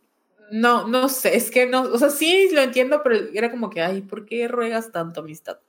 no, 0.52 0.88
no 0.88 1.10
sé, 1.10 1.36
es 1.36 1.52
que 1.52 1.66
no, 1.66 1.84
o 1.84 1.98
sea, 1.98 2.10
sí 2.10 2.50
lo 2.52 2.62
entiendo, 2.62 3.02
pero 3.04 3.16
era 3.34 3.52
como 3.52 3.70
que, 3.70 3.82
ay, 3.82 4.02
¿por 4.02 4.26
qué 4.26 4.48
ruegas 4.48 4.92
tanto 4.92 5.22
amistad? 5.22 5.60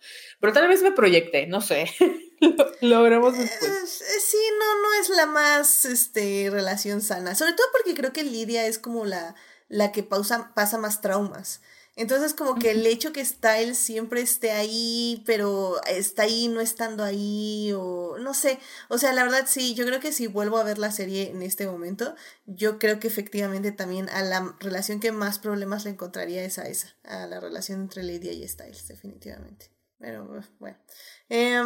Pero 0.41 0.53
tal 0.53 0.69
vez 0.69 0.83
me 0.83 0.93
proyecté, 0.93 1.47
no 1.47 1.61
sé. 1.61 1.87
lo, 2.81 3.03
veremos 3.03 3.37
después. 3.37 4.01
Eh, 4.01 4.21
sí, 4.21 4.39
no, 4.59 4.83
no 4.83 5.01
es 5.01 5.09
la 5.11 5.27
más 5.27 5.85
este, 5.85 6.49
relación 6.51 7.01
sana. 7.01 7.35
Sobre 7.35 7.53
todo 7.53 7.67
porque 7.73 7.95
creo 7.95 8.13
que 8.13 8.25
Lidia 8.25 8.67
es 8.67 8.79
como 8.79 9.05
la, 9.05 9.35
la 9.69 9.93
que 9.93 10.03
pausa, 10.03 10.53
pasa 10.55 10.79
más 10.79 11.01
traumas. 11.01 11.61
Entonces, 12.01 12.33
como 12.33 12.55
que 12.55 12.71
el 12.71 12.87
hecho 12.87 13.13
que 13.13 13.23
Styles 13.23 13.77
siempre 13.77 14.23
esté 14.23 14.53
ahí, 14.53 15.23
pero 15.27 15.79
está 15.87 16.23
ahí 16.23 16.49
no 16.49 16.63
estando 16.63 17.05
ahí, 17.05 17.73
o 17.77 18.17
no 18.19 18.33
sé. 18.33 18.59
O 18.89 18.97
sea, 18.97 19.13
la 19.13 19.23
verdad 19.23 19.45
sí, 19.47 19.75
yo 19.75 19.85
creo 19.85 20.01
que 20.01 20.11
si 20.11 20.27
vuelvo 20.27 20.57
a 20.57 20.65
ver 20.65 20.79
la 20.79 20.93
serie 20.93 21.29
en 21.29 21.43
este 21.43 21.67
momento, 21.67 22.15
yo 22.47 22.79
creo 22.79 22.99
que 23.01 23.09
efectivamente 23.09 23.71
también 23.71 24.09
a 24.09 24.23
la 24.23 24.57
relación 24.61 24.99
que 24.99 25.13
más 25.13 25.39
problemas 25.39 25.85
le 25.85 25.91
encontraría 25.91 26.43
es 26.43 26.59
a 26.59 26.69
esa, 26.69 26.97
a 27.05 27.27
la 27.27 27.39
relación 27.39 27.83
entre 27.83 28.03
Lydia 28.03 28.33
y 28.33 28.49
Styles, 28.49 28.89
definitivamente. 28.89 29.71
Pero 29.99 30.27
bueno. 30.59 30.79
Eh, 31.29 31.61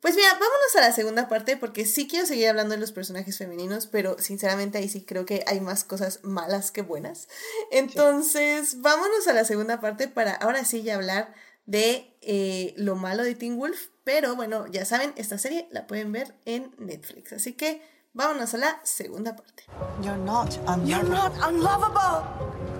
pues 0.00 0.14
mira, 0.14 0.32
vámonos 0.32 0.76
a 0.76 0.80
la 0.80 0.92
segunda 0.92 1.28
parte 1.28 1.56
porque 1.56 1.84
sí 1.84 2.06
quiero 2.06 2.26
seguir 2.26 2.48
hablando 2.48 2.74
de 2.74 2.80
los 2.80 2.92
personajes 2.92 3.38
femeninos, 3.38 3.86
pero 3.86 4.18
sinceramente 4.18 4.78
ahí 4.78 4.88
sí 4.88 5.04
creo 5.04 5.26
que 5.26 5.44
hay 5.46 5.60
más 5.60 5.84
cosas 5.84 6.20
malas 6.22 6.70
que 6.70 6.82
buenas. 6.82 7.28
Entonces, 7.72 8.80
vámonos 8.80 9.26
a 9.26 9.32
la 9.32 9.44
segunda 9.44 9.80
parte 9.80 10.08
para 10.08 10.32
ahora 10.32 10.64
sí 10.64 10.82
ya 10.82 10.94
hablar 10.94 11.34
de 11.66 12.16
eh, 12.22 12.74
lo 12.76 12.94
malo 12.94 13.24
de 13.24 13.34
Teen 13.34 13.58
Wolf. 13.58 13.88
Pero 14.04 14.36
bueno, 14.36 14.66
ya 14.68 14.84
saben, 14.84 15.12
esta 15.16 15.36
serie 15.36 15.68
la 15.70 15.86
pueden 15.86 16.12
ver 16.12 16.34
en 16.44 16.74
Netflix. 16.78 17.32
Así 17.32 17.52
que 17.52 17.82
vámonos 18.14 18.54
a 18.54 18.58
la 18.58 18.80
segunda 18.84 19.36
parte. 19.36 19.64
You're 20.02 20.16
not 20.16 20.54
You're 20.86 21.02
not 21.02 21.32
unlovable. 21.46 22.24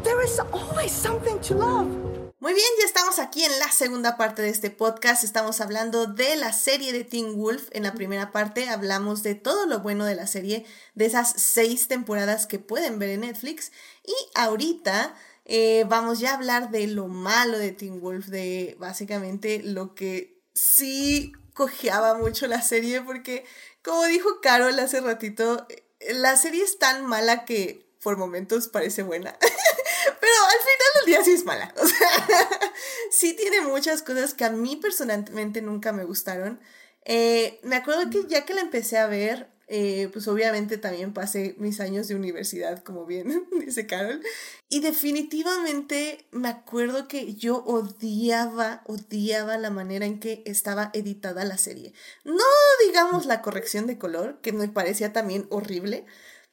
There 0.05 0.25
is 0.25 0.41
always 0.53 0.93
something 0.93 1.39
to 1.41 1.55
love. 1.55 2.08
Muy 2.41 2.55
bien, 2.55 2.69
ya 2.79 2.87
estamos 2.87 3.19
aquí 3.19 3.43
en 3.43 3.59
la 3.59 3.69
segunda 3.73 4.17
parte 4.17 4.43
de 4.43 4.49
este 4.49 4.71
podcast. 4.71 5.25
Estamos 5.25 5.61
hablando 5.61 6.07
de 6.07 6.37
la 6.37 6.53
serie 6.53 6.93
de 6.93 7.03
Teen 7.03 7.37
Wolf. 7.37 7.67
En 7.73 7.83
la 7.83 7.95
primera 7.95 8.31
parte 8.31 8.69
hablamos 8.69 9.25
de 9.25 9.35
todo 9.35 9.67
lo 9.67 9.81
bueno 9.81 10.05
de 10.05 10.15
la 10.15 10.29
serie, 10.29 10.65
de 10.95 11.07
esas 11.07 11.33
seis 11.37 11.89
temporadas 11.89 12.47
que 12.47 12.61
pueden 12.61 13.01
ver 13.01 13.09
en 13.09 13.23
Netflix. 13.23 13.73
Y 14.05 14.15
ahorita 14.37 15.17
eh, 15.47 15.85
vamos 15.89 16.21
ya 16.21 16.31
a 16.31 16.35
hablar 16.35 16.71
de 16.71 16.87
lo 16.87 17.09
malo 17.09 17.59
de 17.59 17.73
Teen 17.73 18.01
Wolf, 18.01 18.27
de 18.27 18.77
básicamente 18.79 19.61
lo 19.65 19.97
que 19.97 20.41
sí 20.55 21.33
cojeaba 21.55 22.15
mucho 22.19 22.47
la 22.47 22.63
serie, 22.63 23.01
porque 23.01 23.45
como 23.83 24.05
dijo 24.05 24.41
Carol 24.41 24.79
hace 24.79 25.01
ratito, 25.01 25.67
eh, 25.69 26.15
la 26.15 26.37
serie 26.37 26.63
es 26.63 26.79
tan 26.79 27.05
mala 27.05 27.45
que 27.45 27.89
por 28.01 28.17
momentos 28.17 28.69
parece 28.69 29.03
buena. 29.03 29.37
Pero 30.29 30.45
al 30.45 30.61
final 30.61 30.89
del 30.95 31.07
día 31.07 31.25
sí 31.25 31.33
es 31.33 31.45
mala. 31.45 31.75
Sí 33.11 33.35
tiene 33.35 33.63
muchas 33.63 34.03
cosas 34.03 34.35
que 34.35 34.45
a 34.45 34.51
mí 34.51 34.77
personalmente 34.77 35.63
nunca 35.63 35.93
me 35.93 36.05
gustaron. 36.05 36.61
Eh, 37.05 37.59
me 37.63 37.77
acuerdo 37.77 38.11
que 38.11 38.29
ya 38.29 38.45
que 38.45 38.53
la 38.53 38.61
empecé 38.61 38.99
a 38.99 39.07
ver, 39.07 39.49
eh, 39.67 40.11
pues 40.13 40.29
obviamente 40.29 40.77
también 40.77 41.15
pasé 41.15 41.55
mis 41.59 41.81
años 41.81 42.07
de 42.09 42.15
universidad, 42.15 42.83
como 42.83 43.07
bien 43.07 43.49
dice 43.65 43.87
Carol. 43.87 44.21
Y 44.69 44.81
definitivamente 44.81 46.27
me 46.31 46.49
acuerdo 46.49 47.09
que 47.09 47.35
yo 47.35 47.65
odiaba, 47.65 48.83
odiaba 48.85 49.57
la 49.57 49.71
manera 49.71 50.05
en 50.05 50.21
que 50.21 50.43
estaba 50.45 50.91
editada 50.93 51.45
la 51.45 51.57
serie. 51.57 51.95
No 52.25 52.45
digamos 52.87 53.25
la 53.25 53.41
corrección 53.41 53.87
de 53.87 53.99
color, 53.99 54.41
que 54.43 54.53
me 54.53 54.69
parecía 54.69 55.15
también 55.15 55.47
horrible, 55.49 56.05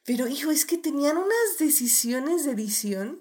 pero 0.04 0.26
hijo, 0.26 0.50
es 0.50 0.64
que 0.64 0.78
tenían 0.78 1.18
unas 1.18 1.58
decisiones 1.58 2.44
de 2.46 2.52
edición 2.52 3.20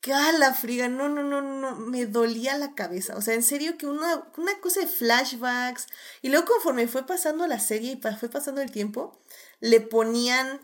que 0.00 0.14
a 0.14 0.32
la 0.32 0.54
friga, 0.54 0.88
no, 0.88 1.08
no, 1.08 1.22
no, 1.22 1.42
no, 1.42 1.76
me 1.76 2.06
dolía 2.06 2.56
la 2.56 2.74
cabeza. 2.74 3.16
O 3.16 3.20
sea, 3.20 3.34
en 3.34 3.42
serio 3.42 3.76
que 3.76 3.86
una, 3.86 4.30
una 4.38 4.58
cosa 4.60 4.80
de 4.80 4.86
flashbacks. 4.86 5.86
Y 6.22 6.30
luego 6.30 6.46
conforme 6.46 6.88
fue 6.88 7.06
pasando 7.06 7.46
la 7.46 7.60
serie 7.60 7.92
y 7.92 8.16
fue 8.16 8.28
pasando 8.30 8.62
el 8.62 8.70
tiempo, 8.70 9.20
le 9.60 9.80
ponían 9.80 10.60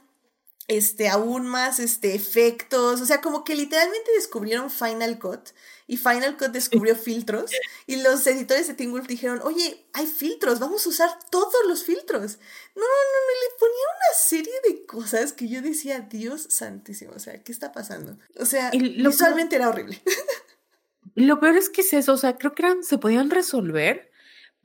este, 0.68 1.08
aún 1.08 1.46
más 1.46 1.78
este, 1.80 2.14
efectos. 2.14 3.00
O 3.00 3.06
sea, 3.06 3.20
como 3.20 3.44
que 3.44 3.54
literalmente 3.54 4.10
descubrieron 4.14 4.70
Final 4.70 5.18
Cut 5.18 5.50
y 5.86 5.96
Final 5.96 6.36
Cut 6.36 6.48
descubrió 6.48 6.96
filtros 6.96 7.50
y 7.86 7.96
los 8.02 8.26
editores 8.26 8.68
de 8.68 8.74
Teen 8.74 8.92
Wolf 8.92 9.06
dijeron, 9.06 9.40
oye, 9.42 9.86
hay 9.92 10.06
filtros, 10.06 10.58
vamos 10.58 10.84
a 10.86 10.88
usar 10.88 11.10
todos 11.30 11.54
los 11.68 11.84
filtros. 11.84 12.38
No, 12.74 12.82
no, 12.82 12.86
no, 12.86 13.20
no, 13.26 13.34
le 13.42 13.58
ponían 13.58 13.88
una 13.96 14.18
serie 14.18 14.54
de 14.68 14.86
cosas 14.86 15.32
que 15.32 15.48
yo 15.48 15.62
decía, 15.62 16.00
Dios 16.00 16.46
santísimo, 16.50 17.12
o 17.14 17.18
sea, 17.18 17.42
¿qué 17.42 17.52
está 17.52 17.72
pasando? 17.72 18.18
O 18.38 18.44
sea, 18.44 18.70
visualmente 18.70 19.56
era 19.56 19.68
horrible. 19.68 20.02
Lo 21.14 21.40
peor 21.40 21.56
es 21.56 21.70
que 21.70 21.80
es 21.80 21.92
eso, 21.94 22.12
o 22.12 22.18
sea, 22.18 22.36
creo 22.36 22.54
que 22.54 22.62
eran, 22.62 22.82
se 22.82 22.98
podían 22.98 23.30
resolver 23.30 24.10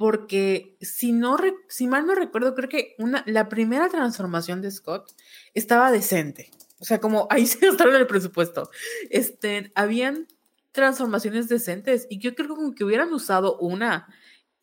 porque 0.01 0.77
si 0.81 1.11
no 1.11 1.37
si 1.69 1.85
mal 1.85 2.07
no 2.07 2.15
recuerdo, 2.15 2.55
creo 2.55 2.67
que 2.67 2.95
una, 2.97 3.23
la 3.27 3.49
primera 3.49 3.87
transformación 3.87 4.59
de 4.59 4.71
Scott 4.71 5.13
estaba 5.53 5.91
decente. 5.91 6.49
O 6.79 6.85
sea, 6.85 6.99
como 6.99 7.27
ahí 7.29 7.45
se 7.47 7.59
gastaron 7.59 7.95
el 7.95 8.07
presupuesto. 8.07 8.71
Este, 9.11 9.71
habían 9.75 10.27
transformaciones 10.71 11.49
decentes. 11.49 12.07
Y 12.09 12.19
yo 12.19 12.35
creo 12.35 12.49
como 12.49 12.73
que 12.73 12.83
hubieran 12.83 13.11
usado 13.13 13.57
una 13.57 14.07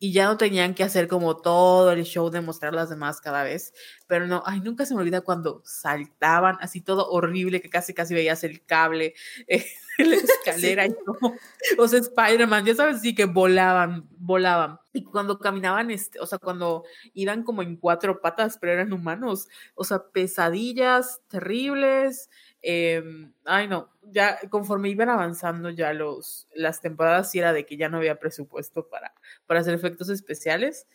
y 0.01 0.13
ya 0.13 0.25
no 0.25 0.37
tenían 0.37 0.73
que 0.73 0.83
hacer 0.83 1.09
como 1.09 1.35
todo 1.35 1.91
el 1.91 2.03
show 2.05 2.29
de 2.29 2.39
mostrar 2.39 2.73
las 2.73 2.89
demás 2.89 3.19
cada 3.19 3.43
vez. 3.43 3.73
Pero 4.07 4.27
no, 4.27 4.41
ay, 4.45 4.61
nunca 4.61 4.85
se 4.85 4.95
me 4.95 5.01
olvida 5.01 5.21
cuando 5.21 5.61
saltaban 5.65 6.55
así 6.61 6.79
todo 6.79 7.09
horrible, 7.09 7.61
que 7.61 7.69
casi 7.69 7.93
casi 7.93 8.13
veías 8.13 8.45
el 8.45 8.65
cable, 8.65 9.13
eh, 9.47 9.65
la 9.97 10.15
escalera 10.15 10.85
y 10.85 10.93
como, 11.05 11.35
o 11.77 11.87
sea, 11.89 11.99
Spider-Man, 11.99 12.65
ya 12.65 12.75
sabes, 12.75 13.01
sí 13.01 13.13
que 13.13 13.25
volaban, 13.25 14.07
volaban. 14.17 14.79
Y 14.93 15.03
cuando 15.03 15.37
caminaban, 15.37 15.91
este, 15.91 16.19
o 16.21 16.25
sea, 16.25 16.39
cuando 16.39 16.85
iban 17.13 17.43
como 17.43 17.61
en 17.61 17.75
cuatro 17.75 18.21
patas, 18.21 18.57
pero 18.57 18.71
eran 18.71 18.93
humanos, 18.93 19.49
o 19.75 19.83
sea, 19.83 20.03
pesadillas 20.13 21.19
terribles. 21.27 22.29
Em, 22.61 23.33
ay, 23.45 23.67
no, 23.67 23.89
ya 24.03 24.39
conforme 24.49 24.89
iban 24.89 25.09
avanzando 25.09 25.69
ya 25.69 25.93
los, 25.93 26.47
las 26.53 26.81
temporadas, 26.81 27.31
sí 27.31 27.39
era 27.39 27.53
de 27.53 27.65
que 27.65 27.77
ya 27.77 27.89
no 27.89 27.97
había 27.97 28.19
presupuesto 28.19 28.87
para, 28.89 29.13
para 29.45 29.61
hacer 29.61 29.73
efectos 29.73 30.09
especiales. 30.09 30.87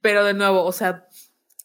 Pero 0.00 0.24
de 0.24 0.34
nuevo, 0.34 0.64
o 0.64 0.72
sea, 0.72 1.08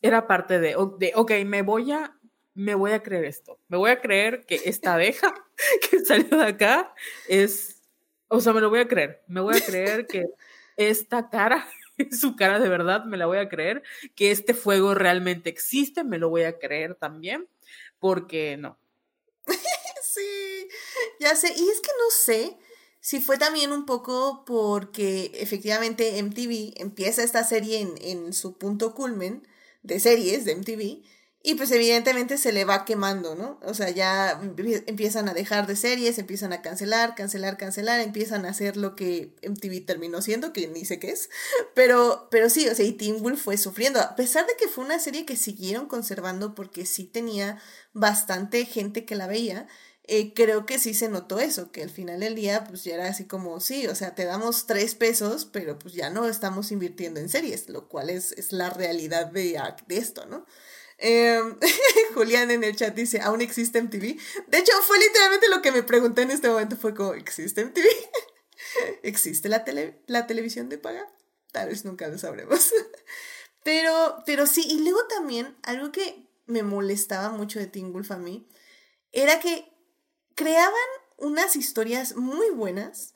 era 0.02 0.28
parte 0.28 0.60
de, 0.60 0.76
de, 1.00 1.12
ok, 1.16 1.32
me 1.46 1.64
voy 1.64 1.92
a, 1.92 2.18
me 2.54 2.76
voy 2.76 2.92
a 2.92 3.04
creer 3.04 3.26
esto. 3.26 3.60
Me 3.68 3.78
voy 3.78 3.92
a 3.92 4.02
creer 4.02 4.46
que 4.46 4.62
esta 4.66 4.94
abeja 4.96 5.34
que 5.90 6.00
salió 6.00 6.38
de 6.38 6.46
acá 6.46 6.94
es, 7.28 7.82
o 8.28 8.42
sea, 8.42 8.54
me 8.54 8.62
lo 8.62 8.70
voy 8.70 8.80
a 8.80 8.88
creer. 8.88 9.24
Me 9.28 9.42
voy 9.42 9.58
a 9.58 9.66
creer 9.66 10.08
que 10.08 10.26
esta 10.78 11.30
cara 11.30 11.68
su 12.12 12.36
cara 12.36 12.60
de 12.60 12.70
verdad, 12.70 13.06
me 13.06 13.18
la 13.18 13.26
voy 13.26 13.38
a 13.38 13.50
creer. 13.50 13.84
Que 14.16 14.32
este 14.32 14.54
fuego 14.54 14.94
realmente 14.94 15.50
existe, 15.50 16.04
me 16.04 16.18
lo 16.18 16.30
voy 16.30 16.44
a 16.44 16.58
creer 16.58 16.96
también. 16.96 17.48
Porque 18.00 18.58
no, 18.58 18.80
sí, 20.04 20.70
ya 21.20 21.36
sé. 21.36 21.50
Y 21.50 21.70
es 21.70 21.80
que 21.82 21.92
no 21.98 22.10
sé 22.24 22.58
si 23.00 23.20
fue 23.20 23.38
también 23.38 23.72
un 23.72 23.86
poco 23.86 24.44
porque 24.46 25.32
efectivamente 25.36 26.18
MTV 26.20 26.74
empieza 26.82 27.24
esta 27.24 27.44
serie 27.44 27.80
en, 27.80 27.96
en 28.02 28.34
su 28.34 28.58
punto 28.58 28.94
culmen 28.94 29.48
de 29.84 30.00
series 30.00 30.46
de 30.46 30.54
MTV 30.56 31.04
y 31.44 31.56
pues 31.56 31.72
evidentemente 31.72 32.38
se 32.38 32.52
le 32.52 32.66
va 32.66 32.86
quemando, 32.86 33.34
¿no? 33.34 33.60
O 33.64 33.74
sea, 33.74 33.90
ya 33.90 34.40
empiezan 34.86 35.28
a 35.28 35.34
dejar 35.34 35.66
de 35.66 35.76
series, 35.76 36.20
empiezan 36.20 36.54
a 36.54 36.62
cancelar, 36.62 37.16
cancelar, 37.16 37.58
cancelar, 37.58 38.00
empiezan 38.00 38.46
a 38.46 38.50
hacer 38.50 38.78
lo 38.78 38.96
que 38.96 39.34
MTV 39.42 39.84
terminó 39.86 40.22
siendo, 40.22 40.54
que 40.54 40.68
ni 40.68 40.86
sé 40.86 41.00
qué 41.00 41.10
es. 41.10 41.30
Pero, 41.74 42.28
pero 42.30 42.50
sí, 42.50 42.68
o 42.68 42.76
sea, 42.76 42.86
y 42.86 42.92
Teen 42.92 43.22
Wolf 43.24 43.42
fue 43.42 43.58
sufriendo, 43.58 44.00
a 44.00 44.16
pesar 44.16 44.46
de 44.46 44.56
que 44.56 44.68
fue 44.68 44.84
una 44.84 45.00
serie 45.00 45.26
que 45.26 45.36
siguieron 45.36 45.88
conservando 45.88 46.54
porque 46.54 46.86
sí 46.86 47.06
tenía 47.06 47.60
bastante 47.94 48.66
gente 48.66 49.06
que 49.06 49.16
la 49.16 49.28
veía. 49.28 49.68
Eh, 50.04 50.34
creo 50.34 50.66
que 50.66 50.80
sí 50.80 50.94
se 50.94 51.10
notó 51.10 51.40
eso, 51.40 51.72
que 51.72 51.84
al 51.84 51.90
final 51.90 52.20
del 52.20 52.36
día 52.36 52.66
pues 52.66 52.84
ya 52.84 52.96
era 52.96 53.08
así 53.08 53.26
como, 53.26 53.60
sí, 53.60 53.88
o 53.88 53.96
sea, 53.96 54.14
te 54.14 54.26
damos 54.26 54.66
tres 54.68 54.94
pesos, 54.96 55.46
pero 55.46 55.80
pues 55.80 55.94
ya 55.94 56.10
no 56.10 56.28
estamos 56.28 56.72
invirtiendo 56.72 57.20
en 57.20 57.30
series, 57.30 57.70
lo 57.70 57.88
cual 57.88 58.10
es, 58.10 58.32
es 58.34 58.52
la 58.52 58.70
realidad 58.70 59.28
de, 59.28 59.60
de 59.88 59.98
esto, 59.98 60.26
¿no? 60.26 60.46
Em, 61.04 61.58
Julián 62.14 62.52
en 62.52 62.64
el 62.64 62.76
chat 62.76 62.94
dice, 62.94 63.22
¿aún 63.22 63.42
existe 63.42 63.82
MTV? 63.82 64.20
De 64.48 64.60
hecho, 64.60 64.72
fue 64.84 65.00
literalmente 65.00 65.50
lo 65.50 65.62
que 65.64 65.72
me 65.72 65.82
pregunté 65.82 66.22
en 66.22 66.32
este 66.32 66.48
momento, 66.48 66.78
fue 66.78 66.94
como, 66.94 67.14
¿existe 67.14 67.66
MTV? 67.66 67.86
¿Existe 69.04 69.50
la, 69.50 69.64
tele 69.64 70.04
la 70.06 70.28
televisión 70.28 70.70
de 70.70 70.78
paga? 70.78 71.12
Tal 71.52 71.70
vez 71.70 71.86
nunca 71.86 72.08
lo 72.08 72.20
sabremos. 72.20 72.72
pero, 73.64 74.22
pero 74.28 74.46
sí, 74.46 74.64
y 74.70 74.84
luego 74.84 75.06
también 75.08 75.58
algo 75.64 75.92
que 75.92 76.30
me 76.46 76.62
molestaba 76.62 77.30
mucho 77.30 77.58
de 77.58 77.66
Teen 77.66 77.92
Wolf 77.94 78.12
a 78.12 78.18
mí, 78.18 78.48
era 79.12 79.40
que 79.40 79.74
creaban 80.36 80.72
unas 81.18 81.56
historias 81.56 82.16
muy 82.16 82.52
buenas 82.52 83.16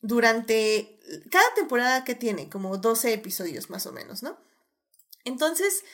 durante 0.00 0.98
cada 1.30 1.54
temporada 1.54 2.02
que 2.02 2.16
tiene, 2.16 2.50
como 2.50 2.78
12 2.78 3.12
episodios 3.12 3.70
más 3.70 3.86
o 3.86 3.92
menos, 3.92 4.24
¿no? 4.24 4.36
Entonces, 5.24 5.84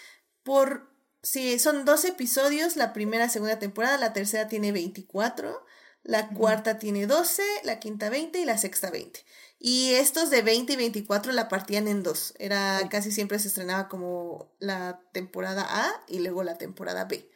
por 0.42 0.97
si 1.22 1.58
son 1.58 1.84
12 1.84 2.08
episodios, 2.08 2.76
la 2.76 2.92
primera, 2.92 3.28
segunda 3.28 3.58
temporada, 3.58 3.98
la 3.98 4.12
tercera 4.12 4.48
tiene 4.48 4.72
24, 4.72 5.64
la 6.02 6.28
cuarta 6.28 6.78
tiene 6.78 7.06
12, 7.06 7.42
la 7.64 7.80
quinta 7.80 8.08
20 8.08 8.38
y 8.38 8.44
la 8.44 8.58
sexta 8.58 8.90
20. 8.90 9.24
Y 9.58 9.94
estos 9.94 10.30
de 10.30 10.42
20 10.42 10.74
y 10.74 10.76
24 10.76 11.32
la 11.32 11.48
partían 11.48 11.88
en 11.88 12.02
dos. 12.02 12.34
Era 12.38 12.80
casi 12.88 13.10
siempre 13.10 13.38
se 13.38 13.48
estrenaba 13.48 13.88
como 13.88 14.54
la 14.60 15.02
temporada 15.12 15.66
A 15.68 16.04
y 16.06 16.20
luego 16.20 16.44
la 16.44 16.58
temporada 16.58 17.04
B. 17.04 17.28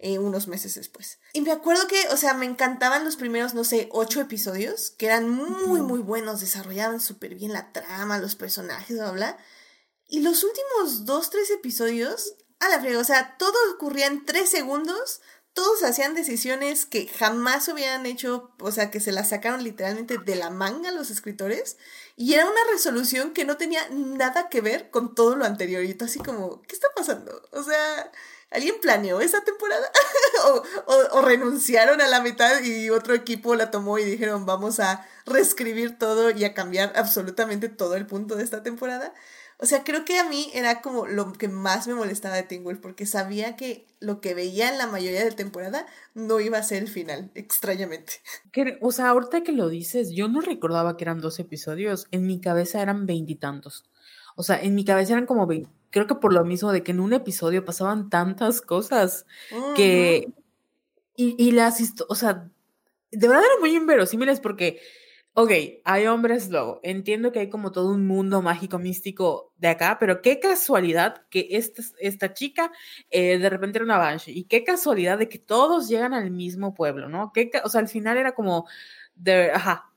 Eh, 0.00 0.18
unos 0.18 0.46
meses 0.46 0.76
después. 0.76 1.18
Y 1.32 1.40
me 1.40 1.50
acuerdo 1.50 1.88
que, 1.88 2.00
o 2.12 2.16
sea, 2.16 2.32
me 2.32 2.46
encantaban 2.46 3.04
los 3.04 3.16
primeros, 3.16 3.54
no 3.54 3.64
sé, 3.64 3.88
ocho 3.90 4.20
episodios, 4.20 4.90
que 4.90 5.06
eran 5.06 5.28
muy, 5.28 5.80
muy 5.80 5.98
buenos, 5.98 6.40
desarrollaban 6.40 7.00
súper 7.00 7.34
bien 7.34 7.52
la 7.52 7.72
trama, 7.72 8.18
los 8.18 8.36
personajes, 8.36 8.96
bla, 8.96 9.10
bla. 9.10 9.38
Y 10.06 10.20
los 10.20 10.44
últimos 10.44 11.04
dos, 11.04 11.30
tres 11.30 11.50
episodios, 11.50 12.34
a 12.60 12.68
la 12.68 12.80
frega, 12.80 12.98
o 12.98 13.04
sea, 13.04 13.36
todo 13.38 13.54
ocurría 13.74 14.06
en 14.06 14.24
tres 14.24 14.50
segundos, 14.50 15.20
todos 15.52 15.82
hacían 15.82 16.14
decisiones 16.14 16.86
que 16.86 17.08
jamás 17.08 17.68
hubieran 17.68 18.06
hecho, 18.06 18.52
o 18.60 18.70
sea, 18.70 18.90
que 18.90 19.00
se 19.00 19.12
las 19.12 19.30
sacaron 19.30 19.64
literalmente 19.64 20.18
de 20.18 20.36
la 20.36 20.50
manga 20.50 20.92
los 20.92 21.10
escritores, 21.10 21.76
y 22.16 22.34
era 22.34 22.46
una 22.46 22.60
resolución 22.70 23.32
que 23.32 23.44
no 23.44 23.56
tenía 23.56 23.88
nada 23.90 24.48
que 24.48 24.60
ver 24.60 24.90
con 24.90 25.14
todo 25.14 25.36
lo 25.36 25.44
anterior, 25.44 25.84
y 25.84 25.94
tú 25.94 26.04
así 26.04 26.18
como, 26.18 26.62
¿qué 26.62 26.74
está 26.74 26.88
pasando? 26.94 27.42
O 27.52 27.62
sea, 27.62 28.10
¿Alguien 28.50 28.76
planeó 28.80 29.20
esa 29.20 29.44
temporada? 29.44 29.90
o, 30.86 31.20
renunciaron 31.22 32.00
a 32.00 32.06
la 32.06 32.22
mitad 32.22 32.62
y 32.62 32.88
otro 32.88 33.14
equipo 33.14 33.54
la 33.54 33.70
tomó 33.70 33.98
y 33.98 34.04
dijeron 34.04 34.46
vamos 34.46 34.80
a 34.80 35.06
reescribir 35.26 35.98
todo 35.98 36.30
y 36.30 36.44
a 36.44 36.54
cambiar 36.54 36.92
absolutamente 36.96 37.68
todo 37.68 37.96
el 37.96 38.06
punto 38.06 38.36
de 38.36 38.44
esta 38.44 38.62
temporada? 38.62 39.12
O 39.60 39.66
sea, 39.66 39.82
creo 39.82 40.04
que 40.04 40.18
a 40.18 40.28
mí 40.28 40.50
era 40.54 40.80
como 40.82 41.06
lo 41.06 41.32
que 41.32 41.48
más 41.48 41.88
me 41.88 41.94
molestaba 41.94 42.36
de 42.36 42.44
Teen 42.44 42.62
Wolf 42.62 42.78
porque 42.80 43.06
sabía 43.06 43.56
que 43.56 43.86
lo 43.98 44.20
que 44.20 44.34
veía 44.34 44.70
en 44.70 44.78
la 44.78 44.86
mayoría 44.86 45.24
de 45.24 45.32
temporada 45.32 45.86
no 46.14 46.38
iba 46.38 46.58
a 46.58 46.62
ser 46.62 46.82
el 46.82 46.88
final, 46.88 47.30
extrañamente. 47.34 48.14
o 48.80 48.92
sea, 48.92 49.08
ahorita 49.08 49.42
que 49.42 49.50
lo 49.50 49.68
dices, 49.68 50.12
yo 50.12 50.28
no 50.28 50.40
recordaba 50.40 50.96
que 50.96 51.04
eran 51.04 51.20
dos 51.20 51.40
episodios. 51.40 52.06
En 52.12 52.26
mi 52.26 52.40
cabeza 52.40 52.80
eran 52.80 53.06
veintitantos. 53.06 53.84
O 54.36 54.44
sea, 54.44 54.62
en 54.62 54.76
mi 54.76 54.84
cabeza 54.84 55.14
eran 55.14 55.26
como 55.26 55.48
creo 55.90 56.06
que 56.06 56.14
por 56.14 56.32
lo 56.32 56.44
mismo 56.44 56.70
de 56.70 56.84
que 56.84 56.92
en 56.92 57.00
un 57.00 57.12
episodio 57.12 57.64
pasaban 57.64 58.10
tantas 58.10 58.60
cosas 58.60 59.26
que... 59.74 60.32
Y, 61.16 61.34
y 61.36 61.50
las, 61.50 61.82
o 62.08 62.14
sea, 62.14 62.48
de 63.10 63.26
verdad 63.26 63.44
eran 63.44 63.60
muy 63.60 63.74
inverosímiles 63.74 64.38
porque, 64.38 64.80
ok, 65.40 65.52
hay 65.84 66.06
hombres 66.08 66.50
lobo, 66.50 66.80
entiendo 66.82 67.30
que 67.30 67.38
hay 67.38 67.48
como 67.48 67.70
todo 67.70 67.92
un 67.92 68.08
mundo 68.08 68.42
mágico, 68.42 68.80
místico 68.80 69.52
de 69.56 69.68
acá, 69.68 69.96
pero 70.00 70.20
qué 70.20 70.40
casualidad 70.40 71.22
que 71.30 71.46
esta, 71.52 71.80
esta 72.00 72.34
chica 72.34 72.72
eh, 73.08 73.38
de 73.38 73.48
repente 73.48 73.78
era 73.78 73.84
una 73.84 73.98
Banshee 73.98 74.36
y 74.36 74.44
qué 74.46 74.64
casualidad 74.64 75.16
de 75.16 75.28
que 75.28 75.38
todos 75.38 75.88
llegan 75.88 76.12
al 76.12 76.32
mismo 76.32 76.74
pueblo, 76.74 77.08
¿no? 77.08 77.30
¿Qué, 77.32 77.52
o 77.62 77.68
sea, 77.68 77.80
al 77.80 77.86
final 77.86 78.16
era 78.16 78.32
como, 78.32 78.66
ajá, 79.54 79.92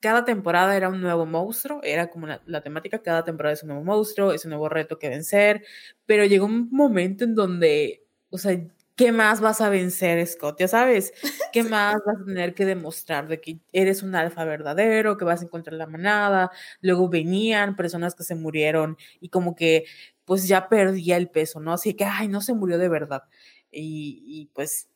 cada 0.00 0.26
temporada 0.26 0.76
era 0.76 0.90
un 0.90 1.00
nuevo 1.00 1.24
monstruo, 1.24 1.80
era 1.82 2.10
como 2.10 2.26
la 2.26 2.60
temática, 2.60 2.98
cada 3.00 3.24
temporada 3.24 3.54
es 3.54 3.62
un 3.62 3.70
nuevo 3.70 3.84
monstruo, 3.84 4.32
es 4.32 4.44
un 4.44 4.50
nuevo 4.50 4.68
reto 4.68 4.98
que 4.98 5.08
vencer, 5.08 5.64
pero 6.04 6.26
llegó 6.26 6.44
un 6.44 6.68
momento 6.70 7.24
en 7.24 7.34
donde, 7.34 8.04
o 8.28 8.36
sea, 8.36 8.60
¿qué 8.96 9.12
más 9.12 9.40
vas 9.40 9.60
a 9.60 9.68
vencer, 9.68 10.26
Scott? 10.26 10.58
Ya 10.60 10.68
sabes, 10.68 11.12
¿qué 11.52 11.62
más 11.64 11.96
vas 12.06 12.16
a 12.20 12.24
tener 12.24 12.54
que 12.54 12.64
demostrar 12.64 13.28
de 13.28 13.40
que 13.40 13.60
eres 13.72 14.02
un 14.02 14.14
alfa 14.14 14.44
verdadero, 14.44 15.16
que 15.16 15.24
vas 15.24 15.40
a 15.42 15.44
encontrar 15.44 15.74
la 15.76 15.86
manada? 15.86 16.50
Luego 16.80 17.08
venían 17.08 17.76
personas 17.76 18.14
que 18.14 18.24
se 18.24 18.34
murieron 18.34 18.96
y 19.20 19.28
como 19.30 19.54
que 19.54 19.84
pues 20.24 20.46
ya 20.48 20.68
perdía 20.68 21.16
el 21.16 21.28
peso, 21.30 21.60
¿no? 21.60 21.72
Así 21.72 21.94
que, 21.94 22.04
ay, 22.04 22.28
no 22.28 22.40
se 22.40 22.54
murió 22.54 22.78
de 22.78 22.88
verdad. 22.88 23.24
Y, 23.70 24.22
y 24.26 24.46
pues 24.54 24.88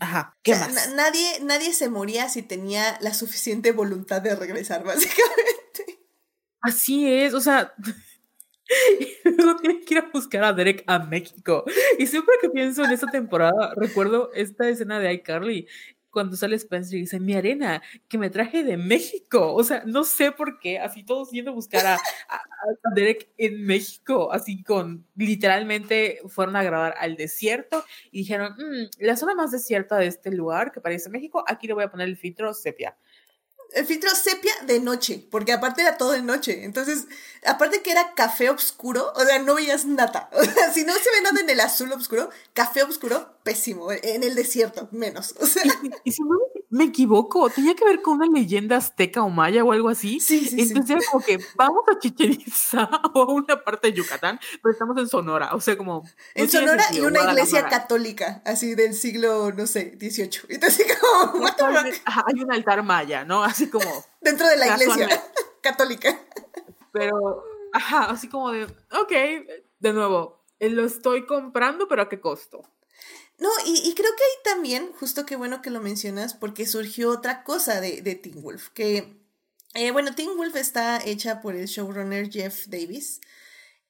Ajá, 0.00 0.36
¿qué 0.42 0.56
más? 0.56 0.92
Nadie, 0.94 1.40
nadie 1.42 1.72
se 1.72 1.88
moría 1.88 2.28
si 2.28 2.42
tenía 2.42 2.98
la 3.00 3.14
suficiente 3.14 3.70
voluntad 3.72 4.20
de 4.20 4.34
regresar, 4.34 4.82
básicamente. 4.84 6.00
Así 6.60 7.06
es, 7.12 7.34
o 7.34 7.40
sea, 7.40 7.74
luego 9.24 9.56
tiene 9.56 9.80
que 9.80 9.94
ir 9.94 10.00
a 10.00 10.10
buscar 10.12 10.44
a 10.44 10.52
Derek 10.52 10.84
a 10.86 10.98
México. 10.98 11.64
Y 11.98 12.06
siempre 12.06 12.34
que 12.40 12.50
pienso 12.50 12.84
en 12.84 12.92
esta 12.92 13.06
temporada, 13.08 13.72
recuerdo 13.76 14.30
esta 14.34 14.68
escena 14.68 14.98
de 14.98 15.12
iCarly 15.14 15.66
cuando 16.10 16.36
sale 16.36 16.54
Spencer 16.54 16.96
y 16.96 17.00
dice, 17.02 17.18
mi 17.18 17.34
arena, 17.34 17.82
que 18.08 18.18
me 18.18 18.30
traje 18.30 18.62
de 18.62 18.76
México. 18.76 19.52
O 19.52 19.64
sea, 19.64 19.82
no 19.84 20.04
sé 20.04 20.30
por 20.30 20.60
qué, 20.60 20.78
así 20.78 21.02
todos 21.02 21.32
yendo 21.32 21.50
a 21.50 21.54
buscar 21.54 21.84
a, 21.84 21.98
Derek 22.94 23.28
en 23.36 23.66
México, 23.66 24.32
así 24.32 24.62
con, 24.62 25.04
literalmente 25.16 26.20
fueron 26.28 26.54
a 26.54 26.62
grabar 26.62 26.94
al 26.98 27.16
desierto 27.16 27.84
y 28.12 28.18
dijeron, 28.18 28.52
mm, 28.52 28.90
la 29.00 29.16
zona 29.16 29.34
más 29.34 29.50
desierta 29.50 29.96
de 29.98 30.06
este 30.06 30.30
lugar, 30.30 30.70
que 30.70 30.80
parece 30.80 31.10
México, 31.10 31.44
aquí 31.48 31.66
le 31.66 31.74
voy 31.74 31.84
a 31.84 31.90
poner 31.90 32.08
el 32.08 32.16
filtro 32.16 32.54
sepia 32.54 32.96
el 33.74 33.86
filtro 33.86 34.10
sepia 34.14 34.52
de 34.66 34.80
noche, 34.80 35.26
porque 35.30 35.52
aparte 35.52 35.82
era 35.82 35.98
todo 35.98 36.12
de 36.12 36.22
noche. 36.22 36.64
Entonces, 36.64 37.06
aparte 37.44 37.82
que 37.82 37.90
era 37.90 38.14
café 38.14 38.48
oscuro, 38.48 39.12
o 39.16 39.24
sea, 39.24 39.38
no 39.40 39.54
veías 39.54 39.84
nada. 39.84 40.30
O 40.44 40.44
sea, 40.44 40.72
si 40.72 40.84
no 40.84 40.92
se 40.92 41.10
ve 41.10 41.22
nada 41.22 41.40
en 41.40 41.50
el 41.50 41.60
azul 41.60 41.92
oscuro, 41.92 42.30
café 42.52 42.82
oscuro, 42.82 43.36
pésimo. 43.42 43.90
En 43.90 44.22
el 44.22 44.34
desierto, 44.34 44.88
menos. 44.92 45.34
O 45.40 45.46
sea. 45.46 45.62
Y, 46.04 46.12
si 46.12 46.22
no 46.22 46.30
me 46.30 46.60
equivoco, 46.82 47.48
tenía 47.50 47.76
que 47.76 47.84
ver 47.84 48.02
con 48.02 48.14
una 48.14 48.26
leyenda 48.26 48.78
azteca 48.78 49.22
o 49.22 49.30
maya 49.30 49.62
o 49.62 49.70
algo 49.70 49.88
así. 49.88 50.18
Sí, 50.18 50.44
sí, 50.44 50.60
Entonces 50.60 50.96
era 50.96 51.00
como 51.08 51.24
que 51.24 51.38
vamos 51.54 51.84
a 51.88 52.00
Chichen 52.00 52.36
o 53.14 53.22
a 53.22 53.32
una 53.32 53.62
parte 53.62 53.92
de 53.92 53.92
Yucatán, 53.92 54.40
pero 54.60 54.72
estamos 54.72 54.98
en 54.98 55.06
Sonora. 55.06 55.54
O 55.54 55.60
sea, 55.60 55.76
como. 55.76 56.02
En 56.34 56.50
Sonora 56.50 56.84
y 56.92 56.98
una 56.98 57.30
iglesia 57.30 57.68
católica, 57.68 58.42
así 58.44 58.74
del 58.74 58.94
siglo, 58.94 59.52
no 59.52 59.68
sé, 59.68 59.92
18. 59.96 60.46
Entonces, 60.48 60.98
como, 61.00 61.46
Hay 61.46 62.42
un 62.42 62.52
altar 62.52 62.82
maya, 62.82 63.24
¿no? 63.24 63.44
Así 63.44 63.68
como... 63.68 64.04
Dentro 64.20 64.48
de 64.48 64.56
la 64.56 64.74
iglesia 64.74 65.08
católica. 65.62 66.18
Pero, 66.90 67.44
ajá, 67.72 68.06
así 68.06 68.28
como 68.28 68.50
de, 68.50 68.64
ok, 68.64 69.12
de 69.78 69.92
nuevo, 69.92 70.44
eh, 70.58 70.70
lo 70.70 70.84
estoy 70.84 71.24
comprando, 71.26 71.86
pero 71.86 72.02
¿a 72.02 72.08
qué 72.08 72.20
costo? 72.20 72.62
No, 73.38 73.50
y, 73.66 73.94
creo 73.94 74.10
que 74.16 74.22
ahí 74.22 74.54
también, 74.54 74.92
justo 74.98 75.26
qué 75.26 75.36
bueno 75.36 75.60
que 75.60 75.70
lo 75.70 75.80
mencionas, 75.80 76.34
porque 76.34 76.66
surgió 76.66 77.10
otra 77.10 77.42
cosa 77.42 77.80
de, 77.80 78.00
de 78.00 78.20
Wolf, 78.36 78.68
que, 78.68 79.18
eh, 79.74 79.90
bueno, 79.90 80.14
Teen 80.14 80.36
Wolf 80.36 80.54
está 80.56 81.04
hecha 81.04 81.40
por 81.40 81.56
el 81.56 81.66
showrunner 81.66 82.30
Jeff 82.30 82.66
Davis, 82.68 83.20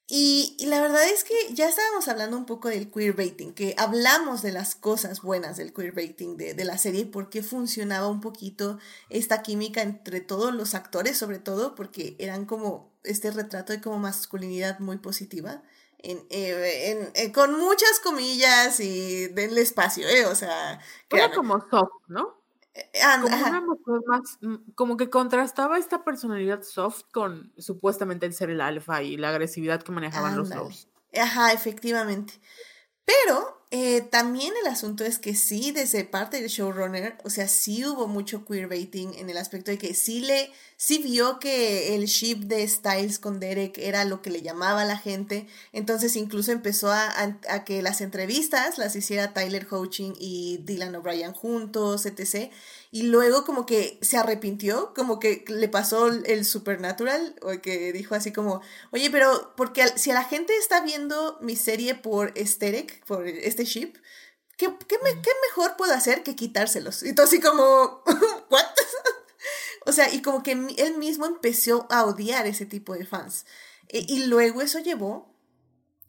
y, 0.06 0.56
la 0.66 0.82
verdad 0.82 1.02
es 1.08 1.24
que 1.24 1.34
ya 1.54 1.66
estábamos 1.68 2.08
hablando 2.08 2.36
un 2.36 2.44
poco 2.44 2.68
del 2.68 2.90
queerbaiting, 2.90 3.54
que 3.54 3.74
hablamos 3.78 4.42
de 4.42 4.52
las 4.52 4.74
cosas 4.74 5.22
buenas 5.22 5.56
del 5.56 5.72
queerbaiting 5.72 6.36
de, 6.36 6.52
de 6.52 6.64
la 6.64 6.76
serie 6.76 7.02
y 7.02 7.04
por 7.06 7.30
qué 7.30 7.42
funcionaba 7.42 8.08
un 8.08 8.20
poquito 8.20 8.78
esta 9.08 9.42
química 9.42 9.80
entre 9.80 10.20
todos 10.20 10.54
los 10.54 10.74
actores, 10.74 11.16
sobre 11.16 11.38
todo 11.38 11.74
porque 11.74 12.16
eran 12.18 12.44
como 12.44 12.92
este 13.02 13.30
retrato 13.30 13.72
de 13.72 13.80
como 13.80 13.98
masculinidad 13.98 14.78
muy 14.78 14.98
positiva. 14.98 15.62
En, 16.04 16.18
eh, 16.30 17.10
eh, 17.14 17.32
con 17.32 17.58
muchas 17.58 17.98
comillas 18.02 18.78
y 18.80 19.28
denle 19.28 19.62
espacio, 19.62 20.06
¿eh? 20.06 20.26
O 20.26 20.34
sea... 20.34 20.80
Era 21.10 21.32
como 21.32 21.58
soft, 21.70 21.92
¿no? 22.08 22.42
como 23.22 24.00
más, 24.06 24.38
mm, 24.40 24.72
como 24.74 24.96
que 24.96 25.08
contrastaba 25.08 25.78
esta 25.78 26.04
personalidad 26.04 26.62
soft 26.62 27.02
con 27.12 27.52
supuestamente 27.56 28.26
el 28.26 28.34
ser 28.34 28.50
el 28.50 28.60
alfa 28.60 29.02
y 29.02 29.16
la 29.16 29.30
agresividad 29.30 29.82
que 29.82 29.92
manejaban 29.92 30.36
los 30.36 30.50
dos. 30.50 30.88
Ajá, 31.16 31.52
efectivamente. 31.52 32.34
Pero 33.04 33.63
eh, 33.76 34.02
también 34.02 34.52
el 34.62 34.70
asunto 34.70 35.02
es 35.02 35.18
que 35.18 35.34
sí, 35.34 35.72
desde 35.72 36.04
parte 36.04 36.40
del 36.40 36.48
showrunner, 36.48 37.18
o 37.24 37.28
sea, 37.28 37.48
sí 37.48 37.84
hubo 37.84 38.06
mucho 38.06 38.44
queerbaiting 38.44 39.14
en 39.14 39.30
el 39.30 39.36
aspecto 39.36 39.72
de 39.72 39.78
que 39.78 39.94
sí 39.94 40.20
le, 40.20 40.52
sí 40.76 40.98
vio 40.98 41.40
que 41.40 41.96
el 41.96 42.04
ship 42.04 42.36
de 42.44 42.68
Styles 42.68 43.18
con 43.18 43.40
Derek 43.40 43.76
era 43.78 44.04
lo 44.04 44.22
que 44.22 44.30
le 44.30 44.42
llamaba 44.42 44.82
a 44.82 44.84
la 44.84 44.96
gente, 44.96 45.48
entonces 45.72 46.14
incluso 46.14 46.52
empezó 46.52 46.92
a, 46.92 47.36
a, 47.48 47.64
que 47.64 47.82
las 47.82 48.00
entrevistas 48.00 48.78
las 48.78 48.94
hiciera 48.94 49.32
Tyler 49.32 49.66
Hoaching 49.68 50.12
y 50.20 50.58
Dylan 50.58 50.94
O'Brien 50.94 51.32
juntos, 51.32 52.06
etc. 52.06 52.52
Y 52.94 53.02
luego 53.02 53.44
como 53.44 53.66
que 53.66 53.98
se 54.02 54.18
arrepintió, 54.18 54.94
como 54.94 55.18
que 55.18 55.44
le 55.48 55.68
pasó 55.68 56.06
el 56.06 56.44
supernatural, 56.44 57.34
o 57.42 57.60
que 57.60 57.92
dijo 57.92 58.14
así 58.14 58.32
como, 58.32 58.60
oye, 58.92 59.10
pero 59.10 59.52
porque 59.56 59.84
si 59.98 60.12
a 60.12 60.14
la 60.14 60.22
gente 60.22 60.56
está 60.56 60.80
viendo 60.80 61.36
mi 61.40 61.56
serie 61.56 61.96
por 61.96 62.30
Esterek, 62.38 63.04
por 63.04 63.26
este 63.26 63.48
este 63.48 63.64
ship, 63.64 63.94
¿qué, 64.56 64.72
qué, 64.86 64.96
¿qué 65.00 65.30
mejor 65.48 65.76
puedo 65.76 65.92
hacer 65.92 66.22
que 66.22 66.36
quitárselos? 66.36 67.02
Y 67.02 67.16
todo 67.16 67.26
así 67.26 67.40
como, 67.40 68.04
¿what? 68.48 68.64
o 69.86 69.90
sea, 69.90 70.14
y 70.14 70.22
como 70.22 70.44
que 70.44 70.52
él 70.52 70.96
mismo 70.96 71.26
empezó 71.26 71.88
a 71.90 72.04
odiar 72.04 72.46
ese 72.46 72.64
tipo 72.64 72.94
de 72.94 73.06
fans. 73.06 73.44
E, 73.88 74.04
y 74.06 74.26
luego 74.26 74.62
eso 74.62 74.78
llevó 74.78 75.34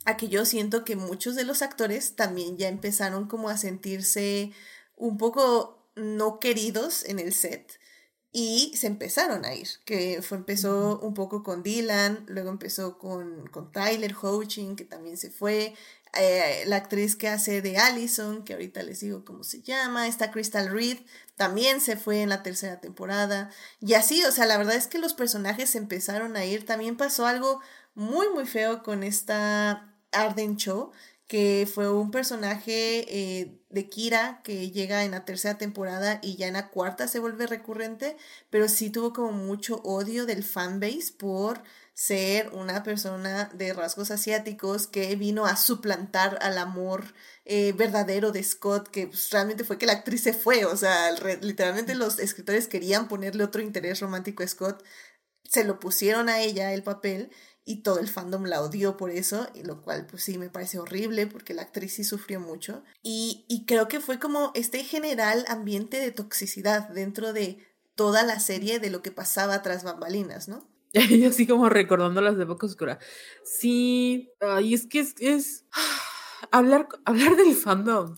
a 0.06 0.18
que 0.18 0.28
yo 0.28 0.45
siento 0.45 0.86
que 0.86 0.95
muchos 0.95 1.34
de 1.34 1.45
los 1.45 1.64
actores 1.64 2.16
también 2.16 2.57
ya 2.57 2.68
empezaron 2.68 3.28
como 3.28 3.49
a 3.49 3.57
sentirse 3.57 4.52
un 4.95 5.18
poco 5.18 5.75
no 5.96 6.40
queridos 6.40 7.06
en 7.06 7.20
el 7.20 7.34
set 7.34 7.80
y 8.38 8.74
se 8.76 8.88
empezaron 8.88 9.46
a 9.46 9.56
ir, 9.56 9.70
que 9.86 10.22
fue, 10.22 10.38
empezó 10.38 11.00
un 11.00 11.14
poco 11.14 11.42
con 11.42 11.64
Dylan, 11.64 12.26
luego 12.28 12.50
empezó 12.50 12.98
con, 12.98 13.48
con 13.48 13.72
Tyler 13.72 14.14
Hoechlin, 14.22 14.76
que 14.76 14.84
también 14.84 15.16
se 15.16 15.30
fue, 15.30 15.74
eh, 16.18 16.64
la 16.68 16.76
actriz 16.76 17.16
que 17.16 17.30
hace 17.30 17.62
de 17.62 17.78
Allison, 17.78 18.44
que 18.44 18.52
ahorita 18.52 18.84
les 18.84 19.00
digo 19.00 19.24
cómo 19.24 19.46
se 19.46 19.62
llama, 19.62 20.10
está 20.10 20.32
Crystal 20.32 20.70
Reed, 20.70 20.98
también 21.38 21.80
se 21.80 21.96
fue 21.96 22.24
en 22.24 22.28
la 22.28 22.44
tercera 22.44 22.82
temporada, 22.82 23.52
y 23.80 23.94
así, 23.94 24.22
o 24.26 24.32
sea, 24.34 24.46
la 24.46 24.58
verdad 24.58 24.76
es 24.76 24.88
que 24.88 25.00
los 25.00 25.14
personajes 25.14 25.70
se 25.70 25.78
empezaron 25.78 26.36
a 26.36 26.44
ir, 26.44 26.66
también 26.66 26.98
pasó 26.98 27.26
algo 27.26 27.62
muy, 27.94 28.28
muy 28.34 28.46
feo 28.46 28.84
con 28.84 29.04
esta 29.04 29.96
Arden 30.12 30.58
Cho, 30.58 30.92
que 31.28 31.68
fue 31.72 31.92
un 31.92 32.12
personaje 32.12 33.06
eh, 33.42 33.60
de 33.70 33.90
Kira 33.90 34.42
que 34.44 34.70
llega 34.72 35.04
en 35.04 35.12
la 35.12 35.26
tercera 35.26 35.58
temporada 35.58 36.20
y 36.22 36.36
ya 36.36 36.48
en 36.48 36.54
la 36.54 36.70
cuarta 36.70 37.08
se 37.08 37.20
vuelve 37.20 37.48
recurrente, 37.48 38.16
pero 38.50 38.68
sí 38.68 38.90
tuvo 38.92 39.12
como 39.14 39.32
mucho 39.32 39.78
odio 39.84 40.26
del 40.26 40.44
fanbase 40.44 41.14
por 41.18 41.64
ser 41.96 42.50
una 42.50 42.84
persona 42.84 43.50
de 43.54 43.74
rasgos 43.74 44.12
asiáticos 44.12 44.86
que 44.88 45.16
vino 45.16 45.46
a 45.46 45.56
suplantar 45.56 46.38
al 46.42 46.58
amor 46.58 47.14
eh, 47.46 47.74
verdadero 47.74 48.32
de 48.32 48.44
Scott, 48.44 48.90
que 48.90 49.08
pues, 49.08 49.32
realmente 49.32 49.64
fue 49.64 49.78
que 49.78 49.86
la 49.86 49.94
actriz 49.94 50.22
se 50.22 50.34
fue, 50.34 50.66
o 50.66 50.76
sea, 50.78 51.12
literalmente 51.42 51.96
los 51.96 52.20
escritores 52.20 52.68
querían 52.68 53.08
ponerle 53.08 53.46
otro 53.46 53.62
interés 53.62 54.02
romántico 54.02 54.44
a 54.44 54.48
Scott, 54.48 54.84
se 55.44 55.64
lo 55.64 55.80
pusieron 55.80 56.30
a 56.30 56.42
ella 56.42 56.74
el 56.74 56.84
papel 56.84 57.32
y 57.66 57.78
todo 57.78 58.00
el 58.00 58.08
fandom 58.08 58.46
la 58.46 58.62
odió 58.62 58.96
por 58.96 59.10
eso, 59.10 59.48
y 59.56 59.64
lo 59.64 59.82
cual 59.82 60.06
pues 60.06 60.24
sí 60.24 60.38
me 60.38 60.50
parece 60.50 60.78
horrible 60.78 61.26
porque 61.26 61.56
la 61.56 61.64
actriz 61.64 61.96
sí 61.96 62.04
sufrió 62.04 62.40
mucho. 62.40 62.84
Y, 63.02 63.44
y 63.48 63.66
creo 63.66 63.88
que 63.88 64.00
fue 64.00 64.20
como 64.20 64.52
este 64.54 64.84
general 64.84 65.44
ambiente 65.48 66.00
de 66.00 66.12
toxicidad 66.12 66.90
dentro 66.90 67.34
de 67.34 67.66
toda 67.96 68.24
la 68.24 68.40
serie 68.40 68.80
de 68.80 68.92
lo 68.92 69.02
que 69.02 69.12
pasaba 69.12 69.62
tras 69.64 69.84
bambalinas, 69.84 70.48
¿no? 70.48 70.68
Y 71.10 71.26
así 71.26 71.48
como 71.48 71.68
recordando 71.70 72.22
las 72.22 72.38
de 72.38 72.46
Boca 72.46 72.68
Oscura. 72.68 73.00
Sí, 73.44 74.32
y 74.62 74.74
es 74.74 74.88
que 74.88 75.00
es, 75.00 75.16
es 75.20 75.66
hablar, 76.52 76.88
hablar 77.04 77.36
del 77.36 77.56
fandom. 77.56 78.18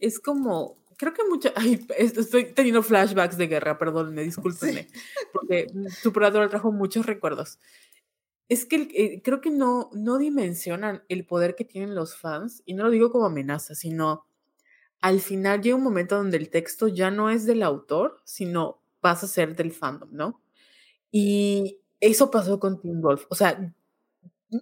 Es 0.00 0.18
como, 0.18 0.78
creo 0.96 1.14
que 1.14 1.24
mucho, 1.24 1.52
ay, 1.54 1.86
estoy 1.96 2.46
teniendo 2.52 2.82
flashbacks 2.82 3.36
de 3.36 3.46
guerra, 3.46 3.78
perdón, 3.78 4.14
me 4.14 4.22
discúlpenme, 4.22 4.88
porque 5.32 5.68
Supernatural 6.02 6.50
trajo 6.50 6.72
muchos 6.72 7.06
recuerdos. 7.06 7.58
Es 8.50 8.66
que 8.66 8.88
eh, 8.94 9.22
creo 9.22 9.40
que 9.40 9.50
no, 9.50 9.90
no 9.94 10.18
dimensionan 10.18 11.04
el 11.08 11.24
poder 11.24 11.54
que 11.54 11.64
tienen 11.64 11.94
los 11.94 12.16
fans, 12.16 12.62
y 12.66 12.74
no 12.74 12.82
lo 12.82 12.90
digo 12.90 13.12
como 13.12 13.26
amenaza, 13.26 13.76
sino 13.76 14.26
al 15.00 15.20
final 15.20 15.62
llega 15.62 15.76
un 15.76 15.84
momento 15.84 16.16
donde 16.16 16.36
el 16.38 16.50
texto 16.50 16.88
ya 16.88 17.10
no 17.12 17.30
es 17.30 17.46
del 17.46 17.62
autor, 17.62 18.20
sino 18.24 18.82
pasa 19.00 19.26
a 19.26 19.28
ser 19.30 19.56
del 19.56 19.72
fandom, 19.72 20.10
¿no? 20.12 20.42
Y 21.12 21.78
eso 22.00 22.30
pasó 22.30 22.60
con 22.60 22.80
Team 22.80 23.00
Wolf. 23.02 23.26
O 23.30 23.36
sea, 23.36 23.74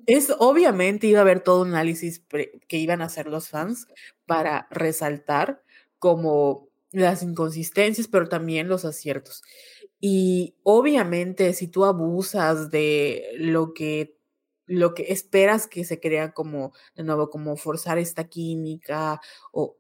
es 0.07 0.33
obviamente 0.39 1.07
iba 1.07 1.21
a 1.21 1.23
haber 1.23 1.41
todo 1.41 1.63
un 1.63 1.69
análisis 1.69 2.23
que 2.69 2.77
iban 2.79 3.03
a 3.03 3.07
hacer 3.07 3.27
los 3.27 3.49
fans 3.49 3.87
para 4.27 4.69
resaltar 4.71 5.63
como 5.99 6.69
las 6.93 7.23
inconsistencias, 7.23 8.09
pero 8.09 8.29
también 8.29 8.69
los 8.69 8.85
aciertos. 8.85 9.43
Y 10.01 10.55
obviamente 10.63 11.53
si 11.55 11.69
tú 11.69 11.85
abusas 11.85 12.71
de 12.71 13.31
lo 13.39 13.75
que 13.75 14.17
lo 14.67 14.95
que 14.95 15.07
esperas 15.13 15.67
que 15.67 15.85
se 15.85 15.99
crea 15.99 16.33
como 16.33 16.73
de 16.95 17.03
nuevo 17.03 17.31
como 17.31 17.57
forzar 17.57 17.99
esta 17.99 18.29
química 18.29 19.21
o 19.51 19.77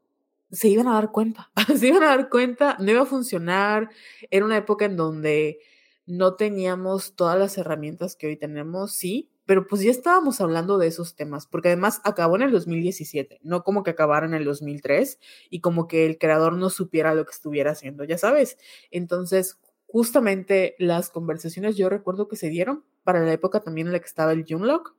se 0.51 0.69
iban 0.69 0.89
a 0.89 0.95
dar 0.95 1.13
cuenta, 1.13 1.51
se 1.79 1.89
iban 1.89 2.03
a 2.05 2.09
dar 2.09 2.31
cuenta, 2.31 2.77
no 2.81 2.91
iba 2.91 3.03
a 3.03 3.07
funcionar, 3.07 3.91
era 4.31 4.45
una 4.47 4.57
época 4.57 4.87
en 4.87 4.97
donde 4.97 5.59
no 6.07 6.37
teníamos 6.37 7.15
todas 7.17 7.39
las 7.39 7.59
herramientas 7.59 8.17
que 8.17 8.29
hoy 8.29 8.37
tenemos, 8.39 8.93
sí, 8.93 9.31
pero 9.45 9.67
pues 9.67 9.83
ya 9.83 9.91
estábamos 9.91 10.41
hablando 10.41 10.79
de 10.79 10.87
esos 10.89 11.15
temas, 11.15 11.47
porque 11.47 11.69
además 11.69 12.01
acabó 12.05 12.37
en 12.37 12.43
el 12.43 12.51
2017, 12.51 13.41
no 13.43 13.63
como 13.63 13.83
que 13.83 13.91
acabara 13.91 14.27
en 14.27 14.35
el 14.35 14.45
2003 14.45 15.19
y 15.51 15.61
como 15.61 15.87
que 15.87 16.07
el 16.07 16.19
creador 16.19 16.55
no 16.55 16.71
supiera 16.71 17.15
lo 17.15 17.25
que 17.27 17.33
estuviera 17.33 17.73
haciendo, 17.73 18.05
ya 18.05 18.17
sabes. 18.19 18.57
Entonces, 18.91 19.59
justamente 19.89 20.77
las 20.79 21.11
conversaciones 21.11 21.77
yo 21.77 21.89
recuerdo 21.89 22.29
que 22.29 22.37
se 22.37 22.51
dieron 22.51 22.85
para 23.05 23.21
la 23.21 23.33
época 23.33 23.61
también 23.61 23.89
en 23.89 23.95
la 23.95 23.99
que 23.99 24.07
estaba 24.07 24.33
el 24.33 24.45
Junlock, 24.49 24.95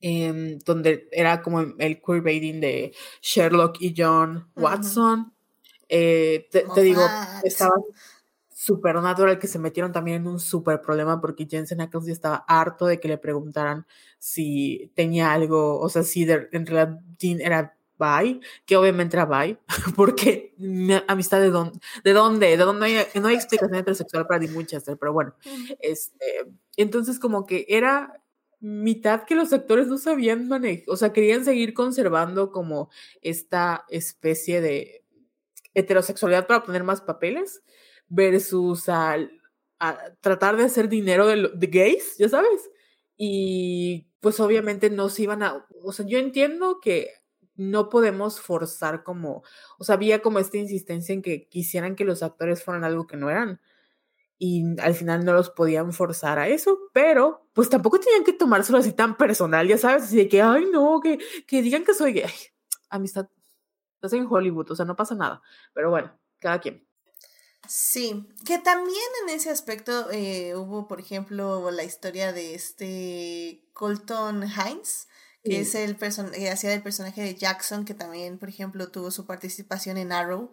eh, 0.00 0.58
donde 0.64 1.08
era 1.10 1.42
como 1.42 1.60
el 1.60 2.02
queerbaiting 2.02 2.60
de 2.60 2.94
Sherlock 3.22 3.80
y 3.80 3.94
John 3.96 4.48
Watson. 4.54 5.32
Eh, 5.88 6.46
te, 6.50 6.82
digo, 6.82 7.02
estaba 7.42 7.74
Supernatural 8.50 9.38
que 9.38 9.46
se 9.46 9.58
metieron 9.58 9.92
también 9.92 10.22
en 10.22 10.28
un 10.28 10.40
super 10.40 10.80
problema 10.80 11.20
porque 11.20 11.46
Jensen 11.46 11.82
Ackles 11.82 12.06
ya 12.06 12.12
estaba 12.12 12.44
harto 12.48 12.86
de 12.86 12.98
que 12.98 13.08
le 13.08 13.18
preguntaran 13.18 13.86
si 14.18 14.90
tenía 14.94 15.32
algo, 15.32 15.78
o 15.80 15.88
sea, 15.90 16.02
si 16.02 16.22
en 16.22 16.66
realidad 16.66 16.98
Dean 17.18 17.42
era 17.42 17.76
bye, 18.04 18.40
que 18.66 18.76
obviamente 18.76 19.16
era 19.16 19.26
bye, 19.26 19.58
porque 19.96 20.54
amistad 21.06 21.40
de 21.40 21.50
dónde, 21.50 21.78
de 22.04 22.12
dónde, 22.12 22.46
de 22.48 22.56
dónde 22.56 22.80
no 22.80 22.84
hay, 22.86 23.06
no 23.20 23.28
hay 23.28 23.36
explicación 23.36 23.78
heterosexual 23.78 24.26
para 24.26 24.40
Dean 24.40 24.56
Winchester, 24.56 24.96
pero 24.98 25.12
bueno, 25.12 25.34
este, 25.80 26.46
entonces 26.76 27.18
como 27.18 27.46
que 27.46 27.66
era 27.68 28.20
mitad 28.60 29.24
que 29.24 29.34
los 29.34 29.52
actores 29.52 29.88
no 29.88 29.98
sabían 29.98 30.48
manejar, 30.48 30.84
o 30.88 30.96
sea, 30.96 31.12
querían 31.12 31.44
seguir 31.44 31.74
conservando 31.74 32.50
como 32.50 32.90
esta 33.20 33.84
especie 33.88 34.60
de 34.60 35.04
heterosexualidad 35.74 36.46
para 36.46 36.62
poner 36.62 36.84
más 36.84 37.00
papeles 37.00 37.62
versus 38.08 38.88
al 38.88 39.30
tratar 40.20 40.56
de 40.56 40.64
hacer 40.64 40.88
dinero 40.88 41.26
de, 41.26 41.50
de 41.54 41.66
gays, 41.66 42.16
ya 42.16 42.28
sabes. 42.28 42.70
Y 43.16 44.06
pues 44.20 44.40
obviamente 44.40 44.90
no 44.90 45.08
se 45.08 45.22
iban 45.24 45.42
a, 45.42 45.66
o 45.82 45.92
sea, 45.92 46.06
yo 46.06 46.18
entiendo 46.18 46.80
que 46.80 47.10
no 47.56 47.88
podemos 47.88 48.40
forzar 48.40 49.02
como, 49.04 49.42
o 49.78 49.84
sea, 49.84 49.94
había 49.94 50.22
como 50.22 50.38
esta 50.38 50.56
insistencia 50.58 51.12
en 51.12 51.22
que 51.22 51.48
quisieran 51.48 51.96
que 51.96 52.04
los 52.04 52.22
actores 52.22 52.62
fueran 52.62 52.84
algo 52.84 53.06
que 53.06 53.16
no 53.16 53.30
eran. 53.30 53.60
Y 54.38 54.64
al 54.80 54.94
final 54.94 55.24
no 55.24 55.32
los 55.32 55.50
podían 55.50 55.92
forzar 55.92 56.38
a 56.38 56.48
eso, 56.48 56.78
pero 56.92 57.46
pues 57.52 57.68
tampoco 57.68 58.00
tenían 58.00 58.24
que 58.24 58.32
tomárselo 58.32 58.78
así 58.78 58.92
tan 58.92 59.16
personal, 59.16 59.66
ya 59.68 59.78
sabes, 59.78 60.04
así 60.04 60.16
de 60.16 60.28
que, 60.28 60.42
ay, 60.42 60.66
no, 60.72 61.00
que, 61.00 61.18
que 61.46 61.62
digan 61.62 61.84
que 61.84 61.94
soy 61.94 62.12
gay. 62.12 62.32
Amistad, 62.90 63.28
estás 63.94 64.12
en 64.12 64.26
Hollywood, 64.28 64.70
o 64.70 64.76
sea, 64.76 64.84
no 64.84 64.96
pasa 64.96 65.14
nada. 65.14 65.40
Pero 65.72 65.90
bueno, 65.90 66.12
cada 66.40 66.60
quien. 66.60 66.86
Sí, 67.68 68.28
que 68.44 68.58
también 68.58 68.98
en 69.22 69.34
ese 69.34 69.50
aspecto 69.50 70.10
eh, 70.10 70.54
hubo, 70.54 70.86
por 70.86 71.00
ejemplo, 71.00 71.70
la 71.70 71.84
historia 71.84 72.32
de 72.32 72.54
este 72.54 73.64
Colton 73.72 74.44
Hines, 74.44 75.08
que 75.44 75.60
es 75.60 75.74
el 75.74 75.96
que 75.96 76.50
hacía 76.50 76.70
del 76.70 76.82
personaje 76.82 77.22
de 77.22 77.34
Jackson, 77.34 77.84
que 77.84 77.94
también, 77.94 78.38
por 78.38 78.48
ejemplo, 78.48 78.88
tuvo 78.88 79.10
su 79.10 79.26
participación 79.26 79.98
en 79.98 80.10
Arrow 80.10 80.52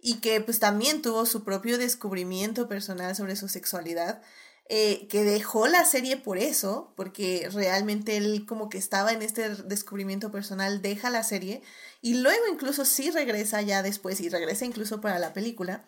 y 0.00 0.20
que 0.20 0.40
pues 0.40 0.58
también 0.58 1.02
tuvo 1.02 1.26
su 1.26 1.44
propio 1.44 1.76
descubrimiento 1.76 2.66
personal 2.66 3.14
sobre 3.14 3.36
su 3.36 3.48
sexualidad, 3.48 4.22
eh, 4.70 5.08
que 5.08 5.24
dejó 5.24 5.66
la 5.66 5.84
serie 5.84 6.16
por 6.16 6.38
eso, 6.38 6.94
porque 6.96 7.48
realmente 7.52 8.16
él 8.16 8.46
como 8.46 8.70
que 8.70 8.78
estaba 8.78 9.12
en 9.12 9.20
este 9.20 9.48
descubrimiento 9.64 10.32
personal, 10.32 10.80
deja 10.80 11.10
la 11.10 11.22
serie 11.22 11.60
y 12.00 12.14
luego 12.14 12.46
incluso 12.50 12.84
sí 12.86 13.10
regresa 13.10 13.60
ya 13.60 13.82
después 13.82 14.20
y 14.20 14.30
regresa 14.30 14.64
incluso 14.64 15.00
para 15.02 15.18
la 15.18 15.34
película, 15.34 15.84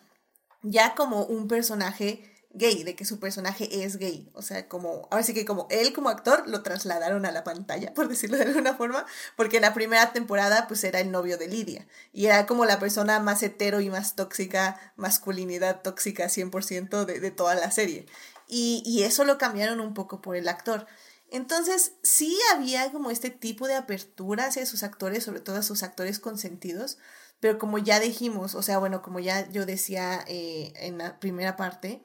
ya 0.61 0.93
como 0.95 1.25
un 1.25 1.47
personaje 1.47 2.32
gay, 2.53 2.83
de 2.83 2.95
que 2.95 3.03
su 3.03 3.19
personaje 3.19 3.83
es 3.83 3.97
gay. 3.97 4.29
O 4.33 4.41
sea, 4.41 4.67
como, 4.67 5.07
ahora 5.11 5.23
sí 5.23 5.33
que 5.33 5.45
como 5.45 5.67
él 5.71 5.91
como 5.91 6.09
actor 6.09 6.47
lo 6.47 6.61
trasladaron 6.61 7.25
a 7.25 7.31
la 7.31 7.43
pantalla, 7.43 7.93
por 7.93 8.07
decirlo 8.07 8.37
de 8.37 8.43
alguna 8.43 8.75
forma, 8.75 9.05
porque 9.35 9.57
en 9.57 9.63
la 9.63 9.73
primera 9.73 10.13
temporada 10.13 10.67
pues 10.67 10.83
era 10.83 10.99
el 10.99 11.11
novio 11.11 11.37
de 11.37 11.47
Lidia 11.47 11.87
y 12.13 12.27
era 12.27 12.45
como 12.45 12.65
la 12.65 12.79
persona 12.79 13.19
más 13.19 13.41
hetero 13.43 13.81
y 13.81 13.89
más 13.89 14.15
tóxica, 14.15 14.79
masculinidad 14.95 15.81
tóxica 15.81 16.25
100% 16.25 17.05
de, 17.05 17.19
de 17.19 17.31
toda 17.31 17.55
la 17.55 17.71
serie. 17.71 18.05
Y, 18.47 18.83
y 18.85 19.03
eso 19.03 19.25
lo 19.25 19.37
cambiaron 19.37 19.79
un 19.79 19.93
poco 19.93 20.21
por 20.21 20.35
el 20.35 20.47
actor. 20.47 20.85
Entonces, 21.31 21.93
sí 22.03 22.37
había 22.53 22.91
como 22.91 23.09
este 23.09 23.31
tipo 23.31 23.67
de 23.67 23.73
apertura 23.73 24.45
hacia 24.45 24.67
sus 24.67 24.83
actores, 24.83 25.23
sobre 25.23 25.39
todo 25.39 25.55
a 25.55 25.63
sus 25.63 25.81
actores 25.81 26.19
consentidos, 26.19 26.99
pero 27.39 27.57
como 27.57 27.79
ya 27.79 27.99
dijimos, 27.99 28.53
o 28.53 28.61
sea, 28.61 28.77
bueno, 28.77 29.01
como 29.01 29.19
ya 29.19 29.49
yo 29.49 29.65
decía 29.65 30.23
eh, 30.27 30.71
en 30.75 30.99
la 30.99 31.19
primera 31.19 31.57
parte, 31.57 32.03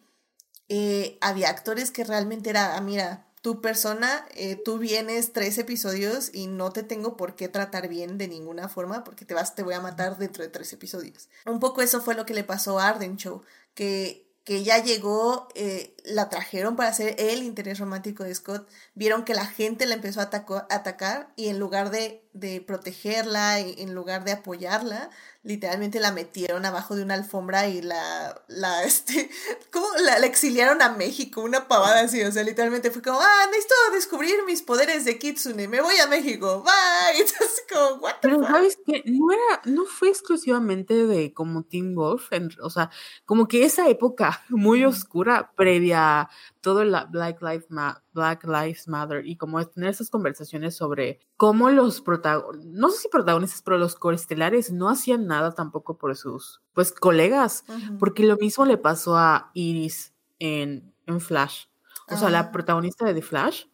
eh, 0.69 1.19
había 1.21 1.49
actores 1.49 1.91
que 1.91 2.05
realmente 2.05 2.51
era, 2.51 2.77
ah, 2.77 2.81
mira, 2.81 3.27
tu 3.43 3.61
persona, 3.61 4.27
eh, 4.35 4.57
tú 4.57 4.79
vienes 4.79 5.33
tres 5.33 5.59
episodios 5.59 6.31
y 6.35 6.49
no 6.49 6.73
te 6.73 6.83
tengo 6.83 7.17
por 7.17 7.37
qué 7.37 7.49
tratar 7.49 7.89
bien 7.89 8.19
de 8.19 8.29
ninguna 8.29 8.69
forma 8.69 9.05
porque 9.05 9.25
te 9.25 9.35
vas, 9.35 9.55
te 9.55 9.63
voy 9.63 9.75
a 9.75 9.81
matar 9.81 10.19
dentro 10.19 10.43
de 10.43 10.51
tres 10.51 10.73
episodios. 10.73 11.29
Un 11.47 11.61
poco 11.61 11.83
eso 11.83 12.01
fue 12.01 12.15
lo 12.15 12.27
que 12.27 12.35
le 12.35 12.45
pasó 12.45 12.79
a 12.79 12.89
Arden 12.89 13.17
Show, 13.17 13.43
que 13.75 14.29
que 14.49 14.65
ya 14.65 14.83
llegó, 14.83 15.47
eh, 15.55 15.95
la 16.07 16.31
trajeron 16.31 16.75
para 16.75 16.91
ser 16.95 17.17
el 17.19 17.43
interés 17.43 17.79
romántico 17.79 18.25
de 18.25 18.35
Scott, 18.35 18.67
vieron 18.95 19.27
que 19.27 19.35
la 19.35 19.45
gente 19.45 19.85
la 19.85 19.93
empezó 19.93 20.23
a 20.23 20.31
atacar 20.71 21.35
y 21.37 21.49
en 21.49 21.59
lugar 21.59 21.91
de, 21.91 22.27
de 22.39 22.61
protegerla, 22.61 23.59
en 23.59 23.95
lugar 23.95 24.25
de 24.25 24.33
apoyarla, 24.33 25.11
literalmente 25.49 25.99
la 25.99 26.13
metieron 26.13 26.67
abajo 26.67 26.95
de 26.95 27.03
una 27.03 27.15
alfombra 27.15 27.69
y 27.69 27.81
la, 27.81 28.43
la, 28.49 28.83
este, 28.85 29.31
¿cómo? 29.73 29.87
La, 30.03 30.19
exiliaron 30.19 30.83
a 30.83 30.91
México, 30.91 31.41
una 31.41 31.69
pavada 31.69 32.01
así, 32.01 32.23
o 32.23 32.31
sea, 32.31 32.43
literalmente 32.43 32.91
fue 32.91 33.03
como, 33.03 33.19
ah, 33.21 33.47
necesito 33.47 33.75
descubrir 33.93 34.35
mis 34.47 34.63
poderes 34.63 35.05
de 35.05 35.19
Kitsune, 35.19 35.69
me 35.69 35.81
voy 35.81 35.97
a 35.97 36.07
México, 36.07 36.63
bye, 36.63 37.21
entonces 37.21 37.65
como, 37.73 38.03
what 38.03 38.17
Pero 38.21 38.47
sabes 38.47 38.79
que 38.85 39.03
no 39.07 39.33
era, 39.33 39.63
no 39.65 39.87
fue 39.87 40.11
exclusivamente 40.11 41.07
de 41.07 41.33
como 41.33 41.63
Teen 41.63 41.95
Wolf, 41.95 42.29
o 42.63 42.71
sea, 42.71 42.91
como 43.25 43.49
que 43.49 43.65
esa 43.65 43.89
época 43.89 44.43
muy 44.51 44.85
oscura 44.85 45.53
previa 45.57 46.29
todo 46.69 46.83
el 46.83 46.95
Black 47.09 47.41
Lives, 47.41 47.67
Black 48.13 48.45
Lives 48.45 48.89
Matter 48.89 49.27
y 49.27 49.37
como 49.37 49.67
tener 49.67 49.89
esas 49.89 50.11
conversaciones 50.11 50.77
sobre 50.77 51.19
cómo 51.39 51.71
los 51.71 52.03
protagonistas, 52.03 52.71
no 52.75 52.91
sé 52.91 52.99
si 52.99 53.09
protagonistas, 53.09 53.63
pero 53.63 53.79
los 53.79 53.97
coestelares 53.97 54.71
no 54.71 54.91
hacían 54.91 55.27
nada 55.27 55.55
tampoco 55.55 55.97
por 55.97 56.15
sus 56.15 56.61
pues 56.75 56.93
colegas, 56.93 57.65
porque 57.99 58.23
lo 58.27 58.37
mismo 58.37 58.67
le 58.67 58.77
pasó 58.77 59.17
a 59.17 59.51
Iris 59.55 60.13
en, 60.39 60.93
en 61.07 61.21
Flash, 61.23 61.69
o 62.11 62.19
sea, 62.19 62.29
la 62.29 62.53
protagonista 62.53 63.07
de 63.07 63.15
The 63.15 63.23
Flash. 63.23 63.65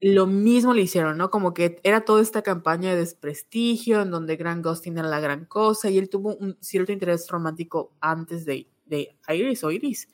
Lo 0.00 0.28
mismo 0.28 0.74
le 0.74 0.82
hicieron, 0.82 1.18
¿no? 1.18 1.30
Como 1.32 1.52
que 1.52 1.80
era 1.82 2.04
toda 2.04 2.22
esta 2.22 2.42
campaña 2.42 2.90
de 2.90 2.98
desprestigio 2.98 4.02
en 4.02 4.12
donde 4.12 4.36
Grant 4.36 4.64
Gustin 4.64 4.96
era 4.96 5.08
la 5.08 5.18
gran 5.18 5.46
cosa 5.46 5.90
y 5.90 5.98
él 5.98 6.08
tuvo 6.08 6.36
un 6.36 6.56
cierto 6.60 6.92
interés 6.92 7.26
romántico 7.28 7.92
antes 8.00 8.44
de, 8.44 8.68
de 8.86 9.16
Iris 9.28 9.64
o 9.64 9.72
Iris 9.72 10.06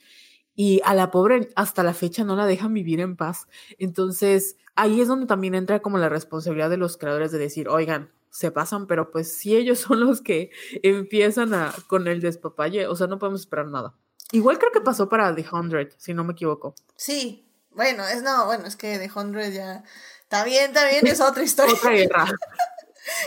y 0.57 0.81
a 0.85 0.95
la 0.95 1.11
pobre 1.11 1.51
hasta 1.57 1.83
la 1.83 1.95
fecha 1.95 2.25
no 2.25 2.37
la 2.37 2.47
dejan 2.47 2.75
vivir 2.75 3.01
en 3.01 3.17
paz. 3.17 3.49
Entonces, 3.79 4.57
ahí 4.75 5.01
es 5.01 5.09
donde 5.09 5.27
también 5.27 5.55
entra 5.55 5.81
como 5.81 5.99
la 5.99 6.09
responsabilidad 6.09 6.71
de 6.71 6.77
los 6.77 6.97
creadores 6.97 7.33
de 7.33 7.39
decir, 7.39 7.69
oigan, 7.69 8.11
se 8.31 8.51
pasan, 8.51 8.87
pero 8.87 9.11
pues 9.11 9.37
si 9.37 9.57
ellos 9.57 9.79
son 9.81 10.01
los 10.01 10.21
que 10.21 10.51
empiezan 10.83 11.55
a, 11.55 11.75
con 11.87 12.07
el 12.09 12.21
despapalle, 12.21 12.87
o 12.87 12.97
sea, 12.97 13.07
no 13.07 13.19
podemos 13.19 13.41
esperar 13.41 13.67
nada. 13.67 13.95
Igual 14.33 14.59
creo 14.59 14.73
que 14.73 14.81
pasó 14.81 15.09
para 15.09 15.35
The 15.35 15.47
Hundred, 15.53 15.93
si 15.97 16.15
no 16.15 16.25
me 16.25 16.33
equivoco. 16.33 16.75
Sí, 16.97 17.47
bueno, 17.71 18.07
es 18.07 18.23
no, 18.23 18.47
bueno, 18.47 18.67
es 18.67 18.77
que 18.77 18.99
The 18.99 19.11
Hundred 19.15 19.53
ya 19.53 19.85
está 20.23 20.45
bien, 20.45 20.67
está 20.67 20.89
bien, 20.89 21.07
es 21.07 21.21
otra 21.21 21.43
historia. 21.45 21.75
otra 21.75 21.91
guerra. 21.91 22.27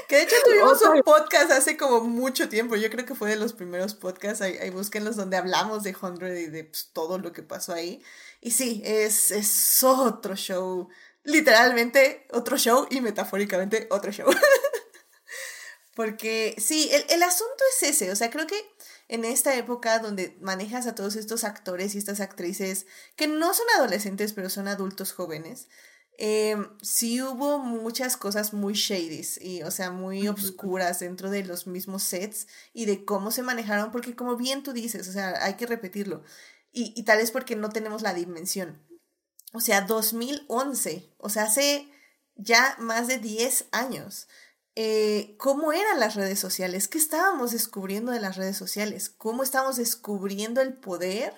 Que 0.07 0.17
de 0.17 0.21
hecho 0.23 0.35
tuvimos 0.43 0.81
un 0.81 1.01
podcast 1.03 1.51
hace 1.51 1.77
como 1.77 2.01
mucho 2.01 2.49
tiempo. 2.49 2.75
Yo 2.75 2.89
creo 2.89 3.05
que 3.05 3.15
fue 3.15 3.29
de 3.29 3.35
los 3.35 3.53
primeros 3.53 3.93
podcasts. 3.93 4.41
Ahí, 4.41 4.57
ahí 4.57 4.69
búsquenlos 4.69 5.15
donde 5.15 5.37
hablamos 5.37 5.83
de 5.83 5.95
Hundred 5.99 6.35
y 6.35 6.47
de 6.47 6.63
pues, 6.63 6.89
todo 6.93 7.19
lo 7.19 7.31
que 7.31 7.43
pasó 7.43 7.73
ahí. 7.73 8.01
Y 8.41 8.51
sí, 8.51 8.81
es, 8.85 9.31
es 9.31 9.83
otro 9.83 10.35
show. 10.35 10.89
Literalmente 11.23 12.27
otro 12.31 12.57
show 12.57 12.87
y 12.89 13.01
metafóricamente 13.01 13.87
otro 13.91 14.11
show. 14.11 14.29
Porque 15.95 16.55
sí, 16.57 16.89
el, 16.91 17.05
el 17.09 17.23
asunto 17.23 17.63
es 17.75 17.89
ese. 17.89 18.11
O 18.11 18.15
sea, 18.15 18.29
creo 18.29 18.47
que 18.47 18.59
en 19.07 19.25
esta 19.25 19.55
época 19.55 19.99
donde 19.99 20.37
manejas 20.41 20.87
a 20.87 20.95
todos 20.95 21.15
estos 21.15 21.43
actores 21.43 21.95
y 21.95 21.97
estas 21.97 22.19
actrices 22.19 22.85
que 23.15 23.27
no 23.27 23.53
son 23.53 23.65
adolescentes, 23.77 24.33
pero 24.33 24.49
son 24.49 24.67
adultos 24.67 25.13
jóvenes, 25.13 25.67
eh, 26.17 26.57
sí 26.81 27.21
hubo 27.21 27.59
muchas 27.59 28.17
cosas 28.17 28.53
muy 28.53 28.73
shady 28.73 29.21
y, 29.39 29.61
o 29.63 29.71
sea, 29.71 29.91
muy 29.91 30.27
obscuras 30.27 30.99
dentro 30.99 31.29
de 31.29 31.43
los 31.43 31.67
mismos 31.67 32.03
sets 32.03 32.47
y 32.73 32.85
de 32.85 33.05
cómo 33.05 33.31
se 33.31 33.43
manejaron, 33.43 33.91
porque 33.91 34.15
como 34.15 34.35
bien 34.35 34.63
tú 34.63 34.73
dices, 34.73 35.07
o 35.07 35.11
sea, 35.11 35.43
hay 35.43 35.55
que 35.55 35.67
repetirlo. 35.67 36.23
Y, 36.71 36.93
y 36.95 37.03
tal 37.03 37.19
vez 37.19 37.31
porque 37.31 37.55
no 37.55 37.69
tenemos 37.69 38.01
la 38.01 38.13
dimensión. 38.13 38.81
O 39.53 39.61
sea, 39.61 39.81
2011, 39.81 41.13
o 41.17 41.29
sea, 41.29 41.43
hace 41.43 41.89
ya 42.35 42.75
más 42.79 43.07
de 43.07 43.19
10 43.19 43.65
años. 43.71 44.27
Eh, 44.75 45.35
¿Cómo 45.39 45.73
eran 45.73 45.99
las 45.99 46.15
redes 46.15 46.39
sociales? 46.39 46.87
¿Qué 46.87 46.97
estábamos 46.99 47.51
descubriendo 47.51 48.11
de 48.11 48.19
las 48.19 48.37
redes 48.37 48.57
sociales? 48.57 49.09
¿Cómo 49.09 49.41
estábamos 49.41 49.77
descubriendo 49.77 50.61
el 50.61 50.73
poder 50.73 51.33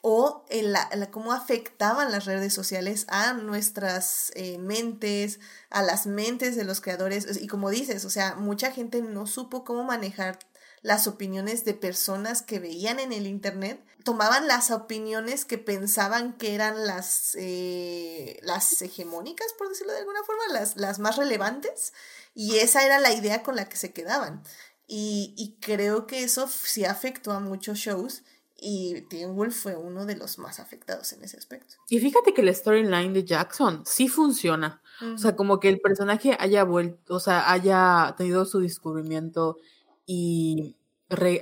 o 0.00 0.44
en 0.50 0.72
la, 0.72 0.88
cómo 1.10 1.32
afectaban 1.32 2.12
las 2.12 2.26
redes 2.26 2.54
sociales 2.54 3.06
a 3.08 3.32
nuestras 3.32 4.30
eh, 4.34 4.58
mentes, 4.58 5.40
a 5.70 5.82
las 5.82 6.06
mentes 6.06 6.54
de 6.54 6.64
los 6.64 6.80
creadores. 6.80 7.40
Y 7.40 7.48
como 7.48 7.70
dices, 7.70 8.04
o 8.04 8.10
sea, 8.10 8.34
mucha 8.36 8.70
gente 8.70 9.02
no 9.02 9.26
supo 9.26 9.64
cómo 9.64 9.82
manejar 9.84 10.38
las 10.82 11.08
opiniones 11.08 11.64
de 11.64 11.74
personas 11.74 12.42
que 12.42 12.60
veían 12.60 13.00
en 13.00 13.12
el 13.12 13.26
Internet, 13.26 13.84
tomaban 14.04 14.46
las 14.46 14.70
opiniones 14.70 15.44
que 15.44 15.58
pensaban 15.58 16.34
que 16.34 16.54
eran 16.54 16.86
las, 16.86 17.34
eh, 17.34 18.38
las 18.42 18.80
hegemónicas, 18.82 19.52
por 19.58 19.68
decirlo 19.68 19.92
de 19.92 19.98
alguna 19.98 20.22
forma, 20.22 20.42
las, 20.52 20.76
las 20.76 21.00
más 21.00 21.16
relevantes, 21.16 21.92
y 22.34 22.58
esa 22.58 22.84
era 22.86 23.00
la 23.00 23.12
idea 23.12 23.42
con 23.42 23.56
la 23.56 23.68
que 23.68 23.76
se 23.76 23.92
quedaban. 23.92 24.44
Y, 24.86 25.34
y 25.36 25.58
creo 25.58 26.06
que 26.06 26.22
eso 26.22 26.46
sí 26.48 26.84
afectó 26.84 27.32
a 27.32 27.40
muchos 27.40 27.78
shows 27.78 28.22
y 28.58 29.02
Teen 29.02 29.36
Wolf 29.36 29.54
fue 29.54 29.76
uno 29.76 30.06
de 30.06 30.16
los 30.16 30.38
más 30.38 30.60
afectados 30.60 31.12
en 31.12 31.22
ese 31.22 31.36
aspecto. 31.36 31.74
Y 31.88 31.98
fíjate 31.98 32.32
que 32.32 32.42
la 32.42 32.54
storyline 32.54 33.12
de 33.12 33.24
Jackson 33.24 33.82
sí 33.84 34.08
funciona. 34.08 34.80
O 35.14 35.18
sea, 35.18 35.36
como 35.36 35.60
que 35.60 35.68
el 35.68 35.80
personaje 35.80 36.36
haya 36.40 36.64
vuelto, 36.64 37.16
o 37.16 37.20
sea, 37.20 37.52
haya 37.52 38.14
tenido 38.16 38.46
su 38.46 38.60
descubrimiento 38.60 39.58
y 40.06 40.76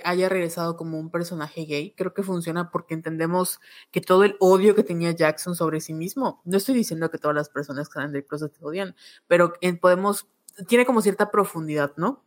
haya 0.05 0.29
regresado 0.29 0.77
como 0.77 0.99
un 0.99 1.11
personaje 1.11 1.65
gay, 1.65 1.95
creo 1.97 2.13
que 2.13 2.23
funciona 2.23 2.71
porque 2.71 2.95
entendemos 2.95 3.61
que 3.93 4.01
todo 4.01 4.25
el 4.25 4.37
odio 4.41 4.75
que 4.75 4.83
tenía 4.83 5.13
Jackson 5.13 5.55
sobre 5.55 5.81
sí 5.81 5.95
mismo, 5.95 6.43
no 6.45 6.59
estoy 6.59 6.75
diciendo 6.75 7.11
que 7.11 7.19
todas 7.19 7.35
las 7.35 7.49
personas 7.49 7.89
que 7.89 7.95
salen 7.95 8.13
del 8.13 8.27
closet 8.27 8.53
te 8.53 8.65
odian, 8.65 8.95
pero 9.27 9.55
podemos, 9.81 10.27
tiene 10.67 10.85
como 10.85 11.01
cierta 11.01 11.31
profundidad, 11.31 11.93
¿no? 11.97 12.25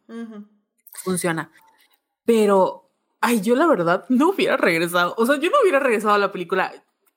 Funciona. 1.04 1.52
Pero 2.26 2.87
Ay, 3.22 3.42
yo 3.42 3.56
la 3.56 3.68
verdad 3.68 4.06
no 4.10 4.30
hubiera 4.30 4.58
regresado. 4.58 5.16
O 5.18 5.26
sea, 5.26 5.38
yo 5.38 5.50
no 5.50 5.58
hubiera 5.62 5.80
regresado 5.80 6.14
a 6.14 6.20
la 6.20 6.32
película. 6.32 6.72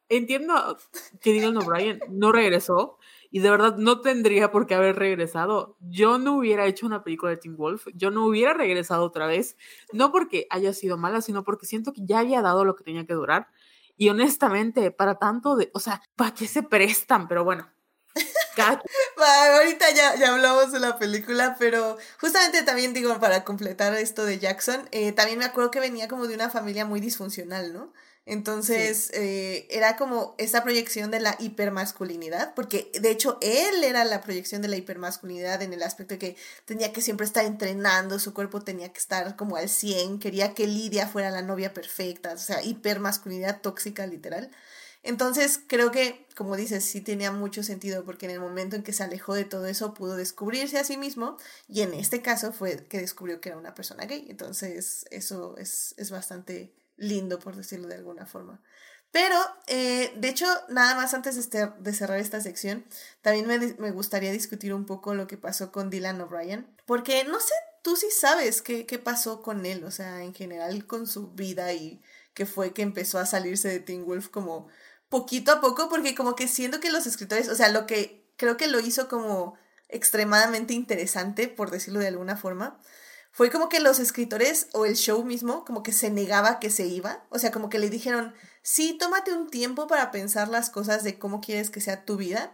Entiendo 0.09 0.79
que 1.21 1.33
Dylan 1.33 1.57
O'Brien 1.59 2.01
no 2.09 2.33
regresó 2.33 2.99
y 3.31 3.41
de 3.41 3.51
verdad 3.51 3.77
no 3.77 4.01
tendría 4.01 4.51
por 4.51 4.67
qué 4.67 4.75
haber 4.75 4.97
regresado. 4.97 5.77
Yo 5.81 6.19
no 6.19 6.37
hubiera 6.37 6.67
hecho 6.67 6.87
una 6.87 7.05
película 7.05 7.31
de 7.31 7.37
Teen 7.37 7.57
Wolf. 7.57 7.87
Yo 7.95 8.11
no 8.11 8.27
hubiera 8.27 8.55
regresado 8.55 9.05
otra 9.05 9.27
vez. 9.27 9.57
No 9.93 10.11
porque 10.11 10.47
haya 10.51 10.73
sido 10.73 10.97
mala, 10.97 11.21
sino 11.21 11.45
porque 11.45 11.67
siento 11.67 11.93
que 11.93 12.05
ya 12.05 12.21
había 12.21 12.43
dado 12.43 12.65
lo 12.65 12.75
que 12.75 12.83
tenía 12.83 13.07
que 13.07 13.15
durar. 13.15 13.49
Y 13.97 14.09
honestamente, 14.09 14.91
para 14.91 15.17
tanto 15.17 15.57
de, 15.57 15.71
o 15.75 15.79
sea, 15.79 16.03
¿para 16.17 16.35
qué 16.35 16.49
se 16.49 16.63
prestan? 16.63 17.29
Pero 17.29 17.45
bueno, 17.45 17.69
ahorita 19.17 19.91
ya, 19.91 20.17
ya 20.17 20.33
hablamos 20.33 20.73
de 20.73 20.81
la 20.81 20.99
película, 20.99 21.57
pero 21.59 21.99
justamente 22.21 22.63
también 22.63 22.93
digo, 22.93 23.19
para 23.21 23.45
completar 23.45 23.95
esto 23.95 24.25
de 24.25 24.39
Jackson, 24.39 24.89
eh, 24.93 25.13
también 25.13 25.39
me 25.39 25.45
acuerdo 25.45 25.71
que 25.71 25.81
venía 25.81 26.09
como 26.09 26.27
de 26.27 26.35
una 26.35 26.51
familia 26.51 26.85
muy 26.85 27.01
disfuncional, 27.01 27.73
¿no? 27.73 27.93
Entonces, 28.27 29.11
eh, 29.15 29.67
era 29.71 29.97
como 29.97 30.37
esa 30.39 30.63
proyección 30.63 31.11
de 31.11 31.21
la 31.21 31.37
hipermasculinidad, 31.41 32.55
porque 32.55 32.93
de 33.01 33.11
hecho 33.11 33.39
él 33.41 33.83
era 33.83 34.05
la 34.05 34.21
proyección 34.21 34.63
de 34.63 34.69
la 34.69 34.77
hipermasculinidad 34.77 35.63
en 35.63 35.73
el 35.73 35.83
aspecto 35.83 36.15
de 36.15 36.19
que 36.19 36.37
tenía 36.65 36.93
que 36.93 37.01
siempre 37.01 37.27
estar 37.27 37.45
entrenando, 37.45 38.19
su 38.19 38.33
cuerpo 38.33 38.63
tenía 38.63 38.93
que 38.93 39.01
estar 39.01 39.35
como 39.37 39.57
al 39.57 39.69
100, 39.69 40.21
quería 40.21 40.55
que 40.55 40.67
Lidia 40.67 41.09
fuera 41.09 41.31
la 41.31 41.43
novia 41.43 41.75
perfecta, 41.75 42.35
o 42.35 42.39
sea, 42.39 42.63
hipermasculinidad 42.63 43.63
tóxica 43.63 44.07
literal. 44.07 44.51
Entonces 45.03 45.61
creo 45.67 45.91
que, 45.91 46.27
como 46.37 46.57
dices, 46.57 46.85
sí 46.85 47.01
tenía 47.01 47.33
mucho 47.33 47.63
sentido 47.63 48.05
porque 48.05 48.27
en 48.27 48.33
el 48.33 48.41
momento 48.41 48.77
en 48.77 48.83
que 48.83 48.93
se 48.93 49.03
alejó 49.03 49.35
de 49.35 49.45
todo 49.45 49.67
eso 49.67 49.95
pudo 49.95 50.17
descubrirse 50.17 50.79
a 50.79 50.85
sí 50.85 50.97
mismo 50.97 51.39
y 51.69 51.81
en 51.81 51.95
este 51.95 52.21
caso 52.21 52.53
fue 52.53 52.87
que 52.87 52.99
descubrió 52.99 53.41
que 53.41 53.49
era 53.49 53.59
una 53.59 53.75
persona 53.75 54.05
gay. 54.05 54.27
Entonces 54.29 55.07
eso 55.11 55.57
es, 55.57 55.95
es 55.97 56.11
bastante 56.11 56.75
lindo, 56.97 57.39
por 57.39 57.57
decirlo 57.57 57.89
de 57.89 57.95
alguna 57.95 58.27
forma. 58.27 58.61
Pero, 59.13 59.37
eh, 59.67 60.13
de 60.17 60.29
hecho, 60.29 60.47
nada 60.69 60.95
más 60.95 61.15
antes 61.15 61.35
de, 61.35 61.41
este, 61.41 61.93
cerrar 61.93 62.19
esta 62.19 62.41
sección, 62.41 62.85
también 63.23 63.47
me, 63.47 63.59
me, 63.59 63.91
gustaría 63.91 64.31
discutir 64.31 64.73
un 64.73 64.87
poco 64.87 65.15
lo 65.15 65.27
que 65.27 65.37
pasó 65.37 65.73
con 65.73 65.91
Dylan 65.91 66.21
O'Brien, 66.21 66.69
porque 66.87 67.25
no 67.25 67.41
sé, 67.41 67.55
tú 67.83 67.97
sí 67.97 68.07
sabes 68.13 68.63
qué, 68.63 68.87
qué 68.87 68.99
pasó 69.01 69.43
con 69.43 69.67
él, 69.67 69.83
o 69.85 69.91
sea, 69.91 70.23
en 70.23 70.33
general 70.33 70.87
con 70.87 71.09
su 71.09 71.33
vida 71.33 71.73
y 71.73 72.01
que 72.35 72.47
fue 72.47 72.73
que 72.73 72.83
empezó 72.83 73.19
a 73.19 73.27
salirse 73.27 73.69
de 73.69 73.81
Teen 73.81 74.05
Wolf 74.07 74.29
como 74.29 74.69
poquito 75.11 75.53
a 75.53 75.61
poco, 75.61 75.91
porque 75.91 76.15
como 76.15 76.35
que 76.35 76.49
siento 76.49 76.81
que 76.81 76.91
los 76.91 77.07
escritores, 77.07 77.49
o 77.49 77.55
sea, 77.55 77.69
lo 77.69 77.87
que 77.87 78.25
creo 78.39 78.57
que 78.57 78.69
lo 78.69 78.81
hizo 78.81 79.09
como 79.09 79.55
extremadamente 79.89 80.73
interesante, 80.73 81.49
por 81.49 81.71
decirlo 81.71 82.01
de 82.01 82.09
alguna 82.09 82.37
forma, 82.37 82.81
fue 83.33 83.51
como 83.51 83.69
que 83.69 83.81
los 83.81 83.99
escritores 83.99 84.69
o 84.73 84.87
el 84.87 84.97
show 84.97 85.23
mismo 85.25 85.65
como 85.65 85.83
que 85.83 85.93
se 85.93 86.11
negaba 86.11 86.59
que 86.59 86.71
se 86.71 86.87
iba, 86.87 87.25
o 87.29 87.39
sea, 87.39 87.53
como 87.53 87.69
que 87.69 87.79
le 87.79 87.91
dijeron, 87.91 88.35
sí, 88.63 88.97
tómate 88.99 89.33
un 89.33 89.51
tiempo 89.51 89.87
para 89.87 90.11
pensar 90.11 90.49
las 90.49 90.71
cosas 90.71 91.05
de 91.05 91.19
cómo 91.19 91.41
quieres 91.41 91.71
que 91.71 91.81
sea 91.81 92.05
tu 92.05 92.17
vida. 92.17 92.53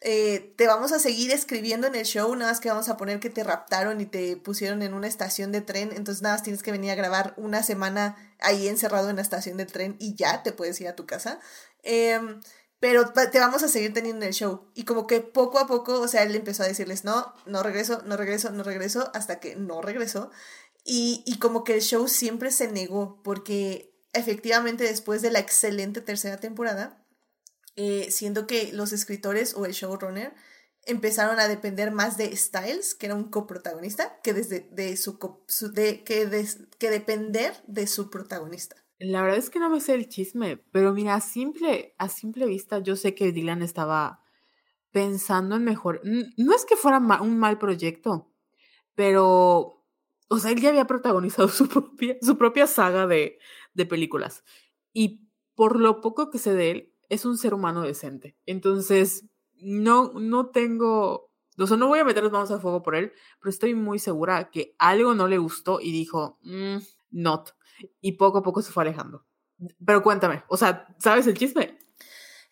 Eh, 0.00 0.54
te 0.56 0.68
vamos 0.68 0.92
a 0.92 1.00
seguir 1.00 1.32
escribiendo 1.32 1.88
en 1.88 1.96
el 1.96 2.04
show, 2.04 2.32
nada 2.36 2.52
más 2.52 2.60
que 2.60 2.68
vamos 2.68 2.88
a 2.88 2.96
poner 2.96 3.18
que 3.18 3.30
te 3.30 3.42
raptaron 3.42 4.00
y 4.00 4.06
te 4.06 4.36
pusieron 4.36 4.82
en 4.82 4.94
una 4.94 5.08
estación 5.08 5.50
de 5.50 5.60
tren, 5.60 5.90
entonces 5.92 6.22
nada 6.22 6.36
más 6.36 6.44
tienes 6.44 6.62
que 6.62 6.70
venir 6.70 6.92
a 6.92 6.94
grabar 6.94 7.34
una 7.36 7.64
semana 7.64 8.16
ahí 8.38 8.68
encerrado 8.68 9.10
en 9.10 9.16
la 9.16 9.22
estación 9.22 9.56
de 9.56 9.66
tren 9.66 9.96
y 9.98 10.14
ya 10.14 10.44
te 10.44 10.52
puedes 10.52 10.80
ir 10.80 10.86
a 10.86 10.94
tu 10.94 11.04
casa. 11.06 11.40
Em, 11.82 12.40
pero 12.80 13.12
te 13.12 13.38
vamos 13.40 13.62
a 13.62 13.68
seguir 13.68 13.92
teniendo 13.92 14.22
en 14.24 14.28
el 14.28 14.34
show. 14.34 14.70
Y 14.74 14.84
como 14.84 15.06
que 15.06 15.20
poco 15.20 15.58
a 15.58 15.66
poco, 15.66 16.00
o 16.00 16.08
sea, 16.08 16.22
él 16.22 16.34
empezó 16.36 16.62
a 16.62 16.68
decirles, 16.68 17.04
no, 17.04 17.34
no 17.46 17.62
regreso, 17.62 18.02
no 18.06 18.16
regreso, 18.16 18.50
no 18.50 18.62
regreso, 18.62 19.10
hasta 19.14 19.40
que 19.40 19.56
no 19.56 19.82
regresó. 19.82 20.30
Y, 20.84 21.22
y 21.26 21.38
como 21.38 21.64
que 21.64 21.74
el 21.74 21.82
show 21.82 22.08
siempre 22.08 22.50
se 22.50 22.68
negó, 22.68 23.20
porque 23.22 23.94
efectivamente 24.12 24.84
después 24.84 25.22
de 25.22 25.30
la 25.30 25.40
excelente 25.40 26.00
tercera 26.00 26.38
temporada, 26.38 27.04
eh, 27.76 28.10
siendo 28.10 28.46
que 28.46 28.72
los 28.72 28.92
escritores 28.92 29.54
o 29.54 29.64
el 29.64 29.72
showrunner 29.72 30.34
empezaron 30.84 31.38
a 31.38 31.48
depender 31.48 31.92
más 31.92 32.16
de 32.16 32.34
Styles, 32.36 32.94
que 32.94 33.06
era 33.06 33.14
un 33.14 33.30
coprotagonista, 33.30 34.18
que, 34.22 34.32
desde, 34.32 34.68
de 34.72 34.96
su, 34.96 35.18
de, 35.72 36.02
que, 36.02 36.46
que 36.78 36.90
depender 36.90 37.54
de 37.66 37.86
su 37.86 38.10
protagonista. 38.10 38.76
La 38.98 39.22
verdad 39.22 39.38
es 39.38 39.50
que 39.50 39.60
no 39.60 39.70
me 39.70 39.80
sé 39.80 39.94
el 39.94 40.08
chisme, 40.08 40.56
pero 40.56 40.92
mira, 40.92 41.14
a 41.14 41.20
simple, 41.20 41.94
a 41.98 42.08
simple 42.08 42.46
vista 42.46 42.80
yo 42.80 42.96
sé 42.96 43.14
que 43.14 43.32
Dylan 43.32 43.62
estaba 43.62 44.24
pensando 44.90 45.56
en 45.56 45.64
mejor. 45.64 46.00
No 46.36 46.54
es 46.54 46.64
que 46.64 46.76
fuera 46.76 46.98
un 46.98 47.38
mal 47.38 47.58
proyecto, 47.58 48.32
pero, 48.94 49.84
o 50.28 50.38
sea, 50.38 50.50
él 50.50 50.60
ya 50.60 50.70
había 50.70 50.86
protagonizado 50.86 51.48
su 51.48 51.68
propia, 51.68 52.16
su 52.20 52.36
propia 52.36 52.66
saga 52.66 53.06
de, 53.06 53.38
de 53.74 53.86
películas. 53.86 54.44
Y 54.92 55.28
por 55.54 55.78
lo 55.78 56.00
poco 56.00 56.30
que 56.30 56.38
sé 56.38 56.54
de 56.54 56.70
él, 56.70 56.94
es 57.08 57.24
un 57.24 57.38
ser 57.38 57.54
humano 57.54 57.82
decente. 57.82 58.36
Entonces, 58.46 59.26
no, 59.54 60.12
no 60.14 60.50
tengo, 60.50 61.30
o 61.58 61.66
sea, 61.66 61.76
no 61.76 61.88
voy 61.88 62.00
a 62.00 62.04
meter 62.04 62.22
las 62.22 62.32
manos 62.32 62.50
al 62.50 62.60
fuego 62.60 62.82
por 62.82 62.94
él, 62.94 63.12
pero 63.40 63.50
estoy 63.50 63.74
muy 63.74 63.98
segura 63.98 64.50
que 64.50 64.74
algo 64.78 65.14
no 65.14 65.26
le 65.28 65.38
gustó 65.38 65.80
y 65.80 65.92
dijo, 65.92 66.38
mm, 66.42 66.78
not 67.10 67.54
y 68.00 68.12
poco 68.12 68.38
a 68.38 68.42
poco 68.42 68.62
se 68.62 68.72
fue 68.72 68.82
alejando. 68.82 69.26
Pero 69.84 70.02
cuéntame, 70.02 70.44
o 70.48 70.56
sea, 70.56 70.86
¿sabes 70.98 71.26
el 71.26 71.36
chisme? 71.36 71.78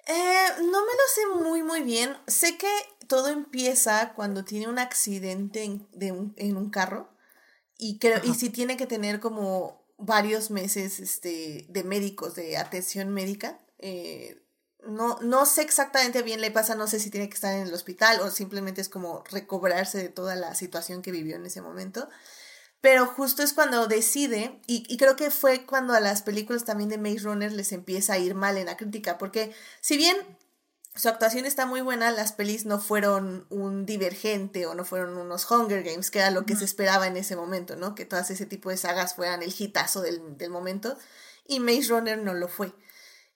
Eh, 0.07 0.49
no 0.59 0.85
me 0.85 0.93
lo 0.93 1.07
sé 1.15 1.45
muy, 1.45 1.63
muy 1.63 1.83
bien. 1.83 2.17
Sé 2.27 2.57
que 2.57 2.71
todo 3.09 3.29
empieza 3.29 4.13
cuando 4.15 4.45
tiene 4.45 4.69
un 4.69 4.79
accidente 4.79 5.65
en, 5.65 5.89
de 5.93 6.13
un, 6.13 6.35
en 6.37 6.57
un 6.57 6.71
carro 6.71 7.11
y, 7.79 7.99
creo, 7.99 8.21
y 8.25 8.35
si 8.35 8.51
tiene 8.51 8.77
que 8.77 8.87
tener 8.87 9.21
como 9.21 9.87
varios 9.99 10.51
meses 10.51 11.01
este, 11.01 11.67
de 11.69 11.85
médicos, 11.85 12.35
de 12.35 12.57
atención 12.57 13.13
médica. 13.13 13.61
Eh, 13.79 14.43
no, 14.87 15.19
no 15.21 15.47
sé 15.47 15.63
exactamente 15.63 16.23
bien 16.23 16.41
le 16.41 16.51
pasa, 16.51 16.75
no 16.77 16.87
sé 16.87 17.01
si 17.01 17.11
tiene 17.11 17.29
que 17.29 17.35
estar 17.35 17.55
en 17.55 17.67
el 17.67 17.75
hospital 17.75 18.21
o 18.21 18.31
simplemente 18.31 18.81
es 18.81 18.89
como 18.89 19.25
recobrarse 19.31 19.99
de 19.99 20.09
toda 20.09 20.37
la 20.37 20.55
situación 20.55 21.03
que 21.03 21.11
vivió 21.11 21.37
en 21.37 21.47
ese 21.47 21.61
momento. 21.61 22.09
Pero 22.87 23.05
justo 23.05 23.43
es 23.43 23.53
cuando 23.53 23.89
decide, 23.89 24.61
y, 24.69 24.97
creo 24.97 25.17
que 25.17 25.33
fue 25.33 25.67
cuando 25.67 25.93
a 25.93 25.99
las 25.99 26.23
películas 26.23 26.65
también 26.65 26.89
de 26.89 26.99
Maze 26.99 27.25
Runner 27.25 27.51
les 27.51 27.73
empieza 27.73 28.13
a 28.13 28.19
ir 28.19 28.37
mal 28.37 28.57
en 28.59 28.67
la 28.67 28.77
crítica, 28.77 29.19
porque 29.19 29.53
si 29.81 29.97
bien 29.97 30.17
su 30.95 31.09
actuación 31.09 31.47
está 31.47 31.67
muy 31.67 31.81
buena, 31.81 32.13
las 32.13 32.31
pelis 32.31 32.65
no 32.65 32.79
fueron 32.79 33.45
un 33.51 33.87
divergente 33.87 34.67
o 34.67 34.77
no 34.77 34.85
fueron 34.85 35.17
unos 35.19 35.51
Hunger 35.51 35.83
Games, 35.83 36.13
que 36.13 36.21
era 36.21 36.31
lo 36.31 36.47
que 36.47 36.55
se 36.55 36.65
esperaba 36.65 37.09
en 37.09 37.17
ese 37.17 37.35
momento, 37.35 37.75
¿no? 37.75 37.97
Que 37.97 38.05
todas 38.05 38.31
ese 38.31 38.47
tipo 38.47 38.71
de 38.71 38.77
sagas 38.77 39.17
fueran 39.17 39.43
el 39.43 39.53
hitazo 39.59 40.01
del, 40.01 40.39
del 40.39 40.51
momento, 40.51 40.97
y 41.45 41.59
Maze 41.59 41.89
Runner 41.89 42.17
no 42.17 42.35
lo 42.35 42.47
fue. 42.47 42.73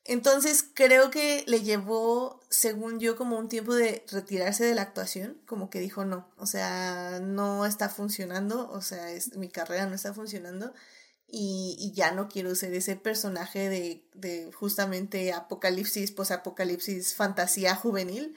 Entonces 0.05 0.64
creo 0.74 1.10
que 1.10 1.44
le 1.47 1.62
llevó, 1.62 2.40
según 2.48 3.01
yo, 3.01 3.16
como 3.16 3.39
un 3.39 3.48
tiempo 3.48 3.74
de 3.74 4.05
retirarse 4.10 4.64
de 4.64 4.74
la 4.74 4.82
actuación, 4.82 5.40
como 5.47 5.70
que 5.70 5.78
dijo 5.81 6.05
no, 6.05 6.28
o 6.36 6.47
sea, 6.47 7.20
no 7.22 7.66
está 7.66 7.89
funcionando, 7.89 8.70
o 8.70 8.81
sea, 8.81 9.10
es, 9.12 9.36
mi 9.36 9.48
carrera 9.51 9.86
no 9.86 9.94
está 9.94 10.14
funcionando 10.14 10.72
y, 11.28 11.93
ya 11.94 12.12
no 12.12 12.28
quiero 12.28 12.55
ser 12.55 12.74
ese 12.74 12.97
personaje 12.97 13.68
de, 13.68 14.05
de 14.14 14.52
justamente 14.52 15.32
apocalipsis, 15.32 16.12
posapocalipsis, 16.12 17.14
fantasía 17.14 17.77
juvenil 17.77 18.35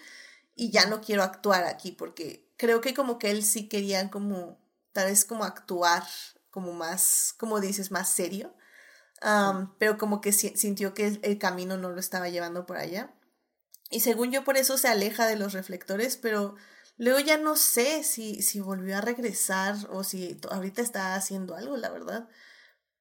y 0.56 0.72
ya 0.72 0.86
no 0.86 1.02
quiero 1.02 1.24
actuar 1.24 1.66
aquí 1.66 1.92
porque 1.92 2.46
creo 2.58 2.82
que 2.82 2.94
como 2.94 3.18
que 3.20 3.32
él 3.32 3.44
sí 3.44 3.68
quería 3.70 4.10
como, 4.12 4.60
tal 4.92 5.08
vez 5.10 5.26
como 5.26 5.44
actuar 5.46 6.04
como 6.52 6.74
más, 6.74 7.34
como 7.38 7.60
dices, 7.60 7.90
más 7.92 8.10
serio 8.10 8.54
pero 9.78 9.98
como 9.98 10.22
que 10.22 10.32
sintió 10.34 10.94
que 10.94 11.20
el, 11.22 11.38
camino 11.38 11.78
no 11.78 11.90
lo 11.90 12.00
estaba 12.00 12.30
llevando 12.30 12.66
por 12.66 12.78
allá. 12.78 13.14
Y 13.90 14.02
según 14.02 14.32
yo 14.32 14.44
por 14.44 14.58
eso 14.58 14.78
se 14.78 14.88
aleja 14.88 15.28
de 15.28 15.38
los 15.38 15.54
reflectores, 15.54 16.18
pero 16.18 16.56
luego 16.98 17.20
ya 17.20 17.38
no 17.38 17.56
sé 17.56 18.04
si, 18.04 18.42
si 18.42 18.60
volvió 18.60 18.98
a 18.98 19.02
regresar 19.02 19.76
o 19.92 20.04
si 20.04 20.40
ahorita 20.50 20.82
está 20.82 21.16
haciendo 21.16 21.56
algo, 21.56 21.78
la 21.78 21.90
verdad. 21.90 22.28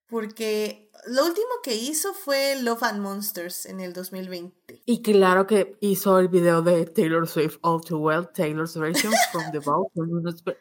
Porque 0.07 0.91
lo 1.07 1.25
último 1.25 1.49
que 1.63 1.75
hizo 1.75 2.13
fue 2.13 2.61
Love 2.61 2.83
and 2.83 3.01
Monsters 3.01 3.65
en 3.65 3.81
el 3.81 3.95
2020. 3.95 4.83
Y 4.85 5.01
claro 5.01 5.47
que 5.47 5.79
hizo 5.81 6.19
el 6.19 6.29
video 6.29 6.61
de 6.61 6.85
Taylor 6.85 7.27
Swift 7.27 7.57
All 7.63 7.81
Too 7.81 7.99
Well, 7.99 8.29
Taylor's 8.33 8.77
Version 8.77 9.13
from 9.33 9.51
the 9.51 9.59
Vault. 9.59 9.91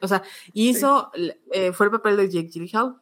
O 0.01 0.07
sea, 0.07 0.23
hizo, 0.53 1.11
eh, 1.51 1.73
fue 1.73 1.87
el 1.87 1.91
papel 1.91 2.15
de 2.15 2.29
Jake 2.29 2.47
Gyllenhaal 2.47 3.00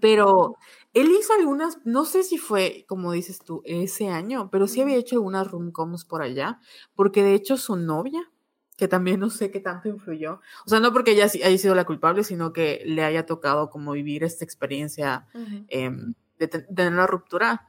pero 0.00 0.56
él 0.92 1.10
hizo 1.10 1.32
algunas, 1.32 1.78
no 1.84 2.04
sé 2.04 2.22
si 2.22 2.38
fue, 2.38 2.84
como 2.88 3.12
dices 3.12 3.38
tú, 3.40 3.62
ese 3.64 4.08
año, 4.08 4.50
pero 4.50 4.66
sí 4.66 4.80
había 4.80 4.96
hecho 4.96 5.16
algunas 5.16 5.50
rom-coms 5.50 6.04
por 6.04 6.22
allá, 6.22 6.60
porque 6.94 7.22
de 7.22 7.34
hecho 7.34 7.56
su 7.56 7.76
novia, 7.76 8.30
que 8.76 8.88
también 8.88 9.20
no 9.20 9.30
sé 9.30 9.50
qué 9.50 9.60
tanto 9.60 9.88
influyó, 9.88 10.40
o 10.66 10.68
sea, 10.68 10.80
no 10.80 10.92
porque 10.92 11.12
ella 11.12 11.24
haya 11.24 11.58
sido 11.58 11.74
la 11.74 11.84
culpable, 11.84 12.24
sino 12.24 12.52
que 12.52 12.82
le 12.84 13.02
haya 13.02 13.24
tocado 13.24 13.70
como 13.70 13.92
vivir 13.92 14.24
esta 14.24 14.44
experiencia 14.44 15.26
em, 15.68 16.14
de, 16.38 16.48
tener 16.48 16.92
una 16.92 17.06
ruptura, 17.06 17.66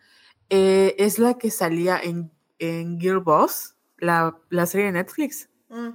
eh, 0.49 0.95
es 0.97 1.19
la 1.19 1.37
que 1.37 1.51
salía 1.51 1.99
en, 1.99 2.31
en 2.59 2.99
Girl 2.99 3.19
Boss, 3.19 3.75
la, 3.97 4.37
la 4.49 4.65
serie 4.65 4.87
de 4.87 4.93
Netflix. 4.93 5.49
Mm, 5.69 5.89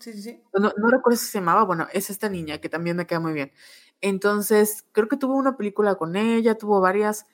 sí, 0.00 0.12
sí, 0.12 0.22
sí. 0.22 0.42
No, 0.54 0.72
no 0.76 0.90
recuerdo 0.90 1.18
si 1.18 1.26
se 1.26 1.38
llamaba, 1.38 1.64
bueno, 1.64 1.88
es 1.92 2.10
esta 2.10 2.28
niña 2.28 2.58
que 2.58 2.68
también 2.68 2.96
me 2.96 3.06
queda 3.06 3.20
muy 3.20 3.32
bien. 3.32 3.52
Entonces, 4.00 4.84
creo 4.92 5.08
que 5.08 5.16
tuvo 5.16 5.34
una 5.34 5.56
película 5.56 5.96
con 5.96 6.16
ella, 6.16 6.56
tuvo 6.56 6.80
varias, 6.80 7.26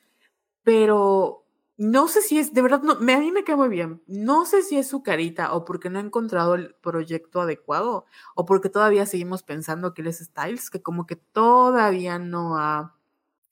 pero 0.64 1.44
no 1.76 2.08
sé 2.08 2.22
si 2.22 2.38
es, 2.38 2.54
de 2.54 2.62
verdad, 2.62 2.82
no, 2.82 2.92
a 2.94 2.98
mí 3.00 3.32
me 3.32 3.44
queda 3.44 3.56
muy 3.56 3.68
bien. 3.68 4.02
No 4.06 4.46
sé 4.46 4.62
si 4.62 4.78
es 4.78 4.88
su 4.88 5.02
carita 5.02 5.54
o 5.54 5.64
porque 5.64 5.90
no 5.90 5.98
ha 5.98 6.02
encontrado 6.02 6.54
el 6.54 6.74
proyecto 6.76 7.40
adecuado 7.42 8.06
o 8.36 8.44
porque 8.46 8.70
todavía 8.70 9.06
seguimos 9.06 9.42
pensando 9.42 9.94
que 9.94 10.02
él 10.02 10.08
es 10.08 10.20
Styles, 10.20 10.70
que 10.70 10.82
como 10.82 11.06
que 11.06 11.16
todavía 11.16 12.18
no 12.18 12.58
ha, 12.58 12.96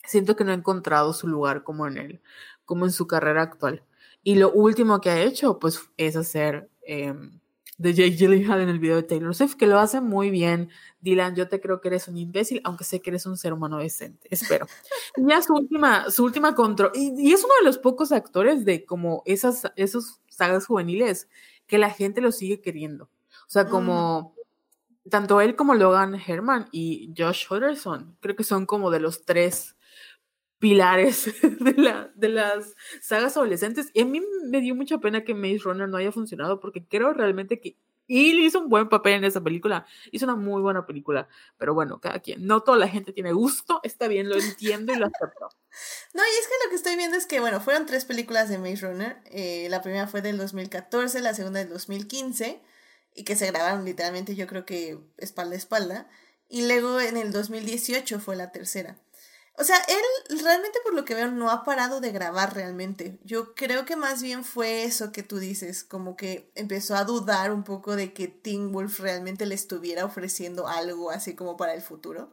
siento 0.05 0.37
que 0.37 0.45
no 0.45 0.53
ha 0.53 0.55
encontrado 0.55 1.13
su 1.15 1.29
lugar 1.29 1.65
como 1.65 1.87
en 1.89 1.99
él, 1.99 2.23
como 2.67 2.87
en 2.87 2.93
su 2.93 3.07
carrera 3.09 3.43
actual. 3.43 3.85
Y 4.25 4.37
lo 4.37 4.53
último 4.53 5.01
que 5.01 5.11
ha 5.11 5.23
hecho, 5.23 5.59
pues, 5.61 5.91
es 5.99 6.17
hacer 6.17 6.71
em, 6.83 7.41
de 7.83 7.95
Jake 7.95 8.17
Gyllenhaal 8.17 8.61
en 8.61 8.69
el 8.69 8.79
video 8.79 8.97
de 8.97 9.03
Taylor 9.03 9.35
Swift, 9.35 9.57
que 9.57 9.67
lo 9.67 9.81
hace 9.81 10.01
muy 10.01 10.31
bien. 10.31 10.71
Dylan, 11.01 11.35
yo 11.35 11.49
te 11.49 11.61
creo 11.61 11.81
que 11.81 11.89
eres 11.89 12.07
un 12.07 12.17
imbécil, 12.17 12.61
aunque 12.63 12.85
sé 12.85 13.01
que 13.01 13.11
eres 13.11 13.27
un 13.27 13.37
ser 13.37 13.53
humano 13.53 13.79
decente. 13.79 14.29
Espero. 14.31 14.67
ya 15.17 15.43
su 15.43 15.53
última, 15.53 16.09
su 16.11 16.25
última 16.25 16.55
control. 16.55 16.93
Y, 16.95 17.33
es 17.33 17.43
uno 17.43 17.53
de 17.61 17.67
los 17.67 17.79
pocos 17.79 18.13
actores 18.13 18.65
de 18.65 18.85
como 18.85 19.25
esas, 19.27 19.65
esos 19.75 20.21
sagas 20.29 20.67
juveniles 20.67 21.29
que 21.67 21.77
la 21.77 21.91
gente 21.91 22.21
lo 22.21 22.31
sigue 22.31 22.61
queriendo. 22.61 23.05
O 23.05 23.51
sea, 23.53 23.67
como 23.67 24.35
mm. 25.05 25.11
tanto 25.11 25.41
él 25.41 25.57
como 25.57 25.75
Logan 25.75 26.15
Herman 26.15 26.69
y 26.71 27.13
Josh 27.19 27.47
Hutcherson, 27.51 28.17
creo 28.21 28.37
que 28.37 28.45
son 28.45 28.65
como 28.65 28.93
de 28.93 29.01
los 29.01 29.25
tres 29.25 29.75
pilares 30.63 31.25
de, 31.43 31.75
la, 31.75 32.13
de 32.15 32.29
las 32.29 32.77
sagas 33.01 33.37
adolescentes. 33.37 33.91
Y 33.95 34.03
a 34.03 34.05
mí 34.05 34.23
me 34.45 34.61
dio 34.61 34.77
mucha 34.77 34.99
pena 34.99 35.25
que 35.25 35.35
Maze 35.35 35.59
Runner 35.65 35.89
no 35.89 35.97
haya 35.97 36.13
funcionado 36.13 36.61
porque 36.61 36.87
creo 36.87 37.13
realmente 37.13 37.59
que 37.59 37.77
él 38.07 38.39
hizo 38.39 38.61
un 38.61 38.69
buen 38.69 38.89
papel 38.89 39.15
en 39.15 39.25
esa 39.25 39.41
película. 39.41 39.87
Hizo 40.13 40.25
una 40.25 40.37
muy 40.37 40.63
buena 40.63 40.87
película. 40.87 41.29
Pero 41.59 41.75
bueno, 41.75 42.01
cada 42.01 42.21
quien. 42.21 42.47
No 42.47 42.61
toda 42.61 42.79
la 42.79 42.87
gente 42.87 43.13
tiene 43.13 43.33
gusto. 43.33 43.81
Está 43.83 44.07
bien, 44.07 44.29
lo 44.29 44.37
entiendo 44.37 44.93
y 44.93 44.97
lo 44.97 45.07
acepto. 45.07 45.49
No, 46.13 46.23
y 46.23 46.39
es 46.39 46.47
que 46.47 46.55
lo 46.65 46.69
que 46.69 46.77
estoy 46.77 46.97
viendo 46.97 47.17
es 47.17 47.25
que, 47.25 47.41
bueno, 47.41 47.59
fueron 47.59 47.87
tres 47.87 48.05
películas 48.05 48.51
de 48.51 48.59
Maze 48.59 48.87
Runner. 48.87 49.17
Eh, 49.31 49.69
la 49.71 49.81
primera 49.81 50.07
fue 50.07 50.21
del 50.21 50.37
2014, 50.37 51.23
la 51.23 51.33
segunda 51.33 51.61
del 51.61 51.71
2015. 51.71 52.61
Y 53.15 53.25
que 53.25 53.37
se 53.37 53.47
grabaron 53.47 53.87
literalmente, 53.87 54.35
yo 54.35 54.47
creo 54.47 54.67
que 54.67 54.99
espalda 55.17 55.55
a 55.55 55.59
espalda. 55.59 56.11
Y 56.51 56.67
luego 56.69 57.01
en 57.01 57.17
el 57.17 57.33
2018 57.33 58.21
fue 58.21 58.37
la 58.37 58.53
tercera. 58.53 58.99
O 59.59 59.65
sea, 59.65 59.77
él 59.89 60.39
realmente 60.43 60.79
por 60.83 60.95
lo 60.95 61.05
que 61.05 61.15
veo 61.15 61.31
no 61.31 61.51
ha 61.51 61.63
parado 61.65 62.01
de 62.01 62.11
grabar 62.11 62.55
realmente. 62.55 63.19
Yo 63.23 63.55
creo 63.55 63.85
que 63.85 63.97
más 63.97 64.23
bien 64.23 64.45
fue 64.45 64.85
eso 64.85 65.13
que 65.13 65.23
tú 65.23 65.39
dices, 65.39 65.85
como 65.85 66.17
que 66.17 66.51
empezó 66.55 66.97
a 66.97 67.05
dudar 67.05 67.53
un 67.53 67.63
poco 67.63 67.95
de 67.95 68.15
que 68.15 68.29
Teen 68.29 68.73
Wolf 68.73 69.01
realmente 69.01 69.45
le 69.47 69.55
estuviera 69.55 70.05
ofreciendo 70.07 70.69
algo 70.69 71.11
así 71.11 71.35
como 71.37 71.57
para 71.57 71.75
el 71.75 71.83
futuro. 71.83 72.33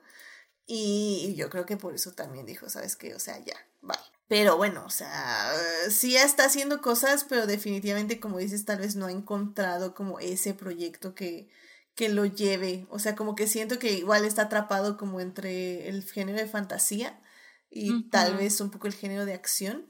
Y 0.66 1.34
yo 1.36 1.50
creo 1.50 1.66
que 1.66 1.78
por 1.78 1.94
eso 1.96 2.12
también 2.14 2.46
dijo, 2.46 2.70
¿sabes 2.70 2.96
qué? 2.96 3.16
O 3.16 3.20
sea, 3.20 3.38
ya, 3.40 3.56
bye. 3.82 3.98
Pero 4.30 4.58
bueno, 4.58 4.86
o 4.86 4.92
sea, 4.92 5.52
sí 5.90 6.16
está 6.16 6.46
haciendo 6.46 6.82
cosas, 6.82 7.26
pero 7.28 7.48
definitivamente, 7.48 8.20
como 8.20 8.38
dices, 8.38 8.64
tal 8.64 8.78
vez 8.78 8.96
no 8.96 9.08
ha 9.08 9.12
encontrado 9.12 9.96
como 9.96 10.20
ese 10.20 10.54
proyecto 10.54 11.16
que, 11.16 11.50
que 12.00 12.08
lo 12.08 12.26
lleve. 12.26 12.88
O 12.90 12.98
sea, 12.98 13.14
como 13.14 13.36
que 13.36 13.46
siento 13.46 13.78
que 13.78 13.92
igual 13.92 14.24
está 14.24 14.44
atrapado 14.44 14.96
como 14.96 15.20
entre 15.20 15.90
el 15.90 16.04
género 16.04 16.38
de 16.38 16.48
fantasía 16.48 17.20
y 17.70 18.04
tal 18.04 18.38
vez 18.38 18.62
un 18.62 18.72
poco 18.72 18.88
el 18.88 18.94
género 18.94 19.26
de 19.26 19.34
acción. 19.34 19.86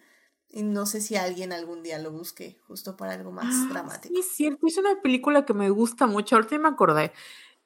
Y 0.50 0.64
no 0.64 0.88
sé 0.88 1.02
si 1.02 1.18
alguien 1.18 1.54
algún 1.54 1.84
día 1.84 2.00
lo 2.00 2.12
busque 2.12 2.58
justo 2.66 2.98
para 2.98 3.14
algo 3.14 3.32
más 3.32 3.54
ah, 3.54 3.68
dramático. 3.70 4.12
Sí, 4.12 4.22
es 4.22 4.36
cierto, 4.36 4.66
es 4.66 4.80
una 4.80 5.00
película 5.04 5.46
que 5.46 5.54
me 5.54 5.70
gusta 5.70 6.08
mucho. 6.08 6.36
Ahorita 6.36 6.58
me 6.58 6.70
acordé. 6.70 7.12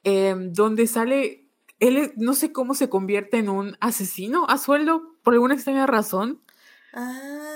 Em, 0.03 0.51
donde 0.51 0.87
sale, 0.87 1.47
él 1.79 2.11
no 2.17 2.33
sé 2.33 2.51
cómo 2.51 2.73
se 2.73 2.89
convierte 2.89 3.37
en 3.37 3.47
un 3.47 3.77
asesino 3.79 4.45
a 4.49 4.57
sueldo 4.57 5.15
por 5.23 5.35
alguna 5.35 5.53
extraña 5.53 5.85
razón. 5.85 6.41
Ah, 6.93 7.52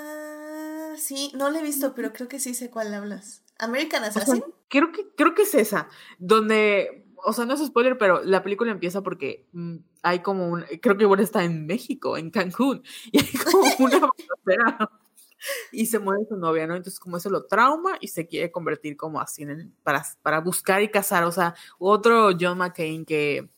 sí, 0.98 1.32
no 1.36 1.50
la 1.50 1.60
he 1.60 1.64
visto, 1.64 1.94
pero 1.96 2.14
creo 2.14 2.28
que 2.28 2.40
sí 2.40 2.54
sé 2.54 2.70
cuál 2.70 2.94
hablas. 2.94 3.44
American 3.60 4.04
Assassin. 4.04 4.44
creo 4.68 4.92
que 4.92 5.08
creo 5.16 5.34
que 5.34 5.44
es 5.44 5.56
esa, 5.56 5.90
donde 6.20 7.08
o 7.24 7.34
sea, 7.34 7.46
no 7.46 7.54
es 7.54 7.66
spoiler, 7.66 7.98
pero 7.98 8.24
la 8.24 8.44
película 8.44 8.72
empieza 8.72 9.02
porque 9.02 9.48
mm, 9.52 9.78
hay 10.04 10.20
como 10.20 10.48
un, 10.48 10.64
creo 10.82 10.98
que 10.98 11.06
bueno 11.06 11.24
está 11.24 11.44
en 11.44 11.66
México, 11.66 12.18
en 12.18 12.30
Cancún, 12.30 12.84
y 13.12 13.20
hay 13.20 13.32
como 13.44 13.64
una 13.80 14.00
balacera 14.00 14.92
y 15.72 15.86
se 15.88 16.00
muere 16.00 16.26
su 16.28 16.38
novia, 16.38 16.68
¿no? 16.68 16.76
Entonces 16.76 17.00
como 17.00 17.18
eso 17.18 17.30
lo 17.30 17.46
trauma 17.46 17.98
y 18.00 18.08
se 18.08 18.28
quiere 18.28 18.52
convertir 18.52 18.98
como 18.98 19.20
así 19.20 19.44
en 19.44 19.50
el, 19.50 19.72
para, 19.84 20.06
para 20.22 20.40
buscar 20.42 20.82
y 20.82 20.90
cazar, 20.90 21.24
o 21.24 21.32
sea, 21.32 21.56
otro 21.80 22.32
John 22.40 22.60
McCain 22.60 23.06
que, 23.06 23.50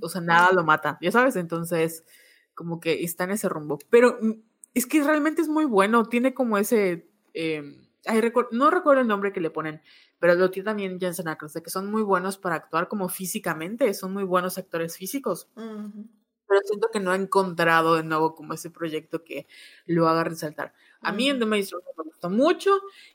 o 0.00 0.08
sea, 0.08 0.20
nada 0.20 0.52
lo 0.52 0.64
mata, 0.64 0.98
ya 1.00 1.12
sabes, 1.12 1.36
entonces 1.36 2.04
como 2.54 2.80
que 2.80 3.04
está 3.04 3.24
en 3.24 3.30
ese 3.30 3.48
rumbo, 3.48 3.78
pero 3.90 4.18
mm, 4.20 4.32
es 4.74 4.86
que 4.86 5.02
realmente 5.02 5.42
es 5.42 5.48
muy 5.48 5.64
bueno, 5.64 6.04
tiene 6.06 6.34
como 6.34 6.58
ese, 6.58 7.08
eh, 7.34 7.62
no 8.52 8.70
recuerdo 8.70 9.00
el 9.00 9.08
nombre 9.08 9.32
que 9.32 9.40
le 9.40 9.50
ponen, 9.50 9.82
pero 10.18 10.34
lo 10.34 10.50
tiene 10.50 10.66
también 10.66 11.00
Jensen 11.00 11.28
Ackles, 11.28 11.54
de 11.54 11.62
que 11.62 11.70
son 11.70 11.90
muy 11.90 12.02
buenos 12.02 12.38
para 12.38 12.56
actuar 12.56 12.88
como 12.88 13.08
físicamente, 13.08 13.92
son 13.94 14.12
muy 14.12 14.24
buenos 14.24 14.58
actores 14.58 14.96
físicos. 14.96 15.48
Pero 15.54 16.60
siento 16.64 16.88
que 16.92 17.00
no 17.00 17.12
ha 17.12 17.16
encontrado 17.16 17.94
de 17.94 18.02
nuevo 18.02 18.34
como 18.34 18.54
ese 18.54 18.70
proyecto 18.70 19.22
que 19.24 19.46
lo 19.86 20.08
haga 20.08 20.24
resaltar. 20.24 20.74
A 21.00 21.12
mí 21.12 21.28
en 21.28 21.38
The 21.38 21.46
Maze 21.46 21.74
me 21.96 22.04
gustó 22.04 22.28
mucho 22.28 22.70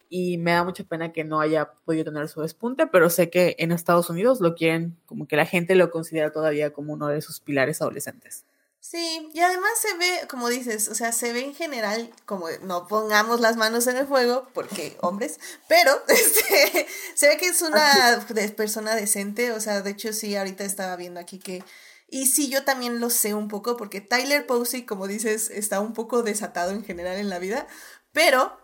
y 0.09 0.37
me 0.37 0.51
da 0.51 0.63
mucha 0.63 0.83
pena 0.85 1.11
que 1.11 1.23
no 1.23 1.39
haya 1.39 1.71
podido 1.85 2.05
tener 2.05 2.27
su 2.29 2.41
despunte, 2.41 2.87
pero 2.87 3.09
sé 3.09 3.29
que 3.29 3.55
en 3.59 3.71
Estados 3.71 4.09
Unidos 4.09 4.41
lo 4.41 4.55
quieren, 4.55 4.97
como 5.05 5.27
que 5.27 5.35
la 5.35 5.45
gente 5.45 5.75
lo 5.75 5.91
considera 5.91 6.31
todavía 6.31 6.73
como 6.73 6.93
uno 6.93 7.07
de 7.07 7.21
sus 7.21 7.39
pilares 7.41 7.81
adolescentes. 7.81 8.45
Sí, 8.87 9.31
y 9.33 9.39
además 9.39 9.71
se 9.81 9.97
ve, 9.97 10.27
como 10.29 10.47
dices, 10.47 10.89
o 10.89 10.93
sea, 10.93 11.11
se 11.11 11.33
ve 11.33 11.43
en 11.43 11.55
general, 11.55 12.13
como 12.25 12.49
no 12.61 12.87
pongamos 12.87 13.39
las 13.41 13.57
manos 13.57 13.87
en 13.87 13.97
el 13.97 14.05
fuego, 14.05 14.47
porque 14.53 14.95
hombres, 15.01 15.39
pero 15.67 15.91
este, 16.07 16.85
se 17.15 17.27
ve 17.27 17.37
que 17.37 17.47
es 17.47 17.63
una 17.63 18.23
persona 18.55 18.93
decente, 18.95 19.51
o 19.53 19.59
sea, 19.59 19.81
de 19.81 19.89
hecho 19.89 20.13
sí, 20.13 20.35
ahorita 20.35 20.63
estaba 20.63 20.95
viendo 20.97 21.19
aquí 21.19 21.39
que, 21.39 21.63
y 22.11 22.27
sí, 22.27 22.47
yo 22.47 22.63
también 22.63 22.99
lo 22.99 23.09
sé 23.09 23.33
un 23.33 23.47
poco, 23.47 23.75
porque 23.75 24.01
Tyler 24.01 24.45
Posey, 24.45 24.85
como 24.85 25.07
dices, 25.07 25.49
está 25.49 25.79
un 25.79 25.93
poco 25.93 26.21
desatado 26.21 26.69
en 26.69 26.85
general 26.85 27.17
en 27.17 27.31
la 27.31 27.39
vida, 27.39 27.65
pero 28.11 28.55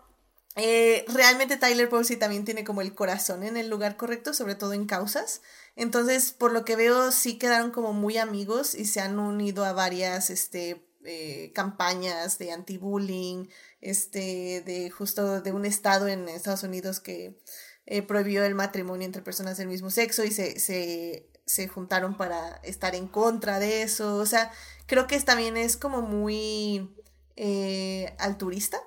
eh, 0.54 1.04
realmente 1.08 1.56
Tyler 1.56 1.88
Posey 1.88 2.16
también 2.16 2.44
tiene 2.44 2.62
como 2.62 2.80
el 2.80 2.94
corazón 2.94 3.42
en 3.42 3.56
el 3.56 3.68
lugar 3.68 3.96
correcto, 3.96 4.34
sobre 4.34 4.54
todo 4.54 4.72
en 4.72 4.86
causas. 4.86 5.40
Entonces, 5.76 6.32
por 6.32 6.52
lo 6.52 6.64
que 6.64 6.76
veo, 6.76 7.12
sí 7.12 7.38
quedaron 7.38 7.70
como 7.70 7.92
muy 7.92 8.18
amigos 8.18 8.74
y 8.74 8.84
se 8.84 9.00
han 9.00 9.18
unido 9.18 9.64
a 9.64 9.72
varias 9.72 10.30
este, 10.30 10.86
eh, 11.04 11.50
campañas 11.54 12.38
de 12.38 12.52
anti-bullying, 12.52 13.48
este, 13.80 14.62
de 14.64 14.90
justo 14.90 15.40
de 15.40 15.52
un 15.52 15.64
estado 15.64 16.08
en 16.08 16.28
Estados 16.28 16.62
Unidos 16.62 17.00
que 17.00 17.40
eh, 17.86 18.02
prohibió 18.02 18.44
el 18.44 18.54
matrimonio 18.54 19.06
entre 19.06 19.22
personas 19.22 19.56
del 19.56 19.68
mismo 19.68 19.90
sexo 19.90 20.24
y 20.24 20.30
se, 20.30 20.60
se, 20.60 21.28
se 21.46 21.68
juntaron 21.68 22.16
para 22.16 22.56
estar 22.62 22.94
en 22.94 23.08
contra 23.08 23.58
de 23.58 23.82
eso. 23.82 24.16
O 24.16 24.26
sea, 24.26 24.52
creo 24.86 25.06
que 25.06 25.18
también 25.20 25.56
es 25.56 25.76
como 25.76 26.02
muy 26.02 26.94
eh, 27.36 28.14
alturista. 28.18 28.80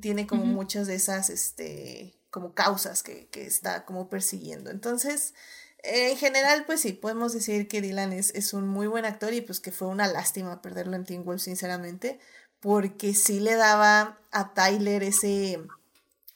Tiene 0.00 0.26
como 0.26 0.44
muchas 0.44 0.86
de 0.86 0.94
esas, 0.94 1.30
este, 1.30 2.18
como 2.30 2.54
causas 2.54 3.02
que, 3.02 3.28
que 3.28 3.44
está 3.44 3.84
como 3.84 4.08
persiguiendo. 4.08 4.70
Entonces, 4.70 5.34
en 5.82 6.16
general, 6.16 6.64
pues 6.66 6.80
sí, 6.80 6.92
podemos 6.92 7.32
decir 7.32 7.68
que 7.68 7.80
Dylan 7.80 8.12
es, 8.12 8.32
es, 8.34 8.52
un 8.52 8.68
muy 8.68 8.86
buen 8.86 9.04
actor 9.04 9.32
y 9.32 9.40
pues 9.40 9.60
que 9.60 9.72
fue 9.72 9.88
una 9.88 10.06
lástima 10.06 10.62
perderlo 10.62 10.96
en 10.96 11.04
Teen 11.04 11.24
Wolf, 11.24 11.42
sinceramente, 11.42 12.18
porque 12.60 13.14
sí 13.14 13.40
le 13.40 13.54
daba 13.54 14.20
a 14.30 14.52
Tyler 14.54 15.02
ese, 15.02 15.60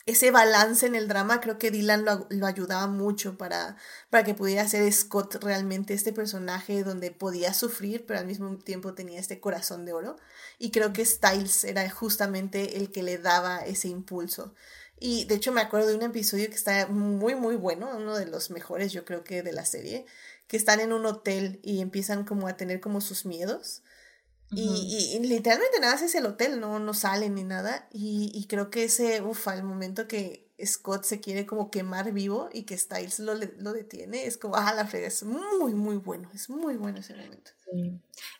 ese 0.06 0.30
balance 0.30 0.86
en 0.86 0.94
el 0.94 1.08
drama. 1.08 1.40
Creo 1.40 1.58
que 1.58 1.70
Dylan 1.70 2.04
lo, 2.04 2.26
lo 2.30 2.46
ayudaba 2.46 2.86
mucho 2.86 3.36
para, 3.36 3.76
para 4.10 4.24
que 4.24 4.34
pudiera 4.34 4.66
ser 4.68 4.90
Scott 4.92 5.36
realmente 5.42 5.94
este 5.94 6.12
personaje 6.12 6.82
donde 6.82 7.10
podía 7.10 7.52
sufrir, 7.54 8.06
pero 8.06 8.20
al 8.20 8.26
mismo 8.26 8.56
tiempo 8.58 8.94
tenía 8.94 9.20
este 9.20 9.40
corazón 9.40 9.84
de 9.84 9.92
oro. 9.92 10.16
Y 10.58 10.70
creo 10.70 10.92
que 10.92 11.04
Styles 11.04 11.64
era 11.64 11.88
justamente 11.90 12.78
el 12.78 12.90
que 12.90 13.02
le 13.02 13.18
daba 13.18 13.58
ese 13.58 13.88
impulso. 13.88 14.54
Y 14.98 15.24
de 15.24 15.34
hecho 15.34 15.52
me 15.52 15.60
acuerdo 15.60 15.88
de 15.88 15.96
un 15.96 16.02
episodio 16.02 16.48
que 16.48 16.54
está 16.54 16.86
muy, 16.86 17.34
muy 17.34 17.56
bueno, 17.56 17.90
uno 17.96 18.16
de 18.16 18.26
los 18.26 18.50
mejores 18.50 18.92
yo 18.92 19.04
creo 19.04 19.24
que 19.24 19.42
de 19.42 19.52
la 19.52 19.64
serie, 19.64 20.06
que 20.46 20.56
están 20.56 20.80
en 20.80 20.92
un 20.92 21.04
hotel 21.06 21.60
y 21.62 21.80
empiezan 21.80 22.24
como 22.24 22.46
a 22.46 22.56
tener 22.56 22.80
como 22.80 23.00
sus 23.00 23.26
miedos. 23.26 23.82
y, 24.50 25.18
literalmente 25.20 25.80
nada 25.80 25.94
es 25.94 26.14
el 26.14 26.26
hotel, 26.26 26.60
no, 26.60 26.78
no 26.78 26.94
salen 26.94 27.34
ni 27.34 27.42
nada. 27.42 27.88
Y, 27.92 28.30
y 28.34 28.46
creo 28.46 28.70
que 28.70 28.84
ese, 28.84 29.20
ufa, 29.22 29.54
el 29.54 29.64
momento 29.64 30.06
que 30.06 30.43
Scott 30.62 31.04
se 31.04 31.20
quiere 31.20 31.46
como 31.46 31.70
quemar 31.70 32.12
vivo 32.12 32.48
y 32.52 32.62
que 32.62 32.78
Styles 32.78 33.18
lo, 33.18 33.34
lo 33.34 33.72
detiene, 33.72 34.26
es 34.26 34.38
como, 34.38 34.56
ah, 34.56 34.72
la 34.74 34.86
frega, 34.86 35.08
es 35.08 35.24
muy, 35.24 35.74
muy 35.74 35.96
bueno, 35.96 36.30
es 36.32 36.48
muy 36.48 36.76
bueno 36.76 36.98
ese 36.98 37.14
momento. 37.14 37.50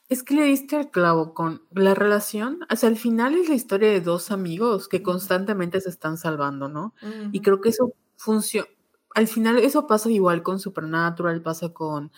Es 0.07 0.23
que 0.23 0.35
le 0.35 0.43
diste 0.43 0.77
al 0.77 0.91
clavo 0.91 1.33
con 1.33 1.63
la 1.71 1.93
relación, 1.93 2.59
o 2.71 2.75
sea, 2.75 2.87
al 2.89 2.95
final 2.95 3.35
es 3.35 3.49
la 3.49 3.55
historia 3.55 3.89
de 3.89 3.99
dos 3.99 4.31
amigos 4.31 4.87
que 4.87 5.03
constantemente 5.03 5.81
se 5.81 5.89
están 5.89 6.17
salvando, 6.17 6.69
¿no? 6.69 6.93
Y 7.31 7.41
creo 7.41 7.59
que 7.59 7.69
eso 7.69 7.93
funciona, 8.15 8.67
al 9.13 9.27
final 9.27 9.57
eso 9.59 9.87
pasa 9.87 10.09
igual 10.09 10.41
con 10.41 10.59
Supernatural, 10.59 11.41
pasa 11.41 11.69
con, 11.73 12.11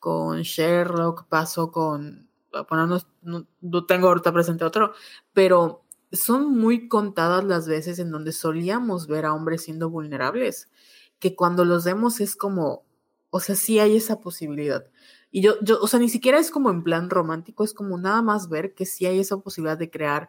con 0.00 0.42
Sherlock, 0.42 1.28
pasó 1.28 1.70
con, 1.70 2.28
bueno, 2.68 3.00
no, 3.22 3.46
no 3.60 3.86
tengo 3.86 4.08
ahorita 4.08 4.32
presente 4.32 4.64
otro, 4.64 4.94
pero 5.32 5.83
son 6.14 6.56
muy 6.56 6.88
contadas 6.88 7.44
las 7.44 7.66
veces 7.66 7.98
en 7.98 8.10
donde 8.10 8.32
solíamos 8.32 9.06
ver 9.06 9.26
a 9.26 9.34
hombres 9.34 9.62
siendo 9.62 9.90
vulnerables, 9.90 10.70
que 11.18 11.36
cuando 11.36 11.64
los 11.64 11.84
vemos 11.84 12.20
es 12.20 12.36
como, 12.36 12.84
o 13.30 13.40
sea, 13.40 13.54
sí 13.54 13.78
hay 13.78 13.96
esa 13.96 14.20
posibilidad. 14.20 14.86
Y 15.30 15.42
yo, 15.42 15.54
yo, 15.62 15.80
o 15.80 15.88
sea, 15.88 15.98
ni 15.98 16.08
siquiera 16.08 16.38
es 16.38 16.50
como 16.50 16.70
en 16.70 16.82
plan 16.84 17.10
romántico, 17.10 17.64
es 17.64 17.74
como 17.74 17.98
nada 17.98 18.22
más 18.22 18.48
ver 18.48 18.74
que 18.74 18.86
sí 18.86 19.06
hay 19.06 19.18
esa 19.18 19.38
posibilidad 19.38 19.78
de 19.78 19.90
crear 19.90 20.28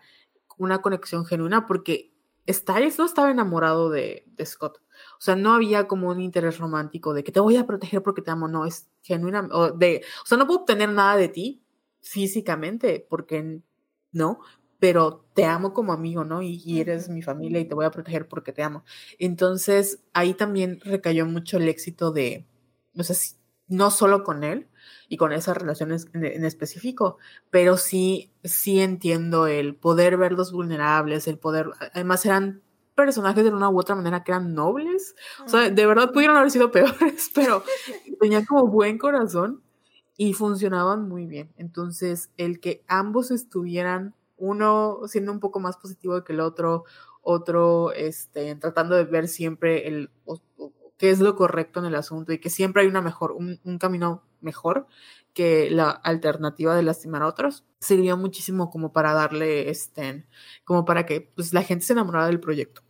una 0.57 0.81
conexión 0.81 1.25
genuina, 1.25 1.67
porque 1.67 2.13
Styles 2.49 2.97
no 2.97 3.05
estaba 3.05 3.31
enamorado 3.31 3.89
de, 3.89 4.25
de 4.27 4.45
Scott. 4.45 4.81
O 5.17 5.21
sea, 5.21 5.35
no 5.35 5.53
había 5.53 5.87
como 5.87 6.09
un 6.09 6.21
interés 6.21 6.57
romántico 6.57 7.13
de 7.13 7.23
que 7.23 7.31
te 7.31 7.39
voy 7.39 7.57
a 7.57 7.65
proteger 7.65 8.01
porque 8.01 8.21
te 8.21 8.31
amo, 8.31 8.47
no, 8.47 8.65
es 8.65 8.87
genuina, 9.01 9.47
o, 9.51 9.71
de, 9.71 10.03
o 10.23 10.25
sea, 10.25 10.37
no 10.37 10.47
puedo 10.47 10.61
obtener 10.61 10.89
nada 10.89 11.17
de 11.17 11.27
ti 11.29 11.63
físicamente, 12.01 13.05
porque 13.09 13.61
no, 14.11 14.39
pero 14.79 15.25
te 15.33 15.45
amo 15.45 15.73
como 15.73 15.93
amigo, 15.93 16.23
¿no? 16.23 16.41
Y, 16.41 16.79
eres 16.79 17.09
mi 17.09 17.21
familia 17.21 17.59
y 17.59 17.65
te 17.65 17.75
voy 17.75 17.85
a 17.85 17.91
proteger 17.91 18.27
porque 18.27 18.51
te 18.53 18.63
amo. 18.63 18.83
Entonces, 19.19 20.03
ahí 20.13 20.33
también 20.33 20.79
recayó 20.83 21.25
mucho 21.25 21.57
el 21.57 21.67
éxito 21.69 22.11
de, 22.11 22.45
no 22.93 23.03
sé, 23.03 23.15
si, 23.15 23.35
no 23.67 23.91
solo 23.91 24.23
con 24.23 24.43
él 24.43 24.67
y 25.09 25.17
con 25.17 25.31
esas 25.31 25.57
relaciones 25.57 26.07
en, 26.13 26.45
específico, 26.45 27.17
pero 27.49 27.77
sí, 27.77 28.31
sí 28.43 28.79
entiendo 28.79 29.47
el 29.47 29.75
poder 29.75 30.17
verlos 30.17 30.51
vulnerables, 30.51 31.27
el 31.27 31.39
poder, 31.39 31.71
además 31.93 32.25
eran 32.25 32.61
personajes 32.95 33.43
de 33.43 33.49
una 33.49 33.69
u 33.69 33.79
otra 33.79 33.95
manera 33.95 34.23
que 34.23 34.31
eran 34.31 34.53
nobles, 34.53 35.15
o 35.43 35.49
sea, 35.49 35.69
de 35.69 35.85
verdad 35.85 36.11
pudieron 36.11 36.37
haber 36.37 36.51
sido 36.51 36.71
peores, 36.71 37.31
pero 37.35 37.63
tenían 38.19 38.45
como 38.45 38.67
buen 38.67 38.97
corazón 38.97 39.61
y 40.17 40.33
funcionaban 40.33 41.09
muy 41.09 41.25
bien. 41.25 41.51
Entonces, 41.57 42.29
el 42.37 42.59
que 42.59 42.83
ambos 42.87 43.31
estuvieran 43.31 44.15
uno 44.37 45.01
siendo 45.07 45.31
un 45.31 45.39
poco 45.39 45.59
más 45.59 45.77
positivo 45.77 46.23
que 46.23 46.33
el 46.33 46.39
otro, 46.39 46.85
otro 47.21 47.91
este, 47.93 48.55
tratando 48.55 48.95
de 48.95 49.05
ver 49.05 49.27
siempre 49.27 49.87
el, 49.87 50.09
qué 50.97 51.11
es 51.11 51.19
lo 51.19 51.35
correcto 51.35 51.79
en 51.79 51.85
el 51.85 51.95
asunto 51.95 52.33
y 52.33 52.39
que 52.39 52.49
siempre 52.49 52.83
hay 52.83 52.87
una 52.87 53.01
mejor, 53.01 53.31
un, 53.33 53.59
camino 53.79 54.23
mejor 54.41 54.87
que 55.33 55.69
la 55.69 55.89
alternativa 55.89 56.75
de 56.75 56.83
lastimar 56.83 57.21
a 57.21 57.27
otros, 57.27 57.65
sirvió 57.79 58.15
muchísimo 58.15 58.69
como 58.69 58.93
para 58.93 59.13
darle, 59.13 59.69
este, 59.69 60.25
como 60.63 60.85
para 60.85 61.05
que 61.05 61.21
pues, 61.21 61.53
la 61.53 61.63
gente 61.63 61.85
se 61.85 61.93
enamorara 61.93 62.27
del 62.27 62.39
proyecto. 62.39 62.81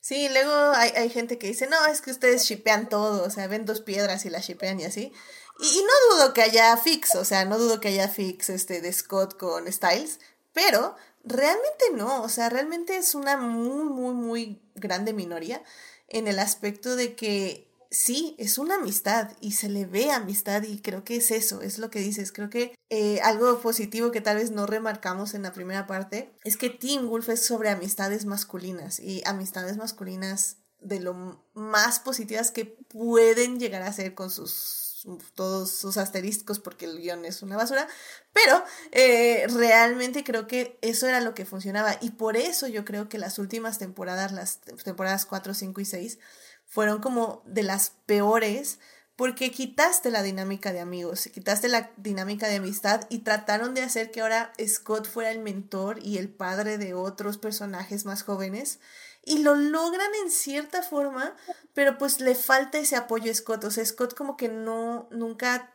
Sí, 0.00 0.28
luego 0.28 0.52
hay, 0.74 0.90
hay 0.90 1.08
gente 1.08 1.38
que 1.38 1.48
dice, 1.48 1.66
no, 1.66 1.86
es 1.86 2.02
que 2.02 2.10
ustedes 2.10 2.44
shipean 2.44 2.88
todo, 2.88 3.24
o 3.24 3.30
sea, 3.30 3.46
ven 3.48 3.64
dos 3.64 3.80
piedras 3.80 4.26
y 4.26 4.30
las 4.30 4.46
shipean 4.46 4.80
y 4.80 4.84
así. 4.84 5.12
Y, 5.60 5.82
no 5.82 6.16
dudo 6.16 6.34
que 6.34 6.42
haya 6.42 6.76
fix, 6.76 7.14
o 7.16 7.24
sea, 7.24 7.44
no 7.44 7.58
dudo 7.58 7.80
que 7.80 7.88
haya 7.88 8.08
fix 8.08 8.48
este, 8.48 8.80
de 8.80 8.92
Scott 8.92 9.36
con 9.36 9.70
Styles, 9.72 10.20
pero 10.52 10.96
realmente 11.24 11.86
no, 11.94 12.22
o 12.22 12.28
sea, 12.28 12.48
realmente 12.48 12.96
es 12.96 13.14
una 13.14 13.36
muy, 13.36 13.84
muy, 13.84 14.14
muy 14.14 14.62
grande 14.74 15.12
minoría 15.12 15.62
en 16.08 16.26
el 16.26 16.38
aspecto 16.38 16.96
de 16.96 17.14
que 17.14 17.68
sí, 17.90 18.34
es 18.38 18.58
una 18.58 18.76
amistad 18.76 19.32
y 19.40 19.52
se 19.52 19.68
le 19.68 19.86
ve 19.86 20.10
amistad 20.10 20.62
y 20.62 20.80
creo 20.80 21.04
que 21.04 21.16
es 21.16 21.30
eso, 21.30 21.62
es 21.62 21.78
lo 21.78 21.90
que 21.90 22.00
dices. 22.00 22.32
Creo 22.32 22.50
que 22.50 22.74
eh, 22.90 23.20
algo 23.22 23.60
positivo 23.60 24.10
que 24.10 24.20
tal 24.20 24.36
vez 24.36 24.50
no 24.50 24.66
remarcamos 24.66 25.34
en 25.34 25.42
la 25.42 25.52
primera 25.52 25.86
parte 25.86 26.32
es 26.44 26.56
que 26.56 26.70
Teen 26.70 27.08
Wolf 27.08 27.28
es 27.28 27.44
sobre 27.44 27.70
amistades 27.70 28.26
masculinas 28.26 29.00
y 29.00 29.22
amistades 29.24 29.76
masculinas 29.76 30.56
de 30.80 31.00
lo 31.00 31.42
más 31.54 32.00
positivas 32.00 32.50
que 32.50 32.64
pueden 32.64 33.58
llegar 33.58 33.82
a 33.82 33.92
ser 33.92 34.14
con 34.14 34.30
sus 34.30 34.87
todos 35.34 35.70
sus 35.70 35.96
asteriscos 35.96 36.58
porque 36.58 36.84
el 36.84 36.98
guion 36.98 37.24
es 37.24 37.42
una 37.42 37.56
basura, 37.56 37.88
pero 38.32 38.62
eh, 38.92 39.46
realmente 39.48 40.24
creo 40.24 40.46
que 40.46 40.78
eso 40.82 41.06
era 41.06 41.20
lo 41.20 41.34
que 41.34 41.46
funcionaba 41.46 41.96
y 42.00 42.10
por 42.10 42.36
eso 42.36 42.66
yo 42.66 42.84
creo 42.84 43.08
que 43.08 43.18
las 43.18 43.38
últimas 43.38 43.78
temporadas, 43.78 44.32
las 44.32 44.60
temporadas 44.84 45.26
4, 45.26 45.54
5 45.54 45.80
y 45.80 45.84
6, 45.84 46.18
fueron 46.66 47.00
como 47.00 47.42
de 47.46 47.62
las 47.62 47.92
peores 48.06 48.78
porque 49.18 49.50
quitaste 49.50 50.12
la 50.12 50.22
dinámica 50.22 50.72
de 50.72 50.78
amigos, 50.78 51.28
quitaste 51.34 51.68
la 51.68 51.90
dinámica 51.96 52.46
de 52.46 52.56
amistad 52.56 53.00
y 53.08 53.18
trataron 53.18 53.74
de 53.74 53.82
hacer 53.82 54.12
que 54.12 54.20
ahora 54.20 54.52
Scott 54.64 55.08
fuera 55.08 55.32
el 55.32 55.40
mentor 55.40 55.98
y 56.04 56.18
el 56.18 56.28
padre 56.28 56.78
de 56.78 56.94
otros 56.94 57.36
personajes 57.36 58.04
más 58.04 58.22
jóvenes 58.22 58.78
y 59.24 59.38
lo 59.42 59.54
logran 59.54 60.10
en 60.24 60.30
cierta 60.30 60.82
forma, 60.82 61.36
pero 61.74 61.98
pues 61.98 62.20
le 62.20 62.34
falta 62.34 62.78
ese 62.78 62.96
apoyo 62.96 63.30
a 63.30 63.34
Scott, 63.34 63.64
o 63.64 63.70
sea, 63.70 63.84
Scott 63.84 64.14
como 64.14 64.36
que 64.36 64.48
no, 64.48 65.08
nunca 65.10 65.72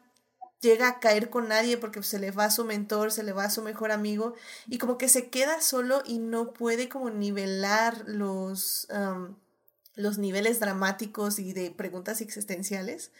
llega 0.62 0.88
a 0.88 1.00
caer 1.00 1.30
con 1.30 1.50
nadie 1.50 1.78
porque 1.78 2.02
se 2.04 2.20
le 2.20 2.32
va 2.32 2.46
a 2.46 2.52
su 2.52 2.64
mentor, 2.66 3.12
se 3.12 3.24
le 3.24 3.34
va 3.34 3.44
a 3.46 3.50
su 3.50 3.62
mejor 3.62 3.92
amigo 3.92 4.34
y 4.68 4.78
como 4.78 4.98
que 4.98 5.10
se 5.10 5.30
queda 5.30 5.62
solo 5.62 6.02
y 6.06 6.20
no 6.20 6.54
puede 6.54 6.90
como 6.90 7.10
nivelar 7.10 8.04
los 8.08 8.88
los 9.96 10.18
niveles 10.18 10.60
dramáticos 10.60 11.40
y 11.40 11.54
de 11.54 11.72
preguntas 11.72 12.22
existenciales, 12.22 13.12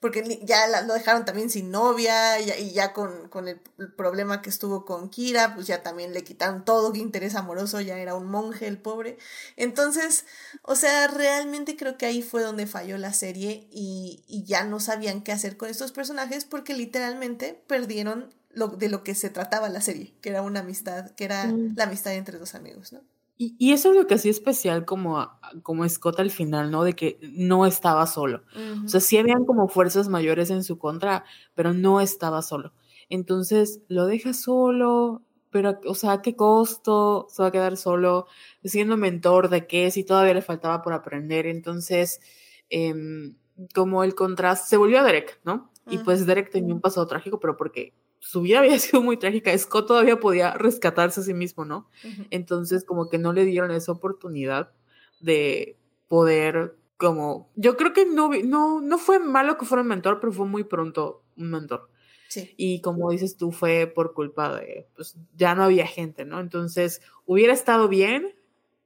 porque 0.00 0.40
ya 0.42 0.82
lo 0.82 0.94
dejaron 0.94 1.26
también 1.26 1.50
sin 1.50 1.70
novia 1.70 2.40
y 2.40 2.72
ya, 2.72 2.94
con, 2.94 3.28
con 3.28 3.48
el, 3.48 3.60
problema 3.96 4.40
que 4.40 4.48
estuvo 4.48 4.86
con 4.86 5.10
Kira, 5.10 5.54
pues 5.54 5.66
ya 5.66 5.82
también 5.82 6.14
le 6.14 6.24
quitaron 6.24 6.64
todo 6.64 6.94
interés 6.94 7.34
amoroso, 7.34 7.80
ya 7.82 7.98
era 7.98 8.14
un 8.14 8.26
monje 8.30 8.66
el 8.66 8.78
pobre. 8.78 9.18
Entonces, 9.56 10.24
o 10.62 10.74
sea, 10.74 11.06
realmente 11.08 11.76
creo 11.76 11.98
que 11.98 12.06
ahí 12.06 12.22
fue 12.22 12.42
donde 12.42 12.66
falló 12.66 12.96
la 12.96 13.12
serie 13.12 13.68
y, 13.70 14.24
y 14.26 14.44
ya 14.44 14.64
no 14.64 14.80
sabían 14.80 15.22
qué 15.22 15.32
hacer 15.32 15.58
con 15.58 15.68
estos 15.68 15.92
personajes 15.92 16.46
porque 16.46 16.74
literalmente 16.74 17.62
perdieron 17.66 18.34
lo, 18.52 18.68
de 18.68 18.88
lo 18.88 19.04
que 19.04 19.14
se 19.14 19.28
trataba 19.28 19.68
la 19.68 19.82
serie, 19.82 20.14
que 20.22 20.30
era 20.30 20.42
una 20.42 20.60
amistad, 20.60 21.10
que 21.10 21.24
era 21.24 21.46
mm. 21.46 21.74
la 21.76 21.84
amistad 21.84 22.14
entre 22.14 22.38
dos 22.38 22.54
amigos, 22.54 22.92
¿no? 22.92 23.02
Y, 23.42 23.72
eso 23.72 23.88
es 23.88 23.96
lo 23.96 24.06
que 24.06 24.16
hacía 24.16 24.30
especial 24.30 24.84
como, 24.84 25.30
como 25.62 25.88
Scott 25.88 26.20
al 26.20 26.30
final, 26.30 26.70
¿no? 26.70 26.84
De 26.84 26.92
que 26.92 27.18
no 27.22 27.64
estaba 27.64 28.06
solo. 28.06 28.42
O 28.84 28.86
sea, 28.86 29.00
sí 29.00 29.16
habían 29.16 29.46
como 29.46 29.66
fuerzas 29.66 30.10
mayores 30.10 30.50
en 30.50 30.62
su 30.62 30.78
contra, 30.78 31.24
pero 31.54 31.72
no 31.72 32.02
estaba 32.02 32.42
solo. 32.42 32.74
Entonces, 33.08 33.80
lo 33.88 34.04
deja 34.04 34.34
solo, 34.34 35.22
pero, 35.48 35.80
o 35.86 35.94
sea, 35.94 36.12
¿a 36.12 36.22
qué 36.22 36.36
costo? 36.36 37.28
Se 37.30 37.40
va 37.40 37.48
a 37.48 37.50
quedar 37.50 37.78
solo, 37.78 38.26
siendo 38.62 38.98
mentor 38.98 39.48
de 39.48 39.66
qué, 39.66 39.90
si 39.90 40.04
todavía 40.04 40.34
le 40.34 40.42
faltaba 40.42 40.82
por 40.82 40.92
aprender. 40.92 41.46
Entonces, 41.46 42.20
em, 42.68 43.36
como 43.74 44.04
el 44.04 44.14
contraste, 44.14 44.68
se 44.68 44.76
volvió 44.76 45.00
a 45.00 45.02
Derek, 45.02 45.40
¿no? 45.44 45.72
Y 45.88 45.96
pues 45.96 46.26
Derek 46.26 46.50
tenía 46.50 46.74
un 46.74 46.82
pasado 46.82 47.06
trágico, 47.06 47.40
pero 47.40 47.56
porque 47.56 47.94
su 48.20 48.42
vida 48.42 48.60
había 48.60 48.78
sido 48.78 49.02
muy 49.02 49.16
trágica, 49.16 49.56
Scott 49.58 49.88
todavía 49.88 50.20
podía 50.20 50.54
rescatarse 50.54 51.20
a 51.20 51.24
sí 51.24 51.34
mismo, 51.34 51.64
¿no? 51.64 51.88
Entonces, 52.30 52.84
como 52.84 53.08
que 53.08 53.18
no 53.18 53.32
le 53.32 53.44
dieron 53.44 53.70
esa 53.72 53.92
oportunidad 53.92 54.72
de 55.20 55.76
poder, 56.08 56.76
como, 56.96 57.50
yo 57.56 57.76
creo 57.76 57.92
que 57.92 58.06
no, 58.06 58.30
no, 58.44 58.80
no 58.80 58.98
fue 58.98 59.18
malo 59.18 59.58
que 59.58 59.66
fuera 59.66 59.82
un 59.82 59.88
mentor, 59.88 60.20
pero 60.20 60.32
fue 60.32 60.46
muy 60.46 60.64
pronto 60.64 61.24
un 61.36 61.50
mentor. 61.50 61.90
Sí. 62.28 62.54
Y 62.56 62.80
como 62.80 63.10
dices 63.10 63.36
tú, 63.36 63.50
fue 63.50 63.88
por 63.92 64.14
culpa 64.14 64.54
de, 64.54 64.86
pues 64.94 65.16
ya 65.34 65.54
no 65.56 65.64
había 65.64 65.86
gente, 65.86 66.24
¿no? 66.24 66.38
Entonces, 66.38 67.02
hubiera 67.26 67.52
estado 67.52 67.88
bien 67.88 68.36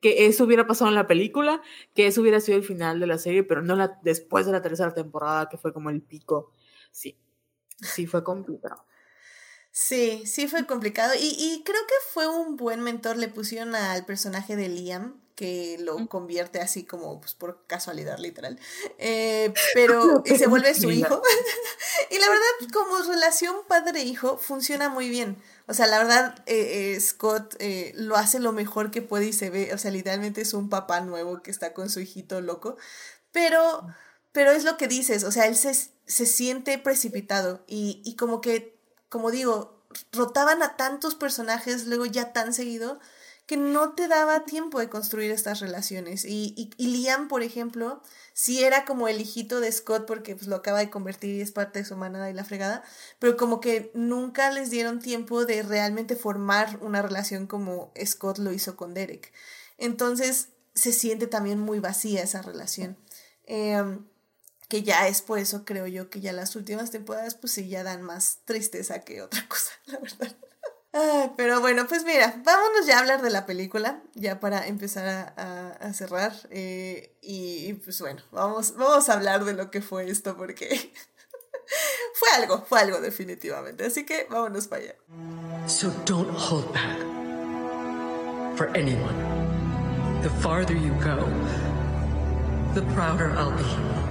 que 0.01 0.27
eso 0.27 0.44
hubiera 0.44 0.66
pasado 0.66 0.90
en 0.90 0.94
la 0.94 1.06
película, 1.06 1.62
que 1.94 2.06
eso 2.06 2.20
hubiera 2.20 2.40
sido 2.40 2.59
el 2.59 2.65
final 2.65 3.01
de 3.01 3.06
la 3.06 3.19
serie, 3.19 3.43
pero 3.43 3.62
no 3.62 3.74
la, 3.74 3.98
después 4.02 4.47
de 4.47 4.52
la 4.52 4.62
tercera 4.62 4.93
temporada, 4.93 5.48
que 5.48 5.56
fue 5.56 5.73
como 5.73 5.90
el 5.90 6.02
pico. 6.02 6.51
Sí, 6.90 7.19
sí 7.81 8.06
fue 8.06 8.23
complicado. 8.23 8.85
Sí, 9.76 10.22
sí 10.24 10.46
fue 10.46 10.66
complicado 10.66 11.14
y, 11.16 11.34
y, 11.36 11.64
creo 11.64 11.84
que 11.84 11.94
fue 12.12 12.28
un 12.28 12.56
buen 12.56 12.80
mentor. 12.80 13.16
Le 13.16 13.26
pusieron 13.26 13.74
al 13.74 14.06
personaje 14.06 14.55
de 14.55 14.68
Liam, 14.68 15.20
que 15.34 15.78
lo 15.80 16.06
convierte 16.06 16.60
así 16.60 16.84
como 16.84 17.20
pues, 17.20 17.34
por 17.34 17.66
casualidad 17.66 18.18
literal. 18.20 18.56
Eh, 18.98 19.52
pero 19.74 20.22
y 20.24 20.36
se 20.36 20.46
vuelve 20.46 20.74
su 20.74 20.92
hijo. 20.92 21.20
y 22.12 22.18
la 22.20 22.28
verdad, 22.28 22.72
como 22.72 22.98
relación 23.02 23.56
padre-hijo, 23.66 24.38
funciona 24.38 24.88
muy 24.88 25.09
bien. 25.09 25.42
O 25.66 25.74
sea, 25.74 25.88
la 25.88 25.98
verdad, 25.98 26.44
eh, 26.46 26.94
eh, 26.94 27.01
Scott 27.01 27.56
lo 27.94 28.14
hace 28.14 28.38
lo 28.38 28.52
mejor 28.52 28.92
que 28.92 29.02
puede 29.02 29.26
y 29.26 29.32
se 29.32 29.51
ve, 29.51 29.74
o 29.74 29.78
sea, 29.78 29.90
literalmente 29.90 30.40
es 30.42 30.55
un 30.55 30.68
papá 30.68 31.01
nuevo 31.01 31.42
que 31.42 31.51
está 31.51 31.74
con 31.74 31.90
su 31.90 31.98
hijito 31.98 32.40
loco. 32.40 32.76
Pero, 33.32 33.88
pero 34.30 34.52
es 34.52 34.62
lo 34.62 34.76
que 34.76 34.86
dices, 34.86 35.24
o 35.24 35.32
sea, 35.32 35.46
él 35.46 35.56
se, 35.56 35.74
se 35.74 36.26
siente 36.26 36.78
precipitado 36.78 37.64
y, 37.66 38.02
y 38.05 38.14
como 38.14 38.40
que 38.40 38.73
como 39.15 39.31
digo, 39.31 39.81
rotaban 40.11 40.61
a 40.65 40.77
tantos 40.77 41.15
personajes 41.15 41.86
luego 41.86 42.05
ya 42.05 42.32
tan 42.32 42.53
seguido 42.53 42.99
que 43.47 43.57
no 43.57 43.93
te 43.93 44.09
daba 44.09 44.45
tiempo 44.45 44.81
de 44.81 44.89
construir 44.89 45.31
estas 45.31 45.61
relaciones. 45.61 46.24
Y, 46.24 46.73
y, 46.77 46.86
Liam, 46.89 47.28
por 47.28 47.45
ejemplo, 47.45 48.03
sí 48.32 48.65
era 48.65 48.85
como 48.85 49.07
el 49.07 49.20
hijito 49.20 49.61
de 49.61 49.70
Scott 49.70 50.05
porque 50.05 50.35
pues, 50.35 50.49
lo 50.49 50.57
acaba 50.57 50.81
de 50.81 50.91
convertir 50.91 51.36
y 51.36 51.43
es 51.43 51.53
parte 51.53 51.78
de 51.78 51.85
su 51.85 51.95
manada 51.95 52.28
y 52.28 52.32
la 52.32 52.45
fregada, 52.45 52.82
pero 53.20 53.36
como 53.36 53.61
que 53.61 53.93
nunca 53.95 54.51
les 54.51 54.70
dieron 54.70 54.99
tiempo 54.99 55.45
de 55.45 55.62
realmente 55.62 56.16
formar 56.16 56.81
una 56.81 57.01
relación 57.01 57.47
como 57.47 57.93
Scott 58.05 58.39
lo 58.39 58.53
hizo 58.53 58.74
con 58.74 58.95
Derek. 58.95 59.32
Entonces 59.78 60.49
se 60.74 60.93
siente 60.93 61.28
también 61.28 61.61
muy 61.61 61.78
vacía 61.78 62.24
esa 62.24 62.43
relación. 62.43 62.97
Eh, 63.47 63.81
que 64.69 64.82
ya 64.82 65.09
es 65.09 65.23
por 65.23 65.39
eso 65.39 65.65
creo 65.65 65.86
yo 65.86 66.11
que 66.11 66.20
ya 66.20 66.32
las 66.32 66.57
últimas 66.57 66.91
temporadas 66.91 67.35
pues 67.35 67.53
sí 67.53 67.69
ya 67.69 67.82
dan 67.82 68.03
más 68.03 68.39
tristeza 68.45 69.01
que 69.01 69.23
otra 69.23 69.47
cosa, 69.49 69.73
la 69.86 69.99
verdad. 69.99 71.32
pero 71.36 71.61
bueno, 71.61 71.86
pues 71.89 72.05
mira, 72.05 72.41
vámonos 72.45 72.86
ya 72.86 72.97
a 72.97 73.01
hablar 73.01 73.23
de 73.23 73.31
la 73.31 73.47
película, 73.47 74.03
ya 74.15 74.41
para 74.41 74.66
empezar 74.66 75.35
a, 75.36 75.93
cerrar. 75.93 76.32
Eh, 76.51 77.16
y, 77.20 77.74
pues 77.74 78.01
bueno, 78.01 78.23
vamos, 78.31 78.74
vamos 78.77 79.09
a 79.09 79.15
hablar 79.15 79.45
de 79.45 79.55
lo 79.55 79.70
que 79.70 79.81
fue 79.82 80.09
esto 80.11 80.36
porque 80.36 80.69
fue 82.15 82.28
algo, 82.36 82.65
fue 82.66 82.81
algo 82.81 83.01
definitivamente. 83.01 83.86
Así 83.86 84.07
que 84.07 84.27
vámonos 84.31 84.69
para 84.69 84.82
allá. 84.82 84.95
So 85.66 85.91
don't 86.05 86.31
hold 86.31 86.73
back 86.73 86.99
for 88.57 88.69
anyone. 88.77 89.15
The 90.23 90.31
farther 90.41 90.74
you 90.74 90.95
go, 91.01 91.28
the 92.74 92.82
prouder 92.95 93.31
I'll 93.36 93.51
be. 93.51 94.03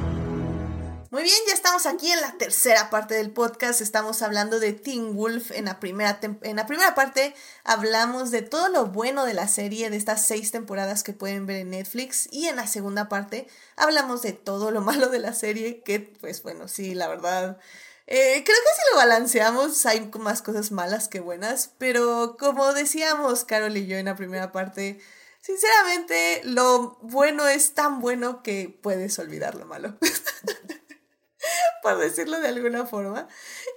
Muy 1.13 1.21
bien, 1.21 1.37
ya 1.47 1.53
estamos 1.53 1.85
aquí 1.85 2.11
en 2.11 2.21
la 2.21 2.39
tercera 2.39 2.89
parte 2.89 3.13
del 3.13 3.29
podcast. 3.29 3.81
Estamos 3.81 4.23
hablando 4.23 4.59
de 4.59 4.73
Teen 4.73 5.15
Wolf. 5.15 5.51
En 5.51 5.65
la, 5.65 5.79
primera 5.79 6.19
en 6.23 6.55
la 6.55 6.65
primera 6.65 6.95
parte 6.95 7.35
hablamos 7.63 8.31
de 8.31 8.41
todo 8.41 8.67
lo 8.69 8.87
bueno 8.87 9.23
de 9.23 9.35
la 9.35 9.47
serie, 9.47 9.91
de 9.91 9.97
estas 9.97 10.25
seis 10.25 10.49
temporadas 10.49 11.03
que 11.03 11.13
pueden 11.13 11.45
ver 11.45 11.57
en 11.57 11.69
Netflix. 11.69 12.27
Y 12.31 12.47
en 12.47 12.55
la 12.55 12.65
segunda 12.65 13.09
parte 13.09 13.47
hablamos 13.75 14.23
de 14.23 14.33
todo 14.33 14.71
lo 14.71 14.81
malo 14.81 15.09
de 15.09 15.19
la 15.19 15.33
serie, 15.33 15.83
que 15.83 15.99
pues 15.99 16.41
bueno, 16.41 16.67
sí, 16.67 16.95
la 16.95 17.07
verdad... 17.07 17.59
Eh, 18.07 18.43
creo 18.43 18.57
que 18.57 18.81
si 18.81 18.91
lo 18.91 18.97
balanceamos 18.97 19.85
hay 19.85 20.09
más 20.19 20.41
cosas 20.41 20.71
malas 20.71 21.09
que 21.09 21.19
buenas, 21.19 21.69
pero 21.77 22.37
como 22.39 22.73
decíamos 22.73 23.45
Carol 23.45 23.77
y 23.77 23.85
yo 23.85 23.97
en 23.97 24.05
la 24.05 24.15
primera 24.15 24.51
parte, 24.51 24.99
sinceramente 25.41 26.41
lo 26.43 26.97
bueno 27.03 27.47
es 27.47 27.75
tan 27.75 27.99
bueno 27.99 28.41
que 28.41 28.75
puedes 28.81 29.19
olvidar 29.19 29.53
lo 29.53 29.67
malo. 29.67 29.95
por 31.81 31.97
decirlo 31.99 32.39
de 32.39 32.47
alguna 32.47 32.85
forma. 32.85 33.27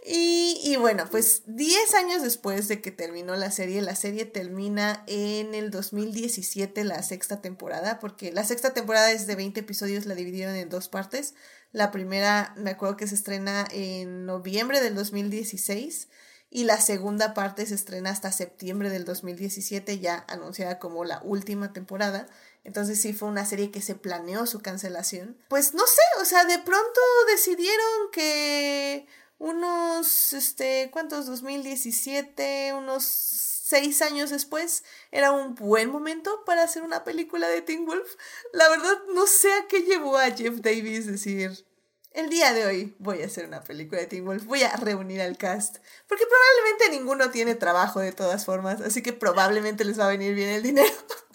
Y, 0.05 0.77
bueno, 0.79 1.05
pues 1.11 1.43
10 1.47 1.95
años 1.95 2.23
después 2.23 2.69
de 2.69 2.81
que 2.81 2.91
terminó 2.91 3.37
la 3.37 3.51
serie, 3.51 3.83
la 3.83 3.97
serie 3.97 4.25
termina 4.25 5.05
en 5.07 5.55
el 5.55 5.71
2017, 5.71 6.85
la 6.85 7.03
sexta 7.03 7.41
temporada, 7.41 7.99
porque 7.99 8.33
la 8.33 8.45
sexta 8.45 8.73
temporada 8.73 9.11
es 9.13 9.27
de 9.27 9.37
20 9.37 9.61
episodios, 9.61 10.07
la 10.07 10.15
dividieron 10.15 10.55
en 10.55 10.69
dos 10.69 10.89
partes. 10.89 11.35
La 11.73 11.91
primera, 11.91 12.55
me 12.57 12.71
acuerdo 12.71 12.97
que 12.97 13.07
se 13.07 13.15
estrena 13.15 13.67
en 13.71 14.27
noviembre 14.27 14.81
del 14.81 14.95
2016 14.95 16.09
y 16.49 16.65
la 16.65 16.81
segunda 16.81 17.35
parte 17.35 17.67
se 17.67 17.75
estrena 17.75 18.11
hasta 18.11 18.31
septiembre 18.33 18.89
del 18.89 19.05
2017, 19.05 19.99
ya 19.99 20.25
anunciada 20.29 20.79
como 20.79 21.05
la 21.05 21.21
última 21.25 21.73
temporada. 21.73 22.29
Entonces 22.67 23.01
sí 23.01 23.13
fue 23.13 23.29
una 23.29 23.47
serie 23.47 23.71
que 23.71 23.81
se 23.81 23.95
planeó 23.95 24.45
su 24.45 24.61
cancelación. 24.61 25.39
Pues 25.49 25.73
no 25.73 25.87
sé, 25.87 26.03
o 26.21 26.25
sea, 26.25 26.45
de 26.45 26.59
pronto 26.59 27.01
decidieron 27.29 28.11
que 28.11 29.07
unos, 29.39 30.33
este, 30.33 30.91
¿cuántos? 30.91 31.27
2017, 31.27 32.75
unos 32.75 33.05
seis 33.05 34.03
años 34.03 34.31
después, 34.31 34.83
era 35.13 35.31
un 35.31 35.55
buen 35.55 35.91
momento 35.91 36.45
para 36.45 36.65
hacer 36.65 36.83
una 36.83 37.05
película 37.05 37.49
de 37.49 37.63
Teen 37.63 37.87
Wolf. 37.87 38.17
La 38.53 38.69
verdad, 38.69 38.99
no 39.15 39.29
sé 39.29 39.53
a 39.53 39.69
qué 39.69 39.83
llevó 39.83 40.19
a 40.19 40.33
Jeff 40.33 40.57
Davis 40.57 41.07
decir, 41.07 41.65
el 42.11 42.31
día 42.31 42.53
de 42.53 42.67
hoy 42.67 42.97
voy 42.99 43.23
a 43.23 43.27
hacer 43.27 43.47
una 43.47 43.61
película 43.61 44.01
de 44.01 44.07
Teen 44.07 44.25
Wolf, 44.25 44.45
voy 44.47 44.63
a 44.63 44.75
reunir 44.75 45.21
al 45.21 45.37
cast, 45.37 45.77
porque 46.09 46.25
probablemente 46.27 46.99
ninguno 46.99 47.31
tiene 47.31 47.55
trabajo 47.55 48.01
de 48.01 48.11
todas 48.11 48.45
formas, 48.45 48.81
así 48.81 49.03
que 49.03 49.13
probablemente 49.13 49.85
les 49.85 50.01
va 50.01 50.07
a 50.07 50.11
venir 50.11 50.35
bien 50.35 50.49
el 50.49 50.63
dinero. 50.63 50.93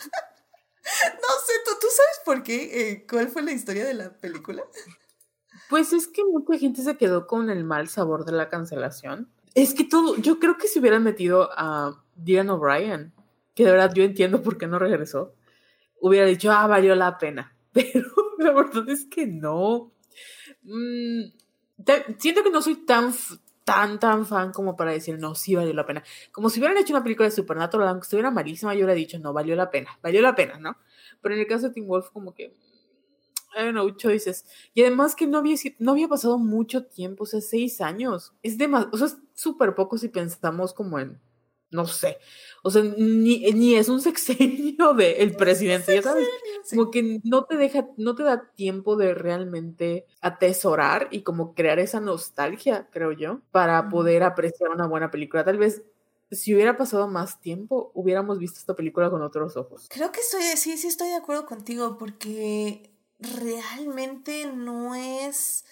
no 1.16 1.28
sé, 1.46 1.54
¿tú, 1.66 1.72
¿tú, 1.80 1.88
sabes 1.96 2.22
por 2.26 2.44
qué? 2.44 2.92
Eh, 2.92 3.06
¿Cuál 3.10 3.30
fue 3.30 3.42
la 3.42 3.52
historia 3.52 3.86
de 3.86 3.94
la 3.94 4.12
película? 4.12 4.64
Pues 5.70 5.94
es 5.94 6.08
que 6.08 6.24
mucha 6.24 6.58
gente 6.58 6.82
se 6.82 6.98
quedó 6.98 7.28
con 7.28 7.50
el 7.50 7.64
mal 7.64 7.88
sabor 7.88 8.26
de 8.26 8.34
la 8.34 8.50
cancelación. 8.50 9.30
Es 9.54 9.74
que 9.74 9.84
todo, 9.84 10.18
yo 10.18 10.40
creo 10.40 10.58
que 10.58 10.68
si 10.68 10.80
hubieran 10.80 11.04
metido 11.04 11.50
a 11.54 12.04
Dylan 12.16 12.50
O'Brien, 12.50 13.14
que 13.56 13.66
de 13.66 13.72
verdad 13.72 13.94
yo 13.94 14.04
entiendo 14.04 14.42
por 14.42 14.58
qué 14.58 14.68
no 14.68 14.80
regresó, 14.80 15.34
hubiera 16.00 16.26
dicho, 16.26 16.52
ah, 16.52 16.68
valió 16.68 16.96
la 16.96 17.18
pena. 17.18 17.56
Pero 17.74 18.12
la 18.38 18.52
verdad 18.52 18.90
es 18.90 19.06
que 19.06 19.28
no. 19.28 19.92
Mm, 20.64 21.32
siento 22.18 22.44
que 22.44 22.52
no 22.52 22.62
soy 22.62 22.86
tan, 22.86 23.14
tan, 23.64 24.00
tan 24.00 24.26
fan 24.26 24.52
como 24.52 24.76
para 24.76 24.92
decir, 24.92 25.18
no, 25.20 25.36
sí 25.36 25.56
valió 25.56 25.74
la 25.74 25.86
pena. 25.86 26.04
Como 26.32 26.50
si 26.50 26.60
hubieran 26.60 26.78
hecho 26.78 26.94
una 26.94 27.04
película 27.04 27.30
de 27.30 27.36
Supernatural, 27.36 27.88
aunque 27.88 28.04
estuviera 28.04 28.32
malísima, 28.32 28.74
yo 28.74 28.80
hubiera 28.80 28.94
dicho, 28.94 29.20
no, 29.20 29.34
valió 29.34 29.56
la 29.56 29.70
pena, 29.70 29.98
valió 30.02 30.22
la 30.22 30.36
pena, 30.36 30.60
¿no? 30.60 30.78
Pero 31.22 31.36
en 31.36 31.42
el 31.42 31.48
caso 31.48 31.68
de 31.68 31.74
Tim 31.74 31.88
Wolf, 31.88 32.10
como 32.12 32.34
que, 32.34 32.56
I 33.56 33.64
don't 33.64 33.72
know, 33.72 33.90
choices. 33.92 34.46
Y 34.74 34.82
además 34.82 35.16
que 35.16 35.28
no 35.28 35.38
había, 35.38 35.56
no 35.80 35.92
había 35.92 36.08
pasado 36.08 36.38
mucho 36.38 36.86
tiempo, 36.86 37.24
o 37.24 37.28
sea, 37.28 37.42
seis 37.42 37.82
años. 37.82 38.34
Es 38.44 38.58
demasiado, 38.58 38.92
o 38.94 38.98
sea, 38.98 39.08
es 39.08 39.18
súper 39.34 39.76
poco 39.76 39.98
si 39.98 40.10
pensamos 40.10 40.74
como 40.74 41.00
en 41.00 41.20
no 41.72 41.86
sé. 41.86 42.18
O 42.64 42.70
sea, 42.70 42.84
ni, 42.84 43.76
es 43.76 43.90
un 43.90 44.02
sexenio 44.02 44.94
del 44.94 45.36
presidente, 45.36 45.96
ya 45.96 46.02
sabes. 46.02 46.28
Como 46.70 46.92
que 46.92 47.20
no 47.24 47.46
te 47.46 47.58
deja, 47.58 47.88
no 47.98 48.14
te 48.14 48.24
da 48.24 48.52
tiempo 48.54 48.96
de 48.98 49.14
realmente 49.14 50.06
atesorar 50.22 51.08
y 51.12 51.24
como 51.24 51.56
crear 51.56 51.80
esa 51.80 52.00
nostalgia, 52.00 52.88
creo 52.92 53.14
yo, 53.14 53.42
para 53.52 53.90
poder 53.90 54.24
apreciar 54.24 54.70
una 54.70 54.88
buena 54.88 55.10
película. 55.10 55.44
Tal 55.44 55.58
vez 55.58 55.82
si 56.32 56.54
hubiera 56.54 56.78
pasado 56.78 57.08
más 57.08 57.42
tiempo, 57.42 57.92
hubiéramos 57.94 58.40
visto 58.40 58.60
esta 58.60 58.76
película 58.76 59.10
con 59.10 59.22
otros 59.22 59.58
ojos. 59.58 59.88
Creo 59.90 60.12
que 60.12 60.22
estoy, 60.22 60.44
sí, 60.56 60.78
sí 60.78 60.88
estoy 60.88 61.10
de 61.10 61.16
acuerdo 61.16 61.46
contigo, 61.46 61.98
porque 61.98 62.92
realmente 63.20 64.46
no 64.48 64.96
es 64.96 65.66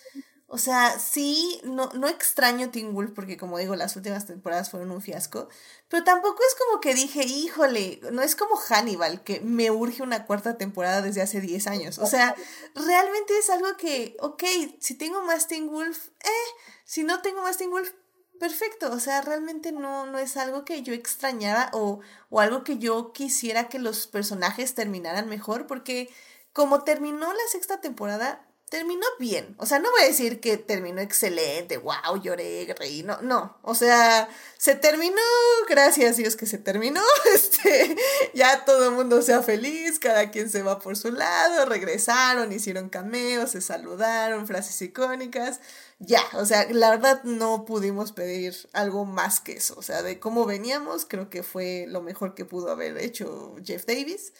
o 0.51 0.57
sea, 0.57 0.97
sí, 0.97 1.61
no, 1.63 1.91
no 1.93 2.07
extraño 2.07 2.71
Teen 2.71 2.95
Wolf 2.95 3.11
porque 3.13 3.37
como 3.37 3.59
digo, 3.59 3.75
las 3.75 3.95
últimas 3.95 4.25
temporadas 4.25 4.71
fueron 4.71 4.89
un 4.89 4.99
fiasco, 4.99 5.47
pero 5.89 6.03
tampoco 6.03 6.41
es 6.41 6.55
como 6.55 6.81
que 6.81 6.95
dije, 6.95 7.23
híjole, 7.23 7.99
no 8.11 8.23
es 8.23 8.35
como 8.35 8.55
Hannibal, 8.55 9.23
que 9.23 9.41
me 9.41 9.69
urge 9.69 10.01
una 10.01 10.25
cuarta 10.25 10.57
temporada 10.57 11.03
desde 11.03 11.21
hace 11.21 11.39
10 11.39 11.67
años. 11.67 11.99
O 11.99 12.07
sea, 12.07 12.35
realmente 12.73 13.37
es 13.37 13.51
algo 13.51 13.77
que, 13.77 14.17
ok, 14.21 14.43
si 14.79 14.95
tengo 14.95 15.21
más 15.21 15.47
Teen 15.47 15.69
Wolf, 15.69 16.07
eh, 16.23 16.49
si 16.83 17.03
no 17.03 17.21
tengo 17.21 17.43
más 17.43 17.57
Teen 17.57 17.69
Wolf, 17.69 17.91
perfecto. 18.39 18.91
O 18.91 18.99
sea, 18.99 19.21
realmente 19.21 19.71
no, 19.71 20.05
no 20.07 20.17
es 20.19 20.37
algo 20.37 20.65
que 20.65 20.81
yo 20.81 20.93
extrañara 20.93 21.69
o, 21.73 21.99
o 22.29 22.39
algo 22.39 22.63
que 22.63 22.77
yo 22.77 23.13
quisiera 23.13 23.69
que 23.69 23.79
los 23.79 24.07
personajes 24.07 24.75
terminaran 24.75 25.29
mejor, 25.29 25.67
porque 25.67 26.09
como 26.53 26.83
terminó 26.83 27.31
la 27.31 27.47
sexta 27.51 27.81
temporada, 27.81 28.45
terminó 28.69 29.05
bien. 29.19 29.55
O 29.57 29.65
sea, 29.65 29.79
no 29.79 29.91
voy 29.91 30.03
a 30.03 30.07
decir 30.07 30.39
que 30.39 30.57
terminó 30.57 31.01
excelente, 31.01 31.77
wow, 31.77 32.21
lloré, 32.21 32.73
reí, 32.77 33.03
no, 33.03 33.21
no. 33.21 33.57
O 33.63 33.75
sea, 33.75 34.29
se 34.57 34.75
terminó, 34.75 35.21
gracias 35.67 36.17
Dios 36.17 36.35
que 36.35 36.45
se 36.45 36.57
terminó. 36.57 37.01
Este, 37.33 37.95
ya 38.33 38.65
todo 38.65 38.89
el 38.89 38.95
mundo 38.95 39.21
sea 39.21 39.43
feliz, 39.43 39.99
cada 39.99 40.31
quien 40.31 40.49
se 40.49 40.63
va 40.63 40.79
por 40.79 40.97
su 40.97 41.11
lado, 41.11 41.65
regresaron, 41.65 42.51
hicieron 42.51 42.89
cameos, 42.89 43.51
se 43.51 43.61
saludaron, 43.61 44.47
frases 44.47 44.81
icónicas. 44.81 45.59
Ya, 46.01 46.21
o 46.33 46.45
sea, 46.45 46.65
la 46.71 46.91
verdad 46.91 47.23
no 47.25 47.65
pudimos 47.65 48.13
pedir 48.13 48.55
algo 48.73 49.03
más 49.05 49.41
que 49.41 49.53
eso. 49.53 49.75
O 49.77 49.81
sea, 49.81 50.01
de 50.01 50.19
cómo 50.19 50.45
veníamos, 50.45 51.05
creo 51.05 51.29
que 51.29 51.43
fue 51.43 51.85
lo 51.89 52.01
mejor 52.01 52.35
que 52.35 52.45
pudo 52.45 52.71
haber 52.71 52.97
hecho 52.97 53.55
Jeff 53.65 53.85
Davis. 53.85 54.33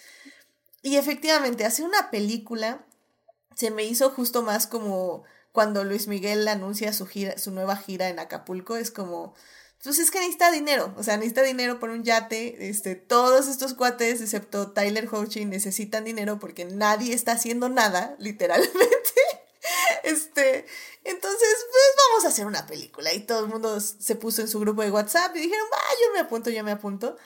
Y 0.81 0.97
efectivamente, 0.97 1.65
hace 1.65 1.83
una 1.83 2.11
película 2.11 2.85
se 3.55 3.71
me 3.71 3.83
hizo 3.85 4.09
justo 4.11 4.41
más 4.43 4.67
como 4.67 5.23
cuando 5.51 5.83
Luis 5.83 6.07
Miguel 6.07 6.47
anuncia 6.47 6.93
su 6.93 7.05
gira, 7.07 7.37
su 7.37 7.51
nueva 7.51 7.75
gira 7.75 8.09
en 8.09 8.19
Acapulco, 8.19 8.77
es 8.77 8.91
como, 8.91 9.33
pues 9.83 9.99
es 9.99 10.11
que 10.11 10.19
necesita 10.19 10.51
dinero, 10.51 10.93
o 10.97 11.03
sea, 11.03 11.17
necesita 11.17 11.43
dinero 11.43 11.79
por 11.79 11.89
un 11.89 12.03
yate, 12.03 12.69
este, 12.69 12.95
todos 12.95 13.47
estos 13.49 13.73
cuates, 13.73 14.21
excepto 14.21 14.71
Tyler 14.71 15.09
Hoechlin, 15.11 15.49
necesitan 15.49 16.05
dinero 16.05 16.39
porque 16.39 16.65
nadie 16.65 17.13
está 17.13 17.33
haciendo 17.33 17.67
nada, 17.69 18.15
literalmente. 18.19 19.38
Este, 20.03 20.65
entonces, 21.03 21.65
pues 21.71 22.07
vamos 22.09 22.25
a 22.25 22.29
hacer 22.29 22.45
una 22.45 22.65
película. 22.65 23.13
Y 23.13 23.21
todo 23.21 23.41
el 23.41 23.47
mundo 23.47 23.79
se 23.79 24.15
puso 24.15 24.41
en 24.41 24.47
su 24.47 24.59
grupo 24.59 24.81
de 24.81 24.91
WhatsApp 24.91 25.35
y 25.35 25.39
dijeron, 25.39 25.67
va, 25.71 25.77
yo 26.01 26.13
me 26.13 26.19
apunto, 26.19 26.49
yo 26.49 26.63
me 26.63 26.71
apunto. 26.71 27.17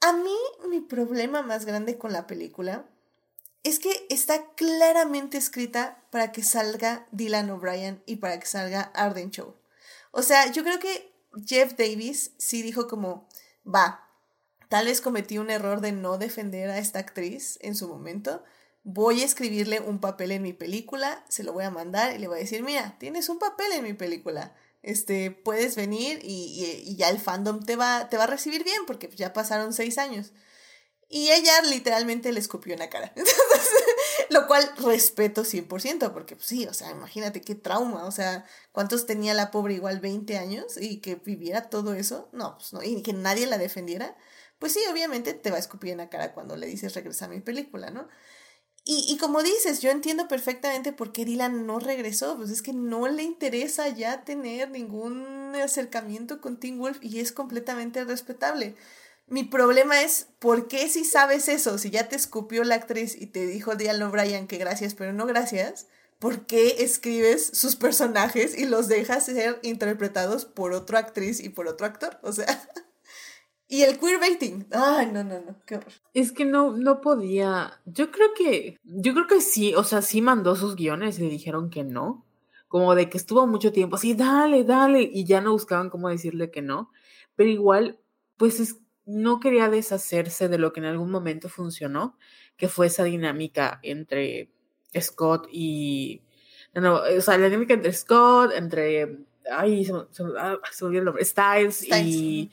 A 0.00 0.12
mí, 0.12 0.36
mi 0.68 0.80
problema 0.80 1.42
más 1.42 1.64
grande 1.64 1.98
con 1.98 2.12
la 2.12 2.26
película 2.26 2.86
es 3.62 3.78
que 3.78 4.06
está 4.08 4.54
claramente 4.54 5.36
escrita 5.36 6.02
para 6.10 6.32
que 6.32 6.42
salga 6.42 7.06
Dylan 7.12 7.50
O'Brien 7.50 8.02
y 8.06 8.16
para 8.16 8.38
que 8.40 8.46
salga 8.46 8.90
Arden 8.94 9.30
Show. 9.30 9.54
O 10.12 10.22
sea, 10.22 10.50
yo 10.50 10.62
creo 10.62 10.78
que 10.78 11.12
Jeff 11.46 11.74
Davis 11.76 12.32
sí 12.38 12.62
dijo 12.62 12.88
como, 12.88 13.28
va, 13.66 14.08
tal 14.68 14.86
vez 14.86 15.00
cometí 15.00 15.38
un 15.38 15.50
error 15.50 15.80
de 15.80 15.92
no 15.92 16.16
defender 16.16 16.70
a 16.70 16.78
esta 16.78 16.98
actriz 16.98 17.58
en 17.60 17.74
su 17.74 17.88
momento. 17.88 18.42
Voy 18.82 19.22
a 19.22 19.24
escribirle 19.24 19.80
un 19.80 20.00
papel 20.00 20.32
en 20.32 20.42
mi 20.42 20.52
película, 20.52 21.24
se 21.28 21.44
lo 21.44 21.52
voy 21.52 21.64
a 21.64 21.70
mandar 21.70 22.14
y 22.14 22.18
le 22.18 22.28
voy 22.28 22.38
a 22.38 22.40
decir, 22.40 22.62
mira, 22.62 22.96
tienes 22.98 23.28
un 23.28 23.38
papel 23.38 23.72
en 23.72 23.84
mi 23.84 23.92
película. 23.92 24.54
Este, 24.82 25.30
puedes 25.30 25.76
venir 25.76 26.20
y, 26.22 26.82
y, 26.86 26.96
ya 26.96 27.10
el 27.10 27.18
fandom 27.18 27.60
te 27.60 27.76
va, 27.76 28.08
te 28.08 28.16
va 28.16 28.24
a 28.24 28.26
recibir 28.26 28.64
bien 28.64 28.86
porque 28.86 29.10
ya 29.14 29.34
pasaron 29.34 29.74
seis 29.74 29.98
años. 29.98 30.32
Y 31.08 31.30
ella 31.30 31.60
literalmente 31.62 32.32
le 32.32 32.40
escupió 32.40 32.72
en 32.72 32.78
la 32.78 32.88
cara. 32.88 33.12
lo 34.30 34.46
cual 34.46 34.72
respeto 34.78 35.42
100%, 35.42 36.12
porque 36.12 36.36
pues, 36.36 36.46
sí, 36.46 36.66
o 36.66 36.72
sea, 36.72 36.90
imagínate 36.90 37.40
qué 37.40 37.56
trauma, 37.56 38.04
o 38.04 38.12
sea, 38.12 38.46
¿cuántos 38.72 39.06
tenía 39.06 39.34
la 39.34 39.50
pobre 39.50 39.74
igual 39.74 40.00
20 40.00 40.38
años 40.38 40.76
y 40.80 41.00
que 41.00 41.16
viviera 41.16 41.68
todo 41.68 41.94
eso? 41.94 42.28
No, 42.32 42.56
pues 42.56 42.72
no, 42.72 42.82
y 42.82 43.02
que 43.02 43.12
nadie 43.12 43.46
la 43.46 43.58
defendiera. 43.58 44.16
Pues 44.60 44.72
sí, 44.72 44.80
obviamente 44.90 45.34
te 45.34 45.50
va 45.50 45.56
a 45.56 45.60
escupir 45.60 45.90
en 45.90 45.98
la 45.98 46.10
cara 46.10 46.32
cuando 46.32 46.56
le 46.56 46.66
dices 46.66 46.94
regresa 46.94 47.24
a 47.24 47.28
mi 47.28 47.40
película, 47.40 47.90
¿no? 47.90 48.08
Y, 48.84 49.04
y 49.08 49.18
como 49.18 49.42
dices, 49.42 49.80
yo 49.80 49.90
entiendo 49.90 50.26
perfectamente 50.26 50.92
por 50.92 51.12
qué 51.12 51.24
Dylan 51.24 51.66
no 51.66 51.78
regresó, 51.78 52.36
pues 52.36 52.50
es 52.50 52.62
que 52.62 52.72
no 52.72 53.08
le 53.08 53.22
interesa 53.22 53.88
ya 53.88 54.24
tener 54.24 54.70
ningún 54.70 55.54
acercamiento 55.54 56.40
con 56.40 56.58
Teen 56.58 56.78
Wolf 56.78 56.98
y 57.02 57.20
es 57.20 57.32
completamente 57.32 58.04
respetable. 58.04 58.74
Mi 59.30 59.44
problema 59.44 60.02
es, 60.02 60.26
¿por 60.40 60.66
qué 60.66 60.88
si 60.88 61.04
sabes 61.04 61.46
eso? 61.48 61.78
Si 61.78 61.90
ya 61.90 62.08
te 62.08 62.16
escupió 62.16 62.64
la 62.64 62.74
actriz 62.74 63.14
y 63.16 63.26
te 63.26 63.46
dijo 63.46 63.76
Diane 63.76 64.04
O'Brien 64.04 64.48
que 64.48 64.58
gracias, 64.58 64.94
pero 64.94 65.12
no 65.12 65.24
gracias, 65.24 65.86
¿por 66.18 66.46
qué 66.46 66.82
escribes 66.82 67.50
sus 67.52 67.76
personajes 67.76 68.58
y 68.58 68.66
los 68.66 68.88
dejas 68.88 69.26
ser 69.26 69.60
interpretados 69.62 70.46
por 70.46 70.72
otra 70.72 70.98
actriz 70.98 71.38
y 71.38 71.48
por 71.48 71.68
otro 71.68 71.86
actor? 71.86 72.18
O 72.22 72.32
sea, 72.32 72.46
y 73.70 73.82
el 73.82 73.98
queerbaiting. 73.98 74.66
Ay, 74.72 75.06
no, 75.12 75.24
no, 75.24 75.40
no, 75.40 75.56
qué 75.64 75.76
horror. 75.76 75.92
Es 76.12 76.32
que 76.32 76.44
no, 76.44 76.76
no 76.76 77.00
podía. 77.00 77.80
Yo 77.86 78.10
creo 78.10 78.34
que, 78.36 78.76
yo 78.82 79.14
creo 79.14 79.26
que 79.28 79.40
sí, 79.40 79.74
o 79.74 79.84
sea, 79.84 80.02
sí 80.02 80.20
mandó 80.20 80.56
sus 80.56 80.74
guiones 80.74 81.18
y 81.18 81.22
le 81.22 81.30
dijeron 81.30 81.70
que 81.70 81.84
no. 81.84 82.26
Como 82.66 82.94
de 82.94 83.08
que 83.08 83.16
estuvo 83.16 83.46
mucho 83.46 83.72
tiempo 83.72 83.96
así, 83.96 84.14
dale, 84.14 84.64
dale, 84.64 85.02
y 85.02 85.24
ya 85.24 85.40
no 85.40 85.52
buscaban 85.52 85.88
cómo 85.88 86.08
decirle 86.08 86.50
que 86.50 86.62
no. 86.62 86.90
Pero 87.36 87.48
igual, 87.48 87.98
pues 88.36 88.60
es 88.60 88.76
no 89.06 89.40
quería 89.40 89.68
deshacerse 89.68 90.48
de 90.48 90.58
lo 90.58 90.72
que 90.72 90.80
en 90.80 90.86
algún 90.86 91.10
momento 91.10 91.48
funcionó, 91.48 92.16
que 92.56 92.68
fue 92.68 92.86
esa 92.86 93.04
dinámica 93.04 93.80
entre 93.82 94.50
Scott 94.98 95.48
y... 95.50 96.22
No, 96.74 96.80
no, 96.80 96.94
o 96.96 97.20
sea, 97.20 97.36
la 97.38 97.46
dinámica 97.46 97.74
entre 97.74 97.92
Scott, 97.92 98.52
entre... 98.54 99.18
Ay, 99.50 99.84
se, 99.84 99.92
ah, 100.38 100.58
se, 100.70 100.84
olvidó 100.84 101.00
el 101.00 101.04
nombre. 101.06 101.24
Styles, 101.24 101.88
Y, 102.04 102.50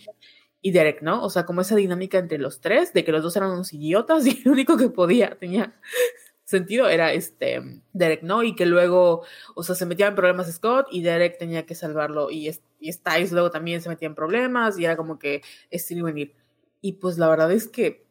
y 0.61 0.71
Derek, 0.71 1.01
¿no? 1.01 1.23
O 1.23 1.29
sea, 1.29 1.45
como 1.45 1.61
esa 1.61 1.75
dinámica 1.75 2.17
entre 2.17 2.37
los 2.37 2.59
tres, 2.61 2.93
de 2.93 3.03
que 3.03 3.11
los 3.11 3.23
dos 3.23 3.35
eran 3.35 3.51
unos 3.51 3.73
idiotas 3.73 4.25
y 4.27 4.41
el 4.43 4.51
único 4.51 4.77
que 4.77 4.89
podía, 4.89 5.37
tenía 5.37 5.73
sentido 6.43 6.87
era 6.87 7.13
este 7.13 7.81
Derek, 7.93 8.23
¿no? 8.23 8.43
Y 8.43 8.55
que 8.55 8.65
luego, 8.65 9.23
o 9.55 9.63
sea, 9.63 9.75
se 9.75 9.85
metía 9.85 10.07
en 10.07 10.15
problemas 10.15 10.51
Scott 10.51 10.87
y 10.91 11.01
Derek 11.01 11.37
tenía 11.37 11.65
que 11.65 11.75
salvarlo 11.75 12.31
y, 12.31 12.49
y 12.79 12.93
Styles 12.93 13.31
luego 13.31 13.51
también 13.51 13.81
se 13.81 13.89
metía 13.89 14.07
en 14.07 14.15
problemas 14.15 14.79
y 14.79 14.85
era 14.85 14.97
como 14.97 15.19
que 15.19 15.41
este 15.69 15.93
iba 15.93 16.07
venir. 16.07 16.33
Y 16.81 16.93
pues 16.93 17.17
la 17.17 17.27
verdad 17.29 17.51
es 17.51 17.67
que 17.67 18.05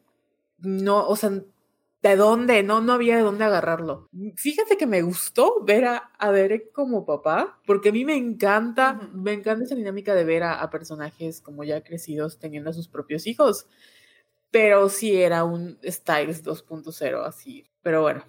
no, 0.59 1.07
o 1.07 1.15
sea, 1.15 1.31
¿de 2.07 2.15
dónde? 2.15 2.63
No, 2.63 2.81
no 2.81 2.93
había 2.93 3.17
de 3.17 3.23
dónde 3.23 3.43
agarrarlo. 3.43 4.09
Fíjate 4.35 4.77
que 4.77 4.87
me 4.87 5.01
gustó 5.01 5.63
ver 5.63 5.85
a, 5.85 6.31
Derek 6.31 6.71
como 6.71 7.05
papá, 7.05 7.59
porque 7.65 7.89
a 7.89 7.91
mí 7.91 8.05
me 8.05 8.15
encanta, 8.15 8.93
me 9.13 9.33
encanta 9.33 9.65
esa 9.65 9.75
dinámica 9.75 10.15
de 10.15 10.23
ver 10.23 10.43
a, 10.43 10.61
a 10.61 10.69
personajes 10.69 11.41
como 11.41 11.63
ya 11.63 11.83
crecidos 11.83 12.39
teniendo 12.39 12.69
a 12.69 12.73
sus 12.73 12.87
propios 12.87 13.27
hijos. 13.27 13.67
Pero 14.51 14.89
sí 14.89 15.15
era 15.21 15.43
un 15.43 15.77
Styles 15.83 16.43
2.0 16.43 17.25
así. 17.25 17.65
Pero 17.81 18.01
bueno, 18.01 18.23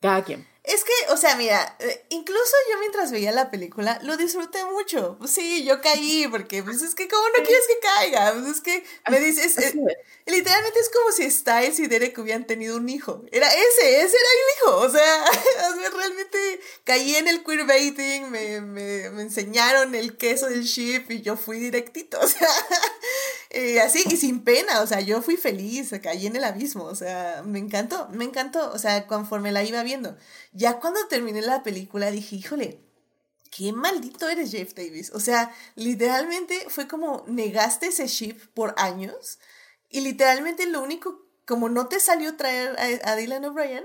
cada 0.00 0.24
quien. 0.24 0.46
Es 0.62 0.84
que, 0.84 0.92
o 1.08 1.16
sea, 1.16 1.36
mira, 1.36 1.74
eh, 1.80 2.04
incluso 2.10 2.52
yo 2.70 2.78
mientras 2.80 3.10
veía 3.10 3.32
la 3.32 3.50
película 3.50 3.98
lo 4.02 4.16
disfruté 4.18 4.62
mucho. 4.66 5.16
Pues 5.18 5.30
sí, 5.30 5.64
yo 5.64 5.80
caí 5.80 6.28
porque, 6.30 6.62
pues 6.62 6.82
es 6.82 6.94
que, 6.94 7.08
¿cómo 7.08 7.26
no 7.28 7.42
quieres 7.42 7.66
que 7.66 7.78
caiga? 7.80 8.32
Pues 8.34 8.46
es 8.56 8.60
que 8.60 8.84
me 9.10 9.20
dices, 9.20 9.56
eh, 9.56 9.74
literalmente 10.26 10.78
es 10.78 10.90
como 10.90 11.12
si 11.12 11.30
Styles 11.30 11.78
y 11.80 11.86
Derek 11.86 12.16
hubieran 12.18 12.46
tenido 12.46 12.76
un 12.76 12.90
hijo. 12.90 13.24
Era 13.32 13.48
ese, 13.48 14.02
ese 14.02 14.16
era 14.16 14.28
el 14.36 14.56
hijo. 14.56 14.76
O 14.76 14.90
sea, 14.90 15.24
realmente 15.96 16.60
caí 16.84 17.16
en 17.16 17.28
el 17.28 17.42
queerbaiting, 17.42 18.30
me, 18.30 18.60
me, 18.60 19.10
me 19.10 19.22
enseñaron 19.22 19.94
el 19.94 20.18
queso 20.18 20.46
del 20.46 20.64
ship 20.64 21.06
y 21.10 21.22
yo 21.22 21.36
fui 21.36 21.58
directito. 21.58 22.18
O 22.30 22.32
sea, 22.32 22.48
eh, 23.50 23.80
así 23.80 24.04
y 24.08 24.16
sin 24.16 24.42
pena. 24.44 24.80
O 24.82 24.86
sea, 24.86 25.00
yo 25.00 25.22
fui 25.22 25.36
feliz, 25.36 25.92
caí 26.02 26.26
en 26.26 26.36
el 26.36 26.44
abismo. 26.44 26.84
O 26.84 26.94
sea, 26.94 27.42
me 27.44 27.58
encantó, 27.58 28.08
me 28.10 28.24
encantó. 28.24 28.70
O 28.72 28.78
sea, 28.78 29.06
conforme 29.06 29.52
la 29.52 29.64
iba 29.64 29.82
viendo. 29.82 30.16
Ya 30.52 30.80
cuando 30.80 31.06
terminé 31.06 31.42
la 31.42 31.62
película 31.62 32.10
dije, 32.10 32.36
híjole, 32.36 32.80
qué 33.50 33.72
maldito 33.72 34.28
eres 34.28 34.52
Jeff 34.52 34.74
Davis. 34.74 35.10
O 35.14 35.20
sea, 35.20 35.54
literalmente 35.74 36.66
fue 36.68 36.88
como 36.88 37.24
negaste 37.26 37.88
ese 37.88 38.06
ship 38.06 38.38
por 38.54 38.74
años 38.76 39.38
y 39.88 40.00
literalmente 40.00 40.66
lo 40.66 40.82
único, 40.82 41.26
como 41.46 41.68
no 41.68 41.88
te 41.88 42.00
salió 42.00 42.36
traer 42.36 42.76
a, 43.04 43.16
Dylan 43.16 43.44
O'Brien, 43.44 43.84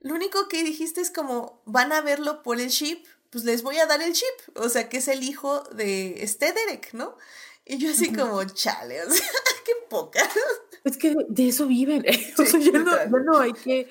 lo 0.00 0.14
único 0.14 0.48
que 0.48 0.64
dijiste 0.64 1.00
es 1.00 1.10
como 1.10 1.62
van 1.64 1.92
a 1.92 2.00
verlo 2.00 2.42
por 2.42 2.60
el 2.60 2.68
ship, 2.68 3.04
pues 3.30 3.44
les 3.44 3.62
voy 3.62 3.78
a 3.78 3.86
dar 3.86 4.02
el 4.02 4.12
ship. 4.12 4.56
O 4.56 4.68
sea, 4.68 4.88
que 4.88 4.98
es 4.98 5.08
el 5.08 5.22
hijo 5.22 5.62
de 5.70 6.22
este 6.22 6.52
Derek, 6.52 6.92
¿no? 6.92 7.16
Y 7.64 7.78
yo 7.78 7.90
así 7.90 8.12
como, 8.12 8.44
chale, 8.44 9.02
o 9.02 9.10
sea, 9.10 9.26
qué 9.64 9.72
poca. 9.88 10.20
Es 10.84 10.98
que 10.98 11.16
de 11.28 11.48
eso 11.48 11.66
viven. 11.66 12.04
o 12.38 12.44
sea, 12.44 12.60
ya 12.60 12.72
no, 12.72 13.18
no 13.20 13.38
hay 13.38 13.52
que 13.54 13.88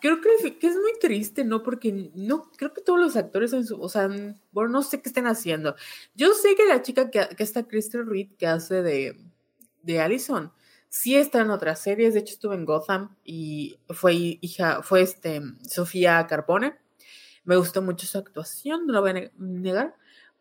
creo 0.00 0.20
que, 0.20 0.66
es 0.66 0.74
muy 0.74 0.92
triste, 1.00 1.44
¿no? 1.44 1.62
Porque 1.62 2.10
no, 2.14 2.50
creo 2.56 2.72
que 2.72 2.82
todos 2.82 2.98
los 2.98 3.16
actores 3.16 3.52
en 3.52 3.66
su, 3.66 3.80
o 3.80 3.88
sea, 3.88 4.08
bueno, 4.52 4.70
no 4.70 4.82
sé 4.82 5.00
qué 5.00 5.08
estén 5.08 5.26
haciendo. 5.26 5.74
Yo 6.14 6.32
sé 6.34 6.54
que 6.54 6.66
la 6.66 6.82
chica 6.82 7.10
que, 7.10 7.28
que 7.36 7.42
está 7.42 7.66
Kristen 7.66 8.08
Reed, 8.08 8.28
que 8.38 8.46
hace 8.46 8.82
de, 8.82 9.16
de 9.82 10.00
Allison, 10.00 10.52
sí 10.88 11.16
está 11.16 11.40
en 11.40 11.50
otras 11.50 11.80
series, 11.80 12.14
de 12.14 12.20
hecho 12.20 12.34
estuvo 12.34 12.54
en 12.54 12.64
Gotham 12.64 13.16
y 13.24 13.78
fue 13.90 14.38
hija, 14.40 14.82
fue 14.82 15.02
este, 15.02 15.42
Sofía 15.62 16.26
Carpone. 16.26 16.76
Me 17.44 17.56
gustó 17.56 17.82
mucho 17.82 18.06
su 18.06 18.18
actuación, 18.18 18.86
no 18.86 18.92
lo 18.92 19.00
voy 19.00 19.10
a 19.10 19.30
negar, 19.38 19.94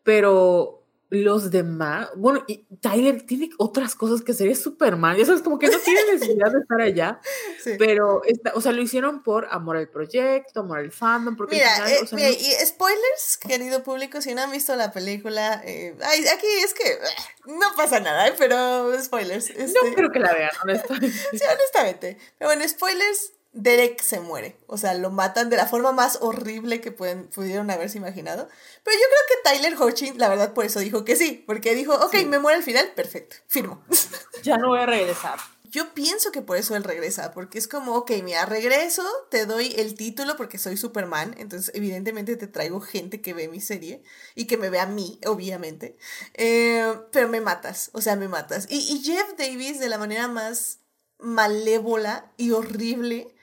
pero 0.03 0.86
los 1.09 1.51
demás, 1.51 2.09
bueno, 2.17 2.43
y 2.47 2.65
Tyler 2.81 3.25
tiene 3.25 3.49
otras 3.57 3.95
cosas 3.95 4.21
que 4.21 4.33
hacer, 4.33 4.49
es 4.49 4.61
Superman, 4.61 5.17
eso 5.17 5.33
es 5.33 5.41
como 5.41 5.57
que 5.57 5.67
no 5.67 5.79
tiene 5.79 6.01
necesidad 6.13 6.51
de 6.51 6.59
estar 6.59 6.81
allá, 6.81 7.21
pero, 7.79 8.21
está, 8.25 8.51
o 8.55 8.61
sea, 8.61 8.73
lo 8.73 8.81
hicieron 8.81 9.23
por 9.23 9.47
amor 9.51 9.77
al 9.77 9.87
proyecto, 9.87 10.61
amor 10.61 10.79
al 10.79 10.91
fandom, 10.91 11.37
porque 11.37 11.55
mira, 11.55 11.91
eh, 11.91 11.99
mira 12.11 12.29
y 12.29 12.51
spoilers, 12.65 13.37
querido 13.39 13.83
público, 13.83 14.21
si 14.21 14.35
no 14.35 14.41
han 14.41 14.51
visto 14.51 14.75
la 14.75 14.91
película, 14.91 15.61
eh, 15.65 15.95
ay, 16.03 16.27
aquí 16.27 16.47
es 16.63 16.73
que 16.73 16.89
eh, 16.89 16.99
no 17.45 17.73
pasa 17.77 18.01
nada, 18.01 18.33
pero 18.37 18.91
spoilers. 19.01 19.55
no 19.57 19.63
este 19.63 19.93
creo 19.95 20.11
que 20.11 20.19
la 20.19 20.33
vean, 20.33 20.51
honestamente. 20.63 21.17
sí, 21.31 21.39
honestamente, 21.49 22.17
pero 22.37 22.49
bueno, 22.49 22.67
spoilers, 22.67 23.31
Derek 23.57 24.01
se 24.01 24.19
muere. 24.19 24.55
O 24.67 24.77
sea, 24.77 24.93
lo 24.93 25.09
matan 25.09 25.49
de 25.49 25.57
la 25.57 25.65
forma 25.65 25.91
más 25.91 26.19
horrible 26.21 26.79
que 26.79 26.91
pueden, 26.91 27.27
pudieron 27.27 27.69
haberse 27.71 27.97
imaginado. 27.97 28.47
Pero 28.83 28.97
yo 28.97 29.05
creo 29.07 29.21
que 29.27 29.49
Tyler 29.49 29.81
Hoechlin, 29.81 30.19
la 30.19 30.29
verdad, 30.29 30.53
por 30.53 30.65
eso 30.65 30.79
dijo 30.79 31.03
que 31.03 31.15
sí. 31.15 31.43
Porque 31.45 31.73
dijo, 31.73 31.95
ok, 31.95 32.13
me 32.27 32.39
muere 32.39 32.57
al 32.57 32.63
final, 32.63 32.91
perfecto, 32.95 33.35
firmo. 33.47 33.83
Ya 34.43 34.57
no 34.57 34.69
voy 34.69 34.79
a 34.79 34.85
regresar. 34.85 35.39
Yo 35.63 35.93
pienso 35.93 36.31
que 36.31 36.41
por 36.41 36.57
eso 36.57 36.75
él 36.75 36.83
regresa, 36.83 37.31
porque 37.33 37.57
es 37.57 37.67
como, 37.67 37.95
ok, 37.95 38.11
mira, 38.23 38.45
regreso, 38.45 39.03
te 39.29 39.45
doy 39.45 39.73
el 39.77 39.95
título 39.95 40.37
porque 40.37 40.57
soy 40.57 40.77
Superman, 40.77 41.35
entonces 41.37 41.75
evidentemente 41.75 42.37
te 42.37 42.47
traigo 42.47 42.79
gente 42.79 43.19
que 43.19 43.33
ve 43.33 43.49
mi 43.49 43.59
serie 43.59 44.01
y 44.33 44.45
que 44.45 44.57
me 44.57 44.69
ve 44.69 44.79
a 44.79 44.85
mí, 44.85 45.19
obviamente, 45.25 45.97
eh, 46.35 46.93
pero 47.11 47.27
me 47.27 47.41
matas, 47.41 47.89
o 47.91 47.99
sea, 47.99 48.15
me 48.15 48.29
matas. 48.29 48.67
Y, 48.69 48.77
y 48.77 49.03
Jeff 49.03 49.35
Davis, 49.37 49.79
de 49.79 49.89
la 49.89 49.97
manera 49.97 50.29
más 50.29 50.79
malévola 51.19 52.31
y 52.37 52.51
horrible, 52.51 53.35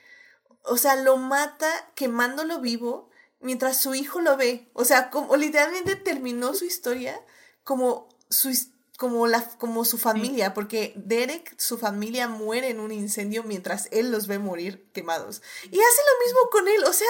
o 0.65 0.77
sea, 0.77 0.97
lo 0.97 1.16
mata 1.16 1.69
quemándolo 1.95 2.61
vivo 2.61 3.11
mientras 3.41 3.77
su 3.77 3.95
hijo 3.95 4.20
lo 4.20 4.36
ve. 4.36 4.69
O 4.73 4.85
sea, 4.85 5.11
como 5.11 5.36
literalmente 5.36 5.97
terminó 5.97 6.55
su 6.55 6.65
historia 6.65 7.20
como 7.62 8.09
su 8.31 8.51
como 8.97 9.27
la 9.27 9.43
como 9.59 9.85
su 9.85 9.99
familia, 9.99 10.55
porque 10.55 10.93
Derek, 10.97 11.55
su 11.59 11.78
familia 11.78 12.28
muere 12.28 12.70
en 12.70 12.81
un 12.81 12.93
incendio 12.93 13.43
mientras 13.43 13.89
él 13.91 14.11
los 14.11 14.27
ve 14.27 14.39
morir 14.39 14.89
quemados. 14.93 15.43
Y 15.65 15.78
hace 15.78 15.78
lo 15.78 16.27
mismo 16.27 16.51
con 16.51 16.69
él, 16.69 16.85
o 16.85 16.93
sea, 16.93 17.09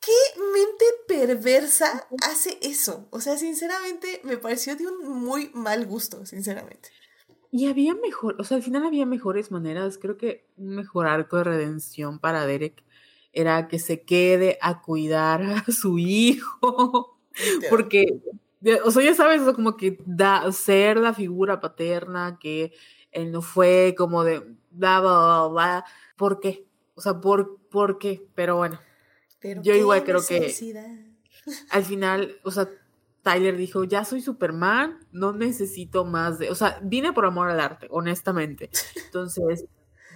¿qué 0.00 0.12
mente 0.52 0.84
perversa 1.08 2.06
hace 2.22 2.58
eso? 2.62 3.08
O 3.10 3.20
sea, 3.20 3.38
sinceramente 3.38 4.20
me 4.24 4.36
pareció 4.36 4.76
de 4.76 4.86
un 4.86 5.08
muy 5.08 5.50
mal 5.54 5.86
gusto, 5.86 6.26
sinceramente. 6.26 6.90
Y 7.56 7.68
había 7.68 7.94
mejor, 7.94 8.36
o 8.38 8.44
sea, 8.44 8.58
al 8.58 8.62
final 8.62 8.84
había 8.84 9.06
mejores 9.06 9.50
maneras. 9.50 9.96
Creo 9.96 10.18
que 10.18 10.44
un 10.58 10.74
mejor 10.74 11.06
arco 11.06 11.38
de 11.38 11.44
redención 11.44 12.18
para 12.18 12.44
Derek 12.44 12.84
era 13.32 13.66
que 13.66 13.78
se 13.78 14.02
quede 14.02 14.58
a 14.60 14.82
cuidar 14.82 15.42
a 15.42 15.64
su 15.72 15.98
hijo. 15.98 17.18
Porque, 17.70 18.20
o 18.84 18.90
sea, 18.90 19.02
ya 19.02 19.14
sabes, 19.14 19.40
eso 19.40 19.54
como 19.54 19.78
que 19.78 19.98
da, 20.04 20.52
ser 20.52 20.98
la 20.98 21.14
figura 21.14 21.58
paterna, 21.58 22.38
que 22.38 22.74
él 23.10 23.32
no 23.32 23.40
fue 23.40 23.94
como 23.96 24.22
de 24.22 24.40
bla, 24.70 25.00
bla, 25.00 25.48
bla, 25.50 25.84
¿Por 26.18 26.40
qué? 26.40 26.66
O 26.94 27.00
sea, 27.00 27.22
¿por, 27.22 27.56
por 27.70 27.96
qué? 27.96 28.26
Pero 28.34 28.56
bueno. 28.56 28.78
yo 29.62 29.74
igual 29.74 30.04
creo 30.04 30.20
que 30.22 30.54
al 31.70 31.84
final, 31.86 32.38
o 32.42 32.50
sea, 32.50 32.68
Tyler 33.26 33.56
dijo, 33.56 33.82
ya 33.82 34.04
soy 34.04 34.22
Superman, 34.22 35.00
no 35.10 35.32
necesito 35.32 36.04
más 36.04 36.38
de, 36.38 36.48
o 36.48 36.54
sea, 36.54 36.78
vine 36.80 37.12
por 37.12 37.26
amor 37.26 37.50
al 37.50 37.58
arte, 37.58 37.88
honestamente. 37.90 38.70
Entonces, 39.06 39.64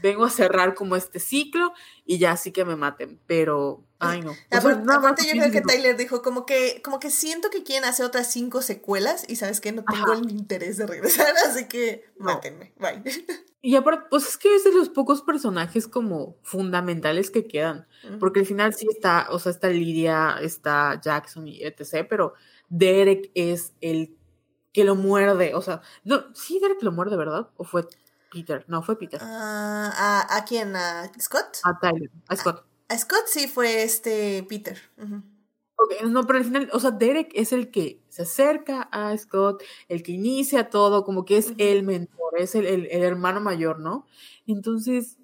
vengo 0.01 0.23
a 0.23 0.31
cerrar 0.31 0.77
como 0.77 0.95
este 0.95 1.19
ciclo 1.19 1.73
y 2.07 2.19
ya 2.19 2.37
sí 2.37 2.53
que 2.53 2.65
me 2.65 2.77
maten, 2.77 3.19
pero, 3.27 3.85
ay 3.99 4.21
no. 4.21 4.33
aparte, 4.53 5.27
yo 5.27 5.33
creo 5.33 5.51
que 5.51 5.61
Tyler 5.61 5.97
dijo, 5.97 6.23
como 6.23 6.47
que, 6.47 6.81
como 6.85 7.01
que 7.01 7.11
siento 7.11 7.51
que 7.51 7.65
quieren 7.65 7.85
hacer 7.85 8.07
otras 8.07 8.31
cinco 8.31 8.63
secuelas 8.63 9.25
y 9.27 9.35
sabes 9.35 9.61
que 9.61 9.73
no 9.73 9.83
tengo 9.83 10.13
el 10.13 10.31
interés 10.31 10.77
de 10.77 10.87
regresar, 10.87 11.35
así 11.49 11.67
que 11.67 12.05
mátenme, 12.17 12.75
bye. 12.79 13.03
Y 13.63 13.77
aparte, 13.77 14.07
pues 14.09 14.27
es 14.27 14.39
que 14.39 14.55
es 14.55 14.65
de 14.65 14.73
los 14.73 14.89
pocos 14.89 15.21
personajes 15.21 15.87
como 15.87 16.39
fundamentales 16.43 17.31
que 17.31 17.47
quedan, 17.47 17.87
porque 18.19 18.41
al 18.41 18.47
final 18.47 18.73
sí 18.73 18.87
está, 18.89 19.27
o 19.31 19.39
sea, 19.39 19.53
está 19.53 19.69
Lidia, 19.69 20.39
está 20.41 20.99
Jackson 20.99 21.47
y 21.47 21.63
etc., 21.63 22.07
pero 22.09 22.33
Derek 22.71 23.31
es 23.35 23.75
el 23.83 24.17
que 24.73 24.85
lo 24.85 24.95
muerde, 24.95 25.55
o 25.55 25.61
sea, 25.61 25.83
no, 26.05 26.35
sí, 26.35 26.59
Derek 26.61 26.83
lo 26.83 26.93
muerde, 26.93 27.17
¿verdad? 27.17 27.51
¿O 27.57 27.65
fue 27.65 27.87
Peter? 28.33 28.65
No, 28.69 28.83
fue 28.83 28.99
Peter. 28.99 29.21
Ah, 29.23 29.93
¿a, 29.95 30.37
¿a, 30.37 30.45
quién? 30.45 30.75
¿A 30.77 31.11
Scott? 31.21 31.59
A 31.65 31.79
Tyler, 31.79 32.11
a 32.29 32.37
Scott. 32.37 32.65
A, 32.89 32.97
Scott 32.97 33.27
sí 33.27 33.49
fue 33.49 33.83
este 33.83 34.47
Peter. 34.49 34.79
no, 34.97 36.27
pero 36.27 36.39
al 36.39 36.45
final, 36.45 36.71
o 36.73 36.81
sea, 36.81 36.93
Derek 36.93 37.33
es 37.35 37.53
el 37.53 37.71
que 37.71 38.01
se 38.09 38.23
acerca 38.23 38.83
a 38.93 39.17
Scott, 39.19 39.63
el 39.89 40.03
que 40.03 40.13
inicia 40.13 40.71
todo, 40.71 41.05
como 41.05 41.25
que 41.25 41.37
es 41.37 41.53
el 41.59 41.83
mentor, 41.83 42.39
es 42.39 42.55
el, 42.55 42.67
el, 42.67 42.87
el 42.91 43.03
hermano 43.03 43.41
mayor, 43.41 43.81
¿no? 43.81 44.07
Entonces, 44.47 45.19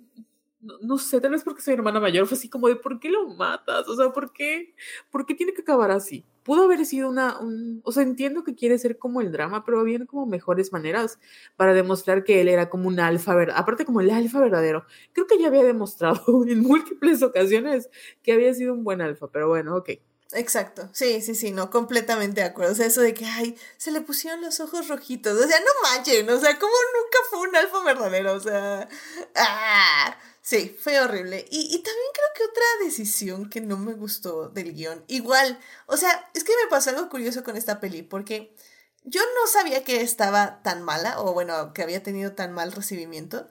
no, 0.60 0.98
sé, 0.98 1.20
tal 1.20 1.32
vez 1.32 1.44
porque 1.44 1.62
soy 1.62 1.74
hermana 1.74 2.00
mayor, 2.00 2.26
fue 2.26 2.36
así 2.36 2.48
como 2.48 2.68
de, 2.68 2.76
¿por 2.76 2.98
qué 2.98 3.10
lo 3.10 3.28
matas? 3.28 3.88
O 3.88 3.96
sea, 3.96 4.10
¿por 4.12 4.32
qué, 4.32 4.74
¿por 5.10 5.26
qué 5.26 5.34
tiene 5.34 5.52
que 5.52 5.62
acabar 5.62 5.90
así? 5.90 6.24
Pudo 6.46 6.62
haber 6.62 6.86
sido 6.86 7.08
una, 7.08 7.40
un, 7.40 7.80
o 7.82 7.90
sea, 7.90 8.04
entiendo 8.04 8.44
que 8.44 8.54
quiere 8.54 8.78
ser 8.78 8.98
como 8.98 9.20
el 9.20 9.32
drama, 9.32 9.64
pero 9.64 9.80
había 9.80 9.98
como 10.06 10.26
mejores 10.26 10.72
maneras 10.72 11.18
para 11.56 11.74
demostrar 11.74 12.22
que 12.22 12.40
él 12.40 12.46
era 12.48 12.70
como 12.70 12.86
un 12.86 13.00
alfa, 13.00 13.34
aparte 13.52 13.84
como 13.84 14.00
el 14.00 14.10
alfa 14.10 14.38
verdadero. 14.38 14.86
Creo 15.12 15.26
que 15.26 15.40
ya 15.40 15.48
había 15.48 15.64
demostrado 15.64 16.22
en 16.48 16.60
múltiples 16.60 17.20
ocasiones 17.24 17.90
que 18.22 18.32
había 18.32 18.54
sido 18.54 18.74
un 18.74 18.84
buen 18.84 19.00
alfa, 19.00 19.26
pero 19.26 19.48
bueno, 19.48 19.74
ok. 19.74 19.90
Exacto, 20.34 20.88
sí, 20.92 21.20
sí, 21.20 21.34
sí, 21.34 21.50
no, 21.50 21.68
completamente 21.68 22.42
de 22.42 22.46
acuerdo. 22.46 22.72
O 22.72 22.74
sea, 22.76 22.86
eso 22.86 23.00
de 23.00 23.12
que, 23.12 23.24
ay, 23.24 23.56
se 23.76 23.90
le 23.90 24.00
pusieron 24.00 24.40
los 24.40 24.60
ojos 24.60 24.86
rojitos. 24.86 25.36
O 25.36 25.48
sea, 25.48 25.58
no 25.58 25.66
manchen, 25.82 26.30
o 26.30 26.38
sea, 26.38 26.56
como 26.60 26.72
nunca 26.94 27.18
fue 27.28 27.40
un 27.40 27.56
alfa 27.56 27.82
verdadero, 27.82 28.34
o 28.34 28.40
sea, 28.40 28.88
ah, 29.34 30.16
Sí, 30.46 30.76
fue 30.80 31.00
horrible. 31.00 31.44
Y, 31.50 31.62
y, 31.74 31.82
también 31.82 32.06
creo 32.14 32.28
que 32.36 32.44
otra 32.44 32.64
decisión 32.84 33.50
que 33.50 33.60
no 33.60 33.76
me 33.78 33.94
gustó 33.94 34.48
del 34.48 34.74
guion, 34.74 35.04
igual, 35.08 35.58
o 35.86 35.96
sea, 35.96 36.30
es 36.34 36.44
que 36.44 36.52
me 36.52 36.70
pasó 36.70 36.90
algo 36.90 37.08
curioso 37.08 37.42
con 37.42 37.56
esta 37.56 37.80
peli, 37.80 38.02
porque 38.02 38.54
yo 39.02 39.22
no 39.22 39.50
sabía 39.50 39.82
que 39.82 40.02
estaba 40.02 40.62
tan 40.62 40.84
mala, 40.84 41.20
o 41.20 41.32
bueno, 41.32 41.72
que 41.74 41.82
había 41.82 42.04
tenido 42.04 42.34
tan 42.34 42.52
mal 42.52 42.70
recibimiento. 42.70 43.48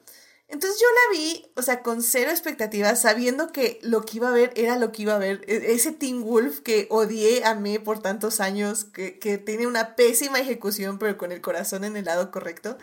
Entonces 0.48 0.80
yo 0.80 0.88
la 0.88 1.20
vi, 1.20 1.52
o 1.58 1.62
sea, 1.64 1.84
con 1.84 2.02
cero 2.02 2.32
expectativas, 2.32 3.02
sabiendo 3.02 3.52
que 3.52 3.78
lo 3.82 4.06
que 4.06 4.18
iba 4.18 4.30
a 4.30 4.32
ver 4.32 4.54
era 4.56 4.78
lo 4.78 4.94
que 4.94 5.02
iba 5.02 5.16
a 5.16 5.20
ver. 5.20 5.42
E-, 5.48 5.74
ese 5.74 5.92
Teen 5.92 6.24
Wolf 6.24 6.62
que 6.62 6.88
odié, 6.92 7.44
amé 7.44 7.82
por 7.82 8.02
tantos 8.02 8.40
años, 8.40 8.86
que, 8.86 9.20
que 9.20 9.38
tiene 9.38 9.68
una 9.68 9.98
pésima 9.98 10.40
ejecución, 10.40 10.98
pero 10.98 11.18
con 11.18 11.34
el 11.34 11.42
corazón 11.42 11.84
en 11.84 11.98
el 11.98 12.06
lado 12.06 12.32
correcto. 12.32 12.78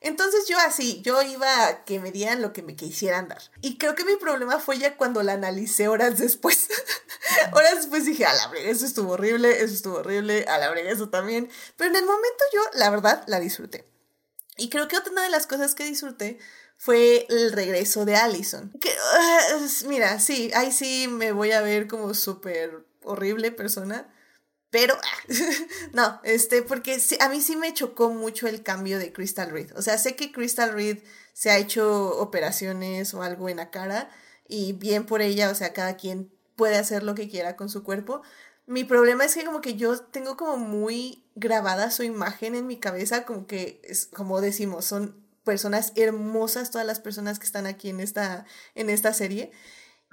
Entonces 0.00 0.46
yo 0.48 0.56
así, 0.58 1.02
yo 1.02 1.20
iba 1.22 1.66
a 1.66 1.84
que 1.84 1.98
me 1.98 2.12
dieran 2.12 2.40
lo 2.40 2.52
que 2.52 2.62
me 2.62 2.76
quisieran 2.76 3.28
dar. 3.28 3.42
Y 3.62 3.78
creo 3.78 3.94
que 3.96 4.04
mi 4.04 4.16
problema 4.16 4.60
fue 4.60 4.78
ya 4.78 4.96
cuando 4.96 5.22
la 5.22 5.32
analicé 5.32 5.88
horas 5.88 6.18
después. 6.18 6.68
horas 7.52 7.76
después 7.76 8.04
dije, 8.04 8.24
a 8.24 8.32
la 8.32 8.46
brega, 8.46 8.70
eso 8.70 8.86
estuvo 8.86 9.12
horrible, 9.12 9.50
eso 9.62 9.74
estuvo 9.74 9.96
horrible, 9.96 10.44
a 10.48 10.58
la 10.58 10.70
brega, 10.70 10.90
eso 10.90 11.08
también. 11.08 11.50
Pero 11.76 11.90
en 11.90 11.96
el 11.96 12.04
momento 12.04 12.44
yo, 12.54 12.60
la 12.74 12.90
verdad, 12.90 13.24
la 13.26 13.40
disfruté. 13.40 13.88
Y 14.56 14.70
creo 14.70 14.86
que 14.88 14.96
otra 14.96 15.22
de 15.22 15.30
las 15.30 15.46
cosas 15.46 15.74
que 15.74 15.84
disfruté 15.84 16.38
fue 16.76 17.26
el 17.28 17.52
regreso 17.52 18.04
de 18.04 18.16
Allison. 18.16 18.70
Que, 18.80 18.90
ah, 18.90 19.58
mira, 19.86 20.20
sí, 20.20 20.50
ahí 20.54 20.70
sí 20.70 21.08
me 21.08 21.32
voy 21.32 21.50
a 21.50 21.60
ver 21.60 21.88
como 21.88 22.14
súper 22.14 22.84
horrible 23.02 23.50
persona. 23.50 24.12
Pero, 24.70 24.96
no, 25.92 26.20
este, 26.24 26.62
porque 26.62 27.00
a 27.20 27.28
mí 27.28 27.40
sí 27.40 27.56
me 27.56 27.72
chocó 27.72 28.10
mucho 28.10 28.46
el 28.46 28.62
cambio 28.62 28.98
de 28.98 29.12
Crystal 29.12 29.50
Reed. 29.50 29.72
O 29.76 29.82
sea, 29.82 29.98
sé 29.98 30.14
que 30.14 30.32
Crystal 30.32 30.72
Reed 30.72 30.98
se 31.32 31.50
ha 31.50 31.58
hecho 31.58 32.18
operaciones 32.18 33.14
o 33.14 33.22
algo 33.22 33.48
en 33.48 33.58
la 33.58 33.70
cara 33.70 34.10
y 34.46 34.72
bien 34.72 35.06
por 35.06 35.22
ella, 35.22 35.50
o 35.50 35.54
sea, 35.54 35.72
cada 35.72 35.96
quien 35.96 36.32
puede 36.56 36.76
hacer 36.76 37.02
lo 37.02 37.14
que 37.14 37.28
quiera 37.28 37.56
con 37.56 37.68
su 37.68 37.84
cuerpo. 37.84 38.22
Mi 38.66 38.84
problema 38.84 39.24
es 39.24 39.34
que 39.34 39.44
como 39.44 39.60
que 39.60 39.76
yo 39.76 39.98
tengo 39.98 40.36
como 40.36 40.58
muy 40.58 41.24
grabada 41.36 41.90
su 41.90 42.02
imagen 42.02 42.54
en 42.54 42.66
mi 42.66 42.78
cabeza, 42.78 43.24
como 43.24 43.46
que 43.46 43.80
es, 43.84 44.06
como 44.06 44.40
decimos, 44.40 44.84
son 44.84 45.24
personas 45.44 45.92
hermosas, 45.96 46.70
todas 46.70 46.86
las 46.86 47.00
personas 47.00 47.38
que 47.38 47.46
están 47.46 47.66
aquí 47.66 47.88
en 47.88 48.00
esta, 48.00 48.44
en 48.74 48.90
esta 48.90 49.14
serie. 49.14 49.50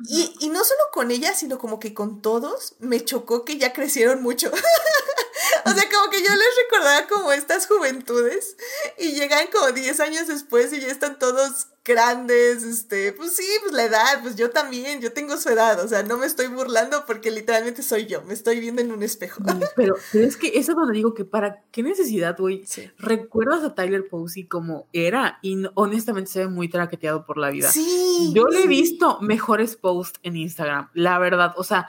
Y, 0.10 0.36
y, 0.42 0.50
no 0.50 0.64
solo 0.64 0.82
con 0.92 1.10
ella, 1.10 1.34
sino 1.34 1.58
como 1.58 1.80
que 1.80 1.94
con 1.94 2.22
todos, 2.22 2.76
me 2.80 3.04
chocó 3.06 3.46
que 3.46 3.58
ya 3.58 3.72
crecieron 3.72 4.22
mucho. 4.22 4.52
o 5.66 5.72
sea, 5.72 5.90
como 5.90 6.10
que 6.10 6.22
yo 6.22 6.30
les 6.30 6.56
recordaba 6.64 7.08
como 7.08 7.32
estas 7.32 7.66
juventudes 7.66 8.58
y 8.98 9.14
llegan 9.14 9.48
como 9.48 9.72
10 9.72 10.00
años 10.02 10.28
después 10.28 10.74
y 10.74 10.82
ya 10.82 10.88
están 10.88 11.18
todos 11.18 11.68
grandes, 11.86 12.64
este, 12.64 13.14
pues 13.14 13.36
sí, 13.36 13.46
pues 13.62 13.72
la 13.72 13.86
edad, 13.86 14.22
pues 14.24 14.36
yo 14.36 14.50
también, 14.50 15.02
yo 15.02 15.14
tengo 15.14 15.38
su 15.38 15.50
edad, 15.50 15.80
o 15.80 15.88
sea, 15.88 16.02
no 16.02 16.18
me 16.18 16.26
estoy 16.26 16.48
burlando 16.48 17.06
porque 17.06 17.30
literalmente 17.30 17.84
soy 17.84 18.08
yo, 18.08 18.24
me 18.24 18.34
estoy 18.34 18.60
viendo 18.60 18.82
en 18.82 18.92
un 18.92 19.04
espejo. 19.04 19.44
pero, 19.76 19.96
es 20.14 20.36
que 20.36 20.48
eso 20.48 20.72
es 20.72 20.76
donde 20.76 20.94
digo 20.94 21.14
que 21.14 21.26
para 21.26 21.64
qué 21.72 21.84
necesidad, 21.84 22.36
güey, 22.38 22.66
recuerdas 22.98 23.64
a 23.64 23.76
Tyler 23.76 24.08
Posey 24.10 24.48
como 24.48 24.88
era 24.94 25.38
y 25.44 25.64
honestamente 25.76 26.32
se 26.32 26.40
ve 26.40 26.48
muy 26.48 26.70
traqueteado 26.70 27.24
por 27.24 27.38
la 27.38 27.52
vida. 27.52 27.72
Sí. 27.72 28.32
Yo 28.34 28.48
le 28.48 28.64
he 28.64 28.68
visto 28.68 29.22
mejores 29.22 29.76
posts 29.76 30.20
en 30.24 30.38
Instagram, 30.38 30.90
la 30.96 31.20
verdad, 31.20 31.54
o 31.56 31.64
sea, 31.64 31.88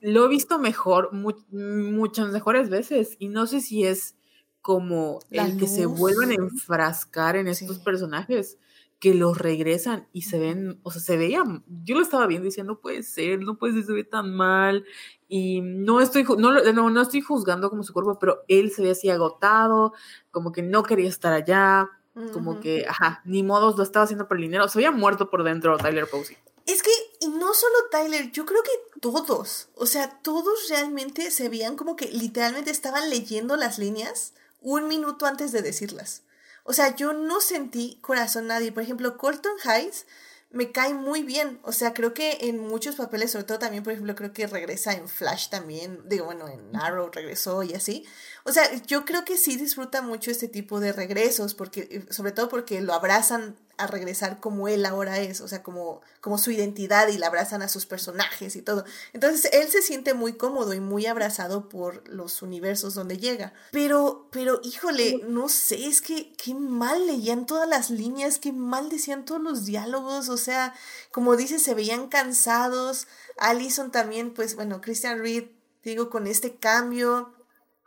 lo 0.00 0.24
he 0.24 0.28
visto 0.28 0.58
mejor, 0.58 1.12
muchas 1.12 2.30
mejores 2.30 2.68
veces. 2.68 3.14
Y 3.20 3.28
no 3.28 3.46
sé 3.46 3.60
si 3.60 3.84
es 3.84 4.16
como 4.60 5.20
el 5.30 5.56
que 5.56 5.68
se 5.68 5.86
vuelvan 5.86 6.32
a 6.32 6.34
enfrascar 6.34 7.36
en 7.36 7.46
estos 7.46 7.78
personajes 7.78 8.58
que 8.98 9.14
los 9.14 9.38
regresan 9.38 10.08
y 10.12 10.22
se 10.22 10.38
ven, 10.38 10.80
o 10.82 10.90
sea, 10.90 11.02
se 11.02 11.16
veían, 11.16 11.64
yo 11.84 11.96
lo 11.96 12.02
estaba 12.02 12.26
viendo 12.26 12.46
diciendo, 12.46 12.74
no 12.74 12.80
puede 12.80 13.02
ser, 13.02 13.40
no 13.40 13.58
puede 13.58 13.74
ser, 13.74 13.84
se 13.84 13.92
ve 13.92 14.04
tan 14.04 14.34
mal, 14.34 14.84
y 15.28 15.60
no 15.60 16.00
estoy, 16.00 16.24
no, 16.24 16.52
no, 16.72 16.90
no 16.90 17.00
estoy 17.02 17.20
juzgando 17.20 17.68
como 17.68 17.82
su 17.82 17.92
cuerpo, 17.92 18.18
pero 18.18 18.44
él 18.48 18.70
se 18.70 18.82
ve 18.82 18.92
así 18.92 19.10
agotado, 19.10 19.92
como 20.30 20.52
que 20.52 20.62
no 20.62 20.82
quería 20.82 21.08
estar 21.08 21.32
allá, 21.32 21.90
como 22.32 22.60
que, 22.60 22.86
ajá, 22.88 23.20
ni 23.26 23.42
modos, 23.42 23.76
lo 23.76 23.82
estaba 23.82 24.04
haciendo 24.04 24.26
por 24.26 24.38
el 24.38 24.44
dinero, 24.44 24.66
se 24.68 24.78
había 24.78 24.90
muerto 24.90 25.28
por 25.28 25.44
dentro 25.44 25.76
Tyler 25.76 26.08
Posey. 26.08 26.38
Es 26.64 26.82
que, 26.82 26.90
y 27.20 27.28
no 27.28 27.52
solo 27.52 27.74
Tyler, 27.90 28.32
yo 28.32 28.46
creo 28.46 28.62
que 28.62 29.00
todos, 29.00 29.68
o 29.74 29.86
sea, 29.86 30.18
todos 30.22 30.68
realmente 30.70 31.30
se 31.30 31.50
veían 31.50 31.76
como 31.76 31.94
que 31.94 32.08
literalmente 32.08 32.70
estaban 32.70 33.10
leyendo 33.10 33.56
las 33.56 33.78
líneas 33.78 34.32
un 34.62 34.88
minuto 34.88 35.26
antes 35.26 35.52
de 35.52 35.60
decirlas. 35.60 36.22
O 36.66 36.72
sea, 36.72 36.94
yo 36.96 37.12
no 37.12 37.40
sentí 37.40 37.98
corazón 38.02 38.48
nadie. 38.48 38.72
Por 38.72 38.82
ejemplo, 38.82 39.16
Colton 39.16 39.54
Hayes 39.64 40.06
me 40.50 40.72
cae 40.72 40.94
muy 40.94 41.22
bien. 41.22 41.60
O 41.62 41.72
sea, 41.72 41.94
creo 41.94 42.12
que 42.12 42.38
en 42.42 42.58
muchos 42.58 42.96
papeles, 42.96 43.30
sobre 43.30 43.44
todo 43.44 43.58
también, 43.58 43.84
por 43.84 43.92
ejemplo, 43.92 44.14
creo 44.14 44.32
que 44.32 44.46
regresa 44.46 44.92
en 44.92 45.08
Flash 45.08 45.48
también. 45.48 46.00
Digo, 46.08 46.24
bueno, 46.24 46.48
en 46.48 46.74
Arrow 46.74 47.10
regresó 47.12 47.62
y 47.62 47.74
así. 47.74 48.04
O 48.44 48.52
sea, 48.52 48.74
yo 48.82 49.04
creo 49.04 49.24
que 49.24 49.36
sí 49.36 49.56
disfruta 49.56 50.02
mucho 50.02 50.30
este 50.30 50.48
tipo 50.48 50.80
de 50.80 50.92
regresos, 50.92 51.54
porque, 51.54 52.06
sobre 52.10 52.32
todo 52.32 52.48
porque 52.48 52.80
lo 52.80 52.94
abrazan 52.94 53.56
a 53.78 53.86
regresar 53.86 54.40
como 54.40 54.68
él 54.68 54.86
ahora 54.86 55.18
es, 55.18 55.40
o 55.40 55.48
sea, 55.48 55.62
como, 55.62 56.00
como 56.20 56.38
su 56.38 56.50
identidad 56.50 57.08
y 57.08 57.18
la 57.18 57.26
abrazan 57.26 57.62
a 57.62 57.68
sus 57.68 57.86
personajes 57.86 58.56
y 58.56 58.62
todo. 58.62 58.84
Entonces 59.12 59.50
él 59.52 59.68
se 59.68 59.82
siente 59.82 60.14
muy 60.14 60.34
cómodo 60.34 60.72
y 60.74 60.80
muy 60.80 61.06
abrazado 61.06 61.68
por 61.68 62.08
los 62.08 62.42
universos 62.42 62.94
donde 62.94 63.18
llega. 63.18 63.52
Pero, 63.72 64.28
pero, 64.30 64.60
híjole, 64.62 65.20
no 65.28 65.48
sé, 65.48 65.86
es 65.86 66.00
que 66.00 66.32
qué 66.34 66.54
mal 66.54 67.06
leían 67.06 67.46
todas 67.46 67.68
las 67.68 67.90
líneas, 67.90 68.38
qué 68.38 68.52
mal 68.52 68.88
decían 68.88 69.24
todos 69.24 69.42
los 69.42 69.66
diálogos, 69.66 70.28
o 70.28 70.36
sea, 70.36 70.74
como 71.12 71.36
dice, 71.36 71.58
se 71.58 71.74
veían 71.74 72.08
cansados. 72.08 73.06
Allison 73.38 73.90
también, 73.90 74.32
pues 74.32 74.54
bueno, 74.56 74.80
Christian 74.80 75.20
Reed, 75.20 75.44
digo, 75.82 76.10
con 76.10 76.26
este 76.26 76.56
cambio 76.56 77.34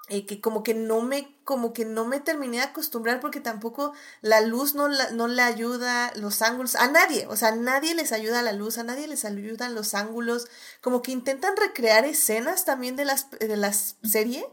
eh, 0.09 0.25
que 0.25 0.41
como 0.41 0.63
que 0.63 0.73
no 0.73 1.01
me 1.01 1.38
como 1.49 1.73
que 1.73 1.84
no 1.84 2.05
me 2.05 2.19
terminé 2.19 2.57
de 2.57 2.63
acostumbrar 2.63 3.19
porque 3.19 3.39
tampoco 3.39 3.91
la 4.21 4.39
luz 4.39 4.76
no, 4.76 4.88
la, 4.88 5.09
no 5.09 5.27
le 5.27 5.41
ayuda 5.41 6.13
los 6.15 6.43
ángulos 6.43 6.76
a 6.76 6.91
nadie 6.91 7.26
o 7.26 7.35
sea 7.35 7.47
a 7.47 7.55
nadie 7.55 7.95
les 7.95 8.11
ayuda 8.11 8.43
la 8.43 8.53
luz 8.53 8.77
a 8.77 8.84
nadie 8.84 9.07
les 9.07 9.26
ayudan 9.26 9.73
los 9.73 9.95
ángulos 9.95 10.47
como 10.80 11.01
que 11.01 11.11
intentan 11.11 11.57
recrear 11.57 12.05
escenas 12.05 12.65
también 12.65 12.95
de 12.95 13.05
las 13.05 13.31
de 13.31 13.57
la 13.57 13.73
serie 13.73 14.45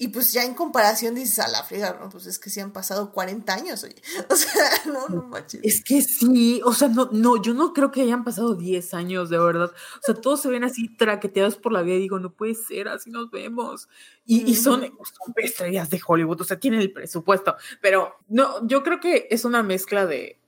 y 0.00 0.08
pues 0.08 0.32
ya 0.32 0.44
en 0.44 0.54
comparación 0.54 1.16
dices, 1.16 1.40
a 1.40 1.48
la 1.48 1.64
friga, 1.64 1.98
¿no? 2.00 2.08
Pues 2.08 2.26
es 2.26 2.38
que 2.38 2.50
sí 2.50 2.60
han 2.60 2.72
pasado 2.72 3.10
40 3.10 3.52
años, 3.52 3.82
oye. 3.82 3.96
O 4.30 4.36
sea, 4.36 4.64
no, 4.86 5.08
no 5.08 5.24
manches. 5.24 5.60
Es 5.64 5.82
que 5.82 6.02
sí, 6.02 6.60
o 6.64 6.72
sea, 6.72 6.86
no, 6.86 7.08
no, 7.10 7.42
yo 7.42 7.52
no 7.52 7.72
creo 7.72 7.90
que 7.90 8.02
hayan 8.02 8.22
pasado 8.22 8.54
10 8.54 8.94
años, 8.94 9.28
de 9.28 9.38
verdad. 9.38 9.72
O 9.72 10.00
sea, 10.00 10.14
todos 10.14 10.40
se 10.40 10.50
ven 10.50 10.62
así 10.62 10.94
traqueteados 10.96 11.56
por 11.56 11.72
la 11.72 11.82
vida 11.82 11.96
y 11.96 12.02
digo, 12.02 12.20
no 12.20 12.32
puede 12.32 12.54
ser, 12.54 12.86
así 12.86 13.10
nos 13.10 13.32
vemos. 13.32 13.88
Y, 14.24 14.48
y 14.48 14.54
son, 14.54 14.82
son 14.82 15.34
estrellas 15.34 15.90
de 15.90 16.00
Hollywood, 16.06 16.42
o 16.42 16.44
sea, 16.44 16.60
tienen 16.60 16.80
el 16.80 16.92
presupuesto. 16.92 17.56
Pero 17.82 18.14
no, 18.28 18.64
yo 18.68 18.84
creo 18.84 19.00
que 19.00 19.26
es 19.30 19.44
una 19.44 19.64
mezcla 19.64 20.06
de, 20.06 20.38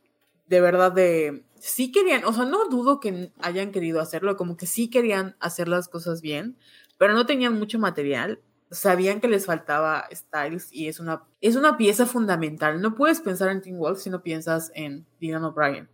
de 0.46 0.60
verdad, 0.60 0.92
de 0.92 1.44
sí 1.58 1.90
querían, 1.90 2.24
o 2.24 2.32
sea, 2.32 2.44
no 2.44 2.68
dudo 2.68 3.00
que 3.00 3.32
hayan 3.40 3.72
querido 3.72 4.00
hacerlo, 4.00 4.36
como 4.36 4.56
que 4.56 4.66
sí 4.66 4.88
querían 4.90 5.34
hacer 5.40 5.66
las 5.66 5.88
cosas 5.88 6.20
bien, 6.20 6.56
pero 6.98 7.14
no 7.14 7.26
tenían 7.26 7.58
mucho 7.58 7.80
material 7.80 8.40
sabían 8.70 9.20
que 9.20 9.28
les 9.28 9.46
faltaba 9.46 10.08
Styles 10.12 10.68
y 10.72 10.88
es 10.88 11.00
una, 11.00 11.24
es 11.40 11.56
una 11.56 11.76
pieza 11.76 12.06
fundamental. 12.06 12.80
No 12.80 12.94
puedes 12.94 13.20
pensar 13.20 13.50
en 13.50 13.60
Teen 13.60 13.78
Wolf 13.78 14.00
si 14.00 14.10
no 14.10 14.22
piensas 14.22 14.70
en 14.74 15.06
Dylan 15.20 15.44
O'Brien. 15.44 15.88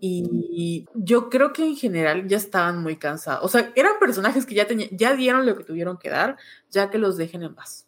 y, 0.00 0.86
yo 0.94 1.30
creo 1.30 1.52
que 1.52 1.64
en 1.64 1.76
general 1.76 2.28
ya 2.28 2.36
estaban 2.36 2.82
muy 2.82 2.96
cansados. 2.96 3.44
O 3.44 3.48
sea, 3.48 3.72
eran 3.74 3.98
personajes 3.98 4.46
que 4.46 4.54
ya, 4.54 4.66
ya 4.92 5.14
dieron 5.14 5.46
lo 5.46 5.56
que 5.56 5.64
tuvieron 5.64 5.98
que 5.98 6.10
dar, 6.10 6.36
ya 6.70 6.90
que 6.90 6.98
los 6.98 7.16
dejen 7.16 7.42
en 7.42 7.54
paz. 7.54 7.86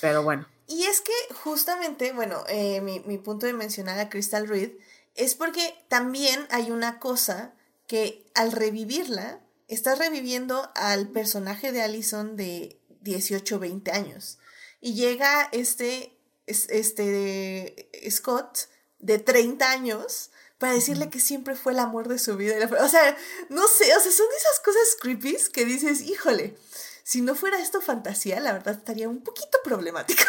Pero 0.00 0.22
bueno. 0.22 0.46
Y 0.66 0.84
es 0.84 1.00
que 1.00 1.34
justamente, 1.34 2.12
bueno, 2.12 2.44
eh, 2.48 2.80
mi, 2.80 3.00
mi 3.00 3.18
punto 3.18 3.46
de 3.46 3.52
mencionar 3.52 3.98
a 3.98 4.08
Crystal 4.08 4.46
Reed 4.46 4.72
es 5.14 5.34
porque 5.34 5.74
también 5.88 6.46
hay 6.50 6.70
una 6.70 6.98
cosa 6.98 7.54
que 7.86 8.30
al 8.34 8.52
revivirla, 8.52 9.40
estás 9.66 9.98
reviviendo 9.98 10.70
al 10.74 11.08
personaje 11.08 11.72
de 11.72 11.82
Allison 11.82 12.36
de 12.36 12.78
18, 13.02 13.58
20 13.58 13.90
años. 13.92 14.38
Y 14.80 14.94
llega 14.94 15.48
este, 15.52 16.16
este 16.46 17.90
Scott 18.10 18.68
de 18.98 19.18
30 19.18 19.70
años 19.70 20.30
para 20.58 20.72
decirle 20.72 21.08
que 21.08 21.20
siempre 21.20 21.54
fue 21.54 21.72
el 21.72 21.78
amor 21.78 22.08
de 22.08 22.18
su 22.18 22.36
vida. 22.36 22.56
O 22.82 22.88
sea, 22.88 23.16
no 23.48 23.66
sé, 23.68 23.96
o 23.96 24.00
sea, 24.00 24.12
son 24.12 24.26
esas 24.36 24.60
cosas 24.64 24.96
creepy 25.00 25.36
que 25.52 25.64
dices, 25.64 26.02
híjole, 26.02 26.56
si 27.04 27.22
no 27.22 27.34
fuera 27.34 27.60
esto 27.60 27.80
fantasía, 27.80 28.40
la 28.40 28.52
verdad 28.52 28.74
estaría 28.74 29.08
un 29.08 29.22
poquito 29.22 29.58
problemático. 29.64 30.22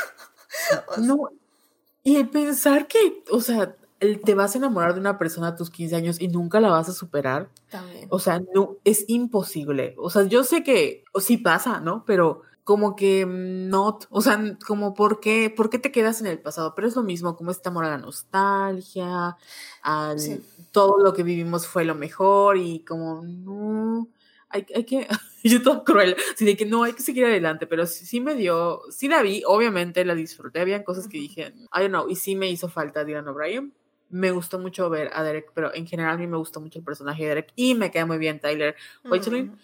no, 0.97 1.29
y 2.03 2.23
pensar 2.25 2.87
que, 2.87 3.23
o 3.31 3.41
sea, 3.41 3.75
te 3.99 4.33
vas 4.33 4.55
a 4.55 4.57
enamorar 4.57 4.93
de 4.93 4.99
una 4.99 5.17
persona 5.17 5.49
a 5.49 5.55
tus 5.55 5.69
15 5.69 5.95
años 5.95 6.21
y 6.21 6.27
nunca 6.27 6.59
la 6.59 6.69
vas 6.69 6.89
a 6.89 6.93
superar. 6.93 7.49
También. 7.69 8.07
O 8.09 8.19
sea, 8.19 8.41
no, 8.53 8.77
es 8.85 9.05
imposible. 9.07 9.95
O 9.97 10.09
sea, 10.09 10.23
yo 10.23 10.43
sé 10.43 10.63
que 10.63 11.03
o 11.11 11.19
sí 11.19 11.37
pasa, 11.37 11.81
¿no? 11.81 12.05
Pero 12.05 12.43
como 12.69 12.95
que 12.95 13.25
no, 13.25 13.97
o 14.11 14.21
sea, 14.21 14.39
como 14.67 14.93
por 14.93 15.19
qué, 15.19 15.49
por 15.49 15.71
qué 15.71 15.79
te 15.79 15.91
quedas 15.91 16.21
en 16.21 16.27
el 16.27 16.37
pasado, 16.37 16.75
pero 16.75 16.87
es 16.87 16.95
lo 16.95 17.01
mismo, 17.01 17.35
como 17.35 17.49
este 17.49 17.67
amor 17.69 17.85
a 17.85 17.89
la 17.89 17.97
nostalgia, 17.97 19.35
al 19.81 20.17
todo 20.71 20.99
lo 21.03 21.11
que 21.15 21.23
vivimos 21.23 21.65
fue 21.65 21.83
lo 21.83 21.95
mejor 21.95 22.57
y 22.57 22.85
como 22.85 23.23
no, 23.23 24.07
hay, 24.49 24.67
hay 24.75 24.83
que, 24.83 25.07
yo 25.43 25.63
todo 25.63 25.83
cruel, 25.83 26.15
así 26.31 26.45
de 26.45 26.55
que 26.55 26.67
no, 26.67 26.83
hay 26.83 26.93
que 26.93 27.01
seguir 27.01 27.25
adelante, 27.25 27.65
pero 27.65 27.87
sí, 27.87 28.21
me 28.21 28.35
dio, 28.35 28.81
sí 28.91 29.07
la 29.07 29.23
vi, 29.23 29.41
obviamente 29.47 30.05
la 30.05 30.13
disfruté, 30.13 30.61
habían 30.61 30.83
cosas 30.83 31.07
que 31.07 31.17
dije, 31.17 31.51
I 31.75 31.79
don't 31.79 31.89
know, 31.89 32.07
y 32.07 32.17
sí 32.17 32.35
me 32.35 32.51
hizo 32.51 32.69
falta 32.69 33.03
Dylan 33.03 33.27
O'Brien, 33.29 33.73
me 34.11 34.29
gustó 34.29 34.59
mucho 34.59 34.91
ver 34.91 35.09
a 35.15 35.23
Derek, 35.23 35.53
pero 35.55 35.73
en 35.73 35.87
general 35.87 36.13
a 36.13 36.17
mí 36.19 36.27
me 36.27 36.37
gustó 36.37 36.61
mucho 36.61 36.77
el 36.77 36.85
personaje 36.85 37.23
de 37.23 37.29
Derek 37.29 37.51
y 37.55 37.73
me 37.73 37.89
queda 37.89 38.05
muy 38.05 38.19
bien 38.19 38.39
Tyler 38.39 38.75
Hoechlin. 39.03 39.57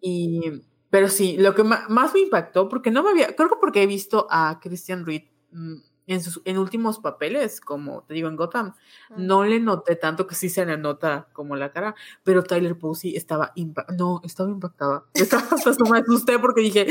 Y, 0.00 0.62
pero 0.94 1.08
sí, 1.08 1.36
lo 1.36 1.56
que 1.56 1.64
más 1.64 2.14
me 2.14 2.20
impactó, 2.20 2.68
porque 2.68 2.92
no 2.92 3.02
me 3.02 3.10
había, 3.10 3.34
creo 3.34 3.48
que 3.48 3.56
porque 3.60 3.82
he 3.82 3.86
visto 3.88 4.28
a 4.30 4.60
Christian 4.62 5.04
Reed 5.04 5.24
mm, 5.50 5.74
en 6.06 6.22
sus 6.22 6.40
en 6.44 6.56
últimos 6.56 7.00
papeles, 7.00 7.60
como 7.60 8.04
te 8.04 8.14
digo 8.14 8.28
en 8.28 8.36
Gotham, 8.36 8.74
no 9.16 9.42
le 9.42 9.58
noté 9.58 9.96
tanto 9.96 10.28
que 10.28 10.36
sí 10.36 10.48
se 10.48 10.64
le 10.64 10.78
nota 10.78 11.26
como 11.32 11.56
la 11.56 11.72
cara, 11.72 11.96
pero 12.22 12.44
Tyler 12.44 12.78
Posey 12.78 13.16
estaba 13.16 13.52
no, 13.98 14.20
estaba 14.22 14.50
impactada. 14.50 15.04
Estaba 15.14 15.42
hasta 15.50 15.72
me 15.90 15.98
asusté 15.98 16.38
porque 16.38 16.60
dije, 16.60 16.86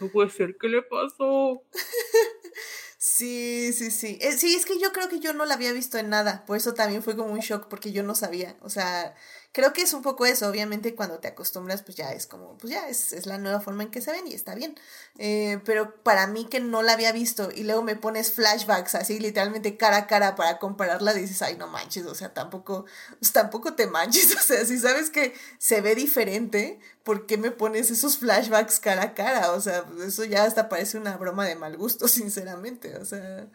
no 0.00 0.08
puede 0.08 0.30
ser, 0.30 0.56
¿qué 0.58 0.68
le 0.68 0.82
pasó? 0.82 1.62
Sí, 3.06 3.74
sí, 3.74 3.90
sí. 3.90 4.18
Eh, 4.22 4.32
sí, 4.32 4.54
es 4.54 4.64
que 4.64 4.78
yo 4.80 4.90
creo 4.90 5.10
que 5.10 5.20
yo 5.20 5.34
no 5.34 5.44
la 5.44 5.54
había 5.54 5.74
visto 5.74 5.98
en 5.98 6.08
nada, 6.08 6.42
por 6.46 6.56
eso 6.56 6.72
también 6.72 7.02
fue 7.02 7.14
como 7.14 7.34
un 7.34 7.40
shock 7.40 7.68
porque 7.68 7.92
yo 7.92 8.02
no 8.02 8.14
sabía, 8.14 8.56
o 8.62 8.70
sea, 8.70 9.14
creo 9.54 9.72
que 9.72 9.82
es 9.82 9.92
un 9.94 10.02
poco 10.02 10.26
eso, 10.26 10.48
obviamente 10.48 10.96
cuando 10.96 11.20
te 11.20 11.28
acostumbras 11.28 11.82
pues 11.84 11.96
ya 11.96 12.10
es 12.12 12.26
como, 12.26 12.58
pues 12.58 12.72
ya 12.72 12.88
es, 12.88 13.12
es 13.12 13.24
la 13.24 13.38
nueva 13.38 13.60
forma 13.60 13.84
en 13.84 13.90
que 13.92 14.00
se 14.00 14.10
ven 14.10 14.26
y 14.26 14.34
está 14.34 14.56
bien, 14.56 14.74
eh, 15.16 15.60
pero 15.64 15.94
para 16.02 16.26
mí 16.26 16.46
que 16.46 16.58
no 16.58 16.82
la 16.82 16.94
había 16.94 17.12
visto 17.12 17.50
y 17.54 17.62
luego 17.62 17.82
me 17.82 17.94
pones 17.94 18.32
flashbacks 18.32 18.96
así 18.96 19.20
literalmente 19.20 19.76
cara 19.76 19.96
a 19.98 20.06
cara 20.08 20.34
para 20.34 20.58
compararla, 20.58 21.14
dices, 21.14 21.40
ay 21.40 21.56
no 21.56 21.68
manches, 21.68 22.04
o 22.06 22.16
sea, 22.16 22.34
tampoco, 22.34 22.86
pues, 23.20 23.32
tampoco 23.32 23.74
te 23.74 23.86
manches, 23.86 24.34
o 24.36 24.40
sea, 24.40 24.64
si 24.66 24.76
sabes 24.76 25.10
que 25.10 25.34
se 25.58 25.80
ve 25.80 25.94
diferente, 25.94 26.80
¿por 27.04 27.24
qué 27.26 27.38
me 27.38 27.52
pones 27.52 27.92
esos 27.92 28.18
flashbacks 28.18 28.80
cara 28.80 29.04
a 29.04 29.14
cara? 29.14 29.52
O 29.52 29.60
sea, 29.60 29.84
eso 30.04 30.24
ya 30.24 30.42
hasta 30.42 30.68
parece 30.68 30.98
una 30.98 31.16
broma 31.16 31.46
de 31.46 31.54
mal 31.54 31.76
gusto, 31.76 32.08
sinceramente, 32.08 32.96
o 32.96 33.04
sea... 33.04 33.48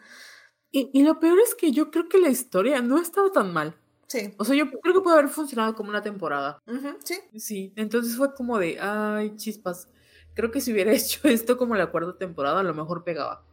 Y, 0.72 0.88
y 0.94 1.02
lo 1.02 1.18
peor 1.18 1.38
es 1.40 1.54
que 1.56 1.72
yo 1.72 1.90
creo 1.90 2.08
que 2.08 2.18
la 2.18 2.28
historia 2.30 2.80
no 2.80 2.96
ha 2.96 3.02
estado 3.02 3.32
tan 3.32 3.52
mal. 3.52 3.79
Sí. 4.10 4.34
O 4.38 4.44
sea, 4.44 4.56
yo 4.56 4.68
creo 4.68 4.92
que 4.92 5.00
puede 5.02 5.18
haber 5.18 5.30
funcionado 5.30 5.76
como 5.76 5.90
una 5.90 6.02
temporada. 6.02 6.60
sí. 7.04 7.20
Sí, 7.38 7.72
entonces 7.76 8.16
fue 8.16 8.34
como 8.34 8.58
de, 8.58 8.76
ay, 8.80 9.36
chispas. 9.36 9.88
Creo 10.34 10.50
que 10.50 10.60
si 10.60 10.72
hubiera 10.72 10.92
hecho 10.92 11.28
esto 11.28 11.56
como 11.56 11.76
la 11.76 11.92
cuarta 11.92 12.18
temporada, 12.18 12.58
a 12.60 12.64
lo 12.64 12.74
mejor 12.74 13.04
pegaba. 13.04 13.44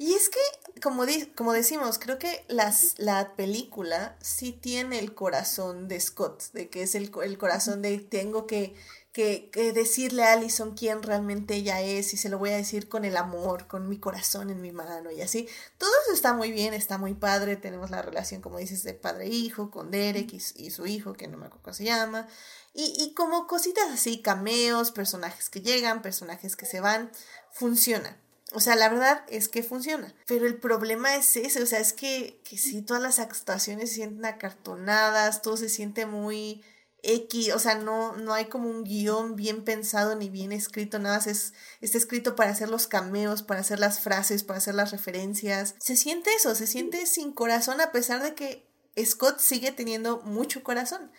Y 0.00 0.14
es 0.14 0.28
que, 0.28 0.38
como, 0.80 1.04
como 1.34 1.52
decimos, 1.52 1.98
creo 1.98 2.20
que 2.20 2.44
las, 2.46 2.94
la 2.98 3.34
película 3.34 4.16
sí 4.20 4.52
tiene 4.52 5.00
el 5.00 5.12
corazón 5.12 5.88
de 5.88 5.98
Scott, 5.98 6.52
de 6.52 6.68
que 6.68 6.82
es 6.82 6.94
el, 6.94 7.10
el 7.24 7.36
corazón 7.36 7.82
de 7.82 7.98
tengo 7.98 8.46
que 8.46 8.76
que, 9.18 9.72
decirle 9.74 10.22
a 10.22 10.32
Allison 10.32 10.76
quién 10.76 11.02
realmente 11.02 11.56
ella 11.56 11.80
es 11.80 12.14
y 12.14 12.16
se 12.16 12.28
lo 12.28 12.38
voy 12.38 12.50
a 12.50 12.56
decir 12.56 12.88
con 12.88 13.04
el 13.04 13.16
amor, 13.16 13.66
con 13.66 13.88
mi 13.88 13.98
corazón 13.98 14.48
en 14.48 14.60
mi 14.60 14.70
mano 14.70 15.10
y 15.10 15.22
así. 15.22 15.48
Todo 15.76 15.90
eso 16.04 16.12
está 16.12 16.34
muy 16.34 16.52
bien, 16.52 16.72
está 16.72 16.98
muy 16.98 17.14
padre. 17.14 17.56
Tenemos 17.56 17.90
la 17.90 18.00
relación, 18.00 18.40
como 18.40 18.58
dices, 18.58 18.84
de 18.84 18.94
padre-hijo 18.94 19.64
e 19.64 19.70
con 19.70 19.90
Derek 19.90 20.32
y, 20.32 20.70
su 20.70 20.86
hijo, 20.86 21.14
que 21.14 21.26
no 21.26 21.36
me 21.36 21.46
acuerdo 21.46 21.64
cómo 21.64 21.74
se 21.74 21.84
llama. 21.84 22.28
Y, 22.72 23.12
como 23.14 23.48
cositas 23.48 23.90
así, 23.90 24.22
cameos, 24.22 24.92
personajes 24.92 25.50
que 25.50 25.62
llegan, 25.62 26.00
personajes 26.00 26.54
que 26.54 26.66
se 26.66 26.78
van, 26.78 27.10
funciona. 27.50 28.16
O 28.52 28.60
sea, 28.60 28.76
la 28.76 28.88
verdad 28.88 29.24
es 29.28 29.48
que 29.48 29.64
funciona. 29.64 30.14
Pero 30.28 30.46
el 30.46 30.58
problema 30.58 31.16
es 31.16 31.34
ese, 31.36 31.60
o 31.60 31.66
sea, 31.66 31.80
es 31.80 31.92
que, 31.92 32.40
que 32.44 32.56
sí, 32.56 32.82
todas 32.82 33.02
las 33.02 33.18
actuaciones 33.18 33.88
se 33.88 33.96
sienten 33.96 34.24
acartonadas, 34.26 35.42
todo 35.42 35.56
se 35.56 35.68
siente 35.68 36.06
muy 36.06 36.62
X, 37.02 37.52
o 37.54 37.58
sea, 37.58 37.76
no, 37.76 38.16
no 38.16 38.34
hay 38.34 38.46
como 38.46 38.68
un 38.68 38.82
guion 38.82 39.36
bien 39.36 39.64
pensado 39.64 40.16
ni 40.16 40.30
bien 40.30 40.50
escrito, 40.52 40.98
nada 40.98 41.18
es, 41.26 41.52
está 41.80 41.96
escrito 41.96 42.34
para 42.34 42.50
hacer 42.50 42.68
los 42.68 42.86
cameos, 42.88 43.42
para 43.42 43.60
hacer 43.60 43.78
las 43.78 44.00
frases, 44.00 44.42
para 44.42 44.58
hacer 44.58 44.74
las 44.74 44.90
referencias. 44.90 45.76
Se 45.78 45.96
siente 45.96 46.30
eso, 46.34 46.54
se 46.54 46.66
siente 46.66 47.06
sin 47.06 47.32
corazón 47.32 47.80
a 47.80 47.92
pesar 47.92 48.22
de 48.22 48.34
que 48.34 48.68
Scott 49.04 49.38
sigue 49.38 49.70
teniendo 49.70 50.20
mucho 50.22 50.64
corazón. 50.64 51.12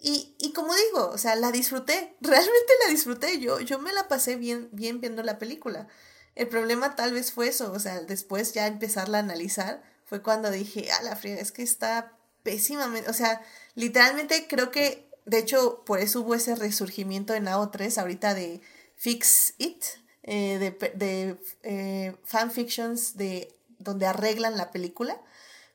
Y, 0.00 0.34
y 0.38 0.52
como 0.52 0.74
digo, 0.74 1.10
o 1.10 1.18
sea, 1.18 1.34
la 1.36 1.52
disfruté, 1.52 2.16
realmente 2.20 2.72
la 2.84 2.90
disfruté, 2.90 3.38
yo, 3.38 3.60
yo 3.60 3.78
me 3.78 3.92
la 3.92 4.08
pasé 4.08 4.36
bien, 4.36 4.70
bien 4.72 5.00
viendo 5.00 5.22
la 5.22 5.38
película. 5.38 5.88
El 6.36 6.48
problema 6.48 6.94
tal 6.94 7.12
vez 7.12 7.32
fue 7.32 7.48
eso, 7.48 7.72
o 7.72 7.80
sea, 7.80 8.00
después 8.00 8.54
ya 8.54 8.66
empezarla 8.66 9.18
a 9.18 9.22
analizar, 9.22 9.82
fue 10.04 10.22
cuando 10.22 10.50
dije, 10.50 10.90
a 10.92 11.02
la 11.02 11.16
fría, 11.16 11.34
es 11.34 11.52
que 11.52 11.62
está 11.62 12.16
pésimamente, 12.44 13.10
o 13.10 13.12
sea, 13.12 13.42
literalmente 13.74 14.46
creo 14.48 14.70
que 14.70 15.07
de 15.28 15.38
hecho, 15.38 15.84
por 15.84 16.00
eso 16.00 16.22
hubo 16.22 16.34
ese 16.34 16.54
resurgimiento 16.54 17.34
en 17.34 17.46
AO3 17.46 17.98
ahorita 17.98 18.32
de 18.32 18.62
Fix 18.96 19.54
It, 19.58 19.84
eh, 20.22 20.58
de, 20.58 20.70
de 20.94 21.36
eh, 21.62 22.16
fanfictions 22.24 23.16
de 23.18 23.54
donde 23.78 24.06
arreglan 24.06 24.56
la 24.56 24.70
película. 24.70 25.20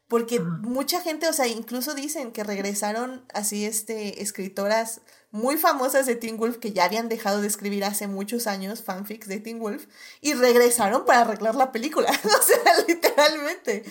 Porque 0.07 0.39
mucha 0.39 1.01
gente, 1.01 1.27
o 1.27 1.33
sea, 1.33 1.47
incluso 1.47 1.93
dicen 1.93 2.31
que 2.31 2.43
regresaron 2.43 3.25
así 3.33 3.65
este 3.65 4.21
escritoras 4.21 5.01
muy 5.31 5.57
famosas 5.57 6.05
de 6.05 6.15
Teen 6.15 6.37
Wolf 6.37 6.57
que 6.57 6.73
ya 6.73 6.85
habían 6.85 7.09
dejado 7.09 7.41
de 7.41 7.47
escribir 7.47 7.83
hace 7.83 8.07
muchos 8.07 8.45
años 8.45 8.83
fanfics 8.83 9.27
de 9.27 9.39
Teen 9.39 9.59
Wolf 9.59 9.85
y 10.21 10.33
regresaron 10.33 11.05
para 11.05 11.21
arreglar 11.21 11.55
la 11.55 11.71
película. 11.71 12.11
o 12.23 12.43
sea, 12.43 12.85
literalmente. 12.87 13.83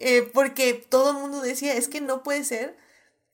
Eh, 0.00 0.28
porque 0.34 0.74
todo 0.74 1.10
el 1.12 1.18
mundo 1.18 1.40
decía, 1.40 1.74
es 1.74 1.88
que 1.88 2.00
no 2.00 2.24
puede 2.24 2.44
ser 2.44 2.76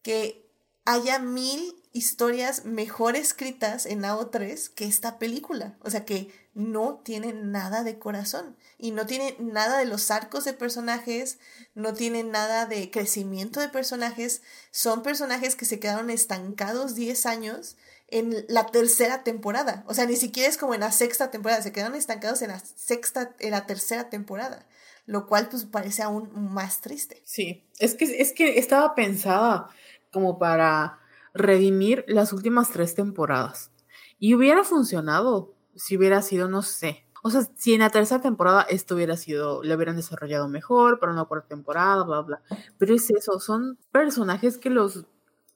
que 0.02 0.49
haya 0.84 1.18
mil 1.18 1.74
historias 1.92 2.64
mejor 2.64 3.16
escritas 3.16 3.84
en 3.86 4.02
AO3 4.02 4.72
que 4.74 4.84
esta 4.84 5.18
película. 5.18 5.76
O 5.80 5.90
sea 5.90 6.04
que 6.04 6.28
no 6.54 7.00
tiene 7.04 7.32
nada 7.32 7.82
de 7.82 7.98
corazón 7.98 8.56
y 8.78 8.90
no 8.92 9.06
tiene 9.06 9.36
nada 9.38 9.78
de 9.78 9.86
los 9.86 10.10
arcos 10.10 10.44
de 10.44 10.52
personajes, 10.52 11.38
no 11.74 11.94
tiene 11.94 12.22
nada 12.22 12.66
de 12.66 12.90
crecimiento 12.90 13.60
de 13.60 13.68
personajes. 13.68 14.42
Son 14.70 15.02
personajes 15.02 15.56
que 15.56 15.64
se 15.64 15.80
quedaron 15.80 16.10
estancados 16.10 16.94
10 16.94 17.26
años 17.26 17.76
en 18.08 18.44
la 18.48 18.66
tercera 18.66 19.22
temporada. 19.22 19.84
O 19.86 19.94
sea, 19.94 20.06
ni 20.06 20.16
siquiera 20.16 20.48
es 20.48 20.58
como 20.58 20.74
en 20.74 20.80
la 20.80 20.92
sexta 20.92 21.30
temporada, 21.30 21.62
se 21.62 21.72
quedaron 21.72 21.96
estancados 21.96 22.42
en 22.42 22.48
la 22.48 22.60
sexta, 22.60 23.34
en 23.38 23.52
la 23.52 23.66
tercera 23.66 24.10
temporada. 24.10 24.66
Lo 25.06 25.26
cual 25.26 25.48
pues 25.48 25.64
parece 25.64 26.02
aún 26.02 26.30
más 26.52 26.80
triste. 26.82 27.20
Sí, 27.24 27.64
es 27.78 27.94
que, 27.94 28.20
es 28.20 28.32
que 28.32 28.58
estaba 28.58 28.94
pensada 28.94 29.70
como 30.12 30.38
para 30.38 30.98
redimir 31.34 32.04
las 32.08 32.32
últimas 32.32 32.70
tres 32.70 32.94
temporadas. 32.94 33.70
Y 34.18 34.34
hubiera 34.34 34.64
funcionado 34.64 35.54
si 35.74 35.96
hubiera 35.96 36.22
sido, 36.22 36.48
no 36.48 36.62
sé. 36.62 37.06
O 37.22 37.30
sea, 37.30 37.42
si 37.56 37.74
en 37.74 37.80
la 37.80 37.90
tercera 37.90 38.20
temporada 38.20 38.62
esto 38.62 38.94
hubiera 38.94 39.16
sido, 39.16 39.62
le 39.62 39.74
hubieran 39.74 39.96
desarrollado 39.96 40.48
mejor 40.48 40.98
para 40.98 41.12
una 41.12 41.24
cuarta 41.24 41.48
temporada, 41.48 42.02
bla, 42.04 42.20
bla. 42.22 42.42
Pero 42.78 42.94
es 42.94 43.10
eso, 43.10 43.38
son 43.40 43.78
personajes 43.92 44.58
que 44.58 44.70
los, 44.70 45.04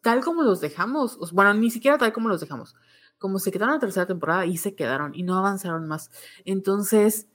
tal 0.02 0.22
como 0.22 0.42
los 0.42 0.60
dejamos, 0.60 1.18
bueno, 1.32 1.54
ni 1.54 1.70
siquiera 1.70 1.96
tal 1.98 2.12
como 2.12 2.28
los 2.28 2.40
dejamos, 2.40 2.76
como 3.18 3.38
se 3.38 3.50
quedaron 3.50 3.70
en 3.70 3.76
la 3.76 3.80
tercera 3.80 4.06
temporada 4.06 4.44
y 4.44 4.58
se 4.58 4.74
quedaron 4.74 5.14
y 5.14 5.22
no 5.22 5.38
avanzaron 5.38 5.88
más. 5.88 6.10
Entonces, 6.44 7.28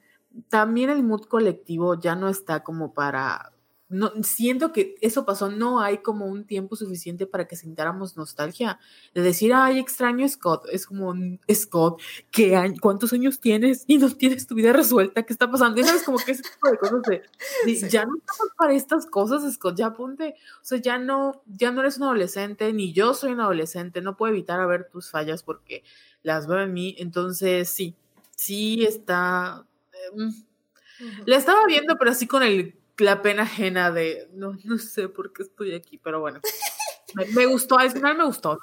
también 0.50 0.92
el 0.92 1.04
mood 1.04 1.24
colectivo 1.24 2.00
ya 2.00 2.16
no 2.16 2.30
está 2.30 2.64
como 2.64 2.94
para 2.94 3.54
no, 3.90 4.12
siento 4.22 4.72
que 4.72 4.96
eso 5.02 5.26
pasó, 5.26 5.50
no 5.50 5.82
hay 5.82 5.98
como 5.98 6.28
un 6.28 6.46
tiempo 6.46 6.76
suficiente 6.76 7.26
para 7.26 7.48
que 7.48 7.56
sintáramos 7.56 8.16
nostalgia. 8.16 8.80
De 9.16 9.22
decir, 9.24 9.52
ay, 9.54 9.80
extraño 9.80 10.28
Scott, 10.30 10.68
es 10.72 10.86
como, 10.86 11.14
Scott, 11.52 12.00
¿qué 12.30 12.74
¿cuántos 12.80 13.14
años 13.14 13.40
tienes? 13.40 13.86
Y 13.88 13.98
no 13.98 14.10
tienes 14.16 14.46
tu 14.46 14.54
vida 14.54 14.74
resuelta, 14.74 15.24
¿qué 15.24 15.34
está 15.34 15.50
pasando? 15.50 15.82
Y 15.82 15.84
sabes, 15.84 16.04
como 16.04 16.20
que 16.20 16.34
ese 16.34 16.44
tipo 16.44 16.70
de 16.70 16.78
cosas 16.78 17.02
de, 17.04 17.90
ya 17.90 18.06
no 18.06 18.16
estamos 18.16 18.54
para 18.56 18.74
estas 18.74 19.08
cosas, 19.08 19.52
Scott, 19.52 19.76
ya 19.76 19.94
ponte, 19.94 20.36
o 20.62 20.66
sea, 20.66 20.78
ya 20.78 21.00
no, 21.00 21.42
ya 21.48 21.72
no 21.72 21.82
eres 21.82 21.98
un 21.98 22.04
adolescente, 22.04 22.72
ni 22.72 22.94
yo 22.94 23.16
soy 23.16 23.32
un 23.32 23.42
adolescente, 23.42 24.02
no 24.02 24.16
puedo 24.16 24.34
evitar 24.34 24.60
a 24.60 24.68
ver 24.68 24.88
tus 24.92 25.10
fallas 25.10 25.42
porque 25.42 25.84
las 26.22 26.46
veo 26.46 26.62
en 26.62 26.74
mí, 26.74 26.96
entonces 27.00 27.70
sí, 27.70 27.96
sí 28.36 28.86
está... 28.86 29.66
Eh, 29.94 30.32
la 31.26 31.38
estaba 31.38 31.66
viendo, 31.66 31.98
pero 31.98 32.12
así 32.12 32.28
con 32.28 32.44
el 32.44 32.79
la 33.00 33.22
pena 33.22 33.44
ajena 33.44 33.92
de, 33.92 34.30
no, 34.34 34.58
no 34.64 34.78
sé 34.78 35.10
por 35.10 35.34
qué 35.34 35.44
estoy 35.44 35.74
aquí, 35.74 35.98
pero 35.98 36.20
bueno. 36.20 36.40
Me, 37.34 37.48
gustó, 37.48 37.80
al 37.80 37.90
final 37.90 38.18
me 38.18 38.24
gustó. 38.24 38.60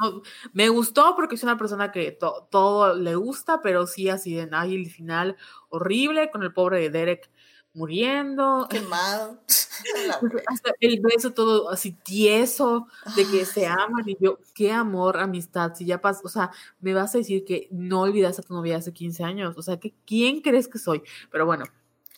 Me 0.53 0.69
gustó 0.69 1.17
porque 1.17 1.35
es 1.35 1.43
una 1.43 1.59
persona 1.59 1.91
que 1.91 2.13
todo 2.13 2.95
le 2.95 3.17
gusta, 3.17 3.61
pero 3.61 3.89
sí 3.89 4.09
así 4.09 4.35
de, 4.35 4.49
ay, 4.53 4.77
el 4.77 4.89
final 4.89 5.37
horrible 5.69 6.31
con 6.31 6.45
el 6.45 6.53
pobre 6.53 6.79
de 6.79 6.91
Derek 6.91 7.29
muriendo. 7.77 8.67
Quemado. 8.71 9.43
Hasta 10.47 10.73
el 10.81 11.01
beso 11.01 11.33
todo 11.33 11.71
así 11.71 11.93
tieso 11.93 12.89
de 13.15 13.27
que 13.27 13.45
se 13.45 13.67
aman 13.67 14.05
y 14.07 14.17
yo, 14.19 14.39
qué 14.55 14.73
amor, 14.73 15.19
amistad, 15.19 15.75
si 15.75 15.85
ya 15.85 16.01
pasó, 16.01 16.23
o 16.25 16.31
sea, 16.31 16.51
me 16.81 16.95
vas 16.95 17.15
a 17.15 17.19
decir 17.19 17.45
que 17.45 17.69
no 17.71 18.01
olvidas 18.03 18.39
a 18.39 18.43
tu 18.43 18.55
novia 18.55 18.79
hace 18.79 18.93
15 18.93 19.25
años, 19.25 19.59
o 19.59 19.63
sea, 19.63 19.79
que 19.79 19.95
¿quién 20.07 20.41
crees 20.41 20.69
que 20.69 20.79
soy? 20.79 21.03
Pero 21.31 21.45
bueno. 21.45 21.65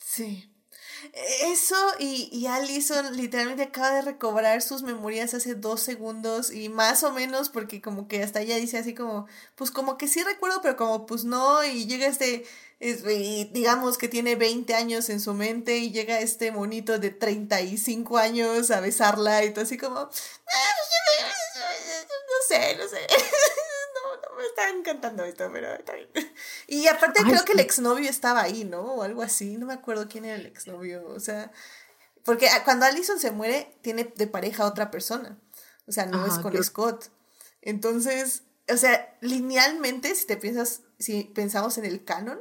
Sí. 0.00 0.47
Eso 1.42 1.76
y, 1.98 2.28
y 2.32 2.46
Allison 2.46 3.16
literalmente 3.16 3.64
acaba 3.64 3.90
de 3.90 4.02
recobrar 4.02 4.62
sus 4.62 4.82
memorias 4.82 5.34
hace 5.34 5.54
dos 5.54 5.82
segundos 5.82 6.52
y 6.52 6.68
más 6.68 7.02
o 7.02 7.12
menos 7.12 7.48
porque 7.48 7.80
como 7.82 8.06
que 8.06 8.22
hasta 8.22 8.40
ella 8.40 8.56
dice 8.56 8.78
así 8.78 8.94
como, 8.94 9.26
pues 9.56 9.70
como 9.70 9.98
que 9.98 10.06
sí 10.06 10.22
recuerdo, 10.22 10.60
pero 10.62 10.76
como 10.76 11.06
pues 11.06 11.24
no, 11.24 11.64
y 11.64 11.86
llega 11.86 12.06
este, 12.06 12.44
y 12.80 13.44
digamos 13.52 13.98
que 13.98 14.08
tiene 14.08 14.36
20 14.36 14.74
años 14.74 15.08
en 15.08 15.20
su 15.20 15.34
mente 15.34 15.78
y 15.78 15.90
llega 15.90 16.20
este 16.20 16.52
monito 16.52 16.98
de 16.98 17.10
35 17.10 18.18
años 18.18 18.70
a 18.70 18.80
besarla 18.80 19.44
y 19.44 19.52
todo 19.52 19.64
así 19.64 19.76
como, 19.76 19.98
ah, 19.98 20.08
no 22.28 22.46
sé, 22.48 22.76
no 22.76 22.88
sé. 22.88 23.06
Me 24.38 24.44
está 24.44 24.70
encantando 24.70 25.24
esto, 25.24 25.50
pero 25.52 25.74
está 25.74 25.94
bien. 25.94 26.08
Y 26.68 26.86
aparte 26.86 27.22
creo 27.24 27.44
que 27.44 27.52
el 27.52 27.60
exnovio 27.60 28.08
estaba 28.08 28.42
ahí, 28.42 28.64
¿no? 28.64 28.82
O 28.82 29.02
algo 29.02 29.22
así, 29.22 29.56
no 29.56 29.66
me 29.66 29.74
acuerdo 29.74 30.08
quién 30.08 30.24
era 30.24 30.36
el 30.36 30.46
exnovio, 30.46 31.06
o 31.08 31.18
sea, 31.18 31.50
porque 32.24 32.48
cuando 32.64 32.86
Allison 32.86 33.18
se 33.18 33.32
muere, 33.32 33.76
tiene 33.82 34.12
de 34.14 34.26
pareja 34.26 34.62
a 34.62 34.66
otra 34.66 34.90
persona, 34.90 35.38
o 35.86 35.92
sea, 35.92 36.06
no 36.06 36.24
es 36.26 36.38
con 36.38 36.62
Scott. 36.62 37.10
Entonces, 37.62 38.42
o 38.72 38.76
sea, 38.76 39.16
linealmente, 39.20 40.14
si 40.14 40.26
te 40.26 40.36
piensas, 40.36 40.82
si 40.98 41.24
pensamos 41.24 41.78
en 41.78 41.84
el 41.84 42.04
canon, 42.04 42.38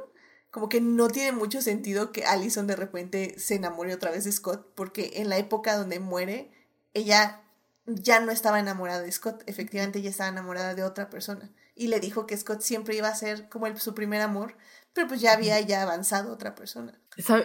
como 0.50 0.68
que 0.68 0.80
no 0.80 1.08
tiene 1.08 1.32
mucho 1.32 1.62
sentido 1.62 2.12
que 2.12 2.24
Allison 2.24 2.66
de 2.66 2.76
repente 2.76 3.34
se 3.38 3.54
enamore 3.56 3.94
otra 3.94 4.10
vez 4.10 4.24
de 4.24 4.32
Scott, 4.32 4.72
porque 4.74 5.12
en 5.16 5.28
la 5.28 5.38
época 5.38 5.76
donde 5.76 5.98
muere, 5.98 6.52
ella 6.94 7.42
ya 7.86 8.20
no 8.20 8.30
estaba 8.30 8.60
enamorada 8.60 9.00
de 9.00 9.10
Scott, 9.10 9.42
efectivamente 9.46 9.98
ella 9.98 10.10
estaba 10.10 10.28
enamorada 10.28 10.74
de 10.74 10.84
otra 10.84 11.10
persona 11.10 11.50
y 11.78 11.88
le 11.88 12.00
dijo 12.00 12.26
que 12.26 12.36
Scott 12.36 12.60
siempre 12.60 12.96
iba 12.96 13.08
a 13.08 13.14
ser 13.14 13.48
como 13.48 13.66
el, 13.66 13.78
su 13.78 13.94
primer 13.94 14.20
amor, 14.20 14.56
pero 14.92 15.06
pues 15.06 15.20
ya 15.20 15.32
había 15.32 15.60
ya 15.60 15.82
avanzado 15.82 16.32
otra 16.32 16.56
persona. 16.56 17.00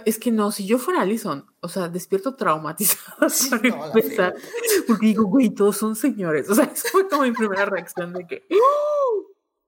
Es 0.06 0.18
que 0.18 0.32
no, 0.32 0.52
si 0.52 0.66
yo 0.66 0.80
fuera 0.80 1.02
Alison, 1.02 1.46
o 1.62 1.68
sea, 1.68 1.88
despierto 1.88 2.36
traumatizada 2.36 3.28
no, 3.64 3.92
porque 4.88 5.06
digo, 5.06 5.26
güey, 5.26 5.52
todos 5.52 5.78
son 5.78 5.96
señores. 5.96 6.50
O 6.54 6.56
sea, 6.56 6.66
eso 6.66 6.88
fue 6.92 7.08
como 7.08 7.24
mi 7.24 7.32
primera 7.32 7.66
reacción 7.66 8.14
de 8.14 8.26
que 8.26 8.44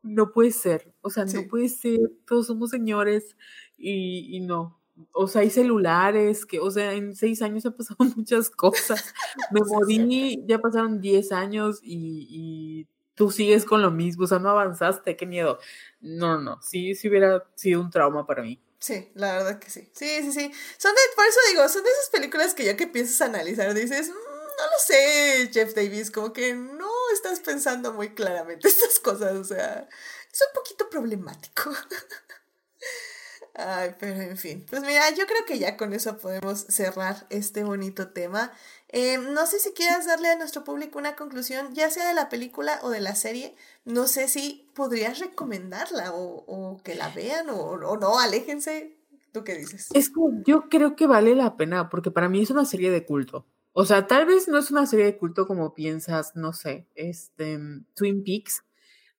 no 0.01 0.31
puede 0.31 0.51
ser, 0.51 0.93
o 1.01 1.09
sea, 1.09 1.25
no 1.25 1.47
puede 1.47 1.69
ser, 1.69 1.99
todos 2.27 2.47
somos 2.47 2.71
señores 2.71 3.35
y, 3.77 4.35
y 4.35 4.39
no. 4.39 4.79
O 5.11 5.27
sea, 5.27 5.41
hay 5.41 5.49
celulares 5.49 6.45
que, 6.45 6.59
o 6.59 6.71
sea, 6.71 6.93
en 6.93 7.15
seis 7.15 7.41
años 7.41 7.65
han 7.65 7.73
pasado 7.73 7.97
muchas 8.15 8.49
cosas. 8.49 9.13
Me 9.51 9.61
morí, 9.61 10.43
ya 10.47 10.59
pasaron 10.59 11.01
diez 11.01 11.31
años 11.31 11.79
y, 11.83 12.27
y 12.29 12.87
tú 13.15 13.31
sigues 13.31 13.65
con 13.65 13.81
lo 13.81 13.91
mismo, 13.91 14.25
o 14.25 14.27
sea, 14.27 14.39
no 14.39 14.49
avanzaste, 14.49 15.15
qué 15.15 15.25
miedo. 15.25 15.59
No, 16.01 16.39
no, 16.39 16.61
sí, 16.61 16.95
sí 16.95 17.09
hubiera 17.09 17.45
sido 17.55 17.81
un 17.81 17.89
trauma 17.89 18.27
para 18.27 18.43
mí. 18.43 18.61
Sí, 18.79 19.09
la 19.15 19.33
verdad 19.37 19.59
que 19.59 19.69
sí. 19.69 19.89
Sí, 19.93 20.21
sí, 20.21 20.31
sí. 20.31 20.51
Son 20.77 20.93
de, 20.93 21.01
por 21.15 21.25
eso 21.25 21.39
digo, 21.49 21.67
son 21.69 21.83
de 21.83 21.89
esas 21.89 22.09
películas 22.09 22.53
que 22.53 22.65
ya 22.65 22.77
que 22.77 22.87
piensas 22.87 23.21
analizar 23.21 23.73
dices, 23.73 24.09
mm, 24.09 24.13
no 24.13 24.65
lo 24.65 24.79
sé, 24.85 25.49
Jeff 25.51 25.73
Davis, 25.73 26.11
como 26.11 26.33
que 26.33 26.53
no 26.53 26.89
estás 27.13 27.39
pensando 27.39 27.93
muy 27.93 28.13
claramente 28.13 28.67
estas 28.67 28.99
cosas, 28.99 29.33
o 29.33 29.43
sea, 29.43 29.87
es 30.31 30.41
un 30.41 30.53
poquito 30.53 30.89
problemático. 30.89 31.71
Ay, 33.57 33.95
pero 33.97 34.21
en 34.21 34.37
fin, 34.37 34.65
pues 34.69 34.81
mira, 34.81 35.09
yo 35.11 35.25
creo 35.27 35.45
que 35.45 35.57
ya 35.57 35.77
con 35.77 35.93
eso 35.93 36.17
podemos 36.17 36.65
cerrar 36.67 37.25
este 37.29 37.63
bonito 37.63 38.09
tema. 38.09 38.51
Eh, 38.97 39.17
no 39.17 39.45
sé 39.45 39.59
si 39.59 39.73
quieras 39.73 40.07
darle 40.07 40.29
a 40.29 40.37
nuestro 40.37 40.63
público 40.63 40.97
una 40.97 41.17
conclusión, 41.17 41.73
ya 41.73 41.89
sea 41.89 42.07
de 42.07 42.13
la 42.13 42.29
película 42.29 42.79
o 42.81 42.89
de 42.89 43.01
la 43.01 43.13
serie. 43.13 43.53
No 43.83 44.07
sé 44.07 44.29
si 44.29 44.69
podrías 44.73 45.19
recomendarla 45.19 46.13
o, 46.13 46.79
que 46.81 46.95
la 46.95 47.09
vean 47.09 47.49
o, 47.49 47.75
no, 47.77 48.19
aléjense. 48.19 48.97
¿Tú 49.33 49.43
qué 49.43 49.57
dices? 49.57 49.89
Es 49.93 50.07
que 50.07 50.21
yo 50.45 50.69
creo 50.69 50.95
que 50.95 51.07
vale 51.07 51.35
la 51.35 51.57
pena 51.57 51.89
porque 51.89 52.09
para 52.09 52.29
mí 52.29 52.41
es 52.41 52.51
una 52.51 52.63
serie 52.63 52.89
de 52.89 53.05
culto. 53.05 53.45
O 53.73 53.83
sea, 53.83 54.07
tal 54.07 54.27
vez 54.27 54.47
no 54.47 54.57
es 54.57 54.71
una 54.71 54.85
serie 54.85 55.03
de 55.03 55.17
culto 55.17 55.45
como 55.45 55.73
piensas, 55.73 56.33
no 56.37 56.53
sé, 56.53 56.87
este, 56.95 57.59
Twin 57.95 58.23
Peaks, 58.23 58.63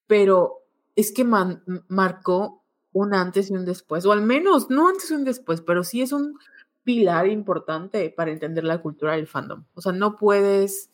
pero 0.06 0.62
es 0.94 1.12
que 1.12 1.24
marcó 1.24 2.64
un 2.92 3.12
antes 3.12 3.50
y 3.50 3.52
un 3.52 3.66
después, 3.66 4.06
o 4.06 4.12
al 4.12 4.22
menos 4.22 4.70
no 4.70 4.88
antes 4.88 5.10
y 5.10 5.14
un 5.14 5.24
después, 5.24 5.60
pero 5.60 5.84
sí 5.84 6.00
es 6.00 6.12
un 6.12 6.38
pilar 6.86 7.26
importante 7.26 8.10
para 8.10 8.30
entender 8.30 8.62
la 8.62 8.80
cultura 8.80 9.16
del 9.16 9.26
fandom. 9.26 9.64
O 9.74 9.80
sea, 9.80 9.90
no 9.90 10.14
puedes, 10.14 10.88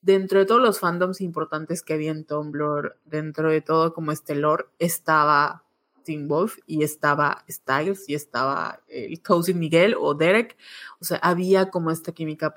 dentro 0.00 0.38
de 0.38 0.46
todos 0.46 0.62
los 0.62 0.78
fandoms 0.78 1.20
importantes 1.20 1.82
que 1.82 1.94
había 1.94 2.12
en 2.12 2.24
Tumblr, 2.24 2.96
dentro 3.04 3.50
de 3.50 3.60
todo 3.60 3.92
como 3.92 4.12
este 4.12 4.36
lore, 4.36 4.66
estaba 4.78 5.64
Tim 6.04 6.28
Wolf 6.28 6.58
y 6.66 6.84
estaba 6.84 7.44
Styles 7.50 8.08
y 8.08 8.14
estaba 8.14 8.80
el 8.86 9.20
Cousin 9.22 9.58
Miguel 9.58 9.96
o 9.98 10.14
Derek. 10.14 10.56
O 11.00 11.04
sea, 11.04 11.16
había 11.18 11.68
como 11.68 11.90
esta 11.90 12.12
química 12.12 12.54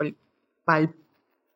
palpable, 0.64 0.94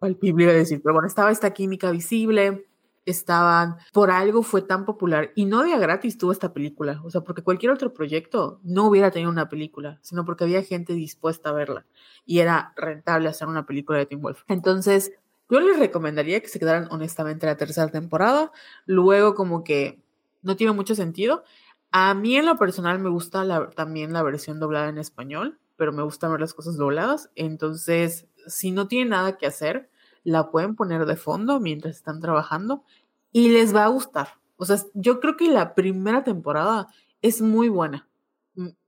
decir, 0.01 0.81
pero 0.81 0.95
bueno, 0.95 1.07
estaba 1.07 1.29
esta 1.29 1.53
química 1.53 1.91
visible 1.91 2.65
estaban, 3.05 3.77
por 3.93 4.11
algo 4.11 4.43
fue 4.43 4.61
tan 4.61 4.85
popular 4.85 5.31
y 5.35 5.45
no 5.45 5.63
de 5.63 5.77
gratis 5.77 6.17
tuvo 6.17 6.31
esta 6.31 6.53
película, 6.53 7.01
o 7.03 7.09
sea, 7.09 7.21
porque 7.21 7.41
cualquier 7.41 7.71
otro 7.71 7.93
proyecto 7.93 8.59
no 8.63 8.85
hubiera 8.85 9.11
tenido 9.11 9.31
una 9.31 9.49
película, 9.49 9.99
sino 10.01 10.25
porque 10.25 10.43
había 10.43 10.63
gente 10.63 10.93
dispuesta 10.93 11.49
a 11.49 11.53
verla 11.53 11.85
y 12.25 12.39
era 12.39 12.73
rentable 12.75 13.29
hacer 13.29 13.47
una 13.47 13.65
película 13.65 13.97
de 13.97 14.05
Tim 14.05 14.21
Wolf. 14.21 14.43
Entonces, 14.47 15.11
yo 15.49 15.59
les 15.59 15.79
recomendaría 15.79 16.39
que 16.39 16.47
se 16.47 16.59
quedaran 16.59 16.87
honestamente 16.91 17.45
la 17.45 17.57
tercera 17.57 17.89
temporada, 17.89 18.51
luego 18.85 19.35
como 19.35 19.63
que 19.63 20.01
no 20.41 20.55
tiene 20.55 20.73
mucho 20.73 20.95
sentido. 20.95 21.43
A 21.91 22.13
mí 22.13 22.37
en 22.37 22.45
lo 22.45 22.57
personal 22.57 22.99
me 22.99 23.09
gusta 23.09 23.69
también 23.75 24.13
la 24.13 24.23
versión 24.23 24.59
doblada 24.59 24.89
en 24.89 24.97
español, 24.97 25.59
pero 25.75 25.91
me 25.91 26.03
gusta 26.03 26.29
ver 26.29 26.39
las 26.39 26.53
cosas 26.53 26.77
dobladas, 26.77 27.31
entonces 27.35 28.27
si 28.47 28.71
no 28.71 28.87
tiene 28.87 29.09
nada 29.09 29.37
que 29.37 29.45
hacer, 29.45 29.89
la 30.23 30.51
pueden 30.51 30.75
poner 30.75 31.05
de 31.05 31.15
fondo 31.15 31.59
mientras 31.59 31.95
están 31.95 32.19
trabajando 32.21 32.83
y 33.31 33.49
les 33.49 33.75
va 33.75 33.85
a 33.85 33.89
gustar. 33.89 34.39
O 34.57 34.65
sea, 34.65 34.77
yo 34.93 35.19
creo 35.19 35.37
que 35.37 35.49
la 35.49 35.73
primera 35.73 36.23
temporada 36.23 36.87
es 37.21 37.41
muy 37.41 37.69
buena. 37.69 38.07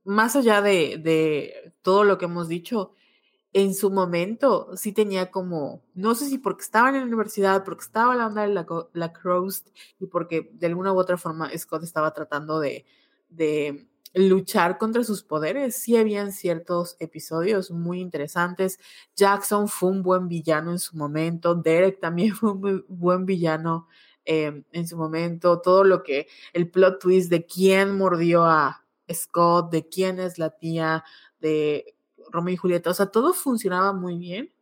Más 0.04 0.36
allá 0.36 0.62
de, 0.62 0.98
de 0.98 1.72
todo 1.82 2.04
lo 2.04 2.18
que 2.18 2.26
hemos 2.26 2.48
dicho, 2.48 2.92
en 3.54 3.72
su 3.72 3.90
momento 3.90 4.76
sí 4.76 4.92
tenía 4.92 5.30
como, 5.30 5.82
no 5.94 6.14
sé 6.16 6.26
si 6.26 6.38
porque 6.38 6.62
estaba 6.62 6.88
en 6.88 6.96
la 6.96 7.04
universidad, 7.04 7.64
porque 7.64 7.84
estaba 7.84 8.16
la 8.16 8.26
onda 8.26 8.42
de 8.42 8.48
la, 8.48 8.66
la 8.92 9.12
y 10.00 10.06
porque 10.06 10.50
de 10.52 10.66
alguna 10.66 10.92
u 10.92 10.98
otra 10.98 11.16
forma 11.16 11.50
Scott 11.56 11.84
estaba 11.84 12.12
tratando 12.12 12.58
de, 12.58 12.84
de 13.28 13.86
luchar 14.14 14.78
contra 14.78 15.04
sus 15.04 15.22
poderes. 15.22 15.76
Sí 15.76 15.96
habían 15.96 16.32
ciertos 16.32 16.96
episodios 17.00 17.70
muy 17.70 18.00
interesantes. 18.00 18.78
Jackson 19.16 19.68
fue 19.68 19.90
un 19.90 20.02
buen 20.02 20.28
villano 20.28 20.70
en 20.70 20.78
su 20.78 20.96
momento. 20.96 21.54
Derek 21.54 22.00
también 22.00 22.34
fue 22.34 22.52
un 22.52 22.84
buen 22.88 23.26
villano 23.26 23.88
em, 24.24 24.64
en 24.72 24.88
su 24.88 24.96
momento. 24.96 25.60
Todo 25.60 25.84
lo 25.84 26.02
que, 26.02 26.28
el 26.52 26.70
plot 26.70 27.00
twist 27.00 27.30
de 27.30 27.44
quién 27.44 27.96
mordió 27.96 28.44
a 28.44 28.84
Scott, 29.12 29.70
de 29.70 29.88
quién 29.88 30.20
es 30.20 30.38
la 30.38 30.50
tía 30.50 31.04
de 31.40 31.96
Romeo 32.30 32.54
y 32.54 32.56
Julieta. 32.56 32.90
O 32.90 32.94
sea, 32.94 33.06
todo 33.06 33.32
funcionaba 33.32 33.92
muy 33.92 34.18
bien. 34.18 34.52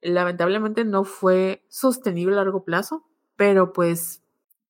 Lamentablemente 0.00 0.84
no 0.84 1.04
fue 1.04 1.64
sostenible 1.68 2.34
a 2.34 2.38
largo 2.38 2.64
plazo, 2.64 3.04
pero 3.36 3.72
pues 3.72 4.22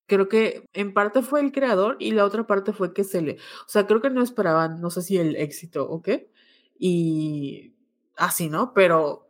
creo 0.09 0.29
que 0.29 0.69
en 0.73 0.93
parte 0.93 1.23
fue 1.23 1.41
el 1.41 1.53
creador 1.53 1.97
y 2.01 2.11
la 2.13 2.25
otra 2.25 2.47
parte 2.47 2.73
fue 2.73 2.93
que 2.93 3.05
se 3.05 3.23
le, 3.23 3.35
o 3.35 3.69
sea, 3.69 3.87
creo 3.87 4.01
que 4.01 4.11
no 4.11 4.23
esperaban, 4.23 4.81
no 4.81 4.91
sé 4.91 5.03
si 5.03 5.19
el 5.19 5.37
éxito 5.37 5.89
o 5.89 6.03
qué, 6.03 6.33
y 6.79 7.75
así, 8.17 8.49
¿no? 8.49 8.73
Pero 8.75 9.29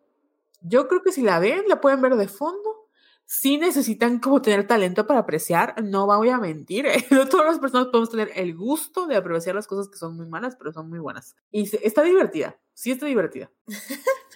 yo 0.63 0.89
creo 0.89 1.03
que 1.03 1.13
si 1.13 1.23
la 1.23 1.39
ven, 1.41 1.65
la 1.69 1.81
pueden 1.81 2.01
ver 2.01 2.17
de 2.17 2.29
fondo. 2.29 2.77
Sí 3.27 3.59
necesitan 3.59 4.21
como 4.21 4.41
tener 4.41 4.67
talento 4.67 5.07
para 5.07 5.21
apreciar, 5.21 5.75
no 5.83 6.07
voy 6.07 6.31
a 6.31 6.39
mentir, 6.39 6.87
¿eh? 6.87 7.05
no 7.11 7.29
todas 7.29 7.47
las 7.47 7.59
personas 7.59 7.89
podemos 7.89 8.11
tener 8.11 8.31
el 8.35 8.57
gusto 8.57 9.07
de 9.07 9.17
apreciar 9.17 9.55
las 9.55 9.67
cosas 9.67 9.89
que 9.91 9.99
son 9.99 10.17
muy 10.17 10.27
malas, 10.27 10.57
pero 10.57 10.73
son 10.73 10.89
muy 10.89 10.99
buenas. 10.99 11.37
Y 11.51 11.69
está 11.83 12.03
divertida, 12.03 12.59
sí 12.73 12.91
está 12.91 13.05
divertida. 13.05 13.51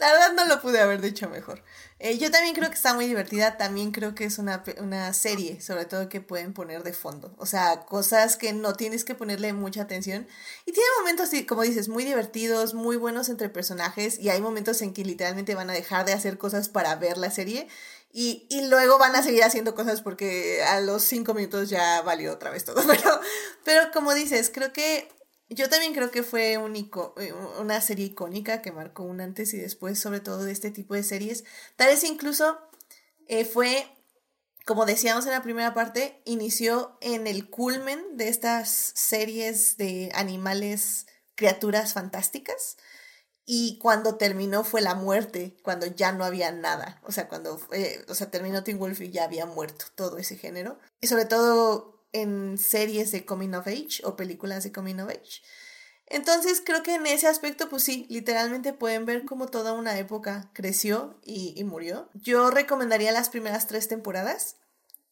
La 0.00 0.12
verdad 0.12 0.32
no 0.34 0.44
lo 0.46 0.60
pude 0.60 0.80
haber 0.80 1.00
dicho 1.00 1.28
mejor. 1.28 1.62
Eh, 2.00 2.18
yo 2.18 2.30
también 2.30 2.54
creo 2.54 2.68
que 2.68 2.76
está 2.76 2.94
muy 2.94 3.06
divertida, 3.06 3.56
también 3.56 3.90
creo 3.90 4.14
que 4.14 4.24
es 4.24 4.38
una, 4.38 4.62
una 4.78 5.12
serie, 5.12 5.60
sobre 5.60 5.84
todo 5.84 6.08
que 6.08 6.20
pueden 6.20 6.52
poner 6.52 6.84
de 6.84 6.92
fondo. 6.92 7.34
O 7.38 7.46
sea, 7.46 7.80
cosas 7.80 8.36
que 8.36 8.52
no 8.52 8.74
tienes 8.74 9.04
que 9.04 9.16
ponerle 9.16 9.52
mucha 9.52 9.82
atención. 9.82 10.28
Y 10.64 10.72
tiene 10.72 10.88
momentos, 11.00 11.30
como 11.48 11.62
dices, 11.62 11.88
muy 11.88 12.04
divertidos, 12.04 12.74
muy 12.74 12.96
buenos 12.96 13.28
entre 13.28 13.48
personajes, 13.48 14.18
y 14.18 14.28
hay 14.28 14.40
momentos 14.40 14.80
en 14.82 14.92
que 14.92 15.04
literalmente 15.04 15.56
van 15.56 15.70
a 15.70 15.72
dejar 15.72 16.06
de 16.06 16.12
hacer 16.12 16.38
cosas 16.38 16.68
para 16.68 16.94
ver 16.94 17.18
la 17.18 17.32
serie. 17.32 17.66
Y, 18.12 18.46
y, 18.48 18.66
luego 18.68 18.98
van 18.98 19.14
a 19.16 19.22
seguir 19.22 19.44
haciendo 19.44 19.74
cosas 19.74 20.00
porque 20.00 20.62
a 20.62 20.80
los 20.80 21.02
cinco 21.02 21.34
minutos 21.34 21.68
ya 21.68 22.00
valió 22.02 22.32
otra 22.32 22.50
vez 22.50 22.64
todo. 22.64 22.82
Pero, 22.86 23.20
pero 23.64 23.90
como 23.92 24.14
dices, 24.14 24.50
creo 24.52 24.72
que 24.72 25.08
yo 25.50 25.68
también 25.70 25.94
creo 25.94 26.10
que 26.10 26.22
fue 26.22 26.52
eh, 26.54 27.32
una 27.58 27.80
serie 27.80 28.06
icónica 28.06 28.60
que 28.60 28.72
marcó 28.72 29.02
un 29.02 29.20
antes 29.20 29.54
y 29.54 29.58
después, 29.58 29.98
sobre 29.98 30.20
todo 30.20 30.44
de 30.44 30.52
este 30.52 30.70
tipo 30.70 30.94
de 30.94 31.02
series. 31.02 31.44
Tal 31.76 31.88
vez 31.88 32.04
incluso 32.04 32.58
eh, 33.28 33.44
fue, 33.44 33.86
como 34.66 34.84
decíamos 34.84 35.24
en 35.26 35.32
la 35.32 35.42
primera 35.42 35.72
parte, 35.72 36.20
inició 36.26 36.98
en 37.00 37.26
el 37.26 37.48
culmen 37.48 38.16
de 38.16 38.28
estas 38.28 38.92
series 38.94 39.78
de 39.78 40.10
animales, 40.14 41.06
criaturas 41.34 41.94
fantásticas. 41.94 42.76
y 43.50 43.78
cuando 43.78 44.16
terminó 44.16 44.62
fue 44.62 44.82
la 44.82 44.94
muerte, 44.94 45.56
cuando 45.62 45.86
ya 45.86 46.12
no 46.12 46.24
había 46.24 46.52
nada. 46.52 47.00
O 47.04 47.12
sea, 47.12 47.28
cuando 47.28 47.58
o 48.08 48.14
sea, 48.14 48.30
terminó 48.30 48.62
Teen 48.62 48.78
Wolf 48.78 49.00
y 49.00 49.10
ya 49.10 49.24
había 49.24 49.46
muerto 49.46 49.86
todo 49.94 50.18
ese 50.18 50.36
género. 50.36 50.78
Y 51.00 51.06
sobre 51.06 51.24
todo 51.24 51.97
en 52.12 52.58
series 52.58 53.12
de 53.12 53.24
Coming 53.24 53.54
of 53.54 53.66
Age 53.66 54.00
o 54.04 54.16
películas 54.16 54.64
de 54.64 54.72
Coming 54.72 55.00
of 55.00 55.10
Age. 55.10 55.42
Entonces 56.06 56.62
creo 56.64 56.82
que 56.82 56.94
en 56.94 57.06
ese 57.06 57.26
aspecto, 57.26 57.68
pues 57.68 57.82
sí, 57.82 58.06
literalmente 58.08 58.72
pueden 58.72 59.04
ver 59.04 59.24
cómo 59.24 59.46
toda 59.46 59.74
una 59.74 59.98
época 59.98 60.50
creció 60.54 61.20
y, 61.22 61.52
y 61.56 61.64
murió. 61.64 62.08
Yo 62.14 62.50
recomendaría 62.50 63.12
las 63.12 63.28
primeras 63.28 63.66
tres 63.66 63.88
temporadas. 63.88 64.56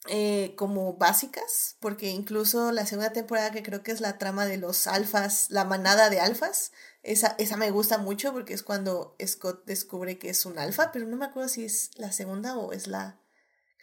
Eh, 0.08 0.54
como 0.56 0.92
básicas, 0.92 1.76
porque 1.80 2.10
incluso 2.10 2.70
la 2.70 2.86
segunda 2.86 3.12
temporada 3.12 3.50
que 3.50 3.64
creo 3.64 3.82
que 3.82 3.90
es 3.90 4.00
la 4.00 4.18
trama 4.18 4.46
de 4.46 4.56
los 4.56 4.86
alfas, 4.86 5.46
la 5.50 5.64
manada 5.64 6.10
de 6.10 6.20
alfas, 6.20 6.70
esa, 7.02 7.34
esa 7.38 7.56
me 7.56 7.72
gusta 7.72 7.98
mucho 7.98 8.32
porque 8.32 8.54
es 8.54 8.62
cuando 8.62 9.16
Scott 9.24 9.64
descubre 9.66 10.16
que 10.16 10.28
es 10.28 10.46
un 10.46 10.60
alfa, 10.60 10.92
pero 10.92 11.06
no 11.06 11.16
me 11.16 11.24
acuerdo 11.24 11.48
si 11.48 11.64
es 11.64 11.90
la 11.96 12.12
segunda 12.12 12.56
o 12.56 12.72
es 12.72 12.86
la... 12.86 13.18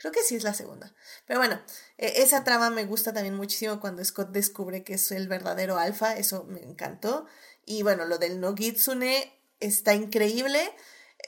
Creo 0.04 0.12
que 0.12 0.22
sí 0.22 0.36
es 0.36 0.44
la 0.44 0.54
segunda. 0.54 0.94
Pero 1.26 1.40
bueno, 1.40 1.62
e, 1.98 2.24
esa 2.24 2.44
trama 2.44 2.70
me 2.70 2.84
gusta 2.84 3.14
también 3.14 3.36
muchísimo 3.36 3.80
cuando 3.80 4.04
Scott 4.04 4.32
descubre 4.32 4.84
que 4.84 4.96
es 4.96 5.12
el 5.14 5.30
verdadero 5.30 5.78
alfa, 5.78 6.18
eso 6.18 6.44
me 6.44 6.62
encantó. 6.62 7.26
Y 7.66 7.84
bueno, 7.84 8.04
lo 8.04 8.18
del 8.18 8.42
Nogitsune 8.42 9.34
está 9.62 9.94
increíble. 9.94 10.60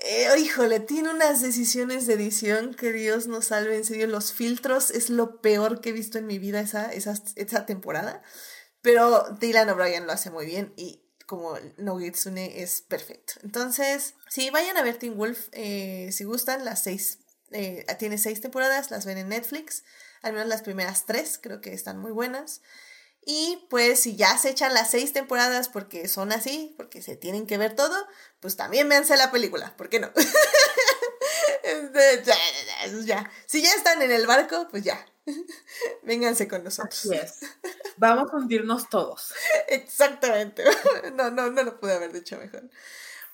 Eh, 0.03 0.27
híjole, 0.39 0.81
tiene 0.81 1.09
unas 1.09 1.41
decisiones 1.41 2.05
de 2.05 2.15
edición 2.15 2.73
que 2.73 2.91
Dios 2.91 3.27
nos 3.27 3.45
salve, 3.45 3.77
en 3.77 3.85
serio, 3.85 4.07
los 4.07 4.33
filtros 4.33 4.91
es 4.91 5.09
lo 5.09 5.39
peor 5.39 5.79
que 5.79 5.91
he 5.91 5.93
visto 5.93 6.17
en 6.17 6.27
mi 6.27 6.37
vida 6.37 6.59
esa, 6.59 6.91
esa, 6.91 7.65
temporada, 7.65 8.23
pero 8.81 9.37
Dylan 9.39 9.69
O'Brien 9.69 10.05
lo 10.05 10.11
hace 10.11 10.31
muy 10.31 10.45
bien 10.45 10.73
y 10.75 11.01
como 11.25 11.57
Nogitsune 11.77 12.61
es 12.61 12.81
perfecto. 12.81 13.35
Entonces, 13.41 14.15
sí, 14.27 14.49
vayan 14.49 14.75
a 14.75 14.83
ver 14.83 14.97
Teen 14.97 15.15
Wolf, 15.15 15.47
eh, 15.53 16.09
si 16.11 16.25
gustan, 16.25 16.65
las 16.65 16.83
seis, 16.83 17.19
eh, 17.51 17.85
tiene 17.99 18.17
seis 18.17 18.41
temporadas, 18.41 18.91
las 18.91 19.05
ven 19.05 19.17
en 19.17 19.29
Netflix, 19.29 19.83
al 20.21 20.33
menos 20.33 20.47
las 20.47 20.61
primeras 20.61 21.05
tres 21.05 21.39
creo 21.41 21.61
que 21.61 21.73
están 21.73 21.99
muy 21.99 22.11
buenas. 22.11 22.61
Y 23.27 23.65
pues 23.71 24.01
si 24.01 24.15
ya 24.15 24.37
se 24.37 24.51
echan 24.51 24.75
las 24.75 24.91
seis 24.91 25.11
temporadas 25.11 25.67
porque 25.67 26.07
son 26.07 26.31
así, 26.31 26.75
porque 26.77 27.01
se 27.01 27.15
tienen 27.15 27.47
que 27.47 27.57
ver 27.57 27.75
todo, 27.75 28.07
pues 28.39 28.55
también 28.55 28.87
véanse 28.87 29.17
la 29.17 29.31
película, 29.31 29.75
¿por 29.77 29.89
qué 29.89 29.99
no? 29.99 30.11
ya. 33.05 33.29
Si 33.45 33.61
ya 33.61 33.73
están 33.73 34.01
en 34.01 34.11
el 34.11 34.27
barco, 34.27 34.67
pues 34.69 34.83
ya. 34.83 35.05
Vénganse 36.03 36.47
con 36.47 36.63
nosotros. 36.63 37.05
Así 37.05 37.15
es. 37.15 37.39
Vamos 37.97 38.31
a 38.31 38.37
hundirnos 38.37 38.89
todos. 38.89 39.33
Exactamente. 39.67 40.63
No, 41.13 41.31
no, 41.31 41.49
no 41.49 41.63
lo 41.63 41.79
pude 41.79 41.93
haber 41.93 42.11
dicho 42.11 42.37
mejor. 42.37 42.69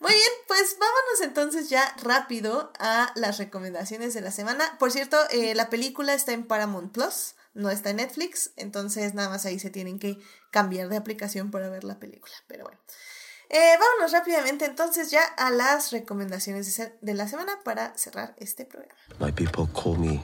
Muy 0.01 0.11
bien, 0.11 0.31
pues 0.47 0.77
vámonos 0.79 1.21
entonces 1.21 1.69
ya 1.69 1.95
rápido 2.03 2.73
a 2.79 3.11
las 3.15 3.37
recomendaciones 3.37 4.13
de 4.13 4.21
la 4.21 4.31
semana. 4.31 4.77
Por 4.77 4.91
cierto, 4.91 5.17
eh, 5.29 5.55
la 5.55 5.69
película 5.69 6.13
está 6.13 6.33
en 6.33 6.45
Paramount 6.45 6.91
Plus 6.91 7.35
no 7.53 7.69
está 7.69 7.89
en 7.89 7.97
Netflix, 7.97 8.51
entonces 8.55 9.13
nada 9.13 9.29
más 9.29 9.45
ahí 9.45 9.59
se 9.59 9.69
tienen 9.69 9.99
que 9.99 10.19
cambiar 10.51 10.89
de 10.89 10.97
aplicación 10.97 11.51
para 11.51 11.69
ver 11.69 11.83
la 11.83 11.99
película. 11.99 12.33
Pero 12.47 12.63
bueno, 12.65 12.79
eh, 13.49 13.77
vámonos 13.77 14.11
rápidamente 14.11 14.65
entonces 14.65 15.11
ya 15.11 15.23
a 15.23 15.51
las 15.51 15.91
recomendaciones 15.91 16.81
de 17.01 17.13
la 17.13 17.27
semana 17.27 17.59
para 17.63 17.97
cerrar 17.97 18.35
este 18.37 18.65
programa. 18.65 18.95
My 19.19 19.31
people 19.31 19.67
call 19.73 19.97
me 19.97 20.23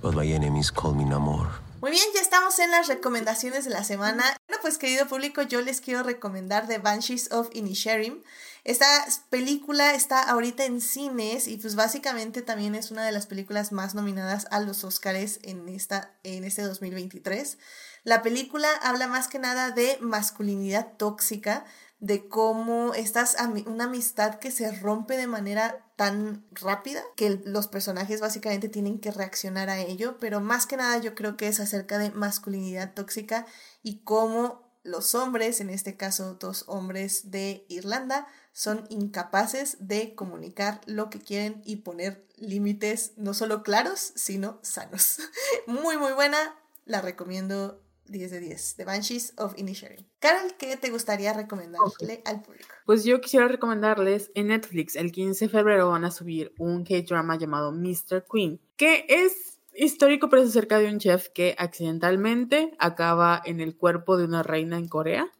but 0.00 0.14
my 0.14 0.32
enemies 0.32 0.72
call 0.72 0.94
me 0.94 1.04
Namor. 1.04 1.48
Muy 1.80 1.90
bien, 1.90 2.06
ya 2.14 2.22
estamos 2.22 2.58
en 2.60 2.70
las 2.70 2.88
recomendaciones 2.88 3.66
de 3.66 3.70
la 3.70 3.84
semana. 3.84 4.24
Bueno, 4.54 4.62
pues 4.62 4.78
querido 4.78 5.08
público, 5.08 5.42
yo 5.42 5.62
les 5.62 5.80
quiero 5.80 6.04
recomendar 6.04 6.68
The 6.68 6.78
Banshees 6.78 7.32
of 7.32 7.48
Inisherim. 7.54 8.22
Esta 8.62 8.86
película 9.28 9.94
está 9.94 10.22
ahorita 10.22 10.64
en 10.64 10.80
cines 10.80 11.48
y 11.48 11.56
pues 11.56 11.74
básicamente 11.74 12.40
también 12.40 12.76
es 12.76 12.92
una 12.92 13.04
de 13.04 13.10
las 13.10 13.26
películas 13.26 13.72
más 13.72 13.96
nominadas 13.96 14.46
a 14.52 14.60
los 14.60 14.84
Oscars 14.84 15.40
en, 15.42 15.68
esta, 15.68 16.12
en 16.22 16.44
este 16.44 16.62
2023. 16.62 17.58
La 18.04 18.22
película 18.22 18.68
habla 18.80 19.08
más 19.08 19.26
que 19.26 19.40
nada 19.40 19.72
de 19.72 19.98
masculinidad 20.00 20.92
tóxica, 20.98 21.64
de 22.04 22.28
cómo 22.28 22.92
estás 22.92 23.34
una 23.64 23.84
amistad 23.84 24.34
que 24.34 24.50
se 24.50 24.70
rompe 24.72 25.16
de 25.16 25.26
manera 25.26 25.86
tan 25.96 26.44
rápida 26.50 27.02
que 27.16 27.40
los 27.46 27.66
personajes 27.66 28.20
básicamente 28.20 28.68
tienen 28.68 28.98
que 28.98 29.10
reaccionar 29.10 29.70
a 29.70 29.78
ello, 29.78 30.18
pero 30.20 30.42
más 30.42 30.66
que 30.66 30.76
nada 30.76 30.98
yo 30.98 31.14
creo 31.14 31.38
que 31.38 31.48
es 31.48 31.60
acerca 31.60 31.96
de 31.96 32.10
masculinidad 32.10 32.92
tóxica 32.92 33.46
y 33.82 34.00
cómo 34.00 34.68
los 34.82 35.14
hombres, 35.14 35.62
en 35.62 35.70
este 35.70 35.96
caso 35.96 36.34
dos 36.34 36.64
hombres 36.66 37.30
de 37.30 37.64
Irlanda, 37.70 38.28
son 38.52 38.84
incapaces 38.90 39.78
de 39.80 40.14
comunicar 40.14 40.82
lo 40.84 41.08
que 41.08 41.20
quieren 41.20 41.62
y 41.64 41.76
poner 41.76 42.26
límites 42.36 43.12
no 43.16 43.32
solo 43.32 43.62
claros, 43.62 44.12
sino 44.14 44.58
sanos. 44.60 45.20
muy, 45.66 45.96
muy 45.96 46.12
buena, 46.12 46.54
la 46.84 47.00
recomiendo 47.00 47.80
10 48.06 48.30
de 48.30 48.40
10, 48.40 48.76
The 48.76 48.84
Banshees 48.84 49.34
of 49.38 49.54
Inisherin. 49.56 50.06
Carol, 50.18 50.54
¿qué 50.58 50.76
te 50.76 50.90
gustaría 50.90 51.32
recomendarle 51.32 52.22
al 52.24 52.42
público? 52.42 52.68
Pues 52.86 53.04
yo 53.04 53.20
quisiera 53.20 53.48
recomendarles 53.48 54.30
en 54.34 54.48
Netflix, 54.48 54.96
el 54.96 55.12
15 55.12 55.46
de 55.46 55.48
febrero 55.50 55.90
van 55.90 56.04
a 56.04 56.10
subir 56.10 56.54
un 56.58 56.84
K-drama 56.84 57.36
llamado 57.36 57.72
Mr. 57.72 58.24
Queen, 58.30 58.60
que 58.76 59.06
es 59.08 59.60
histórico, 59.74 60.28
pero 60.28 60.42
es 60.42 60.50
acerca 60.50 60.78
de 60.78 60.88
un 60.88 60.98
chef 60.98 61.28
que 61.28 61.54
accidentalmente 61.58 62.72
acaba 62.78 63.42
en 63.44 63.60
el 63.60 63.76
cuerpo 63.76 64.16
de 64.16 64.24
una 64.24 64.42
reina 64.42 64.78
en 64.78 64.88
Corea 64.88 65.30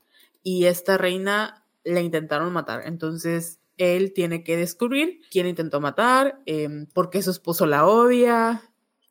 y 0.42 0.66
esta 0.66 0.98
reina 0.98 1.66
la 1.84 2.00
intentaron 2.00 2.52
matar. 2.52 2.82
Entonces 2.86 3.60
él 3.76 4.12
tiene 4.12 4.44
que 4.44 4.56
descubrir 4.56 5.20
quién 5.30 5.46
intentó 5.46 5.80
matar, 5.80 6.40
eh, 6.46 6.86
por 6.92 7.10
qué 7.10 7.22
su 7.22 7.30
esposo 7.30 7.66
la 7.66 7.86
odia, 7.86 8.62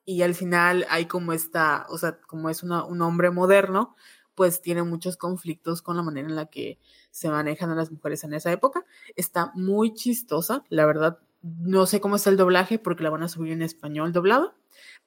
y 0.06 0.22
al 0.22 0.36
final 0.36 0.86
hay 0.90 1.06
como 1.06 1.34
esta, 1.34 1.86
o 1.90 1.98
sea, 1.98 2.20
como 2.28 2.50
es 2.50 2.64
un 2.64 3.02
hombre 3.02 3.32
moderno, 3.32 3.96
pues 4.36 4.62
tiene 4.62 4.84
muchos 4.84 5.18
conflictos 5.18 5.82
con 5.82 5.96
la 5.96 6.04
manera 6.04 6.28
en 6.28 6.36
la 6.36 6.48
que 6.48 6.80
se 7.12 7.30
manejan 7.30 7.70
a 7.70 7.76
las 7.76 7.92
mujeres 7.92 8.24
en 8.24 8.34
esa 8.34 8.52
época. 8.52 8.86
Está 9.16 9.52
muy 9.56 9.94
chistosa, 9.94 10.64
la 10.70 10.86
verdad. 10.86 11.20
No 11.42 11.86
sé 11.86 12.02
cómo 12.02 12.16
está 12.16 12.30
el 12.30 12.38
doblaje 12.38 12.80
porque 12.80 13.04
la 13.04 13.10
van 13.10 13.24
a 13.24 13.30
subir 13.30 13.52
en 13.52 13.62
español 13.62 14.12
doblado, 14.12 14.56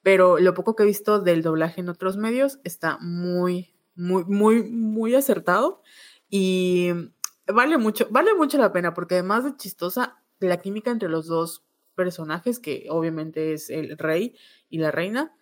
pero 0.01 0.39
lo 0.39 0.53
poco 0.53 0.75
que 0.75 0.83
he 0.83 0.85
visto 0.85 1.19
del 1.19 1.41
doblaje 1.41 1.81
en 1.81 1.89
otros 1.89 2.15
medios 2.15 2.59
está 2.63 2.97
muy, 3.01 3.75
muy, 3.95 4.23
muy, 4.25 4.63
muy 4.63 5.15
acertado 5.15 5.81
y 6.29 6.91
vale 7.47 7.77
mucho, 7.77 8.07
vale 8.11 8.33
mucho 8.35 8.57
la 8.57 8.71
pena 8.71 8.93
porque 8.93 9.15
además 9.15 9.43
de 9.43 9.57
chistosa, 9.57 10.21
la 10.39 10.57
química 10.57 10.91
entre 10.91 11.09
los 11.09 11.27
dos 11.27 11.66
personajes, 11.97 12.59
que 12.59 12.85
obviamente 12.89 13.51
es 13.51 13.69
el 13.69 13.97
rey 13.97 14.37
y 14.69 14.77
la 14.77 14.91
reina, 14.91 15.33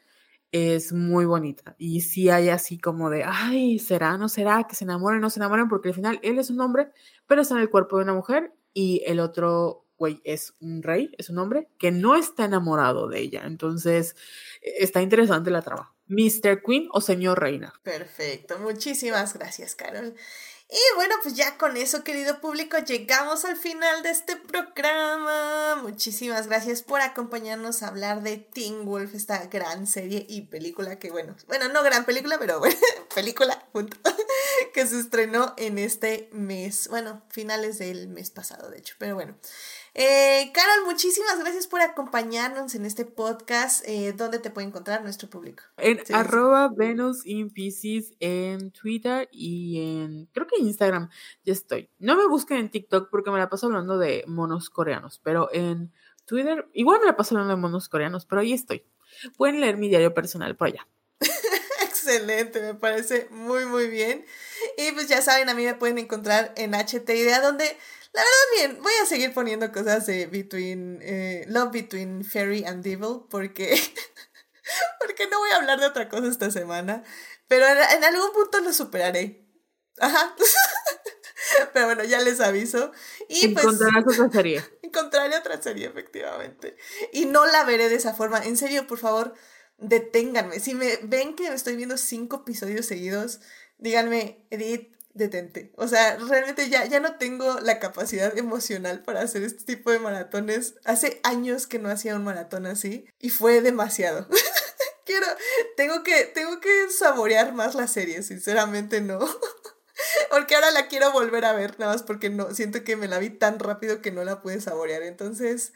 es 0.51 0.93
muy 0.93 1.25
bonita. 1.25 1.75
Y 1.77 2.01
si 2.01 2.29
hay 2.29 2.49
así 2.49 2.79
como 2.79 3.09
de, 3.09 3.23
ay, 3.25 3.77
¿será, 3.77 4.17
no 4.17 4.29
será? 4.29 4.63
Que 4.63 4.75
se 4.75 4.85
enamoren, 4.85 5.19
no 5.19 5.29
se 5.29 5.39
enamoren, 5.39 5.67
porque 5.67 5.89
al 5.89 5.95
final 5.95 6.19
él 6.23 6.39
es 6.39 6.49
un 6.49 6.61
hombre, 6.61 6.91
pero 7.27 7.41
está 7.41 7.55
en 7.55 7.61
el 7.61 7.69
cuerpo 7.69 7.97
de 7.97 8.03
una 8.03 8.13
mujer 8.13 8.53
y 8.73 9.03
el 9.05 9.19
otro 9.19 9.85
güey 9.97 10.21
es 10.23 10.55
un 10.59 10.81
rey, 10.81 11.11
es 11.17 11.29
un 11.29 11.39
hombre 11.39 11.67
que 11.77 11.91
no 11.91 12.15
está 12.15 12.45
enamorado 12.45 13.07
de 13.09 13.19
ella. 13.19 13.43
Entonces, 13.45 14.15
e, 14.61 14.83
está 14.83 15.01
interesante 15.01 15.51
la 15.51 15.61
trama. 15.61 15.93
Mr. 16.07 16.61
Queen 16.65 16.87
o 16.91 17.01
señor 17.01 17.39
reina. 17.39 17.73
Perfecto, 17.83 18.57
muchísimas 18.59 19.33
gracias, 19.33 19.75
Carol. 19.75 20.15
Y 20.75 20.95
bueno, 20.97 21.15
pues 21.23 21.35
ya 21.35 21.57
con 21.57 21.77
eso, 21.77 22.03
querido 22.03 22.41
público, 22.41 22.77
llegamos 22.79 23.45
al 23.45 23.55
final 23.55 24.03
de 24.03 24.09
este 24.09 24.35
programa. 24.35 25.77
Muchísimas 25.81 26.47
gracias 26.47 26.81
por 26.81 26.99
acompañarnos 26.99 27.81
a 27.81 27.87
hablar 27.87 28.23
de 28.23 28.35
Teen 28.35 28.83
Wolf, 28.83 29.15
esta 29.15 29.45
gran 29.45 29.87
serie 29.87 30.25
y 30.27 30.41
película 30.41 30.99
que, 30.99 31.11
bueno, 31.11 31.33
bueno, 31.47 31.69
no 31.69 31.81
gran 31.81 32.03
película, 32.03 32.37
pero 32.37 32.59
bueno, 32.59 32.75
película, 33.15 33.65
punto, 33.71 33.95
que 34.73 34.85
se 34.85 34.99
estrenó 34.99 35.53
en 35.55 35.77
este 35.77 36.27
mes, 36.33 36.89
bueno, 36.89 37.23
finales 37.29 37.77
del 37.77 38.09
mes 38.09 38.29
pasado, 38.29 38.69
de 38.69 38.79
hecho, 38.79 38.95
pero 38.97 39.15
bueno. 39.15 39.37
Eh, 39.97 40.51
Carol, 40.53 40.83
muchísimas 40.83 41.39
gracias 41.39 41.67
por 41.67 41.79
acompañarnos 41.79 42.75
en 42.75 42.85
este 42.85 43.05
podcast. 43.05 43.81
Eh, 43.87 44.11
¿Dónde 44.11 44.39
te 44.39 44.49
puede 44.49 44.67
encontrar 44.67 45.01
nuestro 45.01 45.29
público? 45.29 45.63
En 45.77 46.01
arroba 46.13 46.69
Venus 46.75 47.25
in 47.25 47.49
en 48.19 48.71
Twitter 48.71 49.29
y 49.31 49.79
en, 49.79 50.25
creo 50.33 50.47
que 50.47 50.61
Instagram, 50.61 51.09
ya 51.45 51.53
estoy. 51.53 51.89
No 51.97 52.17
me 52.17 52.27
busquen 52.27 52.57
en 52.57 52.69
TikTok 52.69 53.09
porque 53.09 53.31
me 53.31 53.37
la 53.37 53.47
paso 53.47 53.67
hablando 53.67 53.97
de 53.97 54.25
monos 54.27 54.69
coreanos, 54.69 55.21
pero 55.23 55.47
en 55.53 55.93
Twitter, 56.25 56.67
igual 56.73 56.99
me 56.99 57.05
la 57.05 57.15
paso 57.15 57.35
hablando 57.35 57.55
de 57.55 57.61
monos 57.61 57.87
coreanos, 57.87 58.25
pero 58.25 58.41
ahí 58.41 58.51
estoy. 58.51 58.83
Pueden 59.37 59.61
leer 59.61 59.77
mi 59.77 59.87
diario 59.87 60.13
personal 60.13 60.57
por 60.57 60.67
allá. 60.67 60.85
Excelente, 61.83 62.59
me 62.59 62.73
parece 62.73 63.29
muy, 63.31 63.65
muy 63.65 63.87
bien. 63.87 64.25
Y 64.77 64.91
pues 64.91 65.07
ya 65.07 65.21
saben, 65.21 65.47
a 65.47 65.53
mí 65.53 65.63
me 65.63 65.75
pueden 65.75 65.99
encontrar 65.99 66.53
en 66.57 66.73
HT 66.73 67.09
Idea, 67.11 67.39
donde 67.39 67.77
la 68.15 68.21
verdad, 68.21 68.47
bien, 68.55 68.81
voy 68.81 68.93
a 69.01 69.05
seguir 69.05 69.33
poniendo 69.33 69.69
cosas 69.73 70.05
de 70.05 70.27
between, 70.27 70.99
eh, 71.01 71.43
Love 71.49 71.71
Between 71.71 72.23
Fairy 72.23 72.63
and 72.63 72.81
Devil 72.81 73.25
porque, 73.29 73.75
porque 74.99 75.27
no 75.27 75.39
voy 75.39 75.49
a 75.51 75.57
hablar 75.57 75.81
de 75.81 75.87
otra 75.87 76.07
cosa 76.07 76.29
esta 76.29 76.49
semana, 76.49 77.03
pero 77.49 77.65
en, 77.67 78.03
algún 78.03 78.31
punto 78.31 78.61
lo 78.61 78.71
superaré. 78.71 79.45
Ajá. 79.99 80.35
Pero 81.73 81.85
bueno, 81.85 82.03
ya 82.03 82.19
les 82.21 82.41
aviso. 82.41 82.91
Y 83.29 83.49
pues, 83.49 83.65
Encontrarás 83.65 84.03
otra 84.07 84.29
serie. 84.31 84.63
Encontraré 84.81 85.37
otra 85.37 85.61
serie, 85.61 85.87
efectivamente. 85.87 86.75
Y 87.13 87.25
no 87.25 87.45
la 87.45 87.63
veré 87.63 87.87
de 87.87 87.95
esa 87.95 88.13
forma. 88.13 88.39
En 88.39 88.57
serio, 88.57 88.87
por 88.87 88.97
favor, 88.97 89.33
deténganme. 89.77 90.59
Si 90.59 90.73
me 90.73 90.97
ven 91.03 91.35
que 91.35 91.47
estoy 91.47 91.75
viendo 91.75 91.97
cinco 91.97 92.37
episodios 92.37 92.85
seguidos, 92.87 93.41
díganme, 93.77 94.45
Edith, 94.49 94.95
detente. 95.15 95.71
O 95.77 95.87
sea, 95.87 96.17
realmente 96.17 96.69
ya, 96.69 96.85
ya 96.85 96.99
no 96.99 97.15
tengo 97.15 97.59
la 97.61 97.79
capacidad 97.79 98.37
emocional 98.37 99.01
para 99.01 99.21
hacer 99.21 99.43
este 99.43 99.63
tipo 99.63 99.89
de 99.89 99.99
maratones. 99.99 100.75
Hace 100.83 101.19
años 101.23 101.65
que 101.65 101.79
no 101.79 101.89
hacía 101.89 102.15
un 102.15 102.23
maratón 102.23 102.67
así 102.67 103.05
y 103.19 103.29
fue 103.29 103.61
demasiado. 103.61 104.27
Quiero, 105.05 105.25
tengo 105.77 106.03
que, 106.03 106.25
tengo 106.25 106.59
que 106.59 106.89
saborear 106.89 107.53
más 107.53 107.75
la 107.75 107.87
serie, 107.87 108.23
sinceramente 108.23 109.01
no. 109.01 109.19
porque 110.29 110.55
ahora 110.55 110.71
la 110.71 110.87
quiero 110.87 111.11
volver 111.11 111.45
a 111.45 111.53
ver, 111.53 111.79
nada 111.79 111.93
más 111.93 112.03
porque 112.03 112.29
no, 112.29 112.53
siento 112.55 112.83
que 112.83 112.95
me 112.95 113.07
la 113.07 113.19
vi 113.19 113.29
tan 113.29 113.59
rápido 113.59 114.01
que 114.01 114.11
no 114.11 114.23
la 114.23 114.41
pude 114.41 114.59
saborear. 114.59 115.03
Entonces, 115.03 115.73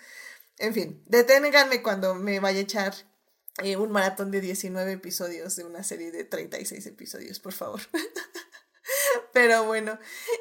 en 0.57 0.73
fin, 0.73 1.03
deténganme 1.05 1.83
cuando 1.83 2.15
me 2.15 2.39
vaya 2.39 2.57
a 2.57 2.63
echar 2.63 2.93
eh, 3.63 3.77
un 3.77 3.91
maratón 3.91 4.31
de 4.31 4.41
19 4.41 4.93
episodios 4.93 5.55
de 5.55 5.63
una 5.63 5.83
serie 5.83 6.11
de 6.11 6.23
36 6.23 6.85
episodios, 6.87 7.39
por 7.39 7.53
favor. 7.53 7.81
Pero 9.33 9.65
bueno, 9.65 9.97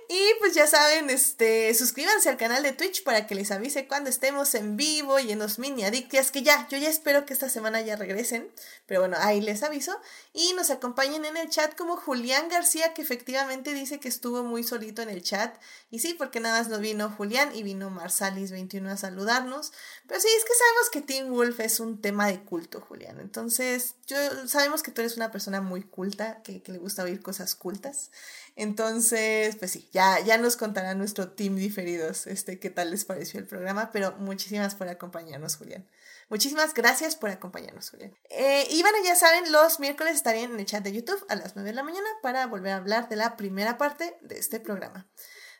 y 0.09 0.21
pues 0.39 0.55
ya 0.55 0.67
saben, 0.67 1.11
este, 1.11 1.73
suscríbanse 1.75 2.29
al 2.29 2.37
canal 2.37 2.63
de 2.63 2.73
Twitch 2.73 3.05
para 3.05 3.27
que 3.27 3.35
les 3.35 3.51
avise 3.51 3.87
cuando 3.87 4.11
estemos 4.11 4.55
en 4.55 4.77
vivo 4.77 5.19
y 5.19 5.33
en 5.33 5.39
los 5.39 5.59
mini 5.59 5.85
adictias, 5.85 6.31
que 6.31 6.43
ya, 6.43 6.67
yo 6.69 6.79
ya 6.79 6.89
espero 6.89 7.27
que 7.27 7.33
esta 7.33 7.49
semana 7.49 7.81
ya 7.81 7.97
regresen, 7.97 8.51
pero 8.87 9.01
bueno, 9.01 9.17
ahí 9.21 9.41
les 9.41 9.63
aviso. 9.63 9.99
Y 10.33 10.53
nos 10.55 10.71
acompañen 10.71 11.25
en 11.25 11.37
el 11.37 11.49
chat 11.49 11.77
como 11.77 11.97
Julián 11.97 12.49
García, 12.49 12.95
que 12.95 13.03
efectivamente 13.03 13.75
dice 13.75 14.01
que 14.01 14.09
estuvo 14.09 14.43
muy 14.43 14.63
solito 14.63 15.03
en 15.03 15.11
el 15.11 15.23
chat. 15.23 15.57
Y 15.91 15.99
sí, 16.01 16.15
porque 16.15 16.41
nada 16.41 16.59
más 16.59 16.69
no 16.69 16.79
vino 16.79 17.11
Julián 17.11 17.55
y 17.55 17.63
vino 17.63 17.91
Marsalis21 17.91 18.89
a 18.89 18.97
saludarnos. 18.97 19.73
Pero 20.07 20.21
sí, 20.21 20.29
es 20.37 20.45
que 20.45 20.55
sabemos 20.55 20.91
que 20.91 21.03
Team 21.03 21.31
Wolf 21.31 21.61
es 21.61 21.81
un 21.81 22.01
tema 22.01 22.29
de 22.29 22.41
culto, 22.41 22.81
Julián. 22.81 23.21
Entonces, 23.21 23.97
yo 24.07 24.17
sabemos 24.47 24.83
que 24.83 24.91
tú 24.91 25.01
eres 25.01 25.17
una 25.17 25.31
persona 25.31 25.61
muy 25.61 25.83
culta, 25.83 26.43
que, 26.43 26.63
que 26.63 26.73
le 26.73 26.79
gusta 26.79 27.03
oír 27.03 27.21
cosas 27.23 27.55
cultas. 27.55 28.11
Entonces, 28.59 29.55
pues 29.55 29.71
sí, 29.71 29.89
ya, 29.93 30.19
ya 30.19 30.37
nos 30.37 30.57
contará 30.57 30.93
nuestro 30.95 31.31
team 31.31 31.55
diferidos 31.55 32.27
este, 32.27 32.59
qué 32.59 32.71
tal 32.71 32.91
les 32.91 33.05
pareció 33.05 33.39
el 33.39 33.47
programa, 33.47 33.93
pero 33.93 34.17
muchísimas 34.19 34.75
por 34.75 34.89
acompañarnos, 34.89 35.55
Julián. 35.55 35.89
Muchísimas 36.29 36.75
gracias 36.75 37.15
por 37.15 37.31
acompañarnos, 37.31 37.89
Julián. 37.91 38.13
Eh, 38.31 38.67
y 38.69 38.83
bueno, 38.83 38.99
ya 39.05 39.15
saben, 39.15 39.53
los 39.53 39.79
miércoles 39.79 40.17
estarían 40.17 40.51
en 40.51 40.59
el 40.59 40.67
chat 40.67 40.83
de 40.83 40.93
YouTube 40.93 41.25
a 41.29 41.37
las 41.37 41.55
9 41.55 41.71
de 41.71 41.77
la 41.77 41.85
mañana 41.85 42.09
para 42.21 42.49
volver 42.49 42.73
a 42.73 42.77
hablar 42.79 43.09
de 43.09 43.15
la 43.15 43.37
primera 43.37 43.79
parte 43.79 44.19
de 44.23 44.37
este 44.37 44.59
programa. 44.59 45.07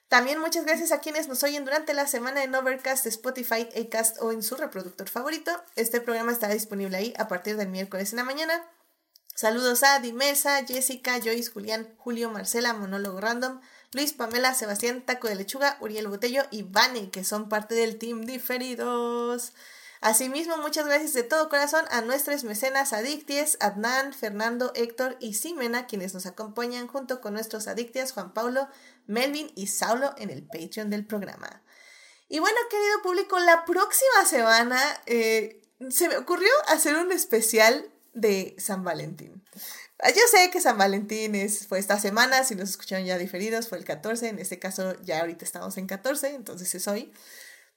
También 0.09 0.41
muchas 0.41 0.65
gracias 0.65 0.91
a 0.91 0.99
quienes 0.99 1.29
nos 1.29 1.45
oyen 1.45 1.65
durante 1.65 1.95
la 1.95 2.09
semana 2.09 2.43
en 2.43 2.53
Overcast, 2.53 3.07
Spotify, 3.07 3.69
Acast 3.81 4.21
o 4.21 4.33
en 4.33 4.43
su 4.43 4.57
reproductor 4.57 5.09
favorito. 5.09 5.53
Este 5.77 6.01
programa 6.01 6.33
estará 6.33 6.53
disponible 6.53 6.97
ahí 6.97 7.15
a 7.17 7.29
partir 7.29 7.57
del 7.57 7.69
miércoles 7.69 8.13
en 8.13 8.17
la 8.17 8.25
mañana. 8.25 8.69
Saludos 9.39 9.85
a 9.85 10.01
Dimesa, 10.01 10.67
Jessica, 10.67 11.21
Joyce, 11.21 11.53
Julián, 11.53 11.95
Julio, 11.97 12.29
Marcela, 12.29 12.73
Monólogo 12.73 13.21
Random, 13.21 13.61
Luis, 13.93 14.13
Pamela, 14.13 14.53
Sebastián, 14.53 15.07
Taco 15.07 15.29
de 15.29 15.37
Lechuga, 15.37 15.79
Uriel 15.81 16.09
Botello 16.09 16.43
y 16.51 16.65
Vane, 16.65 17.13
que 17.13 17.23
son 17.23 17.49
parte 17.49 17.77
del 17.77 17.99
Team 17.99 18.23
Diferidos. 18.23 19.53
Asimismo, 20.01 20.57
muchas 20.57 20.87
gracias 20.87 21.13
de 21.13 21.23
todo 21.23 21.49
corazón 21.49 21.85
a 21.93 22.01
nuestros 22.01 22.43
mecenas 22.43 22.93
adicties, 22.93 23.59
Adnan, 23.61 24.13
Fernando, 24.13 24.73
Héctor 24.75 25.17
y 25.21 25.35
Simena, 25.35 25.87
quienes 25.87 26.15
nos 26.15 26.27
acompañan 26.27 26.89
junto 26.89 27.21
con 27.21 27.35
nuestros 27.35 27.69
adictias 27.69 28.11
Juan 28.11 28.35
Pablo, 28.35 28.67
Melvin 29.07 29.53
y 29.55 29.69
Saulo 29.69 30.17
en 30.19 30.31
el 30.31 30.43
Patreon 30.49 30.91
del 30.91 31.07
programa. 31.07 31.63
Y 32.29 32.41
bueno, 32.41 32.59
querido 32.69 33.03
público, 33.05 33.39
la 33.39 33.65
próxima 33.65 34.25
semana 34.27 34.83
eh, 35.07 35.63
se 35.91 36.09
me 36.09 36.17
ocurrió 36.17 36.51
hacer 36.67 36.97
un 36.97 37.13
especial 37.13 37.89
de 38.21 38.57
San 38.59 38.85
Valentín. 38.85 39.43
Ah, 40.01 40.11
yo 40.11 40.23
sé 40.31 40.51
que 40.51 40.61
San 40.61 40.79
Valentín 40.79 41.35
es, 41.35 41.67
fue 41.67 41.79
esta 41.79 41.99
semana, 41.99 42.45
si 42.45 42.55
nos 42.55 42.71
escucharon 42.71 43.07
ya 43.07 43.19
diferidos, 43.19 43.69
fue 43.69 43.79
el 43.79 43.85
14, 43.85 44.29
en 44.29 44.39
este 44.39 44.59
caso 44.59 44.95
ya 45.03 45.21
ahorita 45.21 45.45
estamos 45.45 45.77
en 45.77 45.87
14, 45.87 46.35
entonces 46.35 46.75
es 46.75 46.87
hoy. 46.89 47.13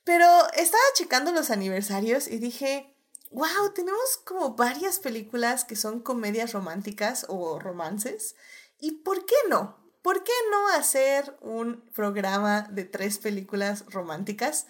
Pero 0.04 0.26
estaba 0.54 0.84
checando 0.96 1.32
los 1.32 1.50
aniversarios 1.50 2.28
y 2.28 2.38
dije, 2.38 2.96
wow, 3.32 3.74
tenemos 3.74 4.18
como 4.26 4.56
varias 4.56 5.00
películas 5.00 5.64
que 5.64 5.76
son 5.76 6.02
comedias 6.02 6.54
románticas 6.54 7.26
o 7.30 7.60
romances. 7.60 8.36
¿Y 8.80 9.04
por 9.04 9.26
qué 9.26 9.36
no? 9.50 9.80
¿Por 10.02 10.24
qué 10.24 10.34
no 10.50 10.70
hacer 10.70 11.38
un 11.42 11.82
programa 11.94 12.64
de 12.72 12.86
tres 12.86 13.20
películas 13.20 13.86
románticas? 13.90 14.66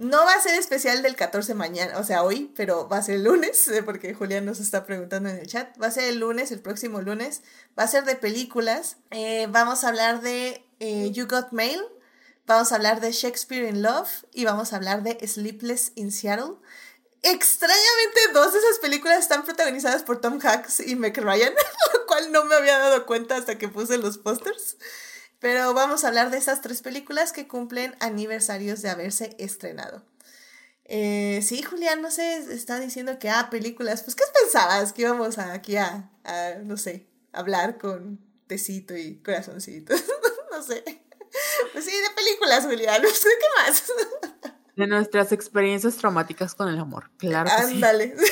No 0.00 0.24
va 0.24 0.32
a 0.32 0.40
ser 0.40 0.54
especial 0.54 1.02
del 1.02 1.14
14 1.14 1.52
mañana, 1.52 1.98
o 1.98 2.04
sea, 2.04 2.22
hoy, 2.22 2.50
pero 2.56 2.88
va 2.88 2.96
a 2.96 3.02
ser 3.02 3.16
el 3.16 3.24
lunes, 3.24 3.70
porque 3.84 4.14
Julián 4.14 4.46
nos 4.46 4.58
está 4.58 4.86
preguntando 4.86 5.28
en 5.28 5.36
el 5.36 5.46
chat. 5.46 5.78
Va 5.80 5.88
a 5.88 5.90
ser 5.90 6.04
el 6.04 6.20
lunes, 6.20 6.50
el 6.52 6.60
próximo 6.60 7.02
lunes. 7.02 7.42
Va 7.78 7.82
a 7.82 7.86
ser 7.88 8.06
de 8.06 8.16
películas. 8.16 8.96
Eh, 9.10 9.46
vamos 9.50 9.84
a 9.84 9.88
hablar 9.88 10.22
de 10.22 10.64
eh, 10.78 11.10
You 11.12 11.26
Got 11.26 11.52
Mail. 11.52 11.82
Vamos 12.46 12.72
a 12.72 12.76
hablar 12.76 13.02
de 13.02 13.12
Shakespeare 13.12 13.68
in 13.68 13.82
Love. 13.82 14.08
Y 14.32 14.46
vamos 14.46 14.72
a 14.72 14.76
hablar 14.76 15.02
de 15.02 15.18
Sleepless 15.28 15.92
in 15.96 16.12
Seattle. 16.12 16.54
Extrañamente, 17.20 18.20
dos 18.32 18.54
de 18.54 18.58
esas 18.58 18.78
películas 18.78 19.18
están 19.18 19.44
protagonizadas 19.44 20.02
por 20.02 20.22
Tom 20.22 20.38
Hanks 20.42 20.80
y 20.80 20.96
Meg 20.96 21.18
Ryan, 21.18 21.52
lo 21.92 22.06
cual 22.06 22.32
no 22.32 22.46
me 22.46 22.54
había 22.54 22.78
dado 22.78 23.04
cuenta 23.04 23.36
hasta 23.36 23.58
que 23.58 23.68
puse 23.68 23.98
los 23.98 24.16
pósters. 24.16 24.78
Pero 25.40 25.74
vamos 25.74 26.04
a 26.04 26.08
hablar 26.08 26.30
de 26.30 26.38
esas 26.38 26.60
tres 26.60 26.82
películas 26.82 27.32
que 27.32 27.48
cumplen 27.48 27.96
aniversarios 28.00 28.82
de 28.82 28.90
haberse 28.90 29.34
estrenado. 29.38 30.04
Eh, 30.84 31.40
sí, 31.42 31.62
Julián, 31.62 32.02
no 32.02 32.10
sé, 32.10 32.36
está 32.52 32.78
diciendo 32.78 33.18
que, 33.18 33.30
ah, 33.30 33.48
películas. 33.50 34.02
Pues, 34.02 34.16
¿qué 34.16 34.24
pensabas? 34.42 34.92
Que 34.92 35.02
íbamos 35.02 35.38
aquí 35.38 35.76
a, 35.76 36.10
a, 36.24 36.54
no 36.62 36.76
sé, 36.76 37.06
hablar 37.32 37.78
con 37.78 38.18
tecito 38.46 38.96
y 38.96 39.16
corazoncito. 39.22 39.94
no 40.50 40.62
sé. 40.62 40.82
Pues 41.72 41.84
sí, 41.84 41.92
de 41.92 42.10
películas, 42.14 42.66
Julián. 42.66 43.00
No 43.02 43.08
sé 43.08 43.28
qué 43.40 43.62
más. 43.62 43.84
De 44.76 44.86
nuestras 44.86 45.32
experiencias 45.32 45.96
traumáticas 45.96 46.54
con 46.54 46.68
el 46.68 46.78
amor, 46.78 47.10
claro. 47.16 47.50
Ándale. 47.50 48.14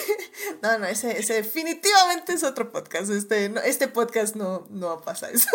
No, 0.62 0.78
no, 0.78 0.86
ese, 0.86 1.18
ese, 1.18 1.35
definitivamente 1.35 2.32
es 2.32 2.43
otro 2.43 2.72
podcast. 2.72 3.10
Este, 3.10 3.48
no, 3.48 3.60
este 3.60 3.86
podcast 3.86 4.35
no, 4.35 4.66
no 4.70 5.01
pasa 5.02 5.30
eso. 5.30 5.48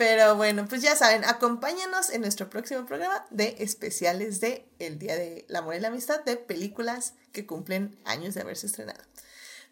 Pero 0.00 0.34
bueno, 0.34 0.64
pues 0.66 0.80
ya 0.80 0.96
saben, 0.96 1.26
acompáñanos 1.26 2.08
en 2.08 2.22
nuestro 2.22 2.48
próximo 2.48 2.86
programa 2.86 3.26
de 3.28 3.56
especiales 3.58 4.40
de 4.40 4.66
El 4.78 4.98
Día 4.98 5.14
de 5.14 5.44
la 5.46 5.58
Amor 5.58 5.74
y 5.74 5.80
la 5.80 5.88
Amistad 5.88 6.24
de 6.24 6.38
películas 6.38 7.12
que 7.32 7.44
cumplen 7.44 7.98
años 8.06 8.32
de 8.32 8.40
haberse 8.40 8.66
estrenado. 8.66 8.98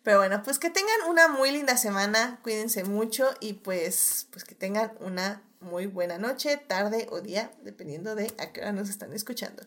Pero 0.02 0.18
bueno, 0.18 0.42
pues 0.42 0.58
que 0.58 0.68
tengan 0.68 1.08
una 1.08 1.28
muy 1.28 1.50
linda 1.50 1.78
semana, 1.78 2.40
cuídense 2.42 2.84
mucho 2.84 3.30
y 3.40 3.54
pues, 3.54 4.26
pues 4.30 4.44
que 4.44 4.54
tengan 4.54 4.92
una 5.00 5.40
muy 5.60 5.86
buena 5.86 6.18
noche, 6.18 6.58
tarde 6.58 7.06
o 7.10 7.22
día, 7.22 7.50
dependiendo 7.62 8.14
de 8.14 8.30
a 8.36 8.52
qué 8.52 8.60
hora 8.60 8.72
nos 8.72 8.90
están 8.90 9.14
escuchando. 9.14 9.62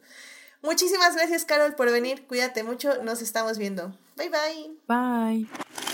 Muchísimas 0.61 1.15
gracias, 1.15 1.43
Carol, 1.43 1.73
por 1.73 1.91
venir. 1.91 2.27
Cuídate 2.27 2.61
mucho. 2.63 3.01
Nos 3.01 3.23
estamos 3.23 3.57
viendo. 3.57 3.97
Bye 4.15 4.29
bye. 4.29 4.77
Bye. 4.87 5.90